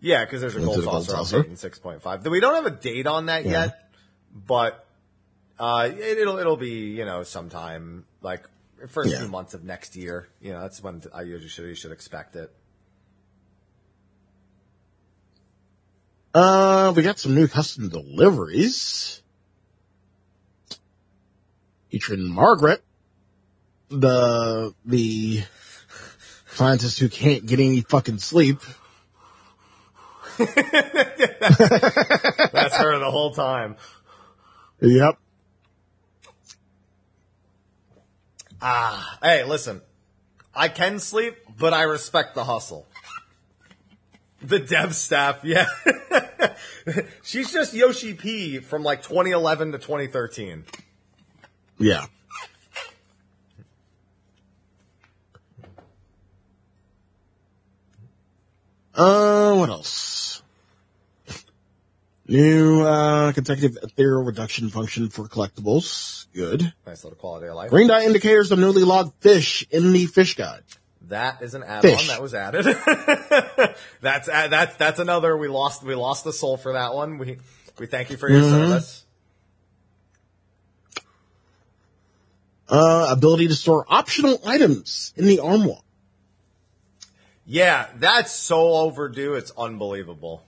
Yeah, 0.00 0.24
because 0.24 0.40
there's 0.40 0.56
a 0.56 0.60
gold 0.60 0.78
the 0.78 0.82
gold 0.82 1.04
saucer 1.06 1.44
in 1.44 1.56
six 1.56 1.78
point 1.78 2.02
five. 2.02 2.26
We 2.26 2.40
don't 2.40 2.54
have 2.56 2.66
a 2.66 2.70
date 2.76 3.06
on 3.06 3.26
that 3.26 3.44
Yeah. 3.44 3.66
yet, 3.66 3.92
but 4.34 4.84
uh, 5.60 5.88
it, 5.92 6.18
it'll 6.18 6.38
it'll 6.38 6.56
be 6.56 6.90
you 6.90 7.04
know 7.04 7.22
sometime 7.22 8.06
like 8.20 8.44
first 8.88 9.12
Yeah. 9.12 9.20
few 9.20 9.28
months 9.28 9.54
of 9.54 9.62
next 9.62 9.94
year. 9.94 10.26
You 10.40 10.52
know 10.52 10.62
that's 10.62 10.82
when 10.82 11.00
I 11.14 11.22
usually 11.22 11.48
should 11.48 11.66
you 11.68 11.76
should 11.76 11.92
expect 11.92 12.34
it. 12.34 12.52
Uh, 16.34 16.92
we 16.96 17.02
got 17.02 17.20
some 17.20 17.36
new 17.36 17.46
custom 17.46 17.88
deliveries. 17.88 19.21
Featuring 21.92 22.26
Margaret, 22.26 22.82
the, 23.90 24.74
the 24.86 25.42
scientist 26.46 26.98
who 26.98 27.10
can't 27.10 27.44
get 27.44 27.60
any 27.60 27.82
fucking 27.82 28.16
sleep. 28.16 28.60
That's 30.38 30.54
her 32.78 32.98
the 32.98 33.10
whole 33.10 33.34
time. 33.34 33.76
Yep. 34.80 35.18
Ah, 38.62 39.18
hey, 39.22 39.44
listen, 39.44 39.82
I 40.54 40.68
can 40.68 40.98
sleep, 40.98 41.36
but 41.58 41.74
I 41.74 41.82
respect 41.82 42.34
the 42.34 42.44
hustle. 42.44 42.86
The 44.40 44.60
dev 44.60 44.94
staff, 44.94 45.40
yeah. 45.44 45.66
She's 47.22 47.52
just 47.52 47.74
Yoshi 47.74 48.14
P 48.14 48.60
from 48.60 48.82
like 48.82 49.02
2011 49.02 49.72
to 49.72 49.78
2013. 49.78 50.64
Yeah. 51.82 52.06
Uh, 58.94 59.54
what 59.56 59.68
else? 59.68 60.42
New, 62.28 62.82
uh, 62.82 63.32
consecutive 63.32 63.78
aetherial 63.82 64.24
reduction 64.24 64.68
function 64.68 65.08
for 65.08 65.24
collectibles. 65.24 66.26
Good. 66.32 66.72
Nice 66.86 67.02
little 67.02 67.18
quality 67.18 67.48
of 67.48 67.56
life. 67.56 67.70
Green 67.70 67.88
dye 67.88 68.04
indicators 68.04 68.52
of 68.52 68.58
newly 68.58 68.84
logged 68.84 69.14
fish 69.20 69.66
in 69.70 69.92
the 69.92 70.06
fish 70.06 70.36
guide. 70.36 70.62
That 71.08 71.42
is 71.42 71.54
an 71.54 71.64
add-on 71.64 71.82
Fish. 71.82 72.08
that 72.08 72.22
was 72.22 72.32
added. 72.32 72.64
that's 74.00 74.28
uh, 74.28 74.48
that's 74.48 74.76
that's 74.76 74.98
another. 75.00 75.36
We 75.36 75.48
lost 75.48 75.82
we 75.82 75.94
lost 75.94 76.24
the 76.24 76.32
soul 76.32 76.56
for 76.56 76.74
that 76.74 76.94
one. 76.94 77.18
We 77.18 77.38
we 77.78 77.86
thank 77.86 78.08
you 78.10 78.16
for 78.16 78.30
your 78.30 78.44
service. 78.44 79.01
Uh, 82.74 83.08
ability 83.10 83.48
to 83.48 83.54
store 83.54 83.84
optional 83.86 84.40
items 84.46 85.12
in 85.14 85.26
the 85.26 85.38
armoire. 85.40 85.82
Yeah, 87.44 87.88
that's 87.96 88.32
so 88.32 88.72
overdue. 88.72 89.34
It's 89.34 89.52
unbelievable. 89.58 90.42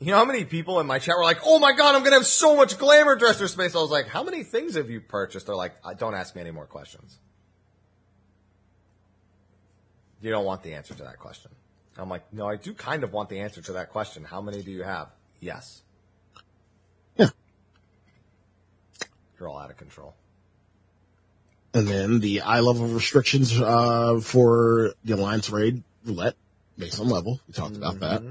You 0.00 0.12
know 0.12 0.16
how 0.16 0.24
many 0.24 0.46
people 0.46 0.80
in 0.80 0.86
my 0.86 0.98
chat 0.98 1.16
were 1.18 1.22
like, 1.22 1.40
"Oh 1.44 1.58
my 1.58 1.72
god, 1.72 1.94
I'm 1.94 2.02
gonna 2.02 2.16
have 2.16 2.26
so 2.26 2.56
much 2.56 2.78
glamour 2.78 3.14
dresser 3.16 3.46
space." 3.46 3.74
I 3.74 3.78
was 3.78 3.90
like, 3.90 4.06
"How 4.06 4.22
many 4.22 4.42
things 4.42 4.74
have 4.76 4.88
you 4.88 5.02
purchased?" 5.02 5.44
They're 5.46 5.54
like, 5.54 5.74
"Don't 5.98 6.14
ask 6.14 6.34
me 6.34 6.40
any 6.40 6.50
more 6.50 6.66
questions." 6.66 7.18
You 10.22 10.30
don't 10.30 10.46
want 10.46 10.62
the 10.62 10.72
answer 10.72 10.94
to 10.94 11.02
that 11.02 11.18
question. 11.18 11.50
I'm 11.98 12.08
like, 12.08 12.32
"No, 12.32 12.48
I 12.48 12.56
do 12.56 12.72
kind 12.72 13.04
of 13.04 13.12
want 13.12 13.28
the 13.28 13.40
answer 13.40 13.60
to 13.60 13.72
that 13.74 13.90
question. 13.90 14.24
How 14.24 14.40
many 14.40 14.62
do 14.62 14.70
you 14.70 14.82
have?" 14.82 15.08
Yes. 15.40 15.82
Yeah. 17.18 17.28
You're 19.38 19.48
all 19.48 19.58
out 19.58 19.70
of 19.70 19.76
control. 19.76 20.14
And 21.72 21.88
then 21.88 22.20
the 22.20 22.42
eye 22.42 22.60
level 22.60 22.86
restrictions, 22.86 23.60
uh, 23.60 24.20
for 24.22 24.94
the 25.04 25.14
Alliance 25.14 25.50
raid 25.50 25.82
roulette 26.04 26.36
based 26.78 27.00
on 27.00 27.08
level. 27.08 27.40
We 27.48 27.54
talked 27.54 27.76
about 27.76 27.98
that. 28.00 28.22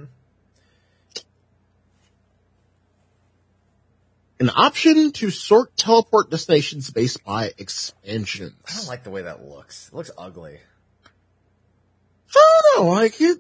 An 4.40 4.50
option 4.56 5.12
to 5.14 5.30
sort 5.30 5.76
teleport 5.78 6.30
destinations 6.30 6.90
based 6.90 7.24
by 7.24 7.52
expansions. 7.58 8.54
I 8.68 8.76
don't 8.78 8.88
like 8.88 9.04
the 9.04 9.10
way 9.10 9.22
that 9.22 9.46
looks. 9.46 9.90
It 9.90 9.96
looks 9.96 10.12
ugly. 10.18 10.58
I 12.36 12.62
don't 12.76 12.86
know, 12.86 12.92
like 12.92 13.22
it. 13.22 13.38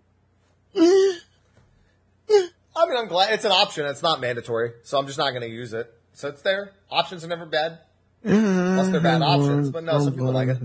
eh. 0.76 2.40
I 2.76 2.88
mean, 2.88 2.98
I'm 2.98 3.07
glad 3.07 3.34
it's 3.34 3.45
an 3.45 3.52
option. 3.52 3.85
It's 3.85 4.02
not 4.03 4.19
mandatory, 4.22 4.73
so 4.84 4.98
I'm 4.98 5.06
just 5.07 5.18
not 5.18 5.31
going 5.31 5.41
to 5.41 5.49
use 5.49 5.73
it. 5.73 5.94
So 6.14 6.30
it's 6.30 6.41
there. 6.41 6.72
Options 6.90 7.23
are 7.23 7.27
never 7.27 7.45
bad, 7.45 7.80
mm-hmm. 8.23 8.35
unless 8.35 8.90
they're 8.90 9.02
bad 9.02 9.22
options. 9.22 9.69
But 9.72 9.84
no, 9.84 9.99
some 9.99 10.14
people 10.14 10.31
like 10.31 10.49
it. 10.49 10.57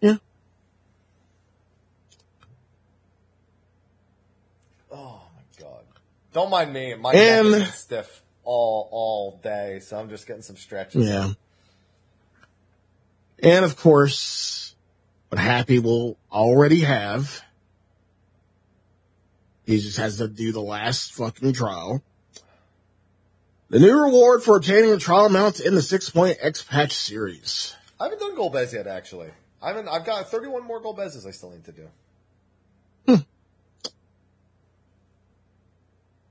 Yeah. 0.00 0.16
Oh 4.92 5.22
my 5.34 5.42
god! 5.62 5.84
Don't 6.32 6.50
mind 6.50 6.72
me. 6.72 6.94
My 6.94 7.12
And- 7.12 7.50
neck 7.50 7.68
is 7.68 7.74
stiff 7.74 8.22
all 8.44 8.88
all 8.92 9.40
day, 9.42 9.80
so 9.80 9.98
I'm 9.98 10.08
just 10.08 10.26
getting 10.26 10.42
some 10.42 10.56
stretches. 10.56 11.08
Yeah. 11.08 11.32
And 13.42 13.64
of 13.64 13.76
course, 13.76 14.74
what 15.28 15.40
Happy 15.40 15.78
will 15.78 16.16
already 16.30 16.80
have. 16.80 17.42
He 19.64 19.78
just 19.78 19.98
has 19.98 20.18
to 20.18 20.28
do 20.28 20.52
the 20.52 20.60
last 20.60 21.12
fucking 21.12 21.52
trial. 21.52 22.02
The 23.70 23.78
new 23.78 24.02
reward 24.02 24.42
for 24.42 24.56
obtaining 24.56 24.90
the 24.90 24.98
trial 24.98 25.26
amounts 25.26 25.60
in 25.60 25.76
the 25.76 25.82
six 25.82 26.10
point 26.10 26.38
X 26.40 26.62
patch 26.62 26.92
series. 26.92 27.76
I 28.00 28.04
haven't 28.04 28.18
done 28.18 28.36
Golbez 28.36 28.72
yet, 28.72 28.88
actually. 28.88 29.30
I 29.62 29.68
haven't. 29.68 29.86
I've 29.88 30.04
got 30.04 30.28
31 30.28 30.64
more 30.64 30.82
Golbezes 30.82 31.24
I 31.26 31.30
still 31.30 31.50
need 31.50 31.64
to 31.66 31.72
do. 31.72 31.88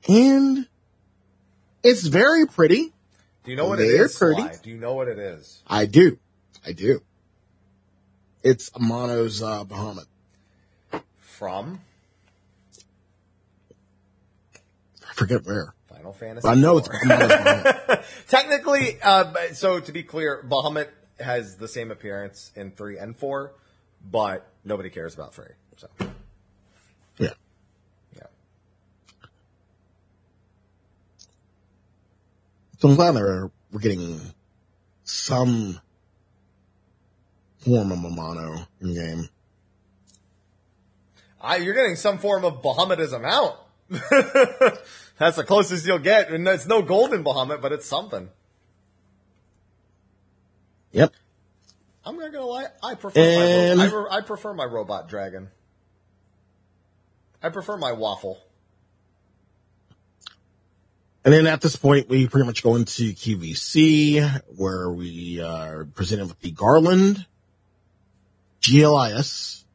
And 0.08 0.68
it's 1.84 2.02
very 2.08 2.48
pretty. 2.48 2.92
Do 3.44 3.52
you 3.52 3.56
know 3.56 3.68
what 3.68 3.80
it 3.80 3.88
They're 3.88 4.06
is? 4.06 4.18
pretty. 4.18 4.42
Sly? 4.42 4.56
Do 4.64 4.70
you 4.72 4.78
know 4.78 4.96
what 4.96 5.08
it 5.08 5.20
is? 5.20 5.62
I 5.68 5.86
do. 5.86 6.18
I 6.66 6.72
do. 6.72 7.02
It's 8.44 8.72
Amano's 8.72 9.42
uh, 9.44 9.66
Bahamut. 9.66 10.08
From 11.20 11.82
I 15.08 15.14
forget 15.14 15.46
where. 15.46 15.74
Final 16.14 16.42
Fantasy. 16.42 16.48
I 16.48 16.56
know 16.56 16.78
it's 16.78 16.88
IV. 16.88 16.94
Amano's 16.94 17.32
Bahamut. 17.32 18.04
Technically, 18.28 18.98
uh, 19.02 19.34
so 19.54 19.80
to 19.80 19.92
be 19.92 20.04
clear, 20.04 20.44
Bahamut 20.48 20.88
has 21.20 21.58
the 21.58 21.68
same 21.68 21.92
appearance 21.92 22.52
in 22.56 22.72
three 22.72 22.98
and 22.98 23.16
four, 23.16 23.54
but 24.10 24.48
nobody 24.64 24.90
cares 24.90 25.14
about 25.14 25.34
three. 25.34 25.46
So 25.78 25.88
Yeah. 27.18 27.30
yeah, 28.16 28.24
So 32.80 32.90
I'm 32.90 32.96
glad 32.96 33.12
they're, 33.16 33.52
we're 33.72 33.80
getting 33.80 34.20
some 35.04 35.80
form 37.60 37.92
of 37.92 38.00
Amano 38.00 38.68
in 38.82 38.94
game. 38.94 39.30
I, 41.42 41.58
you're 41.58 41.74
getting 41.74 41.96
some 41.96 42.18
form 42.18 42.44
of 42.44 42.62
Bahamutism 42.62 43.26
out. 43.26 43.66
That's 45.18 45.36
the 45.38 45.44
closest 45.46 45.86
you'll 45.86 46.00
get, 46.00 46.30
and 46.30 46.48
it's 46.48 46.66
no 46.68 46.82
golden 46.82 47.24
Bahamut, 47.24 47.62
but 47.62 47.72
it's 47.72 47.86
something. 47.86 48.30
Yep. 50.92 51.14
I'm 52.06 52.18
not 52.18 52.32
gonna 52.32 52.46
lie, 52.46 52.66
I 52.82 52.96
prefer 52.96 53.20
And- 53.20 53.80
my 53.80 53.88
ro- 53.88 53.92
I, 53.92 54.04
re- 54.04 54.10
I 54.12 54.22
prefer 54.22 54.54
my 54.54 54.66
robot 54.66 55.10
dragon. 55.10 55.50
I 57.42 57.50
prefer 57.50 57.78
my 57.78 57.92
waffle. 57.94 58.40
And 61.26 61.34
then 61.34 61.48
at 61.48 61.62
this 61.62 61.76
point, 61.76 62.08
we 62.10 62.28
pretty 62.28 62.46
much 62.48 62.64
go 62.64 62.76
into 62.76 63.12
QVC, 63.14 64.42
where 64.56 64.90
we 64.90 65.42
are 65.42 65.86
presented 65.86 66.28
with 66.28 66.40
the 66.40 66.52
Garland 66.52 67.26
GLIS 68.62 69.66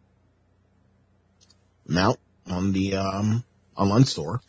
mount 1.86 2.18
on 2.50 2.72
the 2.72 2.96
um, 2.96 3.44
online 3.76 4.05
store. 4.05 4.40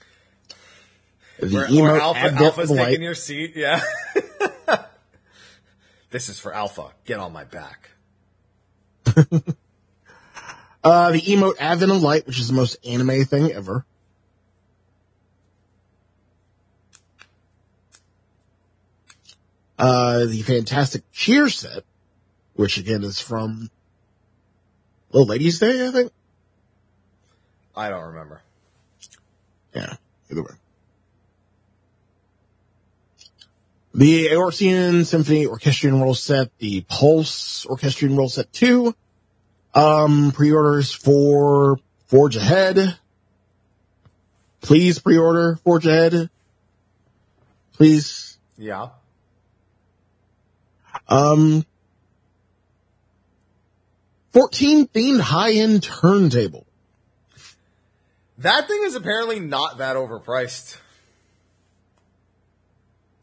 The 1.39 1.47
Where, 1.49 1.67
emote 1.67 1.81
where 1.81 1.99
Alpha, 1.99 2.33
Alpha's 2.33 2.71
Light. 2.71 2.85
taking 2.85 3.03
your 3.03 3.15
seat, 3.15 3.53
yeah. 3.55 3.81
this 6.11 6.29
is 6.29 6.39
for 6.39 6.53
Alpha. 6.53 6.91
Get 7.05 7.19
on 7.19 7.33
my 7.33 7.43
back. 7.43 7.89
Uh, 10.85 11.11
the 11.13 11.21
emote 11.21 11.55
Advent 11.59 11.91
of 11.91 12.03
Light, 12.03 12.27
which 12.27 12.39
is 12.39 12.47
the 12.47 12.53
most 12.53 12.75
anime 12.85 13.25
thing 13.25 13.51
ever. 13.51 13.83
Uh, 19.79 20.25
the 20.25 20.43
fantastic 20.43 21.01
cheer 21.11 21.49
set, 21.49 21.83
which 22.53 22.77
again 22.77 23.03
is 23.03 23.19
from 23.19 23.71
Little 25.11 25.27
Ladies 25.27 25.57
Day, 25.57 25.87
I 25.87 25.91
think. 25.91 26.11
I 27.75 27.89
don't 27.89 28.05
remember. 28.05 28.43
Yeah, 29.75 29.95
either 30.31 30.41
way. 30.41 30.51
The 33.93 34.27
Aorcian 34.29 35.05
Symphony 35.05 35.45
Orchestrion 35.45 36.01
Roll 36.01 36.13
Set, 36.13 36.49
the 36.57 36.81
Pulse 36.81 37.65
Orchestrion 37.65 38.17
Roll 38.17 38.29
Set 38.29 38.51
2, 38.51 38.93
um, 39.73 40.31
pre-orders 40.33 40.93
for 40.93 41.77
Forge 42.07 42.35
Ahead. 42.35 42.97
Please 44.61 44.99
pre-order 44.99 45.57
Forge 45.63 45.85
Ahead. 45.85 46.29
Please. 47.73 48.37
Yeah. 48.57 48.87
Um, 51.07 51.65
14 54.31 54.87
themed 54.87 55.19
high-end 55.21 55.83
turntable. 55.83 56.64
That 58.39 58.67
thing 58.67 58.81
is 58.83 58.95
apparently 58.95 59.39
not 59.39 59.77
that 59.77 59.95
overpriced. 59.95 60.77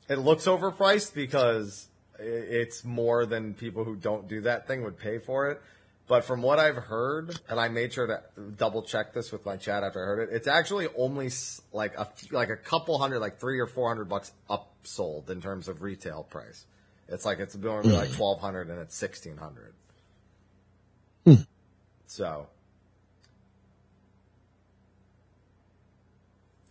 It 0.09 0.19
looks 0.19 0.47
overpriced 0.47 1.15
because 1.15 1.89
it's 2.19 2.85
more 2.85 3.27
than 3.27 3.55
people 3.55 3.85
who 3.85 3.97
don't 3.97 4.29
do 4.29 4.43
that 4.43 4.67
thing 4.67 4.83
would 4.85 4.99
pay 4.99 5.19
for 5.19 5.51
it. 5.51 5.61
But 6.09 6.25
from 6.25 6.43
what 6.43 6.59
I've 6.59 6.77
heard, 6.77 7.39
and 7.49 7.61
I 7.61 7.69
made 7.69 7.93
sure 7.93 8.07
to 8.07 8.23
double 8.57 8.83
check 8.83 9.15
this 9.15 9.33
with 9.33 9.47
my 9.47 9.57
chat 9.57 9.85
after 9.85 10.03
I 10.03 10.07
heard 10.07 10.29
it, 10.29 10.35
it's 10.35 10.49
actually 10.49 10.89
only 10.97 11.31
like 11.73 11.97
a 11.97 12.05
few- 12.05 12.37
like 12.37 12.51
a 12.51 12.57
couple 12.57 12.99
hundred, 12.99 13.21
like 13.21 13.39
three 13.39 13.61
or 13.61 13.67
four 13.67 13.89
hundred 13.89 14.09
bucks 14.09 14.33
upsold 14.51 15.31
in 15.31 15.41
terms 15.41 15.69
of 15.69 15.81
retail 15.81 16.25
price. 16.25 16.67
It's 17.09 17.25
like 17.25 17.39
it's 17.39 17.57
normally 17.57 17.95
like 17.95 18.09
mm. 18.09 18.17
twelve 18.17 18.41
hundred 18.41 18.69
and 18.69 18.81
it's 18.81 18.97
sixteen 18.97 19.37
hundred. 19.37 19.73
Hmm. 21.25 21.43
So 22.07 22.49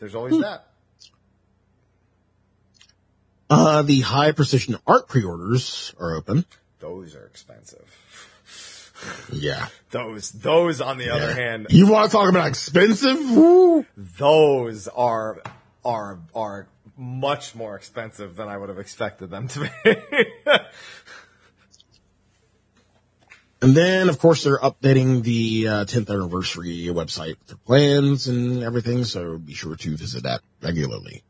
there's 0.02 0.16
always 0.16 0.40
that. 0.40 0.66
Uh, 3.52 3.84
the 3.84 4.00
high 4.02 4.32
precision 4.32 4.78
art 4.88 5.08
pre-orders 5.08 5.94
are 6.00 6.16
open. 6.16 6.44
Those 6.80 7.16
are 7.16 7.26
expensive. 7.26 7.86
Yeah. 9.32 9.68
Those, 9.92 10.32
those 10.32 10.82
on 10.82 10.98
the 10.98 11.12
other 11.12 11.34
hand, 11.36 11.68
You 11.70 11.86
want 11.86 12.10
to 12.10 12.18
talk 12.18 12.30
about 12.30 12.48
expensive? 12.48 13.18
Woo! 13.32 13.86
those 13.96 14.88
are 14.88 15.42
are 15.86 16.20
are 16.34 16.68
much 16.98 17.54
more 17.54 17.76
expensive 17.76 18.36
than 18.36 18.48
I 18.48 18.58
would 18.58 18.70
have 18.70 18.80
expected 18.80 19.30
them 19.30 19.48
to 19.50 19.60
be. 19.60 20.26
And 23.62 23.76
then, 23.78 24.10
of 24.10 24.18
course, 24.18 24.44
they're 24.44 24.58
updating 24.58 25.22
the 25.22 25.68
uh, 25.68 25.86
10th 25.86 26.10
anniversary 26.10 26.88
website 26.88 27.38
with 27.38 27.48
their 27.48 27.58
plans 27.58 28.28
and 28.28 28.64
everything, 28.64 29.04
so 29.04 29.38
be 29.38 29.54
sure 29.54 29.76
to 29.76 29.96
visit 29.96 30.24
that 30.24 30.42
regularly. 30.64 31.22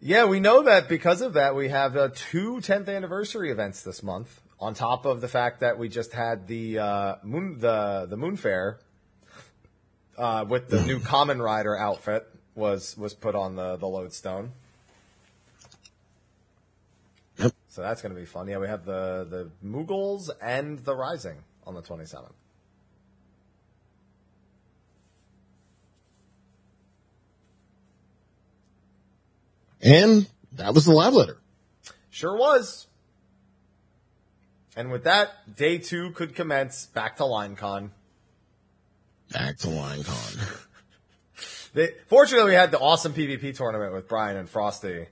yeah, 0.00 0.24
we 0.26 0.40
know 0.40 0.64
that 0.64 0.88
because 0.88 1.22
of 1.22 1.34
that, 1.34 1.54
we 1.54 1.68
have 1.68 1.96
uh, 1.96 2.08
two 2.12 2.56
10th 2.56 2.88
anniversary 2.88 3.50
events 3.52 3.82
this 3.82 4.02
month. 4.02 4.40
On 4.60 4.74
top 4.74 5.06
of 5.06 5.20
the 5.20 5.28
fact 5.28 5.60
that 5.60 5.78
we 5.78 5.88
just 5.88 6.12
had 6.12 6.46
the 6.46 6.78
uh, 6.78 7.14
moon 7.22 7.58
the 7.58 8.06
the 8.08 8.16
moon 8.16 8.36
fair 8.36 8.78
uh, 10.16 10.44
with 10.48 10.68
the 10.68 10.80
new 10.82 11.00
Common 11.00 11.40
Rider 11.40 11.76
outfit 11.76 12.26
was 12.54 12.96
was 12.96 13.14
put 13.14 13.34
on 13.34 13.56
the 13.56 13.76
the 13.76 13.86
lodestone. 13.86 14.52
Yep. 17.38 17.52
So 17.74 17.82
that's 17.82 18.02
going 18.02 18.14
to 18.14 18.20
be 18.20 18.24
fun. 18.24 18.46
Yeah, 18.46 18.58
we 18.58 18.68
have 18.68 18.84
the 18.84 19.26
the 19.28 19.50
Moogles 19.66 20.30
and 20.40 20.78
the 20.84 20.94
Rising 20.94 21.38
on 21.66 21.74
the 21.74 21.82
27th. 21.82 22.30
And 29.82 30.28
that 30.52 30.72
was 30.72 30.84
the 30.84 30.92
live 30.92 31.14
letter. 31.14 31.38
Sure 32.10 32.36
was. 32.36 32.86
And 34.76 34.92
with 34.92 35.02
that, 35.02 35.56
day 35.56 35.78
two 35.78 36.12
could 36.12 36.36
commence 36.36 36.86
back 36.86 37.16
to 37.16 37.24
LineCon. 37.24 37.90
Back 39.32 39.58
to 39.58 39.66
LineCon. 39.66 40.60
They, 41.74 41.88
fortunately, 42.06 42.50
we 42.52 42.54
had 42.54 42.70
the 42.70 42.78
awesome 42.78 43.12
PvP 43.12 43.56
tournament 43.56 43.92
with 43.92 44.06
Brian 44.06 44.36
and 44.36 44.48
Frosty 44.48 45.08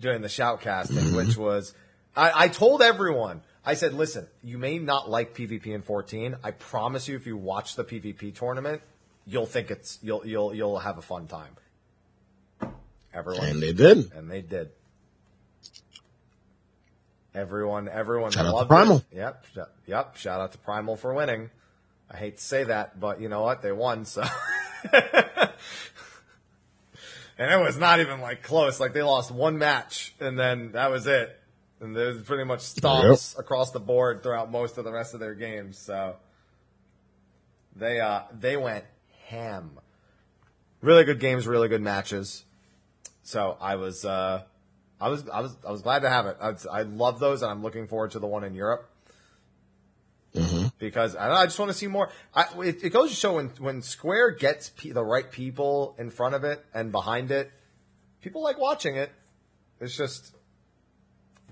doing 0.00 0.22
the 0.22 0.28
shoutcasting, 0.28 0.98
mm-hmm. 0.98 1.14
which 1.14 1.36
was, 1.36 1.72
I, 2.16 2.44
I 2.44 2.48
told 2.48 2.82
everyone, 2.82 3.42
I 3.64 3.74
said, 3.74 3.94
listen, 3.94 4.26
you 4.42 4.58
may 4.58 4.78
not 4.78 5.10
like 5.10 5.34
PvP 5.34 5.66
in 5.66 5.82
14. 5.82 6.36
I 6.44 6.50
promise 6.52 7.08
you, 7.08 7.16
if 7.16 7.26
you 7.26 7.36
watch 7.36 7.76
the 7.76 7.84
PvP 7.84 8.34
tournament, 8.34 8.82
you'll 9.26 9.46
think 9.46 9.70
it's, 9.70 9.98
you'll, 10.02 10.26
you'll, 10.26 10.54
you'll 10.54 10.78
have 10.78 10.98
a 10.98 11.02
fun 11.02 11.26
time. 11.26 11.56
Everyone. 13.12 13.46
And 13.46 13.62
they 13.62 13.72
did. 13.72 14.12
And 14.12 14.30
they 14.30 14.42
did. 14.42 14.70
Everyone, 17.34 17.88
everyone 17.88 18.30
Shout 18.30 18.46
out 18.46 18.50
to 18.50 18.56
loved 18.56 18.68
Primal. 18.68 18.96
it. 19.10 19.16
Yep, 19.16 19.46
sh- 19.52 19.58
yep. 19.86 20.16
Shout 20.16 20.40
out 20.40 20.52
to 20.52 20.58
Primal 20.58 20.96
for 20.96 21.12
winning. 21.12 21.50
I 22.10 22.16
hate 22.16 22.36
to 22.36 22.42
say 22.42 22.64
that, 22.64 23.00
but 23.00 23.20
you 23.20 23.28
know 23.28 23.42
what? 23.42 23.60
They 23.60 23.72
won, 23.72 24.04
so. 24.04 24.22
and 24.92 25.50
it 27.38 27.60
was 27.60 27.76
not 27.76 27.98
even 27.98 28.20
like 28.20 28.44
close. 28.44 28.78
Like 28.78 28.92
they 28.92 29.02
lost 29.02 29.32
one 29.32 29.58
match, 29.58 30.14
and 30.20 30.38
then 30.38 30.72
that 30.72 30.90
was 30.92 31.08
it. 31.08 31.40
And 31.80 31.94
there's 31.94 32.22
pretty 32.22 32.44
much 32.44 32.60
stomps 32.60 33.38
across 33.38 33.70
the 33.70 33.80
board 33.80 34.22
throughout 34.22 34.50
most 34.50 34.78
of 34.78 34.84
the 34.84 34.92
rest 34.92 35.14
of 35.14 35.20
their 35.20 35.34
games. 35.34 35.78
So 35.78 36.16
they 37.76 38.00
uh 38.00 38.22
they 38.38 38.56
went 38.56 38.84
ham. 39.26 39.78
Really 40.80 41.04
good 41.04 41.20
games, 41.20 41.46
really 41.46 41.68
good 41.68 41.82
matches. 41.82 42.44
So 43.22 43.56
I 43.60 43.76
was 43.76 44.04
uh 44.04 44.42
I 45.00 45.08
was 45.08 45.28
I 45.28 45.40
was 45.40 45.56
I 45.66 45.70
was 45.70 45.82
glad 45.82 46.00
to 46.00 46.10
have 46.10 46.26
it. 46.26 46.36
I, 46.40 46.54
I 46.70 46.82
love 46.82 47.18
those, 47.20 47.42
and 47.42 47.50
I'm 47.50 47.62
looking 47.62 47.86
forward 47.86 48.12
to 48.12 48.18
the 48.18 48.26
one 48.26 48.44
in 48.44 48.54
Europe 48.54 48.90
hmm 50.34 50.66
because 50.78 51.14
I, 51.14 51.30
I 51.32 51.44
just 51.44 51.58
want 51.58 51.70
to 51.70 51.76
see 51.76 51.86
more. 51.86 52.10
I, 52.34 52.46
it, 52.58 52.84
it 52.84 52.90
goes 52.90 53.10
to 53.10 53.16
show 53.16 53.36
when 53.36 53.50
when 53.58 53.82
Square 53.82 54.32
gets 54.32 54.70
pe- 54.70 54.90
the 54.90 55.04
right 55.04 55.30
people 55.30 55.94
in 55.98 56.10
front 56.10 56.34
of 56.34 56.44
it 56.44 56.64
and 56.74 56.90
behind 56.90 57.30
it, 57.30 57.52
people 58.20 58.42
like 58.42 58.58
watching 58.58 58.96
it. 58.96 59.12
It's 59.80 59.96
just 59.96 60.34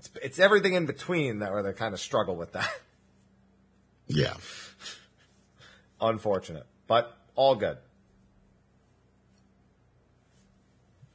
it's, 0.03 0.11
it's 0.21 0.39
everything 0.39 0.73
in 0.73 0.85
between 0.85 1.39
that 1.39 1.51
where 1.53 1.63
they 1.63 1.73
kind 1.73 1.93
of 1.93 1.99
struggle 1.99 2.35
with 2.35 2.53
that. 2.53 2.69
Yeah. 4.05 4.33
Unfortunate, 6.01 6.65
but 6.87 7.17
all 7.35 7.55
good. 7.55 7.77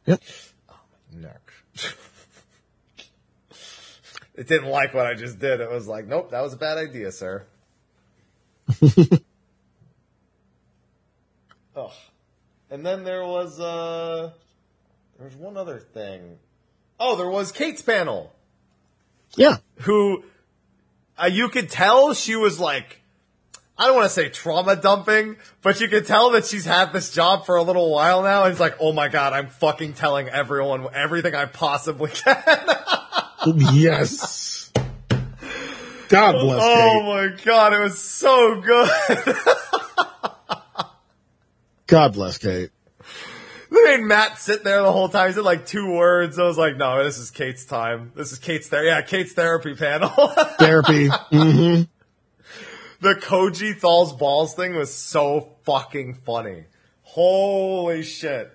Yep. 0.07 0.23
Neck. 1.13 1.53
it 4.35 4.49
didn't 4.49 4.71
like 4.71 4.95
what 4.95 5.05
I 5.05 5.13
just 5.13 5.39
did. 5.39 5.61
It 5.61 5.71
was 5.71 5.87
like, 5.87 6.07
nope, 6.07 6.31
that 6.31 6.41
was 6.41 6.55
a 6.55 6.57
bad 6.57 6.79
idea, 6.79 7.13
sir. 7.13 7.45
Ugh. 11.77 11.93
And 12.71 12.87
then 12.87 13.05
there 13.05 13.27
was 13.27 13.61
uh 13.61 14.33
there 15.19 15.27
was 15.27 15.37
one 15.37 15.59
other 15.59 15.79
thing. 15.79 16.39
Oh, 16.99 17.17
there 17.17 17.29
was 17.29 17.53
Kate's 17.53 17.83
panel, 17.83 18.33
Yeah. 19.37 19.59
who 19.81 20.25
uh, 21.17 21.27
you 21.27 21.49
could 21.49 21.69
tell 21.71 22.15
she 22.15 22.37
was 22.37 22.59
like 22.59 23.03
I 23.81 23.87
don't 23.87 23.95
want 23.95 24.07
to 24.07 24.11
say 24.15 24.29
trauma 24.29 24.75
dumping, 24.75 25.37
but 25.63 25.81
you 25.81 25.87
could 25.87 26.05
tell 26.05 26.31
that 26.31 26.45
she's 26.47 26.65
had 26.65 26.93
this 26.93 27.13
job 27.13 27.47
for 27.47 27.55
a 27.55 27.63
little 27.63 27.93
while 27.93 28.23
now, 28.25 28.43
and 28.43 28.51
it's 28.51 28.59
like, 28.59 28.75
oh 28.81 28.93
my 28.93 29.07
god, 29.07 29.33
I'm 29.33 29.47
fucking 29.47 29.93
telling 29.93 30.29
everyone 30.29 30.89
everything 30.93 31.37
I 31.37 31.45
possibly 31.47 32.11
can. 32.15 32.43
yes. 33.47 34.73
God 36.09 36.33
bless 36.33 36.61
oh 36.61 36.93
Kate. 36.93 37.05
my 37.37 37.45
god, 37.45 37.73
it 37.75 37.81
was 37.81 37.99
so 37.99 38.61
good. 38.61 39.37
God 41.87 42.13
bless 42.15 42.39
Kate. 42.39 42.71
Made 43.89 44.05
Matt 44.05 44.39
sit 44.39 44.65
there 44.65 44.83
the 44.83 44.93
whole 44.93 45.09
time. 45.09 45.29
He 45.29 45.35
said 45.35 45.45
like 45.45 45.67
two 45.67 45.91
words. 45.91 46.39
I 46.39 46.45
was 46.45 46.59
like, 46.59 46.77
no, 46.77 47.03
this 47.03 47.19
is 47.19 47.31
Kate's 47.31 47.65
time. 47.65 48.13
This 48.15 48.33
is 48.33 48.39
Kate's 48.39 48.69
therapy. 48.69 48.89
Yeah, 48.89 49.03
Kate's 49.03 49.33
therapy 49.33 49.75
panel. 49.75 50.09
Therapy. 50.59 51.09
hmm 51.31 51.83
the 53.01 53.15
Koji 53.15 53.79
Thal's 53.79 54.13
balls 54.13 54.55
thing 54.55 54.75
was 54.75 54.93
so 54.93 55.53
fucking 55.65 56.15
funny. 56.15 56.65
Holy 57.03 58.03
shit. 58.03 58.53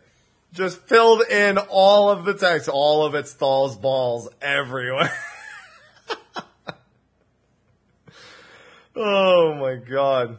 Just 0.51 0.81
filled 0.81 1.23
in 1.23 1.57
all 1.57 2.09
of 2.09 2.25
the 2.25 2.33
text, 2.33 2.69
all 2.69 3.05
of 3.05 3.15
its 3.15 3.33
Thal's 3.33 3.75
balls 3.75 4.29
everywhere. 4.41 5.11
oh 8.95 9.55
my 9.55 9.75
god. 9.75 10.37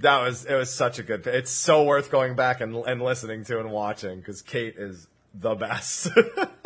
That 0.00 0.20
was, 0.22 0.44
it 0.44 0.54
was 0.54 0.72
such 0.72 0.98
a 0.98 1.02
good, 1.02 1.26
it's 1.26 1.50
so 1.50 1.84
worth 1.84 2.10
going 2.10 2.36
back 2.36 2.60
and, 2.60 2.74
and 2.74 3.00
listening 3.00 3.44
to 3.44 3.60
and 3.60 3.70
watching 3.70 4.18
because 4.18 4.42
Kate 4.42 4.74
is 4.76 5.08
the 5.34 5.54
best. 5.54 6.08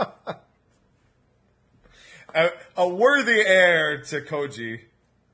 a, 2.35 2.51
a 2.77 2.89
worthy 2.89 3.40
heir 3.40 4.02
to 4.02 4.20
Koji 4.20 4.81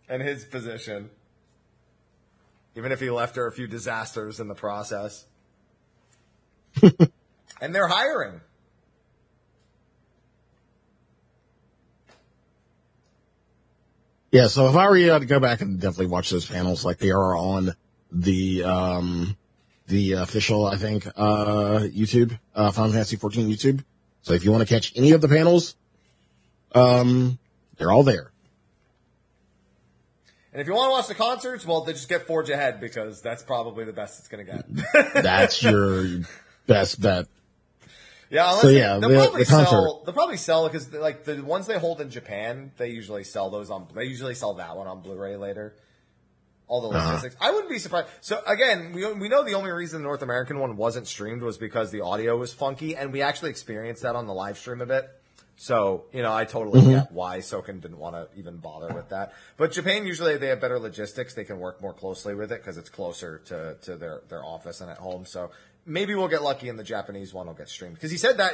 and 0.09 0.23
his 0.23 0.45
position. 0.45 1.11
Even 2.75 2.93
if 2.93 3.01
he 3.01 3.09
left 3.09 3.37
her 3.37 3.47
a 3.47 3.53
few 3.53 3.67
disasters 3.67 4.41
in 4.41 4.49
the 4.49 4.55
process. 4.55 5.25
and 6.83 7.75
they're 7.75 7.89
hiring. 7.89 8.43
Yeah, 14.31 14.49
so 14.49 14.69
if 14.69 14.77
I 14.77 14.87
were 14.89 14.99
you, 14.99 15.15
I'd 15.15 15.27
go 15.29 15.41
back 15.41 15.63
and 15.63 15.81
definitely 15.81 16.09
watch 16.09 16.29
those 16.29 16.45
panels 16.45 16.85
like 16.85 16.99
they 16.99 17.11
are 17.11 17.35
on 17.35 17.75
the, 18.23 18.65
um, 18.65 19.37
the 19.87 20.13
official, 20.13 20.67
I 20.67 20.77
think, 20.77 21.07
uh, 21.17 21.81
YouTube, 21.93 22.39
uh, 22.55 22.71
Final 22.73 22.93
Fantasy 22.93 23.17
14 23.17 23.49
YouTube. 23.49 23.85
So 24.23 24.33
if 24.35 24.45
you 24.45 24.51
want 24.53 24.67
to 24.67 24.75
catch 24.75 24.93
any 24.97 25.13
of 25.13 25.21
the 25.21 25.29
panels, 25.29 25.77
um, 26.75 27.39
they're 27.79 27.93
all 27.93 28.03
there. 28.03 28.33
And 30.53 30.61
if 30.63 30.67
you 30.67 30.75
want 30.75 30.89
to 30.89 30.93
watch 30.93 31.07
the 31.09 31.15
concerts, 31.15 31.67
well, 31.67 31.83
then 31.83 31.95
just 31.95 32.09
get 32.09 32.27
Forge 32.27 32.49
Ahead 32.49 32.81
because 32.81 33.21
that's 33.21 33.43
probably 33.43 33.85
the 33.85 33.93
best 33.93 34.19
it's 34.19 34.29
going 34.29 34.47
to 34.47 34.53
get. 34.53 35.13
That's 35.23 35.63
your 35.63 36.23
best 36.67 36.99
bet. 37.01 37.27
yeah, 38.31 38.47
unless 38.49 38.63
So, 38.63 38.69
they, 38.69 38.79
yeah, 38.79 38.99
they'll 38.99 39.11
the- 39.11 39.17
probably 39.17 39.45
the 39.45 39.51
concert. 39.51 39.69
sell. 39.71 40.03
They'll 40.07 40.15
probably 40.15 40.37
sell 40.39 40.67
because 40.67 40.91
like 40.95 41.25
the 41.25 41.43
ones 41.43 41.67
they 41.67 41.79
hold 41.79 42.01
in 42.01 42.09
Japan, 42.09 42.73
they 42.79 42.89
usually 42.89 43.23
sell 43.23 43.51
those 43.51 43.71
on. 43.71 43.87
They 43.95 44.05
usually 44.05 44.35
sell 44.35 44.55
that 44.55 44.77
one 44.79 44.87
on 44.87 45.03
Blu-ray 45.03 45.37
later. 45.37 45.75
All 46.69 46.81
the 46.81 46.89
Uh-huh. 46.97 47.07
logistics. 47.09 47.37
I 47.41 47.51
wouldn't 47.53 47.71
be 47.71 47.79
surprised. 47.79 48.09
So 48.21 48.43
again, 48.47 48.93
we 48.93 49.07
we 49.15 49.29
know 49.29 49.45
the 49.45 49.55
only 49.55 49.71
reason 49.71 50.01
the 50.01 50.05
North 50.05 50.23
American 50.23 50.59
one 50.59 50.77
wasn't 50.77 51.07
streamed 51.07 51.43
was 51.43 51.59
because 51.59 51.91
the 51.93 52.01
audio 52.01 52.37
was 52.37 52.53
funky, 52.53 52.97
and 52.97 53.13
we 53.13 53.23
actually 53.23 53.51
experienced 53.51 54.03
that 54.03 54.17
on 54.17 54.27
the 54.27 54.35
live 54.35 54.59
stream 54.59 54.81
a 54.81 54.87
bit. 54.87 55.09
So, 55.59 56.05
you 56.13 56.23
know, 56.23 56.35
I 56.35 56.45
totally 56.45 56.83
get 56.83 57.11
why 57.13 57.39
Soken 57.39 57.81
didn't 57.81 57.97
want 57.99 58.15
to 58.15 58.29
even 58.39 58.59
bother 58.59 58.93
with 58.93 59.09
that. 59.09 59.33
But 59.57 59.73
Japan 59.73 60.05
usually 60.05 60.37
they 60.37 60.49
have 60.49 60.61
better 60.61 60.79
logistics. 60.79 61.33
They 61.33 61.45
can 61.45 61.59
work 61.61 61.81
more 61.81 61.95
closely 61.95 62.35
with 62.35 62.53
it 62.53 62.61
because 62.61 62.77
it's 62.77 62.91
closer 62.91 63.39
to, 63.47 63.77
to 63.85 63.97
their, 63.97 64.21
their 64.29 64.45
office 64.45 64.83
and 64.83 64.91
at 64.91 64.99
home. 64.99 65.25
So 65.25 65.51
maybe 65.87 66.15
we'll 66.15 66.29
get 66.29 66.43
lucky 66.43 66.69
and 66.69 66.79
the 66.79 66.85
Japanese 66.85 67.33
one 67.33 67.47
will 67.47 67.55
get 67.55 67.71
streamed. 67.71 67.95
Because 67.95 68.11
he 68.11 68.19
said 68.19 68.37
that 68.37 68.53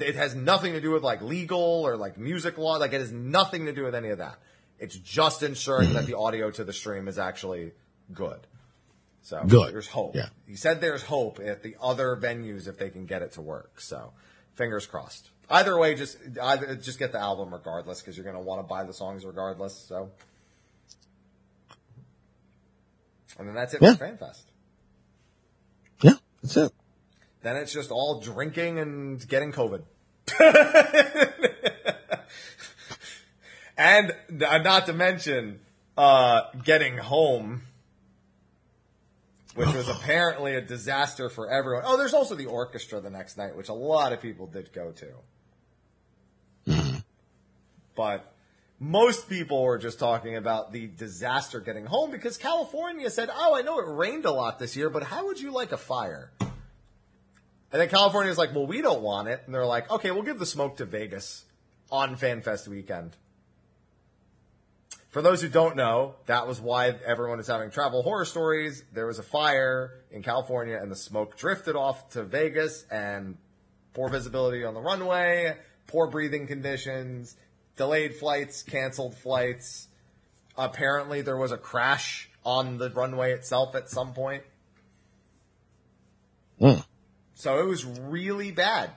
it 0.00 0.16
has 0.16 0.34
nothing 0.34 0.72
to 0.72 0.80
do 0.80 0.90
with 0.90 1.04
like 1.04 1.22
legal 1.22 1.60
or 1.86 1.96
like 1.96 2.18
music 2.18 2.58
law. 2.58 2.72
Like 2.76 2.92
it 2.92 2.98
has 3.00 3.12
nothing 3.12 3.66
to 3.66 3.72
do 3.72 3.84
with 3.84 3.94
any 3.94 4.08
of 4.08 4.18
that. 4.18 4.36
It's 4.82 4.96
just 4.96 5.44
ensuring 5.44 5.92
that 5.92 6.00
mm-hmm. 6.00 6.10
the 6.10 6.18
audio 6.18 6.50
to 6.50 6.64
the 6.64 6.72
stream 6.72 7.06
is 7.06 7.16
actually 7.16 7.70
good. 8.12 8.40
So 9.22 9.40
Good. 9.46 9.72
there's 9.72 9.86
hope. 9.86 10.16
Yeah. 10.16 10.30
He 10.48 10.56
said 10.56 10.80
there's 10.80 11.04
hope 11.04 11.38
at 11.38 11.62
the 11.62 11.76
other 11.80 12.16
venues 12.16 12.66
if 12.66 12.78
they 12.78 12.90
can 12.90 13.06
get 13.06 13.22
it 13.22 13.32
to 13.34 13.42
work. 13.42 13.80
So 13.80 14.12
fingers 14.56 14.84
crossed. 14.84 15.30
Either 15.48 15.78
way, 15.78 15.94
just 15.94 16.18
either 16.42 16.74
just 16.74 16.98
get 16.98 17.12
the 17.12 17.20
album 17.20 17.54
regardless 17.54 18.00
because 18.00 18.16
you're 18.16 18.24
going 18.24 18.34
to 18.34 18.42
want 18.42 18.60
to 18.60 18.66
buy 18.66 18.82
the 18.82 18.92
songs 18.92 19.24
regardless. 19.24 19.76
So, 19.76 20.10
and 23.38 23.46
then 23.46 23.54
that's 23.54 23.74
it 23.74 23.82
Yeah. 23.82 23.94
for 23.94 24.04
FanFest. 24.04 24.42
Yeah, 26.02 26.14
that's 26.42 26.56
it. 26.56 26.72
Then 27.42 27.56
it's 27.56 27.72
just 27.72 27.92
all 27.92 28.20
drinking 28.20 28.80
and 28.80 29.28
getting 29.28 29.52
COVID. 29.52 29.84
and 33.82 34.12
uh, 34.42 34.58
not 34.58 34.86
to 34.86 34.92
mention 34.92 35.58
uh, 35.96 36.42
getting 36.62 36.96
home, 36.96 37.62
which 39.56 39.74
was 39.74 39.88
apparently 39.88 40.54
a 40.54 40.60
disaster 40.60 41.28
for 41.28 41.50
everyone. 41.50 41.82
Oh, 41.84 41.96
there's 41.96 42.14
also 42.14 42.36
the 42.36 42.46
orchestra 42.46 43.00
the 43.00 43.10
next 43.10 43.36
night, 43.36 43.56
which 43.56 43.68
a 43.68 43.74
lot 43.74 44.12
of 44.12 44.22
people 44.22 44.46
did 44.46 44.72
go 44.72 44.92
to. 44.92 45.08
But 47.94 48.32
most 48.78 49.28
people 49.28 49.64
were 49.64 49.78
just 49.78 49.98
talking 49.98 50.36
about 50.36 50.72
the 50.72 50.86
disaster 50.86 51.60
getting 51.60 51.84
home 51.84 52.10
because 52.10 52.38
California 52.38 53.10
said, 53.10 53.30
"Oh, 53.34 53.54
I 53.54 53.62
know 53.62 53.80
it 53.80 53.86
rained 53.86 54.24
a 54.24 54.30
lot 54.30 54.58
this 54.58 54.76
year, 54.76 54.90
but 54.90 55.02
how 55.02 55.26
would 55.26 55.40
you 55.40 55.50
like 55.50 55.72
a 55.72 55.76
fire?" 55.76 56.30
And 56.40 57.80
then 57.80 57.88
California's 57.88 58.38
like, 58.38 58.54
"Well, 58.54 58.66
we 58.66 58.80
don't 58.80 59.02
want 59.02 59.28
it," 59.28 59.42
and 59.44 59.54
they're 59.54 59.66
like, 59.66 59.90
"Okay, 59.90 60.10
we'll 60.12 60.22
give 60.22 60.38
the 60.38 60.46
smoke 60.46 60.76
to 60.78 60.84
Vegas 60.84 61.44
on 61.90 62.16
FanFest 62.16 62.68
weekend." 62.68 63.16
For 65.12 65.20
those 65.20 65.42
who 65.42 65.48
don't 65.50 65.76
know, 65.76 66.14
that 66.24 66.48
was 66.48 66.58
why 66.58 66.88
everyone 67.06 67.38
is 67.38 67.46
having 67.46 67.70
travel 67.70 68.02
horror 68.02 68.24
stories. 68.24 68.82
There 68.94 69.06
was 69.06 69.18
a 69.18 69.22
fire 69.22 70.00
in 70.10 70.22
California, 70.22 70.78
and 70.80 70.90
the 70.90 70.96
smoke 70.96 71.36
drifted 71.36 71.76
off 71.76 72.08
to 72.12 72.24
Vegas, 72.24 72.86
and 72.90 73.36
poor 73.92 74.08
visibility 74.08 74.64
on 74.64 74.72
the 74.72 74.80
runway, 74.80 75.58
poor 75.86 76.06
breathing 76.06 76.46
conditions, 76.46 77.36
delayed 77.76 78.16
flights, 78.16 78.62
canceled 78.62 79.14
flights. 79.14 79.86
Apparently, 80.56 81.20
there 81.20 81.36
was 81.36 81.52
a 81.52 81.58
crash 81.58 82.30
on 82.42 82.78
the 82.78 82.88
runway 82.88 83.32
itself 83.32 83.74
at 83.74 83.90
some 83.90 84.14
point. 84.14 84.44
Mm. 86.58 86.82
So 87.34 87.58
it 87.58 87.66
was 87.66 87.84
really 87.84 88.50
bad 88.50 88.92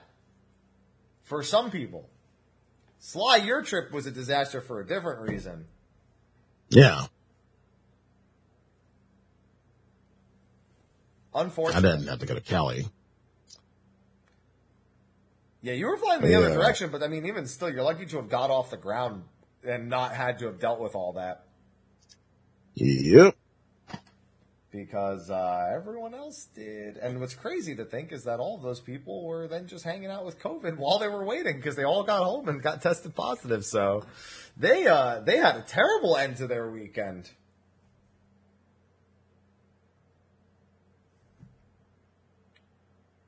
for 1.24 1.42
some 1.42 1.70
people. 1.70 2.08
Sly, 3.00 3.36
your 3.36 3.60
trip 3.60 3.92
was 3.92 4.06
a 4.06 4.10
disaster 4.10 4.62
for 4.62 4.80
a 4.80 4.86
different 4.86 5.20
reason. 5.20 5.66
Yeah, 6.68 7.06
Unfortunately. 11.36 11.90
I 11.90 11.92
didn't 11.92 12.08
have 12.08 12.18
to 12.20 12.26
go 12.26 12.34
to 12.34 12.40
Cali. 12.40 12.86
Yeah, 15.60 15.74
you 15.74 15.86
were 15.86 15.96
flying 15.98 16.22
the 16.22 16.34
other 16.34 16.50
direction, 16.54 16.90
but 16.90 17.02
I 17.02 17.08
mean, 17.08 17.26
even 17.26 17.46
still, 17.46 17.68
you're 17.68 17.82
lucky 17.82 18.06
to 18.06 18.16
have 18.16 18.28
got 18.30 18.50
off 18.50 18.70
the 18.70 18.76
ground 18.76 19.24
and 19.62 19.88
not 19.90 20.14
had 20.14 20.38
to 20.38 20.46
have 20.46 20.58
dealt 20.60 20.80
with 20.80 20.94
all 20.94 21.14
that 21.14 21.44
Yep. 22.74 23.34
because 24.70 25.28
uh, 25.30 25.72
everyone 25.74 26.14
else 26.14 26.46
did. 26.54 26.96
And 26.98 27.20
what's 27.20 27.34
crazy 27.34 27.74
to 27.76 27.84
think 27.84 28.12
is 28.12 28.24
that 28.24 28.38
all 28.38 28.56
of 28.56 28.62
those 28.62 28.80
people 28.80 29.24
were 29.26 29.48
then 29.48 29.66
just 29.66 29.84
hanging 29.84 30.08
out 30.08 30.24
with 30.24 30.38
COVID 30.38 30.76
while 30.78 30.98
they 30.98 31.08
were 31.08 31.24
waiting 31.24 31.56
because 31.56 31.76
they 31.76 31.84
all 31.84 32.04
got 32.04 32.22
home 32.22 32.48
and 32.48 32.62
got 32.62 32.80
tested 32.80 33.14
positive. 33.14 33.64
So 33.64 34.04
they 34.56 34.86
uh, 34.86 35.20
they 35.20 35.36
had 35.36 35.56
a 35.56 35.62
terrible 35.62 36.16
end 36.16 36.38
to 36.38 36.46
their 36.46 36.70
weekend. 36.70 37.30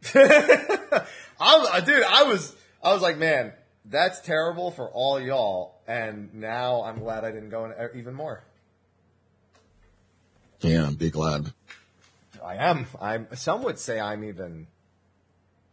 I'm, 0.14 1.02
uh, 1.40 1.80
dude, 1.80 2.02
I 2.02 2.22
was 2.22 2.56
I 2.82 2.94
was 2.94 3.02
like, 3.02 3.18
man, 3.18 3.52
that's 3.84 4.20
terrible 4.20 4.70
for 4.70 4.88
all 4.88 5.20
y'all, 5.20 5.74
and 5.86 6.32
now 6.34 6.82
I'm 6.82 7.00
glad 7.00 7.24
I 7.24 7.30
didn't 7.30 7.50
go 7.50 7.66
in 7.66 7.72
uh, 7.72 7.88
even 7.94 8.14
more. 8.14 8.42
Yeah, 10.60 10.90
be 10.96 11.10
glad. 11.10 11.52
I 12.42 12.56
am. 12.56 12.86
I'm. 13.00 13.28
Some 13.34 13.62
would 13.64 13.78
say 13.78 14.00
I'm 14.00 14.24
even 14.24 14.66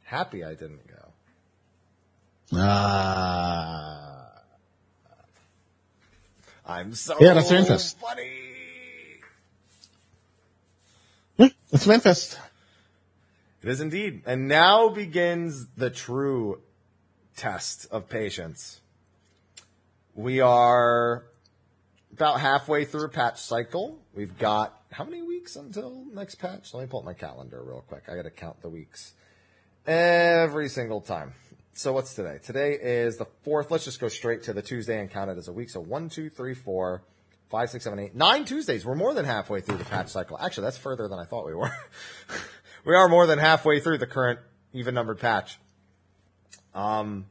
happy 0.03 0.43
I 0.43 0.53
didn't 0.53 0.85
go. 0.87 0.95
Ah. 2.53 4.14
I'm 6.65 6.95
so 6.95 7.17
Yeah, 7.19 7.33
that's 7.33 7.51
Fanfest. 7.51 7.95
funny. 7.95 8.31
Yeah, 11.37 11.49
it's 11.71 11.85
Manfest. 11.85 12.37
It 13.61 13.69
is 13.69 13.81
indeed, 13.81 14.23
and 14.25 14.47
now 14.47 14.89
begins 14.89 15.67
the 15.77 15.89
true 15.89 16.61
test 17.35 17.87
of 17.91 18.09
patience. 18.09 18.79
We 20.13 20.39
are 20.39 21.25
about 22.13 22.39
halfway 22.39 22.85
through 22.85 23.05
a 23.05 23.09
patch 23.09 23.41
cycle. 23.41 23.99
We've 24.13 24.37
got 24.37 24.79
how 24.91 25.03
many 25.03 25.21
weeks 25.21 25.55
until 25.55 26.05
next 26.13 26.35
patch? 26.35 26.73
Let 26.73 26.81
me 26.81 26.87
pull 26.87 26.99
up 26.99 27.05
my 27.05 27.13
calendar 27.13 27.61
real 27.61 27.83
quick. 27.87 28.03
I 28.07 28.15
got 28.15 28.21
to 28.23 28.29
count 28.29 28.61
the 28.61 28.69
weeks 28.69 29.13
every 29.85 30.69
single 30.69 31.01
time. 31.01 31.33
So 31.77 31.91
what's 31.91 32.13
today? 32.13 32.39
Today 32.41 32.79
is 32.81 33.17
the 33.17 33.25
fourth. 33.43 33.69
Let's 33.69 33.83
just 33.83 33.99
go 33.99 34.07
straight 34.07 34.43
to 34.43 34.53
the 34.53 34.61
Tuesday 34.61 34.97
and 34.97 35.11
count 35.11 35.29
it 35.29 35.37
as 35.37 35.49
a 35.49 35.51
week. 35.51 35.69
So 35.69 35.81
one, 35.81 36.07
two, 36.07 36.29
three, 36.29 36.53
four, 36.53 37.03
five, 37.49 37.69
six, 37.69 37.83
seven, 37.83 37.99
eight, 37.99 38.15
nine 38.15 38.45
Tuesdays. 38.45 38.85
We're 38.85 38.95
more 38.95 39.13
than 39.13 39.25
halfway 39.25 39.59
through 39.59 39.79
the 39.79 39.83
patch 39.83 40.07
cycle. 40.07 40.39
Actually, 40.39 40.63
that's 40.63 40.77
further 40.77 41.09
than 41.09 41.19
I 41.19 41.25
thought 41.25 41.45
we 41.45 41.53
were. 41.53 41.69
we 42.85 42.95
are 42.95 43.09
more 43.09 43.27
than 43.27 43.39
halfway 43.39 43.81
through 43.81 43.97
the 43.97 44.07
current 44.07 44.39
even 44.71 44.95
numbered 44.95 45.19
patch. 45.19 45.59
Um, 46.73 47.25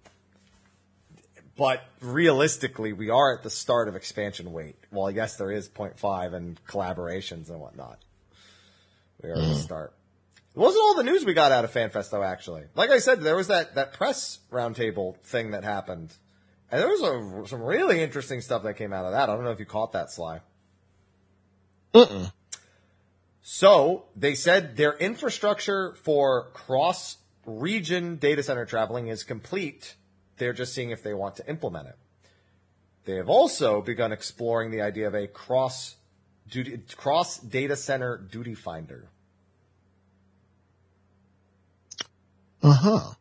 but 1.56 1.82
realistically, 2.02 2.92
we 2.92 3.08
are 3.08 3.38
at 3.38 3.44
the 3.44 3.50
start 3.50 3.88
of 3.88 3.96
expansion 3.96 4.52
weight. 4.52 4.76
Well, 4.92 5.10
yes, 5.10 5.36
there 5.36 5.52
is 5.52 5.70
0.5 5.70 6.34
and 6.34 6.60
collaborations 6.66 7.48
and 7.48 7.60
whatnot. 7.60 7.98
We 9.22 9.30
are 9.30 9.36
at 9.36 9.38
the 9.38 9.54
start. 9.54 9.94
It 10.54 10.60
wasn't 10.60 10.82
all 10.82 10.94
the 10.94 11.02
news 11.02 11.24
we 11.24 11.34
got 11.34 11.50
out 11.50 11.64
of 11.64 11.72
FanFest 11.72 12.10
though, 12.10 12.22
actually. 12.22 12.64
Like 12.74 12.90
I 12.90 12.98
said, 12.98 13.20
there 13.20 13.36
was 13.36 13.48
that, 13.48 13.74
that 13.74 13.92
press 13.92 14.38
roundtable 14.52 15.16
thing 15.18 15.50
that 15.50 15.64
happened. 15.64 16.12
And 16.70 16.80
there 16.80 16.88
was 16.88 17.02
a, 17.02 17.48
some 17.48 17.62
really 17.62 18.00
interesting 18.00 18.40
stuff 18.40 18.62
that 18.62 18.74
came 18.74 18.92
out 18.92 19.04
of 19.04 19.12
that. 19.12 19.28
I 19.28 19.34
don't 19.34 19.44
know 19.44 19.50
if 19.50 19.58
you 19.58 19.66
caught 19.66 19.92
that, 19.92 20.10
Sly. 20.10 20.40
Mm-mm. 21.92 22.32
So 23.42 24.06
they 24.16 24.34
said 24.34 24.76
their 24.76 24.94
infrastructure 24.94 25.94
for 26.02 26.50
cross 26.52 27.18
region 27.46 28.16
data 28.16 28.42
center 28.42 28.64
traveling 28.64 29.08
is 29.08 29.22
complete. 29.22 29.96
They're 30.38 30.52
just 30.52 30.72
seeing 30.72 30.90
if 30.90 31.02
they 31.02 31.14
want 31.14 31.36
to 31.36 31.48
implement 31.48 31.88
it. 31.88 31.96
They 33.04 33.16
have 33.16 33.28
also 33.28 33.82
begun 33.82 34.12
exploring 34.12 34.70
the 34.70 34.80
idea 34.80 35.06
of 35.08 35.14
a 35.14 35.26
cross 35.26 35.96
duty, 36.48 36.80
cross 36.96 37.38
data 37.38 37.76
center 37.76 38.16
duty 38.16 38.54
finder. 38.54 39.10
Uh-huh. 42.64 43.14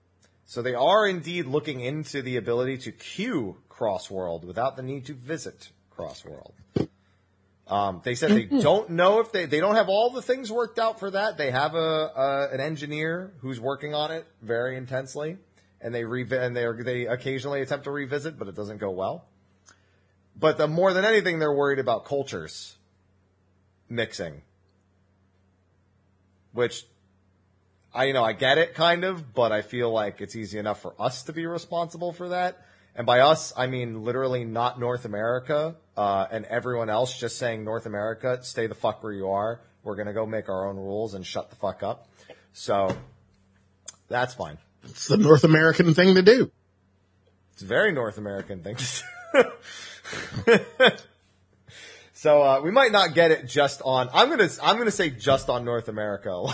So 0.45 0.61
they 0.61 0.73
are 0.73 1.07
indeed 1.07 1.45
looking 1.45 1.81
into 1.81 2.21
the 2.21 2.37
ability 2.37 2.77
to 2.79 2.91
queue 2.91 3.57
Crossworld 3.69 4.45
without 4.45 4.77
the 4.77 4.83
need 4.83 5.05
to 5.05 5.13
visit 5.13 5.69
Crossworld. 5.97 6.53
Um, 7.67 8.01
they 8.03 8.15
said 8.15 8.31
they 8.31 8.45
don't 8.45 8.91
know 8.91 9.19
if 9.19 9.31
they 9.31 9.45
they 9.45 9.59
don't 9.59 9.75
have 9.75 9.89
all 9.89 10.09
the 10.11 10.21
things 10.21 10.51
worked 10.51 10.79
out 10.79 10.99
for 10.99 11.11
that. 11.11 11.37
They 11.37 11.49
have 11.51 11.75
a, 11.75 11.77
a 11.77 12.49
an 12.53 12.59
engineer 12.59 13.33
who's 13.39 13.59
working 13.59 13.93
on 13.93 14.11
it 14.11 14.25
very 14.41 14.75
intensely, 14.77 15.37
and 15.81 15.93
they 15.95 16.03
re- 16.03 16.27
and 16.29 16.55
they 16.55 16.65
they 16.83 17.05
occasionally 17.07 17.61
attempt 17.61 17.85
to 17.85 17.91
revisit, 17.91 18.37
but 18.37 18.47
it 18.47 18.55
doesn't 18.55 18.77
go 18.77 18.91
well. 18.91 19.25
But 20.35 20.57
the 20.57 20.67
more 20.67 20.93
than 20.93 21.05
anything, 21.05 21.39
they're 21.39 21.53
worried 21.53 21.79
about 21.79 22.05
cultures 22.05 22.75
mixing, 23.89 24.41
which 26.51 26.85
I 27.93 28.05
you 28.05 28.13
know 28.13 28.23
I 28.23 28.33
get 28.33 28.57
it 28.57 28.73
kind 28.73 29.03
of, 29.03 29.33
but 29.33 29.51
I 29.51 29.61
feel 29.61 29.91
like 29.91 30.19
it's 30.19 30.35
easy 30.35 30.57
enough 30.57 30.81
for 30.81 30.93
us 30.99 31.23
to 31.23 31.33
be 31.33 31.45
responsible 31.45 32.11
for 32.11 32.29
that. 32.29 32.65
And 32.95 33.05
by 33.05 33.19
us, 33.19 33.53
I 33.55 33.67
mean 33.67 34.03
literally 34.03 34.45
not 34.45 34.79
North 34.79 35.05
America, 35.05 35.75
uh, 35.95 36.27
and 36.31 36.45
everyone 36.45 36.89
else 36.89 37.17
just 37.17 37.37
saying 37.37 37.63
North 37.63 37.85
America, 37.85 38.39
stay 38.41 38.67
the 38.67 38.75
fuck 38.75 39.03
where 39.03 39.13
you 39.13 39.29
are. 39.29 39.61
We're 39.83 39.95
gonna 39.95 40.13
go 40.13 40.25
make 40.25 40.49
our 40.49 40.67
own 40.67 40.77
rules 40.77 41.13
and 41.13 41.25
shut 41.25 41.49
the 41.49 41.55
fuck 41.55 41.83
up. 41.83 42.07
So 42.53 42.95
that's 44.07 44.33
fine. 44.33 44.57
It's 44.83 45.07
the 45.07 45.17
North 45.17 45.43
American 45.43 45.93
thing 45.93 46.15
to 46.15 46.21
do. 46.21 46.51
It's 47.53 47.61
a 47.61 47.65
very 47.65 47.91
North 47.91 48.17
American 48.17 48.63
thing. 48.63 48.75
to 48.75 49.03
do. 49.35 50.59
so 52.13 52.41
uh, 52.41 52.61
we 52.61 52.71
might 52.71 52.91
not 52.91 53.13
get 53.13 53.31
it 53.31 53.47
just 53.47 53.81
on. 53.85 54.09
I'm 54.13 54.29
gonna 54.29 54.49
I'm 54.63 54.77
gonna 54.77 54.91
say 54.91 55.11
just 55.11 55.49
on 55.49 55.63
North 55.63 55.87
America. 55.87 56.45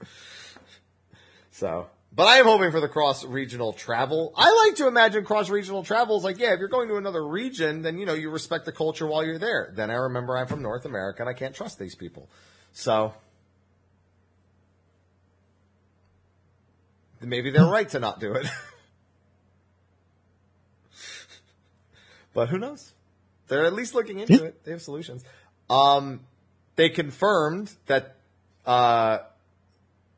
so, 1.52 1.88
but 2.14 2.28
I 2.28 2.38
am 2.38 2.46
hoping 2.46 2.72
for 2.72 2.80
the 2.80 2.88
cross 2.88 3.24
regional 3.24 3.74
travel. 3.74 4.34
I 4.36 4.66
like 4.66 4.76
to 4.78 4.88
imagine 4.88 5.24
cross 5.24 5.50
regional 5.50 5.84
travel 5.84 6.18
is 6.18 6.24
like, 6.24 6.40
yeah, 6.40 6.54
if 6.54 6.60
you're 6.60 6.68
going 6.68 6.90
to 6.90 6.96
another 6.96 7.26
region, 7.26 7.84
then 7.84 8.00
you 8.00 8.06
know 8.06 8.14
you 8.14 8.30
respect 8.30 8.66
the 8.66 8.72
culture 8.72 9.06
while 9.06 9.24
you're 9.24 9.38
there. 9.38 9.72
Then 9.76 9.92
I 9.92 9.96
remember 9.96 10.38
I'm 10.38 10.48
from 10.48 10.62
North 10.62 10.86
America 10.86 11.22
and 11.22 11.30
I 11.30 11.34
can't 11.34 11.54
trust 11.54 11.78
these 11.78 11.96
people. 11.96 12.30
So 12.74 13.14
maybe 17.22 17.52
they're 17.52 17.66
right 17.66 17.90
to 17.90 18.00
not 18.00 18.20
do 18.20 18.34
it. 18.34 18.48
but 22.34 22.50
who 22.50 22.58
knows? 22.58 22.94
They're 23.48 23.66
at 23.66 23.74
least 23.74 23.96
looking 23.96 24.20
into 24.20 24.44
it. 24.44 24.64
They 24.64 24.72
have 24.72 24.82
solutions. 24.82 25.24
Um, 25.70 26.22
they 26.78 26.90
confirmed 26.90 27.74
that 27.88 28.16
uh, 28.66 29.18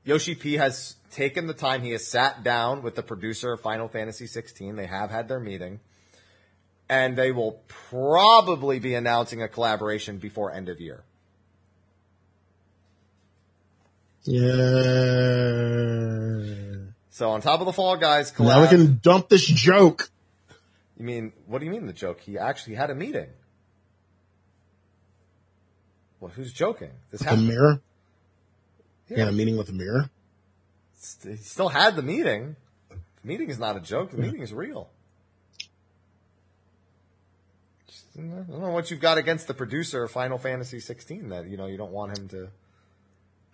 Yoshi 0.04 0.36
P 0.36 0.54
has 0.56 0.96
taken 1.12 1.48
the 1.48 1.54
time. 1.54 1.82
He 1.82 1.92
has 1.92 2.06
sat 2.06 2.44
down 2.44 2.84
with 2.84 2.96
the 2.96 3.02
producer 3.02 3.54
of 3.54 3.62
Final 3.62 3.88
Fantasy 3.88 4.28
16. 4.28 4.76
They 4.76 4.86
have 4.86 5.10
had 5.10 5.28
their 5.28 5.40
meeting, 5.40 5.80
and 6.88 7.18
they 7.18 7.32
will 7.32 7.62
probably 7.68 8.78
be 8.80 8.94
announcing 8.94 9.42
a 9.42 9.48
collaboration 9.48 10.20
before 10.20 10.52
end 10.52 10.70
of 10.70 10.80
year. 10.80 11.04
Yeah. 15.90 16.76
So 17.10 17.32
on 17.32 17.42
top 17.42 17.60
of 17.62 17.66
the 17.66 17.74
Fall 17.74 17.98
Guys 17.98 18.32
collab, 18.32 18.48
Now 18.48 18.62
we 18.62 18.68
can 18.68 19.00
dump 19.02 19.30
this 19.30 19.46
joke. 19.46 20.10
you 20.98 21.06
mean 21.06 21.34
what 21.48 21.60
do 21.60 21.66
you 21.66 21.72
mean 21.72 21.88
the 21.88 21.94
joke? 21.94 22.20
He 22.22 22.38
actually 22.38 22.76
had 22.76 22.90
a 22.90 22.96
meeting. 22.96 23.30
Well, 26.20 26.32
who's 26.36 26.52
joking? 26.52 26.92
This 27.12 27.22
The 27.22 27.38
mirror. 27.38 27.82
Yeah. 29.08 29.18
Yeah, 29.18 29.30
a 29.30 29.32
meeting 29.32 29.58
with 29.58 29.68
the 29.68 29.74
mirror. 29.74 30.10
He 31.24 31.38
still 31.38 31.70
had 31.70 31.96
the 31.96 32.02
meeting. 32.02 32.56
The 32.90 33.28
meeting 33.28 33.50
is 33.50 33.58
not 33.58 33.76
a 33.76 33.80
joke. 33.80 34.12
The 34.12 34.18
meeting 34.18 34.42
is 34.42 34.54
real. 34.54 34.90
Just, 37.88 38.06
I 38.18 38.22
don't 38.22 38.50
know 38.50 38.72
what 38.72 38.92
you've 38.92 39.00
got 39.00 39.18
against 39.18 39.48
the 39.48 39.54
producer 39.54 40.04
of 40.04 40.12
Final 40.12 40.38
Fantasy 40.38 40.80
16 40.80 41.30
that 41.30 41.48
you 41.48 41.58
know 41.58 41.68
you 41.68 41.78
don't 41.78 41.92
want 41.92 42.18
him 42.18 42.28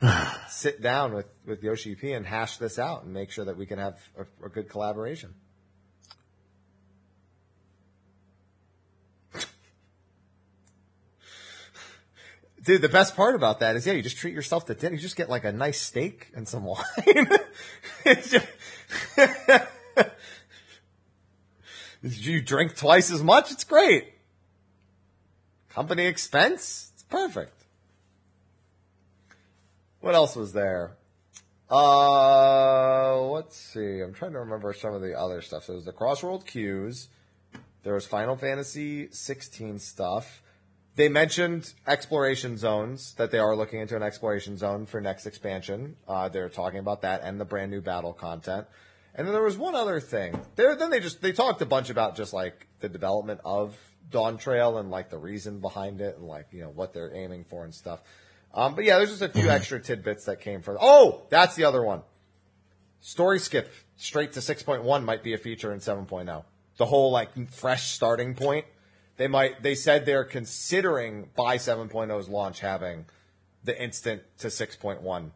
to 0.01 0.27
sit 0.49 0.81
down 0.81 1.13
with 1.13 1.27
with 1.45 1.63
Yoshi 1.63 1.95
P 1.95 2.13
and 2.13 2.25
hash 2.25 2.57
this 2.57 2.79
out 2.79 3.03
and 3.03 3.13
make 3.13 3.31
sure 3.31 3.45
that 3.45 3.57
we 3.57 3.65
can 3.65 3.79
have 3.79 3.97
a, 4.17 4.45
a 4.45 4.49
good 4.49 4.69
collaboration. 4.69 5.33
Dude, 12.65 12.81
the 12.81 12.89
best 12.89 13.15
part 13.15 13.35
about 13.35 13.59
that 13.59 13.75
is, 13.75 13.85
yeah, 13.85 13.93
you 13.93 14.01
just 14.01 14.17
treat 14.17 14.33
yourself 14.33 14.65
to 14.65 14.73
dinner. 14.73 14.95
You 14.95 15.01
just 15.01 15.15
get 15.15 15.29
like 15.29 15.45
a 15.45 15.51
nice 15.51 15.79
steak 15.79 16.29
and 16.35 16.47
some 16.47 16.63
wine. 16.65 17.29
It's 18.03 18.31
just- 18.31 18.47
you 22.01 22.41
drink 22.41 22.75
twice 22.75 23.11
as 23.11 23.21
much. 23.23 23.51
It's 23.51 23.63
great. 23.63 24.13
Company 25.69 26.07
expense. 26.07 26.91
It's 26.95 27.03
perfect. 27.03 27.53
What 29.99 30.15
else 30.15 30.35
was 30.35 30.51
there? 30.53 30.97
Uh, 31.69 33.21
let's 33.27 33.57
see. 33.57 33.99
I'm 34.01 34.13
trying 34.13 34.33
to 34.33 34.39
remember 34.39 34.73
some 34.73 34.95
of 34.95 35.01
the 35.01 35.13
other 35.19 35.41
stuff. 35.41 35.65
So 35.65 35.73
was 35.75 35.85
the 35.85 35.93
Crossworld 35.93 36.47
Q's. 36.47 37.09
There 37.83 37.93
was 37.93 38.07
Final 38.07 38.35
Fantasy 38.35 39.07
16 39.11 39.77
stuff. 39.77 40.41
They 40.95 41.09
mentioned 41.09 41.73
exploration 41.85 42.57
zones 42.57 43.13
that 43.15 43.29
they 43.29 43.39
are 43.39 43.55
looking 43.55 43.81
into 43.81 43.97
an 43.97 44.03
exploration 44.03 44.57
zone 44.57 44.85
for 44.85 45.01
next 45.01 45.25
expansion. 45.25 45.97
Uh, 46.07 46.29
they're 46.29 46.49
talking 46.49 46.79
about 46.79 47.01
that 47.01 47.21
and 47.23 47.39
the 47.39 47.45
brand 47.45 47.69
new 47.69 47.81
battle 47.81 48.13
content. 48.13 48.65
And 49.13 49.27
then 49.27 49.33
there 49.33 49.43
was 49.43 49.57
one 49.57 49.75
other 49.75 49.99
thing. 49.99 50.39
There, 50.55 50.75
then 50.75 50.89
they 50.89 50.99
just 50.99 51.21
they 51.21 51.33
talked 51.33 51.61
a 51.61 51.65
bunch 51.65 51.89
about 51.89 52.15
just 52.15 52.33
like 52.33 52.67
the 52.79 52.89
development 52.89 53.41
of 53.43 53.77
Dawntrail 54.09 54.79
and 54.79 54.89
like 54.89 55.09
the 55.09 55.17
reason 55.17 55.59
behind 55.59 56.01
it 56.01 56.17
and 56.17 56.27
like 56.27 56.47
you 56.51 56.61
know 56.61 56.69
what 56.69 56.93
they're 56.93 57.13
aiming 57.13 57.45
for 57.45 57.63
and 57.63 57.73
stuff. 57.73 58.01
Um, 58.53 58.75
but 58.75 58.85
yeah, 58.85 58.97
there's 58.97 59.09
just 59.09 59.21
a 59.21 59.29
few 59.29 59.49
extra 59.49 59.81
tidbits 59.81 60.25
that 60.25 60.39
came 60.39 60.61
from. 60.61 60.77
Oh, 60.79 61.23
that's 61.29 61.55
the 61.55 61.65
other 61.65 61.83
one. 61.83 62.01
Story 63.01 63.39
skip 63.39 63.71
straight 63.97 64.31
to 64.33 64.39
6.1 64.39 65.03
might 65.03 65.23
be 65.23 65.33
a 65.33 65.37
feature 65.37 65.73
in 65.73 65.79
7.0. 65.79 66.43
The 66.77 66.85
whole 66.85 67.11
like 67.11 67.51
fresh 67.51 67.91
starting 67.91 68.33
point. 68.33 68.65
They 69.17 69.27
might. 69.27 69.63
They 69.63 69.75
said 69.75 70.05
they're 70.05 70.25
considering 70.25 71.29
by 71.35 71.57
7.0's 71.57 72.27
launch 72.29 72.59
having 72.59 73.05
the 73.63 73.81
instant 73.81 74.21
to 74.39 74.47
6.1 74.47 75.31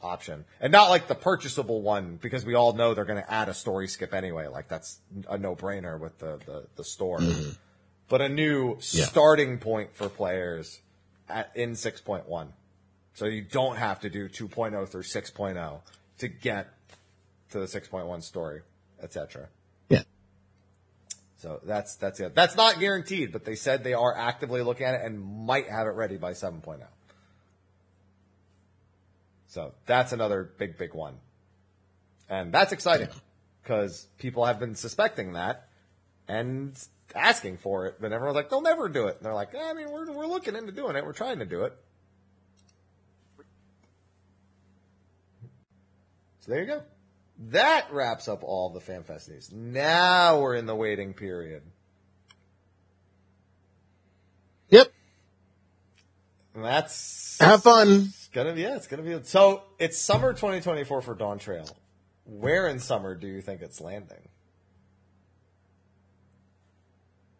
option 0.00 0.44
and 0.60 0.70
not 0.70 0.90
like 0.90 1.08
the 1.08 1.14
purchasable 1.14 1.82
one 1.82 2.18
because 2.22 2.44
we 2.44 2.54
all 2.54 2.72
know 2.72 2.94
they're 2.94 3.04
going 3.04 3.22
to 3.22 3.32
add 3.32 3.48
a 3.48 3.54
story 3.54 3.88
skip 3.88 4.14
anyway. 4.14 4.46
Like 4.46 4.68
that's 4.68 4.98
a 5.28 5.38
no 5.38 5.56
brainer 5.56 5.98
with 5.98 6.18
the, 6.18 6.38
the, 6.46 6.66
the 6.76 6.84
store, 6.84 7.18
mm-hmm. 7.18 7.50
but 8.08 8.20
a 8.20 8.28
new 8.28 8.78
Yeah. 8.92 9.04
starting 9.06 9.58
point 9.58 9.94
for 9.94 10.08
players 10.08 10.80
at, 11.28 11.50
in 11.54 11.72
6.1. 11.72 12.48
So 13.14 13.26
you 13.26 13.42
don't 13.42 13.76
have 13.76 14.00
to 14.00 14.10
do 14.10 14.28
2.0 14.28 14.88
through 14.88 15.02
6.0 15.02 15.80
to 16.18 16.28
get 16.28 16.68
to 17.50 17.58
the 17.58 17.66
6.1 17.66 18.22
story, 18.22 18.60
etc. 19.02 19.48
So 21.38 21.60
that's 21.64 21.94
that's 21.96 22.18
it. 22.20 22.34
That's 22.34 22.56
not 22.56 22.80
guaranteed, 22.80 23.32
but 23.32 23.44
they 23.44 23.54
said 23.54 23.84
they 23.84 23.94
are 23.94 24.16
actively 24.16 24.60
looking 24.62 24.86
at 24.86 24.94
it 24.94 25.00
and 25.04 25.20
might 25.20 25.68
have 25.68 25.86
it 25.86 25.90
ready 25.90 26.16
by 26.16 26.32
7.0. 26.32 26.82
So 29.46 29.72
that's 29.86 30.12
another 30.12 30.50
big, 30.58 30.76
big 30.76 30.94
one. 30.94 31.14
And 32.28 32.52
that's 32.52 32.72
exciting 32.72 33.08
because 33.62 34.08
people 34.18 34.44
have 34.44 34.58
been 34.58 34.74
suspecting 34.74 35.34
that 35.34 35.68
and 36.26 36.76
asking 37.14 37.58
for 37.58 37.86
it, 37.86 37.96
but 38.00 38.12
everyone's 38.12 38.34
like, 38.34 38.50
they'll 38.50 38.60
never 38.60 38.88
do 38.88 39.06
it. 39.06 39.16
And 39.16 39.24
they're 39.24 39.34
like, 39.34 39.54
I 39.54 39.72
mean, 39.72 39.90
we're, 39.90 40.10
we're 40.12 40.26
looking 40.26 40.56
into 40.56 40.72
doing 40.72 40.96
it. 40.96 41.04
We're 41.04 41.12
trying 41.12 41.38
to 41.38 41.46
do 41.46 41.64
it. 41.64 41.72
So 46.40 46.52
there 46.52 46.60
you 46.60 46.66
go. 46.66 46.82
That 47.38 47.92
wraps 47.92 48.26
up 48.26 48.42
all 48.42 48.70
the 48.70 48.80
FanFest 48.80 49.28
news. 49.30 49.52
Now 49.52 50.40
we're 50.40 50.56
in 50.56 50.66
the 50.66 50.74
waiting 50.74 51.14
period. 51.14 51.62
Yep. 54.70 54.92
And 56.54 56.64
that's 56.64 57.38
Have 57.40 57.62
fun. 57.62 58.08
It's 58.08 58.28
gonna 58.28 58.54
be 58.54 58.62
yeah, 58.62 58.74
it's 58.76 58.88
gonna 58.88 59.02
be 59.02 59.20
so 59.22 59.62
it's 59.78 59.96
summer 59.98 60.32
2024 60.32 61.00
for 61.00 61.14
Dawntrail. 61.14 61.72
Where 62.24 62.66
in 62.66 62.80
summer 62.80 63.14
do 63.14 63.28
you 63.28 63.40
think 63.40 63.62
it's 63.62 63.80
landing? 63.80 64.28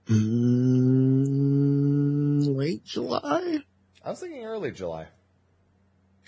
Mm, 0.06 0.96
late 2.56 2.84
July? 2.84 3.58
I 4.02 4.10
was 4.10 4.20
thinking 4.20 4.44
early 4.44 4.70
July. 4.70 5.08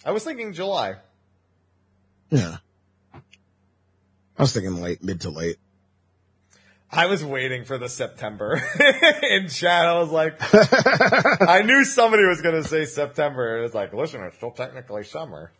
I 0.04 0.10
was 0.10 0.24
thinking 0.24 0.52
July. 0.52 0.96
Yeah. 2.28 2.58
I 4.40 4.42
was 4.42 4.54
thinking 4.54 4.80
late, 4.80 5.04
mid 5.04 5.20
to 5.20 5.30
late. 5.30 5.58
I 6.90 7.06
was 7.06 7.22
waiting 7.22 7.66
for 7.66 7.76
the 7.76 7.90
September 7.90 8.54
in 9.22 9.48
chat. 9.50 9.84
I 9.84 9.98
was 9.98 10.10
like, 10.10 10.38
I 11.46 11.60
knew 11.60 11.84
somebody 11.84 12.24
was 12.24 12.40
gonna 12.40 12.64
say 12.64 12.86
September. 12.86 13.58
It 13.58 13.62
was 13.62 13.74
like, 13.74 13.92
listen, 13.92 14.22
it's 14.22 14.36
still 14.36 14.50
technically 14.50 15.04
summer. 15.04 15.52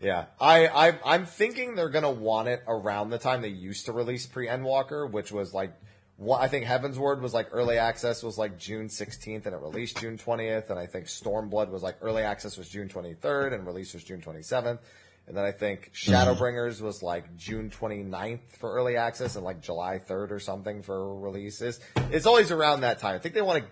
Yeah, 0.00 0.24
I, 0.40 0.66
I 0.66 0.98
I'm 1.04 1.24
thinking 1.26 1.76
they're 1.76 1.90
gonna 1.90 2.10
want 2.10 2.48
it 2.48 2.64
around 2.66 3.10
the 3.10 3.18
time 3.18 3.40
they 3.40 3.48
used 3.50 3.86
to 3.86 3.92
release 3.92 4.26
pre 4.26 4.48
Endwalker, 4.48 5.08
which 5.08 5.30
was 5.30 5.54
like, 5.54 5.72
what 6.16 6.42
I 6.42 6.48
think 6.48 6.66
Heavensward 6.66 7.20
was 7.20 7.32
like 7.32 7.50
early 7.52 7.78
access 7.78 8.24
was 8.24 8.36
like 8.36 8.58
June 8.58 8.88
16th 8.88 9.46
and 9.46 9.54
it 9.54 9.60
released 9.62 10.00
June 10.00 10.18
20th, 10.18 10.70
and 10.70 10.78
I 10.78 10.86
think 10.86 11.06
Stormblood 11.06 11.70
was 11.70 11.84
like 11.84 11.98
early 12.02 12.24
access 12.24 12.58
was 12.58 12.68
June 12.68 12.88
23rd 12.88 13.54
and 13.54 13.64
release 13.64 13.94
was 13.94 14.02
June 14.02 14.20
27th. 14.20 14.80
And 15.26 15.36
then 15.36 15.44
I 15.44 15.52
think 15.52 15.92
Shadowbringers 15.94 16.74
mm-hmm. 16.76 16.84
was 16.84 17.02
like 17.02 17.36
June 17.36 17.70
29th 17.70 18.56
for 18.58 18.74
early 18.74 18.96
access 18.96 19.36
and 19.36 19.44
like 19.44 19.60
July 19.60 19.98
3rd 19.98 20.32
or 20.32 20.40
something 20.40 20.82
for 20.82 21.18
releases. 21.18 21.80
It's 22.10 22.26
always 22.26 22.50
around 22.50 22.80
that 22.80 22.98
time. 22.98 23.14
I 23.14 23.18
think 23.18 23.34
they 23.34 23.42
want 23.42 23.64
to 23.64 23.70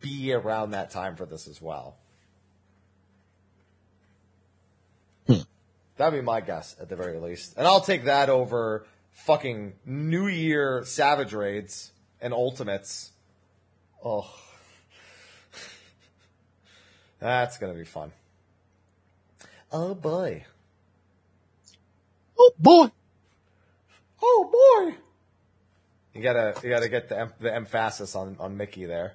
be 0.00 0.32
around 0.32 0.72
that 0.72 0.90
time 0.90 1.16
for 1.16 1.24
this 1.24 1.46
as 1.46 1.62
well. 1.62 1.96
Hmm. 5.26 5.40
That'd 5.96 6.18
be 6.18 6.24
my 6.24 6.40
guess 6.40 6.76
at 6.80 6.88
the 6.88 6.96
very 6.96 7.18
least. 7.18 7.54
And 7.56 7.66
I'll 7.66 7.80
take 7.80 8.04
that 8.04 8.28
over 8.28 8.86
fucking 9.12 9.74
New 9.84 10.26
Year 10.26 10.84
Savage 10.84 11.32
Raids 11.32 11.92
and 12.20 12.34
Ultimates. 12.34 13.12
Oh. 14.04 14.28
That's 17.20 17.58
gonna 17.58 17.74
be 17.74 17.84
fun. 17.84 18.12
Oh 19.70 19.94
boy. 19.94 20.44
Oh 22.38 22.52
boy. 22.58 22.90
Oh 24.22 24.86
boy. 24.86 24.96
You 26.14 26.22
gotta, 26.22 26.54
you 26.62 26.70
gotta 26.70 26.88
get 26.88 27.08
the 27.08 27.30
the 27.40 27.54
emphasis 27.54 28.14
on 28.16 28.36
on 28.40 28.56
Mickey 28.56 28.84
there. 28.86 29.14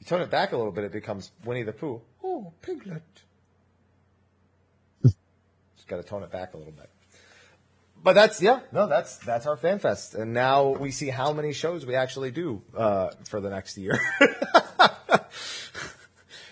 You 0.00 0.06
turn 0.06 0.20
it 0.20 0.30
back 0.30 0.52
a 0.52 0.56
little 0.56 0.72
bit, 0.72 0.84
it 0.84 0.92
becomes 0.92 1.30
Winnie 1.44 1.62
the 1.62 1.72
Pooh. 1.72 2.00
Oh, 2.22 2.52
Piglet. 2.60 3.02
Just 5.02 5.16
gotta 5.86 6.02
tone 6.02 6.22
it 6.22 6.30
back 6.30 6.54
a 6.54 6.56
little 6.56 6.72
bit. 6.72 6.90
But 8.02 8.12
that's 8.12 8.42
yeah, 8.42 8.60
no, 8.70 8.86
that's 8.86 9.16
that's 9.16 9.46
our 9.46 9.56
fan 9.56 9.78
fest, 9.78 10.14
and 10.14 10.34
now 10.34 10.68
we 10.68 10.90
see 10.90 11.08
how 11.08 11.32
many 11.32 11.54
shows 11.54 11.86
we 11.86 11.94
actually 11.94 12.30
do 12.30 12.60
uh, 12.76 13.10
for 13.24 13.40
the 13.40 13.48
next 13.48 13.78
year. 13.78 13.98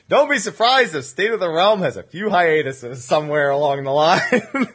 Don't 0.08 0.28
be 0.30 0.38
surprised 0.38 0.94
if 0.94 1.04
State 1.04 1.30
of 1.30 1.40
the 1.40 1.48
Realm 1.50 1.80
has 1.80 1.96
a 1.96 2.02
few 2.02 2.28
hiatuses 2.30 3.04
somewhere 3.04 3.50
along 3.50 3.84
the 3.84 3.90
line. 3.92 4.20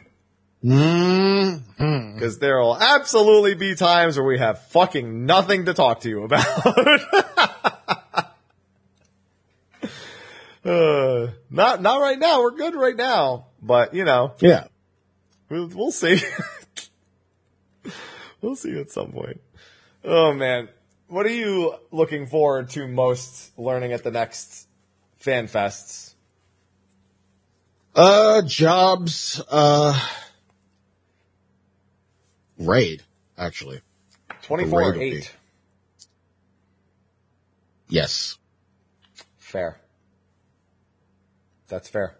Mm-hmm. 0.64 2.14
Because 2.14 2.40
there 2.40 2.58
will 2.58 2.76
absolutely 2.76 3.54
be 3.54 3.76
times 3.76 4.16
where 4.16 4.26
we 4.26 4.38
have 4.40 4.60
fucking 4.70 5.24
nothing 5.24 5.66
to 5.66 5.72
talk 5.72 6.00
to 6.00 6.08
you 6.08 6.24
about. 6.24 6.44
uh, 10.64 11.28
not 11.50 11.80
not 11.82 12.00
right 12.00 12.18
now. 12.18 12.40
We're 12.42 12.50
good 12.56 12.74
right 12.74 12.96
now, 12.96 13.46
but 13.62 13.94
you 13.94 14.04
know 14.04 14.34
Yeah. 14.40 14.64
we'll, 15.48 15.68
we'll 15.68 15.92
see. 15.92 16.18
we'll 18.40 18.56
see 18.56 18.78
at 18.80 18.90
some 18.90 19.12
point. 19.12 19.40
Oh 20.04 20.32
man, 20.32 20.68
what 21.06 21.26
are 21.26 21.30
you 21.32 21.74
looking 21.90 22.26
forward 22.26 22.70
to 22.70 22.86
most 22.88 23.56
learning 23.58 23.92
at 23.92 24.02
the 24.02 24.10
next 24.10 24.66
fan 25.18 25.46
fests? 25.46 26.14
Uh, 27.94 28.42
jobs, 28.42 29.42
uh, 29.50 29.98
raid, 32.58 33.02
actually. 33.36 33.80
24 34.42 34.92
raid 34.92 35.14
8. 35.14 35.36
Yes. 37.88 38.38
Fair. 39.38 39.80
That's 41.68 41.88
fair. 41.88 42.16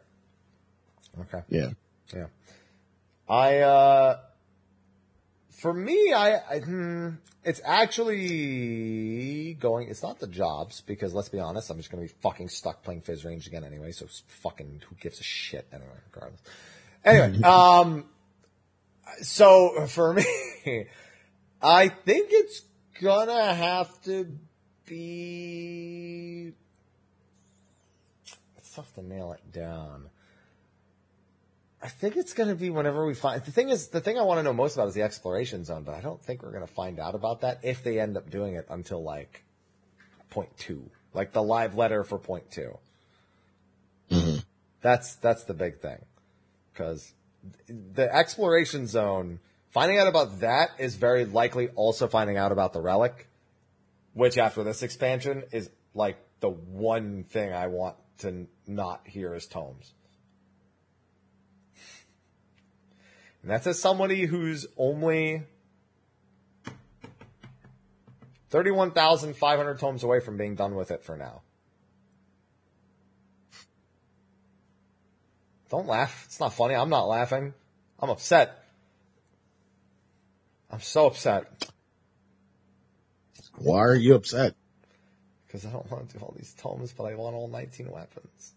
Okay. 1.21 1.43
Yeah. 1.49 1.71
Yeah. 2.15 2.27
I, 3.29 3.59
uh, 3.59 4.19
for 5.59 5.75
me, 5.75 6.13
I, 6.13 6.37
I 6.37 6.61
hmm, 6.61 7.09
it's 7.45 7.61
actually 7.65 9.55
going, 9.55 9.89
it's 9.89 10.03
not 10.05 10.21
the 10.21 10.29
jobs, 10.29 10.83
because 10.83 11.15
let's 11.15 11.29
be 11.29 11.41
honest, 11.41 11.69
I'm 11.71 11.79
just 11.79 11.91
gonna 11.91 12.05
be 12.05 12.13
fucking 12.21 12.49
stuck 12.49 12.85
playing 12.85 13.03
Phys 13.03 13.25
Range 13.25 13.45
again 13.47 13.65
anyway, 13.65 13.91
so 13.91 14.07
fucking, 14.29 14.83
who 14.89 14.95
gives 14.97 15.19
a 15.19 15.25
shit 15.25 15.67
anyway, 15.73 15.89
regardless. 16.13 16.41
Anyway, 17.05 17.43
um, 17.43 18.05
so 19.21 19.87
for 19.89 20.15
me, 20.15 20.25
I 21.63 21.89
think 21.89 22.29
it's 22.31 22.63
gonna 23.01 23.53
have 23.53 24.01
to 24.03 24.33
be, 24.87 26.53
it's 28.57 28.75
tough 28.75 28.95
to 28.95 29.03
nail 29.03 29.33
it 29.33 29.53
down. 29.53 30.09
I 31.81 31.89
think 31.89 32.17
it's 32.17 32.33
going 32.33 32.49
to 32.49 32.57
be 32.57 32.71
whenever 32.71 33.07
we 33.07 33.15
find. 33.15 33.43
The 33.45 33.53
thing 33.53 33.69
is, 33.69 33.89
the 33.89 34.01
thing 34.01 34.19
I 34.19 34.23
want 34.23 34.39
to 34.39 34.43
know 34.43 34.53
most 34.53 34.75
about 34.75 34.89
is 34.89 34.95
the 34.95 35.03
exploration 35.03 35.65
zone, 35.65 35.85
but 35.85 35.95
I 35.95 36.01
don't 36.01 36.21
think 36.21 36.43
we're 36.43 36.51
going 36.51 36.67
to 36.67 36.73
find 36.73 36.99
out 36.99 37.15
about 37.15 37.43
that 37.43 37.61
if 37.63 37.85
they 37.85 38.01
end 38.01 38.17
up 38.17 38.31
doing 38.31 38.55
it 38.55 38.67
until 38.69 39.03
like 39.03 39.45
point 40.31 40.57
two, 40.59 40.91
like 41.15 41.33
the 41.33 41.43
live 41.43 41.77
letter 41.77 42.03
for 42.03 42.19
point 42.19 42.51
2 42.51 42.79
mm-hmm. 44.11 44.39
That's 44.81 45.17
that's 45.17 45.45
the 45.45 45.55
big 45.55 45.81
thing, 45.81 46.05
because 46.73 47.13
the 47.69 48.13
exploration 48.15 48.87
zone. 48.87 49.41
Finding 49.71 49.99
out 49.99 50.09
about 50.09 50.41
that 50.41 50.71
is 50.79 50.97
very 50.97 51.27
likely 51.27 51.69
also 51.69 52.09
finding 52.09 52.39
out 52.39 52.53
about 52.53 52.73
the 52.73 52.81
relic, 52.81 53.29
which 54.15 54.39
after 54.39 54.65
this 54.65 54.83
expansion 54.83 55.45
is 55.53 55.69
like 55.95 56.17
the 56.41 56.49
one 56.49 57.25
thing 57.25 57.53
I 57.53 57.67
want 57.67 57.97
to 58.21 58.47
not 58.67 59.07
hear 59.07 59.35
is 59.35 59.47
tomes. 59.47 59.93
And 63.49 63.55
that's 63.55 63.67
as 63.67 63.81
somebody 63.81 64.27
who's 64.27 64.67
only 64.77 65.43
31,500 68.51 69.79
tomes 69.79 70.03
away 70.03 70.21
from 70.21 70.37
being 70.37 70.55
done 70.55 70.75
with 70.75 70.91
it 70.91 71.03
for 71.03 71.17
now. 71.17 71.41
Don't 75.71 75.87
laugh. 75.87 76.25
It's 76.27 76.39
not 76.39 76.53
funny. 76.53 76.75
I'm 76.75 76.91
not 76.91 77.09
laughing. 77.09 77.55
I'm 77.99 78.11
upset. 78.11 78.67
I'm 80.71 80.81
so 80.81 81.07
upset. 81.07 81.47
Why 83.57 83.79
are 83.79 83.97
you 83.97 84.15
upset? 84.15 84.57
Because 85.47 85.65
I 85.65 85.71
don't 85.71 85.91
want 85.91 86.11
to 86.11 86.19
do 86.19 86.23
all 86.23 86.35
these 86.37 86.53
tomes, 86.53 86.93
but 86.93 87.05
I 87.05 87.15
want 87.15 87.35
all 87.35 87.49
19 87.49 87.91
weapons. 87.91 88.53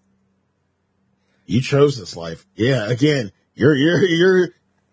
You 1.45 1.61
chose 1.61 1.97
this 1.97 2.17
life. 2.17 2.45
Yeah, 2.55 2.89
again, 2.89 3.31
you're, 3.55 3.73
you're, 3.73 4.05
you're, 4.05 4.49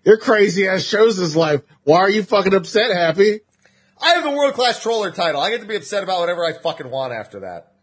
you're 0.08 0.16
crazy 0.16 0.66
ass 0.66 0.84
shows 0.84 1.18
his 1.18 1.36
life. 1.36 1.60
Why 1.84 1.98
are 1.98 2.08
you 2.08 2.22
fucking 2.22 2.54
upset, 2.54 2.90
Happy? 2.96 3.40
I 4.00 4.14
have 4.14 4.24
the 4.24 4.30
world 4.30 4.54
class 4.54 4.82
troller 4.82 5.10
title. 5.10 5.38
I 5.38 5.50
get 5.50 5.60
to 5.60 5.66
be 5.66 5.76
upset 5.76 6.02
about 6.02 6.20
whatever 6.20 6.46
I 6.46 6.54
fucking 6.54 6.88
want 6.88 7.12
after 7.12 7.40
that. 7.40 7.74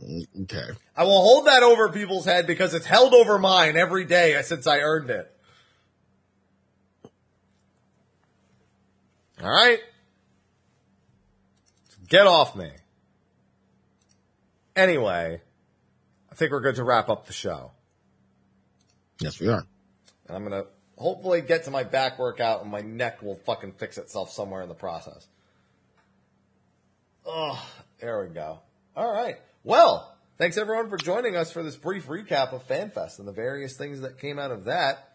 Mm, 0.00 0.44
okay. 0.44 0.78
I 0.96 1.02
will 1.02 1.20
hold 1.20 1.48
that 1.48 1.64
over 1.64 1.88
people's 1.88 2.26
head 2.26 2.46
because 2.46 2.74
it's 2.74 2.86
held 2.86 3.12
over 3.12 3.40
mine 3.40 3.76
every 3.76 4.04
day 4.04 4.40
since 4.44 4.68
I 4.68 4.78
earned 4.78 5.10
it. 5.10 5.28
All 9.42 9.50
right. 9.50 9.80
Get 12.06 12.28
off 12.28 12.54
me. 12.54 12.70
Anyway, 14.76 15.40
I 16.30 16.34
think 16.36 16.52
we're 16.52 16.60
good 16.60 16.76
to 16.76 16.84
wrap 16.84 17.08
up 17.08 17.26
the 17.26 17.32
show. 17.32 17.72
Yes, 19.20 19.40
we 19.40 19.48
are. 19.48 19.66
And 20.28 20.36
I'm 20.36 20.48
going 20.48 20.62
to 20.62 20.68
hopefully 20.96 21.40
get 21.40 21.64
to 21.64 21.70
my 21.70 21.84
back 21.84 22.18
workout 22.18 22.62
and 22.62 22.70
my 22.70 22.80
neck 22.80 23.22
will 23.22 23.36
fucking 23.36 23.72
fix 23.72 23.98
itself 23.98 24.32
somewhere 24.32 24.62
in 24.62 24.68
the 24.68 24.74
process. 24.74 25.26
Oh, 27.24 27.62
there 28.00 28.22
we 28.22 28.32
go. 28.32 28.60
All 28.96 29.12
right. 29.12 29.36
Well, 29.64 30.16
thanks 30.38 30.56
everyone 30.56 30.88
for 30.88 30.96
joining 30.96 31.36
us 31.36 31.52
for 31.52 31.62
this 31.62 31.76
brief 31.76 32.06
recap 32.06 32.52
of 32.52 32.66
FanFest 32.66 33.18
and 33.18 33.26
the 33.26 33.32
various 33.32 33.76
things 33.76 34.00
that 34.00 34.18
came 34.18 34.38
out 34.38 34.50
of 34.50 34.64
that. 34.64 35.12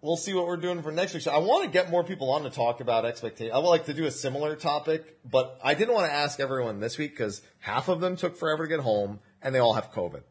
We'll 0.00 0.16
see 0.16 0.34
what 0.34 0.46
we're 0.46 0.56
doing 0.56 0.82
for 0.82 0.92
next 0.92 1.14
week. 1.14 1.22
So 1.22 1.32
I 1.32 1.38
want 1.38 1.64
to 1.64 1.70
get 1.70 1.90
more 1.90 2.04
people 2.04 2.30
on 2.30 2.42
to 2.44 2.50
talk 2.50 2.80
about 2.80 3.04
expectations. 3.04 3.52
I 3.54 3.58
would 3.58 3.68
like 3.68 3.86
to 3.86 3.94
do 3.94 4.04
a 4.04 4.10
similar 4.10 4.54
topic, 4.54 5.18
but 5.28 5.58
I 5.62 5.74
didn't 5.74 5.94
want 5.94 6.06
to 6.06 6.12
ask 6.12 6.38
everyone 6.38 6.80
this 6.80 6.96
week 6.96 7.10
because 7.12 7.42
half 7.58 7.88
of 7.88 8.00
them 8.00 8.16
took 8.16 8.36
forever 8.36 8.64
to 8.64 8.68
get 8.68 8.80
home 8.80 9.20
and 9.42 9.54
they 9.54 9.58
all 9.58 9.74
have 9.74 9.92
COVID. 9.92 10.22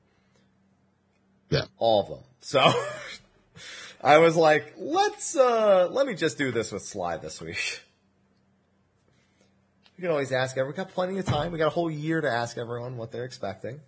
Yeah. 1.50 1.66
All 1.78 2.02
of 2.02 2.08
them. 2.08 2.20
So 2.42 2.72
I 4.06 4.20
was 4.20 4.36
like, 4.36 4.74
let's, 4.78 5.36
uh, 5.36 5.90
let 5.92 6.06
me 6.06 6.14
just 6.14 6.38
do 6.38 6.52
this 6.52 6.72
with 6.72 6.84
Sly 6.86 7.18
this 7.18 7.42
week. 7.42 7.82
You 9.98 10.04
can 10.04 10.12
always 10.12 10.32
ask 10.32 10.56
everyone. 10.58 10.74
We 10.74 10.78
got 10.78 10.92
plenty 10.94 11.18
of 11.18 11.26
time. 11.26 11.52
We 11.52 11.58
got 11.58 11.68
a 11.68 11.72
whole 11.72 11.90
year 11.90 12.22
to 12.22 12.30
ask 12.30 12.58
everyone 12.58 12.98
what 12.98 13.12
they're 13.12 13.26
expecting. 13.26 13.80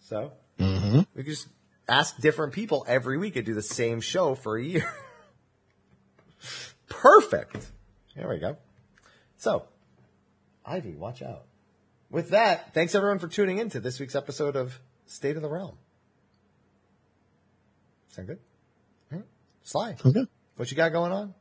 So 0.00 0.32
Mm-hmm. 0.58 0.98
we 1.14 1.22
could 1.22 1.26
just 1.26 1.46
ask 1.88 2.20
different 2.20 2.52
people 2.52 2.84
every 2.88 3.16
week 3.16 3.36
and 3.36 3.46
do 3.46 3.54
the 3.54 3.62
same 3.62 4.00
show 4.00 4.34
for 4.34 4.58
a 4.58 4.62
year. 4.62 4.92
Perfect. 6.88 7.70
There 8.16 8.28
we 8.28 8.38
go. 8.38 8.56
So, 9.36 9.64
Ivy, 10.66 10.94
watch 10.94 11.22
out. 11.22 11.44
With 12.10 12.30
that, 12.30 12.74
thanks 12.74 12.94
everyone 12.94 13.18
for 13.20 13.28
tuning 13.28 13.58
in 13.58 13.70
to 13.70 13.80
this 13.80 14.00
week's 14.00 14.16
episode 14.16 14.56
of 14.56 14.80
State 15.06 15.36
of 15.36 15.42
the 15.42 15.48
Realm. 15.48 15.76
Sound 18.08 18.28
good? 18.28 18.38
Sly, 19.68 19.96
Okay. 20.02 20.24
what 20.56 20.70
you 20.70 20.76
got 20.78 20.92
going 20.92 21.12
on? 21.12 21.34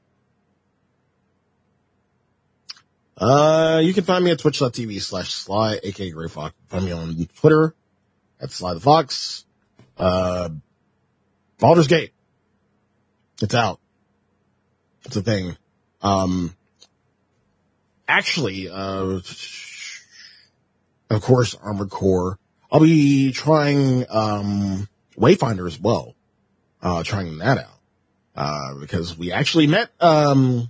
Uh, 3.15 3.79
you 3.81 3.93
can 3.93 4.03
find 4.03 4.23
me 4.25 4.31
at 4.31 4.39
twitch.tv 4.39 5.01
slash 5.01 5.33
sly, 5.33 5.79
aka 5.81 6.11
Gray 6.11 6.27
Fox. 6.27 6.53
Find 6.67 6.83
me 6.83 6.91
on 6.91 7.15
Twitter 7.39 7.73
at 8.41 8.51
Sly 8.51 8.73
the 8.73 8.81
Fox. 8.81 9.45
Uh, 9.97 10.49
Baldur's 11.57 11.87
Gate. 11.87 12.11
It's 13.41 13.55
out. 13.55 13.79
It's 15.05 15.15
a 15.15 15.21
thing. 15.21 15.55
Um, 16.01 16.53
actually, 18.09 18.67
uh, 18.67 19.21
of 21.09 21.21
course, 21.21 21.55
Armored 21.55 21.91
Core. 21.91 22.37
I'll 22.69 22.81
be 22.81 23.31
trying, 23.31 24.05
um, 24.09 24.89
Wayfinder 25.17 25.65
as 25.65 25.79
well. 25.79 26.13
Uh, 26.81 27.03
trying 27.03 27.37
that 27.37 27.57
out. 27.57 27.76
Uh, 28.37 28.75
because 28.79 29.17
we 29.17 29.31
actually 29.31 29.65
met, 29.65 29.89
um, 29.99 30.69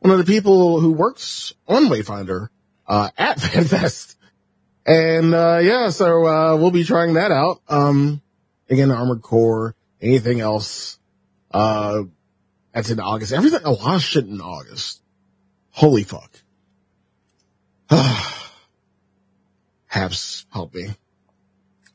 one 0.00 0.12
of 0.12 0.18
the 0.18 0.30
people 0.30 0.80
who 0.80 0.92
works 0.92 1.54
on 1.66 1.86
Wayfinder, 1.86 2.48
uh, 2.86 3.08
at 3.16 3.38
FanFest. 3.40 4.16
And, 4.84 5.34
uh, 5.34 5.60
yeah, 5.62 5.88
so, 5.88 6.26
uh, 6.26 6.56
we'll 6.56 6.70
be 6.70 6.84
trying 6.84 7.14
that 7.14 7.30
out. 7.30 7.62
Um, 7.68 8.20
again, 8.68 8.90
Armored 8.90 9.22
Core, 9.22 9.74
anything 10.02 10.40
else, 10.40 10.98
uh, 11.52 12.02
that's 12.74 12.90
in 12.90 13.00
August. 13.00 13.32
Everything, 13.32 13.62
a 13.64 13.70
lot 13.70 13.94
of 13.94 14.02
shit 14.02 14.26
in 14.26 14.42
August. 14.42 15.00
Holy 15.70 16.02
fuck. 16.02 16.38
Haps, 19.86 20.44
help 20.52 20.74
me. 20.74 20.88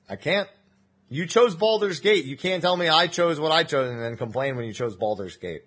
I 0.09 0.15
can't. 0.15 0.49
You 1.09 1.25
chose 1.25 1.55
Baldur's 1.55 1.99
Gate. 1.99 2.25
You 2.25 2.35
can't 2.38 2.61
tell 2.61 2.75
me 2.75 2.88
I 2.89 3.07
chose 3.07 3.39
what 3.39 3.51
I 3.51 3.63
chose 3.63 3.89
and 3.91 4.01
then 4.01 4.17
complain 4.17 4.55
when 4.55 4.65
you 4.65 4.73
chose 4.73 4.95
Baldur's 4.95 5.38
Gate. 5.38 5.63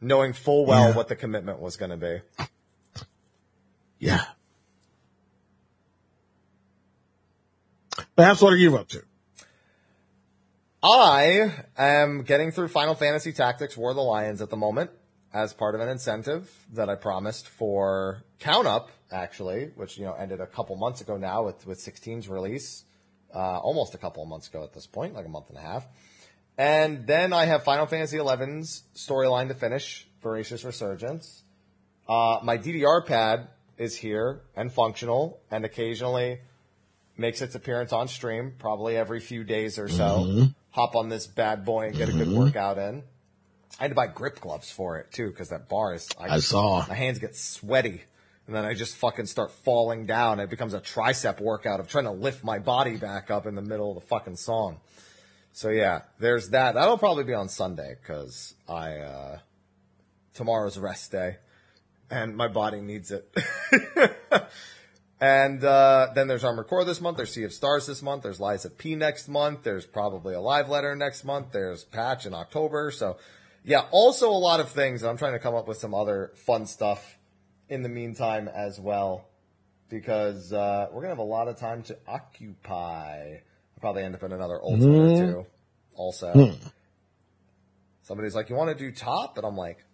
Knowing 0.00 0.32
full 0.32 0.64
well 0.66 0.88
Yeah. 0.88 0.96
what 0.96 1.08
the 1.08 1.16
commitment 1.16 1.60
was 1.60 1.76
going 1.76 1.90
to 1.90 1.96
be. 1.96 2.20
Yeah. 3.98 4.24
Perhaps 8.16 8.40
what 8.42 8.52
are 8.52 8.56
you 8.56 8.76
up 8.76 8.88
to? 8.88 9.02
I 10.82 11.50
am 11.78 12.22
getting 12.22 12.50
through 12.50 12.68
Final 12.68 12.94
Fantasy 12.94 13.32
Tactics 13.32 13.76
War 13.76 13.90
of 13.90 13.96
the 13.96 14.02
Lions 14.02 14.42
at 14.42 14.50
the 14.50 14.56
moment 14.56 14.90
as 15.32 15.52
part 15.52 15.74
of 15.74 15.80
an 15.80 15.88
incentive 15.88 16.50
that 16.72 16.88
I 16.90 16.94
promised 16.94 17.48
for 17.48 18.22
Count 18.38 18.66
Up, 18.66 18.90
actually, 19.10 19.70
which, 19.76 19.96
you 19.98 20.04
know, 20.04 20.12
ended 20.12 20.40
a 20.40 20.46
couple 20.46 20.76
months 20.76 21.00
ago 21.00 21.16
now 21.16 21.44
with, 21.44 21.66
with 21.66 21.78
16's 21.78 22.28
release. 22.28 22.84
Uh, 23.34 23.58
almost 23.58 23.94
a 23.94 23.98
couple 23.98 24.22
of 24.22 24.28
months 24.28 24.48
ago 24.48 24.62
at 24.62 24.72
this 24.72 24.86
point, 24.86 25.14
like 25.14 25.26
a 25.26 25.28
month 25.28 25.48
and 25.48 25.58
a 25.58 25.60
half. 25.60 25.84
And 26.56 27.06
then 27.06 27.32
I 27.32 27.46
have 27.46 27.64
Final 27.64 27.86
Fantasy 27.86 28.18
XI's 28.18 28.84
storyline 28.94 29.48
to 29.48 29.54
finish, 29.54 30.06
Voracious 30.22 30.64
Resurgence. 30.64 31.42
Uh, 32.08 32.38
my 32.44 32.56
DDR 32.58 33.04
pad 33.04 33.48
is 33.76 33.96
here 33.96 34.42
and 34.54 34.70
functional 34.72 35.40
and 35.50 35.64
occasionally 35.64 36.38
makes 37.16 37.42
its 37.42 37.54
appearance 37.56 37.92
on 37.92 38.06
stream, 38.06 38.52
probably 38.58 38.96
every 38.96 39.18
few 39.20 39.42
days 39.42 39.78
or 39.78 39.88
so. 39.88 40.46
Hop 40.70 40.94
on 40.96 41.08
this 41.08 41.26
bad 41.26 41.64
boy 41.64 41.86
and 41.88 41.96
get 41.96 42.08
a 42.08 42.12
good 42.12 42.28
workout 42.36 42.78
in. 42.78 43.02
I 43.80 43.82
had 43.84 43.88
to 43.90 43.94
buy 43.96 44.06
grip 44.06 44.40
gloves 44.40 44.70
for 44.70 44.98
it 44.98 45.10
too, 45.12 45.28
because 45.30 45.48
that 45.48 45.68
bar 45.68 45.94
is. 45.94 46.08
I 46.20 46.26
saw. 46.38 46.84
my 46.88 46.94
hands 46.94 47.18
get 47.18 47.34
sweaty, 47.34 48.02
and 48.46 48.54
then 48.54 48.64
I 48.64 48.74
just 48.74 48.96
fucking 48.96 49.26
start 49.26 49.50
falling 49.50 50.06
down. 50.06 50.40
It 50.40 50.50
becomes 50.50 50.74
a 50.74 50.80
tricep 50.80 51.40
workout 51.40 51.80
of 51.80 51.88
trying 51.88 52.04
to 52.04 52.10
lift 52.10 52.44
my 52.44 52.58
body 52.58 52.96
back 52.96 53.30
up 53.30 53.46
in 53.46 53.54
the 53.54 53.62
middle 53.62 53.96
of 53.96 54.02
the 54.02 54.06
fucking 54.06 54.36
song. 54.36 54.80
So 55.52 55.70
yeah, 55.70 56.02
there's 56.18 56.50
that. 56.50 56.74
That'll 56.74 56.98
probably 56.98 57.24
be 57.24 57.34
on 57.34 57.48
Sunday 57.48 57.94
because 58.00 58.54
I 58.68 58.98
uh 58.98 59.38
tomorrow's 60.34 60.78
rest 60.78 61.12
day, 61.12 61.36
and 62.10 62.36
my 62.36 62.48
body 62.48 62.80
needs 62.80 63.12
it. 63.12 63.32
And 65.24 65.64
uh, 65.64 66.08
then 66.14 66.28
there's 66.28 66.44
Armored 66.44 66.66
Core 66.66 66.84
this 66.84 67.00
month. 67.00 67.16
There's 67.16 67.32
Sea 67.32 67.44
of 67.44 67.52
Stars 67.54 67.86
this 67.86 68.02
month. 68.02 68.24
There's 68.24 68.40
of 68.40 68.76
P 68.76 68.94
next 68.94 69.26
month. 69.26 69.62
There's 69.62 69.86
probably 69.86 70.34
a 70.34 70.40
live 70.40 70.68
letter 70.68 70.94
next 70.94 71.24
month. 71.24 71.46
There's 71.50 71.82
Patch 71.82 72.26
in 72.26 72.34
October. 72.34 72.90
So, 72.90 73.16
yeah, 73.64 73.86
also 73.90 74.28
a 74.28 74.32
lot 74.32 74.60
of 74.60 74.68
things. 74.70 75.02
I'm 75.02 75.16
trying 75.16 75.32
to 75.32 75.38
come 75.38 75.54
up 75.54 75.66
with 75.66 75.78
some 75.78 75.94
other 75.94 76.32
fun 76.34 76.66
stuff 76.66 77.16
in 77.68 77.82
the 77.82 77.88
meantime 77.88 78.48
as 78.48 78.78
well, 78.80 79.28
because 79.88 80.52
uh, 80.52 80.88
we're 80.92 81.02
gonna 81.02 81.12
have 81.12 81.18
a 81.18 81.22
lot 81.22 81.48
of 81.48 81.58
time 81.58 81.82
to 81.84 81.96
occupy. 82.06 83.34
I'll 83.34 83.80
probably 83.80 84.02
end 84.02 84.14
up 84.14 84.22
in 84.22 84.32
another 84.32 84.60
Ultimate 84.62 85.20
or 85.20 85.32
two. 85.32 85.46
Also, 85.96 86.32
hmm. 86.32 86.68
somebody's 88.02 88.34
like, 88.34 88.50
"You 88.50 88.56
want 88.56 88.76
to 88.76 88.84
do 88.84 88.92
top?" 88.92 89.36
And 89.38 89.46
I'm 89.46 89.56
like. 89.56 89.84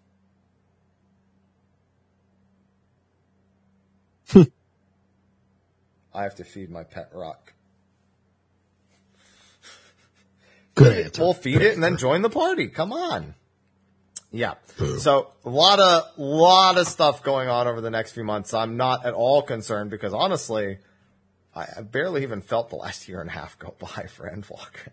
Hmm. 4.28 4.42
I 6.14 6.22
have 6.22 6.36
to 6.36 6.44
feed 6.44 6.70
my 6.70 6.84
pet 6.84 7.10
rock. 7.12 7.52
feed 10.76 10.86
it. 10.86 11.18
We'll 11.18 11.34
feed 11.34 11.62
it 11.62 11.74
and 11.74 11.82
then 11.82 11.96
join 11.96 12.22
the 12.22 12.30
party. 12.30 12.68
Come 12.68 12.92
on. 12.92 13.34
Yeah. 14.32 14.54
So 14.98 15.32
a 15.44 15.50
lot 15.50 15.80
of, 15.80 16.04
lot 16.16 16.78
of 16.78 16.86
stuff 16.86 17.22
going 17.22 17.48
on 17.48 17.66
over 17.66 17.80
the 17.80 17.90
next 17.90 18.12
few 18.12 18.24
months. 18.24 18.54
I'm 18.54 18.76
not 18.76 19.04
at 19.04 19.12
all 19.12 19.42
concerned 19.42 19.90
because 19.90 20.14
honestly, 20.14 20.78
I, 21.54 21.66
I 21.78 21.82
barely 21.82 22.22
even 22.22 22.40
felt 22.40 22.70
the 22.70 22.76
last 22.76 23.08
year 23.08 23.20
and 23.20 23.28
a 23.28 23.32
half 23.32 23.58
go 23.58 23.74
by 23.80 24.06
for 24.06 24.30
Endwalker. 24.30 24.92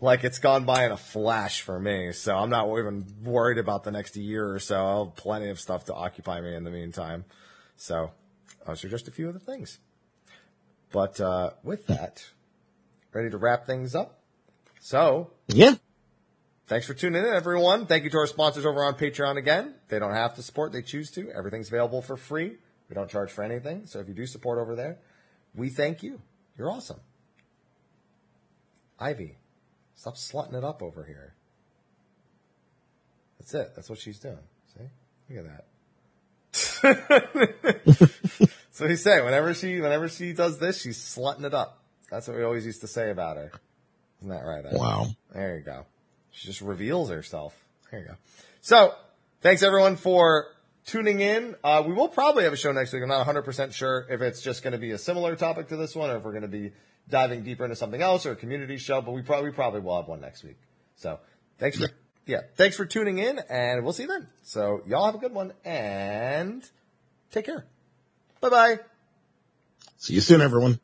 like 0.00 0.22
it's 0.24 0.38
gone 0.38 0.64
by 0.64 0.86
in 0.86 0.92
a 0.92 0.96
flash 0.96 1.62
for 1.62 1.80
me. 1.80 2.12
So 2.12 2.36
I'm 2.36 2.50
not 2.50 2.68
even 2.78 3.06
worried 3.24 3.58
about 3.58 3.84
the 3.84 3.90
next 3.90 4.16
year 4.16 4.52
or 4.52 4.58
so. 4.60 4.76
I'll 4.76 5.04
have 5.06 5.16
plenty 5.16 5.48
of 5.48 5.58
stuff 5.58 5.86
to 5.86 5.94
occupy 5.94 6.40
me 6.40 6.54
in 6.54 6.64
the 6.64 6.70
meantime. 6.70 7.24
So 7.76 8.12
those 8.66 8.84
are 8.84 8.88
just 8.88 9.08
a 9.08 9.10
few 9.10 9.28
of 9.28 9.34
the 9.34 9.40
things. 9.40 9.78
But 10.92 11.20
uh, 11.20 11.50
with 11.64 11.86
that, 11.88 12.24
ready 13.12 13.30
to 13.30 13.38
wrap 13.38 13.66
things 13.66 13.94
up. 13.94 14.20
So 14.80 15.32
Yeah. 15.48 15.74
Thanks 16.66 16.84
for 16.84 16.94
tuning 16.94 17.22
in, 17.22 17.32
everyone. 17.32 17.86
Thank 17.86 18.02
you 18.02 18.10
to 18.10 18.18
our 18.18 18.26
sponsors 18.26 18.66
over 18.66 18.82
on 18.82 18.94
Patreon 18.94 19.36
again. 19.36 19.74
They 19.88 20.00
don't 20.00 20.14
have 20.14 20.34
to 20.34 20.42
support, 20.42 20.72
they 20.72 20.82
choose 20.82 21.12
to. 21.12 21.30
Everything's 21.30 21.68
available 21.68 22.02
for 22.02 22.16
free. 22.16 22.56
We 22.88 22.94
don't 22.94 23.08
charge 23.08 23.30
for 23.30 23.44
anything. 23.44 23.86
So 23.86 24.00
if 24.00 24.08
you 24.08 24.14
do 24.14 24.26
support 24.26 24.58
over 24.58 24.74
there, 24.74 24.98
we 25.54 25.68
thank 25.68 26.02
you. 26.02 26.20
You're 26.58 26.68
awesome. 26.68 26.98
Ivy, 28.98 29.36
stop 29.94 30.16
slutting 30.16 30.54
it 30.54 30.64
up 30.64 30.82
over 30.82 31.04
here. 31.04 31.34
That's 33.38 33.54
it. 33.54 33.72
That's 33.76 33.88
what 33.88 34.00
she's 34.00 34.18
doing. 34.18 34.38
See? 34.76 35.34
Look 35.36 35.46
at 35.46 35.52
that. 35.52 35.66
so 38.72 38.88
he 38.88 38.96
say 38.96 39.22
whenever 39.22 39.54
she 39.54 39.80
whenever 39.80 40.08
she 40.08 40.32
does 40.32 40.58
this, 40.58 40.80
she's 40.80 40.98
slutting 40.98 41.44
it 41.44 41.54
up. 41.54 41.82
That's 42.10 42.26
what 42.26 42.36
we 42.36 42.42
always 42.42 42.66
used 42.66 42.80
to 42.80 42.88
say 42.88 43.10
about 43.10 43.36
her. 43.36 43.52
Isn't 44.20 44.30
that 44.30 44.44
right? 44.44 44.64
Ivy? 44.66 44.76
Wow. 44.76 45.06
There 45.32 45.58
you 45.58 45.62
go. 45.62 45.86
She 46.36 46.48
just 46.48 46.60
reveals 46.60 47.08
herself. 47.08 47.56
There 47.90 48.00
you 48.00 48.06
go. 48.06 48.14
So, 48.60 48.94
thanks 49.40 49.62
everyone 49.62 49.96
for 49.96 50.48
tuning 50.84 51.20
in. 51.20 51.54
Uh, 51.64 51.82
we 51.86 51.94
will 51.94 52.08
probably 52.08 52.44
have 52.44 52.52
a 52.52 52.58
show 52.58 52.72
next 52.72 52.92
week. 52.92 53.02
I'm 53.02 53.08
not 53.08 53.26
100% 53.26 53.72
sure 53.72 54.06
if 54.10 54.20
it's 54.20 54.42
just 54.42 54.62
going 54.62 54.72
to 54.72 54.78
be 54.78 54.90
a 54.90 54.98
similar 54.98 55.34
topic 55.34 55.68
to 55.68 55.76
this 55.76 55.96
one 55.96 56.10
or 56.10 56.16
if 56.16 56.24
we're 56.24 56.32
going 56.32 56.42
to 56.42 56.48
be 56.48 56.72
diving 57.08 57.42
deeper 57.42 57.64
into 57.64 57.74
something 57.74 58.02
else 58.02 58.26
or 58.26 58.32
a 58.32 58.36
community 58.36 58.76
show, 58.76 59.00
but 59.00 59.12
we 59.12 59.22
probably, 59.22 59.50
probably 59.50 59.80
will 59.80 59.96
have 59.96 60.08
one 60.08 60.20
next 60.20 60.44
week. 60.44 60.58
So, 60.96 61.18
thanks 61.58 61.78
for, 61.78 61.88
yeah, 62.26 62.40
thanks 62.56 62.76
for 62.76 62.84
tuning 62.84 63.16
in 63.16 63.40
and 63.48 63.82
we'll 63.82 63.94
see 63.94 64.02
you 64.02 64.08
then. 64.10 64.28
So, 64.42 64.82
y'all 64.86 65.06
have 65.06 65.14
a 65.14 65.18
good 65.18 65.32
one 65.32 65.54
and 65.64 66.62
take 67.30 67.46
care. 67.46 67.64
Bye 68.42 68.50
bye. 68.50 68.78
See 69.96 70.12
you 70.12 70.20
soon, 70.20 70.42
everyone. 70.42 70.80